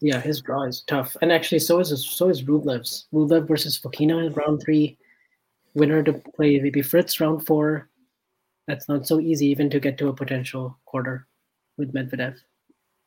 Yeah, 0.00 0.20
his 0.20 0.40
draw 0.40 0.62
is 0.62 0.82
tough, 0.86 1.16
and 1.20 1.32
actually, 1.32 1.58
so 1.58 1.80
is 1.80 2.06
so 2.08 2.28
is 2.28 2.42
Rublev's. 2.42 3.06
Rublev 3.12 3.48
versus 3.48 3.78
Fokina 3.78 4.26
in 4.26 4.32
round 4.32 4.62
three. 4.62 4.96
Winner 5.74 6.02
to 6.02 6.12
play 6.12 6.58
maybe 6.60 6.82
Fritz 6.82 7.20
round 7.20 7.46
four. 7.46 7.88
That's 8.66 8.88
not 8.88 9.06
so 9.06 9.20
easy 9.20 9.46
even 9.46 9.70
to 9.70 9.80
get 9.80 9.98
to 9.98 10.08
a 10.08 10.12
potential 10.12 10.78
quarter 10.84 11.26
with 11.76 11.92
Medvedev. 11.92 12.36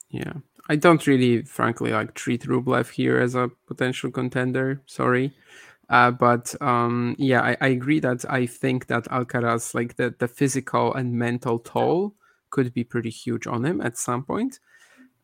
Yeah, 0.10 0.34
I 0.70 0.76
don't 0.76 1.06
really, 1.08 1.44
frankly, 1.44 1.92
like 1.92 2.14
treat 2.14 2.44
Rublev 2.44 2.90
here 2.90 3.20
as 3.20 3.36
a 3.36 3.50
potential 3.68 4.12
contender. 4.12 4.82
Sorry, 4.86 5.34
uh, 5.90 6.12
but 6.12 6.54
um, 6.62 7.16
yeah, 7.18 7.42
I, 7.42 7.58
I 7.62 7.68
agree 7.70 8.02
that 8.02 8.26
I 8.30 8.46
think 8.46 8.88
that 8.88 9.06
Alcaraz, 9.06 9.74
like 9.74 9.96
the 9.96 10.14
the 10.20 10.28
physical 10.28 10.94
and 10.94 11.14
mental 11.14 11.60
toll, 11.60 12.16
could 12.52 12.74
be 12.74 12.84
pretty 12.84 13.10
huge 13.10 13.48
on 13.48 13.66
him 13.66 13.82
at 13.82 13.98
some 13.98 14.24
point. 14.24 14.60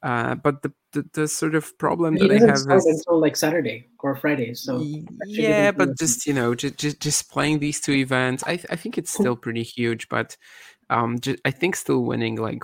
Uh, 0.03 0.35
but 0.35 0.61
the, 0.61 0.71
the 0.91 1.09
the 1.13 1.27
sort 1.27 1.55
of 1.55 1.77
problem 1.77 2.15
He 2.15 2.27
that 2.27 2.31
I 2.31 2.51
have 2.51 2.77
is 2.77 2.85
until 2.85 3.19
like 3.19 3.35
Saturday 3.35 3.87
or 3.99 4.15
Friday, 4.15 4.53
so 4.53 4.77
that 4.77 5.27
should 5.31 5.45
give 5.45 5.57
yeah 5.57 5.71
but 5.71 5.97
just 5.97 6.25
you 6.27 6.33
know 6.33 6.53
just, 6.53 6.77
just 6.77 6.99
just 6.99 7.31
playing 7.31 7.59
these 7.59 7.79
two 7.79 7.93
events 7.93 8.43
i 8.45 8.59
i 8.69 8.75
think 8.75 8.97
it's 8.97 9.11
still 9.11 9.35
pretty 9.35 9.63
huge 9.63 10.07
but 10.09 10.37
um 10.89 11.19
ju- 11.19 11.37
i 11.45 11.51
think 11.51 11.75
still 11.75 12.03
winning 12.03 12.35
like 12.35 12.63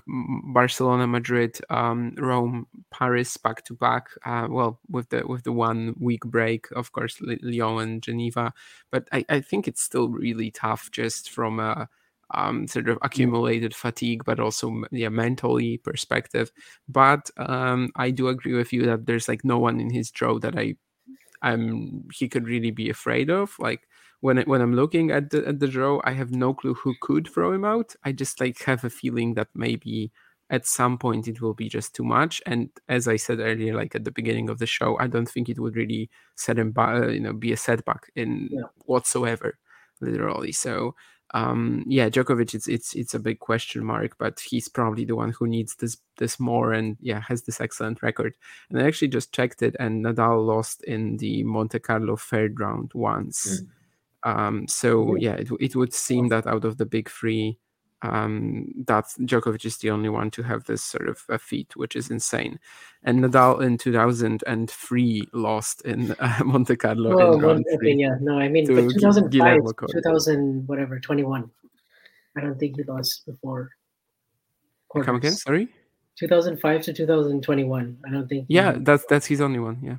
barcelona 0.53 1.07
madrid 1.07 1.59
um 1.69 2.13
rome 2.17 2.67
paris 2.91 3.37
back 3.37 3.63
to 3.63 3.73
back 3.73 4.07
uh 4.25 4.47
well 4.49 4.79
with 4.89 5.09
the 5.09 5.25
with 5.27 5.43
the 5.43 5.51
one 5.51 5.95
week 5.99 6.23
break 6.25 6.69
of 6.71 6.91
course 6.91 7.19
lyon 7.41 7.81
and 7.83 8.03
geneva 8.03 8.53
but 8.91 9.07
i 9.11 9.25
i 9.29 9.39
think 9.41 9.67
it's 9.67 9.81
still 9.81 10.09
really 10.09 10.51
tough 10.51 10.89
just 10.91 11.29
from 11.29 11.59
a 11.59 11.89
um, 12.33 12.67
sort 12.67 12.89
of 12.89 12.97
accumulated 13.01 13.75
fatigue, 13.75 14.23
but 14.25 14.39
also 14.39 14.83
yeah, 14.91 15.09
mentally 15.09 15.77
perspective. 15.77 16.51
But 16.87 17.29
um, 17.37 17.89
I 17.95 18.11
do 18.11 18.27
agree 18.29 18.53
with 18.55 18.73
you 18.73 18.85
that 18.85 19.05
there's 19.05 19.27
like 19.27 19.43
no 19.45 19.59
one 19.59 19.79
in 19.79 19.89
his 19.91 20.11
draw 20.11 20.39
that 20.39 20.57
I 20.57 20.75
I'm 21.41 22.07
he 22.13 22.27
could 22.29 22.47
really 22.47 22.71
be 22.71 22.89
afraid 22.89 23.29
of. 23.29 23.55
Like 23.59 23.87
when 24.21 24.37
when 24.43 24.61
I'm 24.61 24.73
looking 24.75 25.11
at 25.11 25.29
the 25.31 25.45
at 25.47 25.59
the 25.59 25.67
draw, 25.67 26.01
I 26.03 26.11
have 26.13 26.31
no 26.31 26.53
clue 26.53 26.73
who 26.75 26.95
could 27.01 27.27
throw 27.27 27.51
him 27.53 27.65
out. 27.65 27.95
I 28.03 28.11
just 28.11 28.39
like 28.39 28.61
have 28.63 28.83
a 28.83 28.89
feeling 28.89 29.33
that 29.35 29.49
maybe 29.55 30.11
at 30.49 30.65
some 30.67 30.97
point 30.97 31.27
it 31.27 31.41
will 31.41 31.53
be 31.53 31.67
just 31.69 31.95
too 31.95 32.03
much. 32.03 32.41
And 32.45 32.69
as 32.87 33.07
I 33.07 33.15
said 33.17 33.39
earlier, 33.39 33.75
like 33.75 33.95
at 33.95 34.03
the 34.05 34.11
beginning 34.11 34.49
of 34.49 34.59
the 34.59 34.65
show, 34.67 34.97
I 34.99 35.07
don't 35.07 35.27
think 35.29 35.49
it 35.49 35.59
would 35.59 35.75
really 35.75 36.09
set 36.35 36.59
him 36.59 36.71
back, 36.71 37.03
uh, 37.03 37.07
you 37.07 37.19
know, 37.19 37.33
be 37.33 37.51
a 37.53 37.57
setback 37.57 38.11
in 38.15 38.49
Yeah. 38.51 38.67
whatsoever, 38.85 39.57
literally. 40.01 40.51
So 40.51 40.95
um 41.33 41.83
yeah 41.87 42.09
Djokovic 42.09 42.53
it's 42.53 42.67
it's 42.67 42.93
it's 42.93 43.13
a 43.13 43.19
big 43.19 43.39
question 43.39 43.83
mark 43.83 44.15
but 44.19 44.39
he's 44.39 44.67
probably 44.67 45.03
the 45.03 45.15
one 45.15 45.31
who 45.31 45.47
needs 45.47 45.75
this 45.75 45.97
this 46.17 46.39
more 46.39 46.73
and 46.73 46.95
yeah 47.01 47.21
has 47.21 47.43
this 47.43 47.59
excellent 47.59 48.03
record. 48.03 48.35
And 48.69 48.79
I 48.79 48.85
actually 48.85 49.07
just 49.07 49.33
checked 49.33 49.61
it 49.61 49.75
and 49.79 50.05
Nadal 50.05 50.45
lost 50.45 50.83
in 50.83 51.17
the 51.17 51.43
Monte 51.43 51.79
Carlo 51.79 52.15
third 52.15 52.59
round 52.59 52.91
once. 52.93 53.63
Um 54.23 54.67
so 54.67 55.15
yeah. 55.15 55.33
it, 55.33 55.49
it 55.59 55.75
would 55.75 55.93
seem 55.93 56.29
that 56.29 56.45
out 56.45 56.65
of 56.65 56.77
the 56.77 56.85
big 56.85 57.09
three 57.09 57.57
um 58.03 58.67
that 58.85 59.05
Djokovic 59.21 59.65
is 59.65 59.77
the 59.77 59.89
only 59.89 60.09
one 60.09 60.29
to 60.31 60.43
have 60.43 60.63
this 60.65 60.83
sort 60.83 61.09
of 61.09 61.23
a 61.29 61.39
feat 61.39 61.75
which 61.75 61.95
is 61.95 62.11
insane 62.11 62.59
and 63.03 63.19
Nadal 63.23 63.61
in 63.63 63.77
2003 63.77 65.29
lost 65.33 65.81
in 65.81 66.11
uh, 66.19 66.39
Monte 66.45 66.75
Carlo 66.75 67.11
in 67.11 67.17
round 67.17 67.43
one- 67.43 67.63
okay, 67.75 67.93
yeah, 67.93 68.15
no, 68.21 68.37
I 68.37 68.47
mean, 68.49 68.65
but 68.67 68.93
2005, 68.93 69.61
2000, 69.91 70.67
whatever, 70.67 70.99
21. 70.99 71.49
I 72.35 72.41
don't 72.41 72.59
think 72.59 72.77
he 72.77 72.83
lost 72.83 73.25
before. 73.25 73.71
come 75.03 75.15
again 75.15 75.33
sorry 75.33 75.69
2005 76.15 76.81
to 76.83 76.93
2021. 76.93 77.97
I 78.05 78.09
don't 78.11 78.27
think. 78.27 78.45
Yeah, 78.47 78.77
that's 78.79 79.05
that's 79.09 79.25
his 79.25 79.41
only 79.41 79.59
one. 79.59 79.79
Yeah. 79.81 79.97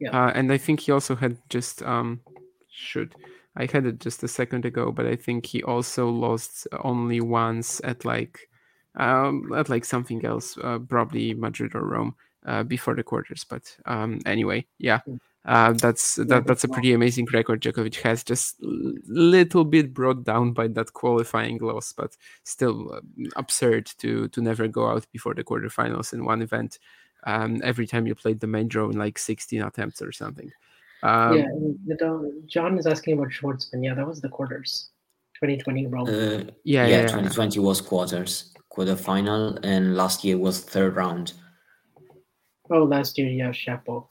Yeah. 0.00 0.10
Uh, 0.10 0.32
and 0.34 0.52
I 0.52 0.58
think 0.58 0.80
he 0.80 0.92
also 0.92 1.14
had 1.14 1.38
just 1.48 1.82
um, 1.82 2.20
should 2.68 3.14
I 3.56 3.68
had 3.70 3.86
it 3.86 4.00
just 4.00 4.22
a 4.22 4.28
second 4.28 4.64
ago, 4.64 4.92
but 4.92 5.06
I 5.06 5.16
think 5.16 5.46
he 5.46 5.62
also 5.62 6.08
lost 6.08 6.66
only 6.82 7.20
once 7.20 7.80
at 7.84 8.04
like 8.04 8.48
um 8.96 9.52
at 9.54 9.68
like 9.68 9.84
something 9.84 10.24
else, 10.24 10.56
uh, 10.58 10.78
probably 10.78 11.34
Madrid 11.34 11.74
or 11.74 11.84
Rome, 11.84 12.14
uh, 12.46 12.62
before 12.62 12.94
the 12.94 13.02
quarters. 13.02 13.44
But 13.44 13.76
um, 13.86 14.20
anyway, 14.26 14.66
yeah. 14.78 15.00
Uh, 15.44 15.72
that's 15.72 16.14
that, 16.16 16.46
that's 16.46 16.62
a 16.62 16.68
pretty 16.68 16.92
amazing 16.92 17.26
record 17.32 17.60
Djokovic 17.60 17.96
has, 18.02 18.22
just 18.22 18.56
little 18.60 19.64
bit 19.64 19.92
brought 19.92 20.22
down 20.22 20.52
by 20.52 20.68
that 20.68 20.92
qualifying 20.92 21.58
loss, 21.58 21.92
but 21.92 22.16
still 22.44 22.92
uh, 22.94 23.00
absurd 23.34 23.86
to 23.98 24.28
to 24.28 24.40
never 24.40 24.68
go 24.68 24.86
out 24.88 25.04
before 25.10 25.34
the 25.34 25.42
quarterfinals 25.42 26.12
in 26.12 26.24
one 26.24 26.42
event. 26.42 26.78
Um, 27.24 27.60
every 27.64 27.86
time 27.86 28.06
you 28.06 28.14
played 28.14 28.40
the 28.40 28.46
main 28.46 28.68
draw 28.68 28.88
in 28.88 28.98
like 28.98 29.18
16 29.18 29.62
attempts 29.62 30.02
or 30.02 30.12
something. 30.12 30.50
Um, 31.02 31.36
yeah, 31.36 31.44
and 31.44 32.48
John 32.48 32.78
is 32.78 32.86
asking 32.86 33.18
about 33.18 33.30
Schwartzman. 33.30 33.84
Yeah, 33.84 33.94
that 33.94 34.06
was 34.06 34.20
the 34.20 34.28
quarters. 34.28 34.90
2020 35.34 35.86
Rome. 35.86 36.08
Uh, 36.08 36.12
Yeah, 36.12 36.46
yeah, 36.64 36.86
yeah, 36.86 36.96
yeah. 37.00 37.06
2020 37.08 37.58
was 37.58 37.80
quarters, 37.80 38.52
quarterfinal, 38.72 39.58
and 39.64 39.96
last 39.96 40.22
year 40.24 40.38
was 40.38 40.60
third 40.60 40.94
round. 40.94 41.32
oh, 42.70 42.84
last 42.84 43.18
year, 43.18 43.28
yeah, 43.28 43.50
Shapo. 43.50 44.06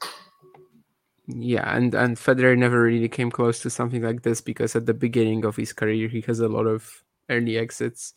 Yeah, 1.28 1.76
and 1.76 1.96
and 1.96 2.18
Federer 2.18 2.58
never 2.58 2.82
really 2.82 3.08
came 3.08 3.32
close 3.32 3.62
to 3.62 3.70
something 3.70 4.02
like 4.02 4.24
this 4.24 4.42
because 4.42 4.76
at 4.76 4.86
the 4.86 4.94
beginning 4.94 5.46
of 5.46 5.56
his 5.56 5.72
career 5.72 6.10
he 6.10 6.22
has 6.22 6.42
a 6.42 6.50
lot 6.50 6.66
of 6.66 7.04
early 7.30 7.58
exits, 7.58 8.14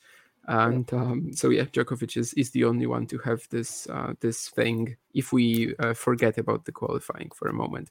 and 0.49 0.93
um, 0.93 1.33
so 1.33 1.51
yeah, 1.51 1.65
Djokovic 1.65 2.17
is, 2.17 2.35
is 2.35 2.51
the 2.51 2.65
only 2.65 2.87
one 2.87 3.07
to 3.07 3.19
have 3.19 3.47
this 3.51 3.87
uh, 3.89 4.15
this 4.21 4.49
thing. 4.49 4.97
If 5.13 5.33
we 5.33 5.77
uh, 5.79 5.95
forget 5.95 6.39
about 6.39 6.65
the 6.65 6.73
qualifying 6.73 7.31
for 7.35 7.49
a 7.49 7.53
moment, 7.53 7.91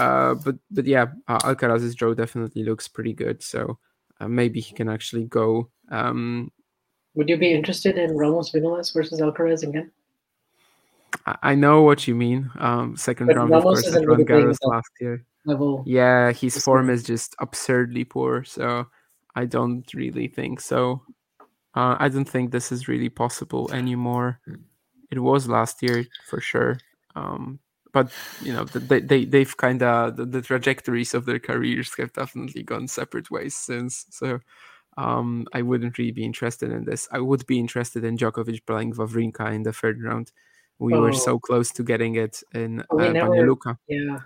uh, 0.00 0.34
but 0.34 0.56
but 0.70 0.86
yeah, 0.86 1.06
uh, 1.28 1.38
Alcaraz's 1.40 1.94
draw 1.94 2.14
definitely 2.14 2.64
looks 2.64 2.88
pretty 2.88 3.12
good. 3.12 3.42
So 3.42 3.78
uh, 4.20 4.28
maybe 4.28 4.60
he 4.60 4.74
can 4.74 4.88
actually 4.88 5.24
go. 5.24 5.68
Um, 5.90 6.50
Would 7.14 7.28
you 7.28 7.36
be 7.36 7.52
interested 7.52 7.98
in 7.98 8.16
Ramos 8.16 8.50
Vinolas 8.52 8.94
versus 8.94 9.20
Alcaraz 9.20 9.62
again? 9.62 9.90
I 11.42 11.54
know 11.54 11.82
what 11.82 12.08
you 12.08 12.14
mean. 12.14 12.50
Um, 12.58 12.96
second 12.96 13.26
But 13.26 13.36
round, 13.36 13.52
of 13.52 13.64
Ramos 13.64 13.82
course, 13.82 13.94
Roland 13.94 14.08
really 14.08 14.24
Garros 14.24 14.58
last 14.62 14.90
year. 15.00 15.24
level 15.44 15.82
Yeah, 15.86 16.32
his 16.32 16.56
form 16.62 16.88
is 16.88 17.02
just 17.02 17.34
absurdly 17.40 18.04
poor. 18.04 18.44
So 18.44 18.86
I 19.34 19.44
don't 19.44 19.92
really 19.92 20.28
think 20.28 20.60
so. 20.60 21.02
Uh, 21.74 21.96
I 21.98 22.08
don't 22.08 22.28
think 22.28 22.50
this 22.50 22.72
is 22.72 22.88
really 22.88 23.08
possible 23.10 23.70
anymore. 23.72 24.40
It 25.10 25.18
was 25.18 25.48
last 25.48 25.82
year 25.82 26.04
for 26.26 26.40
sure. 26.40 26.78
Um, 27.14 27.58
but 27.92 28.10
you 28.42 28.52
know, 28.52 28.64
they 28.64 29.00
they 29.00 29.24
they've 29.24 29.56
kind 29.56 29.82
of 29.82 30.16
the, 30.16 30.24
the 30.24 30.42
trajectories 30.42 31.14
of 31.14 31.24
their 31.26 31.38
careers 31.38 31.94
have 31.98 32.12
definitely 32.12 32.62
gone 32.62 32.88
separate 32.88 33.30
ways 33.30 33.54
since. 33.56 34.06
So 34.10 34.40
um, 34.96 35.46
I 35.52 35.62
wouldn't 35.62 35.98
really 35.98 36.12
be 36.12 36.24
interested 36.24 36.70
in 36.72 36.84
this. 36.84 37.08
I 37.12 37.20
would 37.20 37.46
be 37.46 37.58
interested 37.58 38.04
in 38.04 38.16
Djokovic 38.16 38.66
playing 38.66 38.94
Wawrinka 38.94 39.52
in 39.54 39.62
the 39.62 39.72
third 39.72 40.02
round. 40.02 40.32
We 40.78 40.94
were 40.94 41.10
Oh. 41.10 41.12
so 41.28 41.38
close 41.38 41.70
to 41.72 41.82
getting 41.82 42.16
it 42.16 42.42
in 42.54 42.80
uh, 42.80 42.84
Oh, 42.90 42.96
we 42.96 43.08
never- 43.10 43.30
Banja 43.30 43.46
Luka. 43.46 43.78
Yeah. 43.88 44.18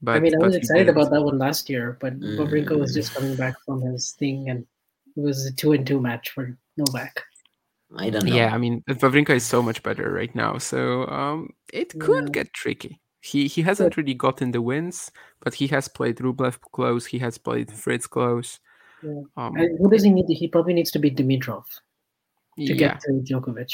But 0.00 0.16
I 0.16 0.20
mean, 0.20 0.34
I 0.34 0.38
was 0.44 0.56
excited 0.56 0.88
about 0.88 1.10
that 1.10 1.22
one 1.22 1.38
last 1.38 1.70
year, 1.70 1.96
but 2.00 2.18
Wawrinka 2.18 2.76
was 2.78 2.90
Mm. 2.92 2.94
just 2.94 3.14
coming 3.14 3.36
back 3.36 3.54
from 3.64 3.80
his 3.82 4.12
thing, 4.12 4.48
and 4.50 4.66
it 5.16 5.20
was 5.20 5.46
a 5.46 5.52
two 5.52 5.72
and 5.72 5.86
two 5.86 6.00
match 6.00 6.30
for 6.30 6.56
Novak. 6.76 7.22
I 7.96 8.10
don't 8.10 8.24
know. 8.24 8.34
Yeah, 8.34 8.54
I 8.54 8.58
mean, 8.58 8.82
Wawrinka 8.88 9.30
is 9.30 9.44
so 9.44 9.62
much 9.62 9.82
better 9.82 10.10
right 10.12 10.34
now, 10.34 10.58
so 10.58 11.06
um, 11.08 11.50
it 11.72 11.98
could 12.00 12.32
get 12.32 12.52
tricky. 12.52 13.00
He 13.20 13.46
he 13.46 13.62
hasn't 13.62 13.96
really 13.96 14.14
gotten 14.14 14.50
the 14.50 14.62
wins, 14.62 15.10
but 15.40 15.54
he 15.54 15.66
has 15.68 15.88
played 15.88 16.16
Rublev 16.16 16.58
close. 16.72 17.06
He 17.06 17.18
has 17.18 17.38
played 17.38 17.70
Fritz 17.70 18.06
close. 18.06 18.58
Yeah. 19.02 19.22
Um, 19.36 19.56
And 19.56 19.78
who 19.78 19.90
does 19.90 20.02
he 20.04 20.10
need? 20.10 20.26
He 20.28 20.48
probably 20.48 20.74
needs 20.74 20.90
to 20.92 20.98
beat 20.98 21.16
Dimitrov 21.16 21.64
to 22.56 22.62
yeah, 22.62 22.74
get 22.74 23.00
to 23.02 23.12
Djokovic. 23.22 23.72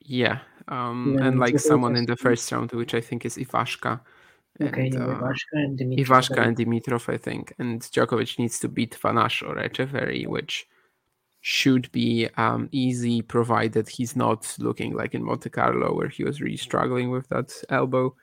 yeah, 0.00 0.40
um, 0.68 1.16
Yeah, 1.18 1.26
and 1.26 1.38
like 1.38 1.58
someone 1.58 1.96
in 1.96 2.06
the 2.06 2.16
first 2.16 2.50
round, 2.52 2.72
which 2.72 2.94
I 2.94 3.00
think 3.00 3.24
is 3.24 3.36
Ivashka. 3.36 4.00
Okay, 4.62 4.86
and, 4.86 4.94
yeah, 4.94 5.00
uh, 5.00 5.20
Ivashka 5.20 5.54
and 5.54 5.78
Dimitrov. 5.78 6.06
Ivashka 6.06 6.46
and 6.46 6.56
Dimitrov, 6.56 7.12
I 7.12 7.16
think, 7.16 7.54
and 7.58 7.80
Djokovic 7.80 8.38
needs 8.38 8.58
to 8.60 8.68
beat 8.68 8.94
Van 8.96 9.16
Assche 9.16 9.48
or 9.48 9.56
Etcheverry, 9.56 10.26
which 10.26 10.66
should 11.46 11.92
be 11.92 12.26
um, 12.38 12.70
easy, 12.72 13.20
provided 13.20 13.86
he's 13.86 14.16
not 14.16 14.56
looking 14.58 14.94
like 14.94 15.14
in 15.14 15.22
Monte 15.22 15.50
Carlo 15.50 15.94
where 15.94 16.08
he 16.08 16.24
was 16.24 16.40
really 16.40 16.56
struggling 16.56 17.10
with 17.10 17.28
that 17.28 17.52
elbow. 17.68 18.16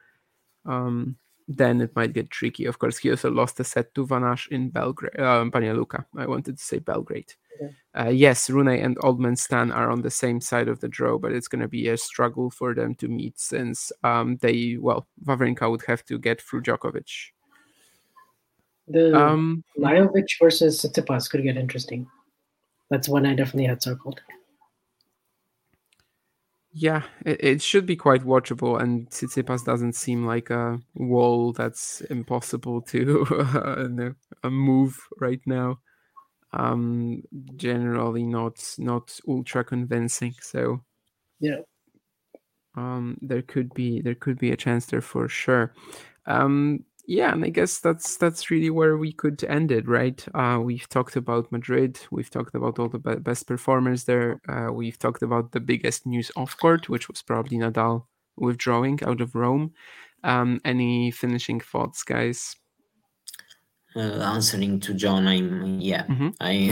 Um, 0.66 1.18
then 1.48 1.82
it 1.82 1.96
might 1.96 2.14
get 2.14 2.32
tricky. 2.32 2.66
Of 2.66 2.80
course, 2.80 2.98
he 2.98 3.12
also 3.12 3.30
lost 3.30 3.60
a 3.60 3.64
set 3.64 3.94
to 3.94 4.08
Van 4.08 4.24
Assche 4.24 4.48
in 4.48 4.72
Belgrade, 4.72 5.20
uh, 5.20 5.46
Banja 5.46 5.76
Luka. 5.76 6.04
I 6.18 6.26
wanted 6.26 6.58
to 6.58 6.64
say 6.64 6.80
Belgrade. 6.80 7.32
Uh, 7.96 8.10
yes, 8.10 8.50
Rune 8.50 8.70
and 8.70 8.98
Oldman 8.98 9.38
Stan 9.38 9.72
are 9.72 9.92
on 9.92 10.02
the 10.02 10.10
same 10.10 10.42
side 10.42 10.68
of 10.68 10.80
the 10.80 10.88
draw, 10.88 11.20
but 11.20 11.32
it's 11.32 11.48
going 11.48 11.62
to 11.62 11.68
be 11.68 11.90
a 11.90 11.98
struggle 11.98 12.50
for 12.50 12.74
them 12.74 12.96
to 12.96 13.08
meet 13.08 13.40
since 13.40 13.92
um, 14.04 14.38
they, 14.38 14.78
well, 14.80 15.06
Wawrinka 15.26 15.70
would 15.70 15.84
have 15.86 16.04
to 16.06 16.18
get 16.18 16.42
through 16.42 16.64
Djokovic. 16.64 17.34
The 18.88 19.16
Um, 19.16 19.64
Lajovic 19.78 20.40
versus 20.42 20.82
Tsitsipas 20.82 21.30
could 21.30 21.44
get 21.44 21.56
interesting. 21.56 22.08
That's 22.92 23.10
one 23.10 23.26
I 23.26 23.34
definitely 23.34 23.66
had 23.66 23.82
circled. 23.82 24.22
Yeah, 26.74 27.04
it, 27.26 27.44
it 27.44 27.62
should 27.62 27.86
be 27.86 27.96
quite 27.98 28.24
watchable, 28.24 28.80
and 28.82 29.10
Tsitsipas 29.10 29.66
doesn't 29.66 29.94
seem 29.94 30.26
like 30.26 30.50
a 30.50 30.80
wall 30.94 31.52
that's 31.52 32.02
impossible 32.02 32.82
to 32.84 33.26
uh, 33.56 33.88
no, 33.90 34.14
uh, 34.44 34.50
move 34.50 34.98
right 35.20 35.42
now. 35.46 35.80
Um, 36.54 37.24
generally 37.58 38.24
not 38.26 38.76
not 38.78 39.20
ultra 39.28 39.64
convincing, 39.64 40.36
so 40.42 40.84
Yeah. 41.40 41.62
um, 42.76 43.18
there 43.22 43.42
could 43.42 43.74
be 43.74 44.02
there 44.02 44.16
could 44.16 44.38
be 44.40 44.52
a 44.52 44.58
chance 44.58 44.86
there 44.86 45.02
for 45.02 45.28
sure. 45.28 45.74
Um, 46.26 46.86
yeah, 47.12 47.34
and 47.34 47.44
I 47.44 47.50
guess 47.50 47.80
that's 47.80 48.16
that's 48.18 48.50
really 48.50 48.70
where 48.70 48.96
we 48.98 49.12
could 49.12 49.44
end 49.44 49.72
it, 49.72 49.86
right? 49.88 50.26
Uh, 50.34 50.60
we've 50.64 50.88
talked 50.88 51.18
about 51.18 51.52
Madrid, 51.52 52.00
we've 52.10 52.30
talked 52.30 52.56
about 52.56 52.80
all 52.80 52.88
the 52.88 53.00
be- 53.00 53.16
best 53.16 53.48
performers 53.48 54.06
there. 54.06 54.40
Uh, 54.48 54.72
we've 54.72 54.98
talked 54.98 55.22
about 55.22 55.52
the 55.52 55.60
biggest 55.60 56.06
news 56.06 56.32
off 56.38 56.56
court, 56.58 56.88
which 56.88 57.10
was 57.10 57.22
probably 57.22 57.58
Nadal 57.58 58.06
withdrawing 58.38 59.00
out 59.04 59.20
of 59.22 59.36
Rome. 59.36 59.74
Um, 60.24 60.62
any 60.64 61.12
finishing 61.12 61.60
thoughts, 61.60 62.04
guys? 62.04 62.56
Uh, 63.94 64.22
answering 64.24 64.80
to 64.80 64.94
John, 64.94 65.28
I'm 65.28 65.82
yeah, 65.82 66.06
Mhm. 66.08 66.34
I 66.40 66.72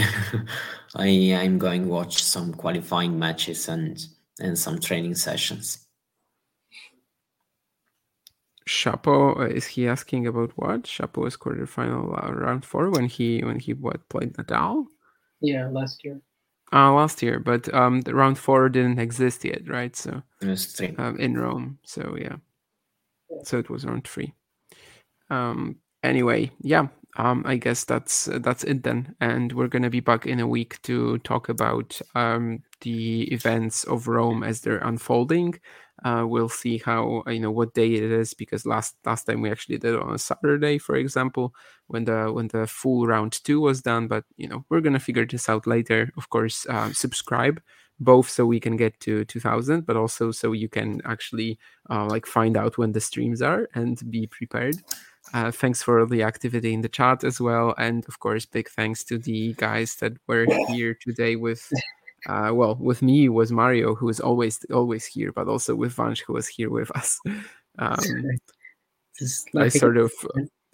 I 0.96 1.34
I'm 1.42 1.58
going 1.58 1.86
watch 1.86 2.22
some 2.22 2.54
qualifying 2.54 3.18
matches 3.18 3.68
and 3.68 3.98
and 4.38 4.58
some 4.58 4.78
training 4.78 5.16
sessions. 5.16 5.86
Shapo, 8.70 9.36
uh, 9.36 9.46
is 9.46 9.66
he 9.66 9.88
asking 9.88 10.28
about 10.28 10.52
what? 10.54 10.84
Shapo 10.84 11.26
is 11.26 11.36
quarterfinal 11.36 12.24
uh, 12.24 12.32
round 12.32 12.64
four 12.64 12.88
when 12.90 13.06
he 13.06 13.42
when 13.42 13.58
he 13.58 13.74
what 13.74 14.08
played 14.08 14.34
Nadal? 14.34 14.86
Yeah, 15.40 15.68
last 15.68 16.04
year. 16.04 16.20
Uh, 16.72 16.92
last 16.92 17.20
year, 17.20 17.40
but 17.40 17.72
um, 17.74 18.02
the 18.02 18.14
round 18.14 18.38
four 18.38 18.68
didn't 18.68 19.00
exist 19.00 19.44
yet, 19.44 19.68
right? 19.68 19.96
So 19.96 20.22
um, 20.98 21.18
in 21.18 21.36
Rome, 21.36 21.78
so 21.82 22.16
yeah, 22.16 22.36
so 23.42 23.58
it 23.58 23.68
was 23.68 23.84
round 23.84 24.06
three. 24.06 24.32
Um, 25.30 25.76
anyway, 26.04 26.52
yeah, 26.62 26.86
um, 27.16 27.42
I 27.44 27.56
guess 27.56 27.84
that's 27.84 28.26
that's 28.26 28.62
it 28.62 28.84
then, 28.84 29.16
and 29.20 29.52
we're 29.52 29.66
gonna 29.66 29.90
be 29.90 29.98
back 29.98 30.26
in 30.26 30.38
a 30.38 30.46
week 30.46 30.80
to 30.82 31.18
talk 31.18 31.48
about 31.48 32.00
um, 32.14 32.62
the 32.82 33.22
events 33.32 33.82
of 33.82 34.06
Rome 34.06 34.44
as 34.44 34.60
they're 34.60 34.78
unfolding. 34.78 35.58
Uh, 36.04 36.24
we'll 36.26 36.48
see 36.48 36.78
how 36.78 37.22
you 37.26 37.40
know 37.40 37.50
what 37.50 37.74
day 37.74 37.92
it 37.94 38.04
is 38.04 38.34
because 38.34 38.64
last 38.66 38.96
last 39.04 39.24
time 39.24 39.40
we 39.40 39.50
actually 39.50 39.78
did 39.78 39.94
it 39.94 40.00
on 40.00 40.14
a 40.14 40.18
Saturday, 40.18 40.78
for 40.78 40.96
example, 40.96 41.54
when 41.88 42.04
the 42.04 42.32
when 42.32 42.48
the 42.48 42.66
full 42.66 43.06
round 43.06 43.32
two 43.44 43.60
was 43.60 43.82
done. 43.82 44.08
But 44.08 44.24
you 44.36 44.48
know 44.48 44.64
we're 44.68 44.80
gonna 44.80 45.00
figure 45.00 45.26
this 45.26 45.48
out 45.48 45.66
later. 45.66 46.10
Of 46.16 46.30
course, 46.30 46.66
uh, 46.68 46.92
subscribe 46.92 47.60
both 48.00 48.30
so 48.30 48.46
we 48.46 48.58
can 48.58 48.76
get 48.76 48.98
to 49.00 49.24
2000 49.26 49.84
but 49.84 49.96
also 49.96 50.30
so 50.30 50.52
you 50.52 50.68
can 50.68 51.00
actually 51.04 51.58
uh, 51.90 52.06
like 52.06 52.26
find 52.26 52.56
out 52.56 52.78
when 52.78 52.92
the 52.92 53.00
streams 53.00 53.42
are 53.42 53.68
and 53.74 54.10
be 54.10 54.26
prepared 54.26 54.76
uh, 55.34 55.50
thanks 55.50 55.82
for 55.82 56.06
the 56.06 56.22
activity 56.22 56.72
in 56.72 56.80
the 56.80 56.88
chat 56.88 57.22
as 57.22 57.40
well 57.40 57.74
and 57.76 58.06
of 58.08 58.18
course 58.18 58.46
big 58.46 58.68
thanks 58.70 59.04
to 59.04 59.18
the 59.18 59.52
guys 59.58 59.96
that 59.96 60.14
were 60.26 60.46
here 60.68 60.94
today 60.94 61.36
with 61.36 61.70
uh, 62.26 62.50
well 62.52 62.76
with 62.76 63.02
me 63.02 63.28
was 63.28 63.52
mario 63.52 63.94
who 63.94 64.08
is 64.08 64.20
always 64.20 64.64
always 64.72 65.04
here 65.04 65.32
but 65.32 65.48
also 65.48 65.74
with 65.74 65.94
vansh 65.94 66.22
who 66.26 66.32
was 66.32 66.46
here 66.46 66.70
with 66.70 66.90
us 66.96 67.18
um, 67.78 67.98
i 69.56 69.68
sort 69.68 69.96
of 69.96 70.12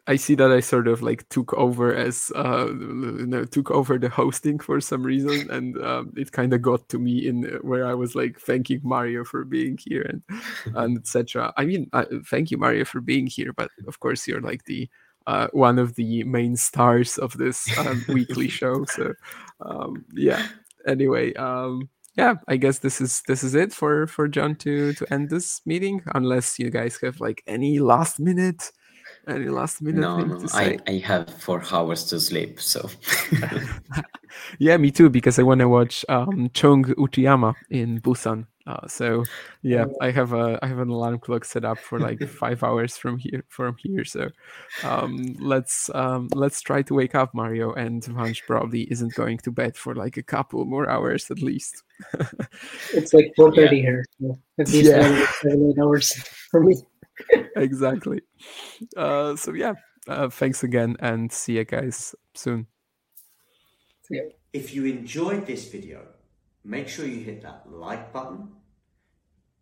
I 0.08 0.16
see 0.16 0.36
that 0.36 0.52
I 0.52 0.60
sort 0.60 0.86
of 0.86 1.02
like 1.02 1.28
took 1.30 1.52
over 1.54 1.92
as 1.92 2.30
uh, 2.36 2.68
you 2.68 3.26
know, 3.26 3.44
took 3.44 3.72
over 3.72 3.98
the 3.98 4.08
hosting 4.08 4.60
for 4.60 4.80
some 4.80 5.02
reason, 5.02 5.50
and 5.50 5.76
um, 5.82 6.12
it 6.16 6.30
kind 6.30 6.52
of 6.52 6.62
got 6.62 6.88
to 6.90 6.98
me 6.98 7.26
in 7.26 7.42
where 7.62 7.84
I 7.84 7.94
was 7.94 8.14
like 8.14 8.38
thanking 8.38 8.80
Mario 8.84 9.24
for 9.24 9.44
being 9.44 9.76
here 9.84 10.02
and 10.02 10.22
and 10.76 10.98
etc. 10.98 11.52
I 11.56 11.64
mean, 11.64 11.90
uh, 11.92 12.04
thank 12.26 12.52
you 12.52 12.58
Mario 12.58 12.84
for 12.84 13.00
being 13.00 13.26
here, 13.26 13.52
but 13.52 13.70
of 13.88 13.98
course 13.98 14.28
you're 14.28 14.40
like 14.40 14.64
the 14.64 14.88
uh, 15.26 15.48
one 15.52 15.76
of 15.76 15.96
the 15.96 16.22
main 16.22 16.54
stars 16.54 17.18
of 17.18 17.36
this 17.36 17.76
um, 17.78 18.04
weekly 18.08 18.48
show. 18.60 18.84
So 18.84 19.12
um, 19.60 20.04
yeah. 20.14 20.46
Anyway, 20.86 21.34
um, 21.34 21.88
yeah, 22.16 22.34
I 22.48 22.56
guess 22.56 22.78
this 22.78 23.00
is 23.00 23.22
this 23.28 23.42
is 23.44 23.54
it 23.54 23.72
for 23.72 24.06
for 24.06 24.28
John 24.28 24.54
to 24.56 24.92
to 24.94 25.12
end 25.12 25.30
this 25.30 25.60
meeting, 25.66 26.02
unless 26.14 26.58
you 26.58 26.70
guys 26.70 26.98
have 27.02 27.20
like 27.20 27.42
any 27.46 27.78
last 27.78 28.20
minute 28.20 28.70
any 29.28 29.48
last 29.48 29.82
minute 29.82 30.00
no, 30.00 30.18
thing 30.18 30.28
no, 30.28 30.40
to 30.40 30.48
say? 30.48 30.78
I, 30.86 30.92
I 30.92 30.98
have 30.98 31.30
four 31.30 31.62
hours 31.70 32.04
to 32.06 32.20
sleep, 32.20 32.60
so. 32.60 32.88
yeah, 34.58 34.76
me 34.76 34.90
too, 34.90 35.10
because 35.10 35.38
I 35.38 35.42
want 35.42 35.60
to 35.60 35.68
watch 35.68 36.04
um, 36.08 36.50
Chung 36.54 36.84
Uchiyama 36.84 37.54
in 37.70 38.00
Busan. 38.00 38.46
Uh, 38.66 38.84
so 38.88 39.22
yeah, 39.62 39.84
I 40.00 40.10
have 40.10 40.32
a 40.32 40.58
I 40.60 40.66
have 40.66 40.80
an 40.80 40.88
alarm 40.88 41.20
clock 41.20 41.44
set 41.44 41.64
up 41.64 41.78
for 41.78 42.00
like 42.00 42.20
five 42.28 42.64
hours 42.64 42.96
from 42.96 43.16
here 43.16 43.44
from 43.48 43.76
here. 43.78 44.04
So 44.04 44.28
um, 44.82 45.36
let's 45.38 45.88
um, 45.94 46.28
let's 46.34 46.60
try 46.60 46.82
to 46.82 46.94
wake 46.94 47.14
up 47.14 47.32
Mario, 47.32 47.72
and 47.74 48.02
Vansh 48.02 48.42
probably 48.44 48.82
isn't 48.90 49.14
going 49.14 49.38
to 49.38 49.52
bed 49.52 49.76
for 49.76 49.94
like 49.94 50.16
a 50.16 50.22
couple 50.22 50.64
more 50.64 50.90
hours 50.90 51.30
at 51.30 51.40
least. 51.40 51.84
it's 52.92 53.14
like 53.14 53.32
four 53.36 53.54
thirty 53.54 53.76
yeah. 53.76 53.82
here, 53.82 54.04
so 54.20 54.38
at 54.58 54.68
least 54.68 54.90
yeah. 54.90 55.26
seven 55.42 55.70
eight 55.70 55.80
hours 55.80 56.12
for 56.50 56.60
me. 56.64 56.74
exactly. 57.56 58.20
Uh, 58.96 59.36
so 59.36 59.52
yeah, 59.52 59.74
uh, 60.08 60.28
thanks 60.28 60.62
again, 60.62 60.96
and 61.00 61.32
see 61.32 61.56
you 61.56 61.64
guys 61.64 62.14
soon. 62.34 62.66
If 64.52 64.74
you 64.74 64.84
enjoyed 64.86 65.46
this 65.46 65.68
video, 65.68 66.06
make 66.64 66.88
sure 66.88 67.06
you 67.06 67.20
hit 67.20 67.42
that 67.42 67.64
like 67.70 68.12
button. 68.12 68.48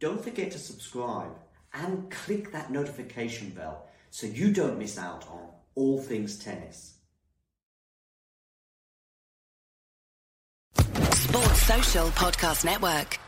Don't 0.00 0.22
forget 0.22 0.50
to 0.52 0.58
subscribe 0.58 1.32
and 1.72 2.10
click 2.10 2.52
that 2.52 2.70
notification 2.70 3.50
bell 3.50 3.86
so 4.10 4.26
you 4.26 4.52
don't 4.52 4.78
miss 4.78 4.98
out 4.98 5.26
on 5.28 5.48
all 5.74 6.00
things 6.00 6.38
tennis. 6.38 6.94
Sports 11.12 11.62
Social 11.62 12.08
Podcast 12.10 12.64
Network. 12.64 13.18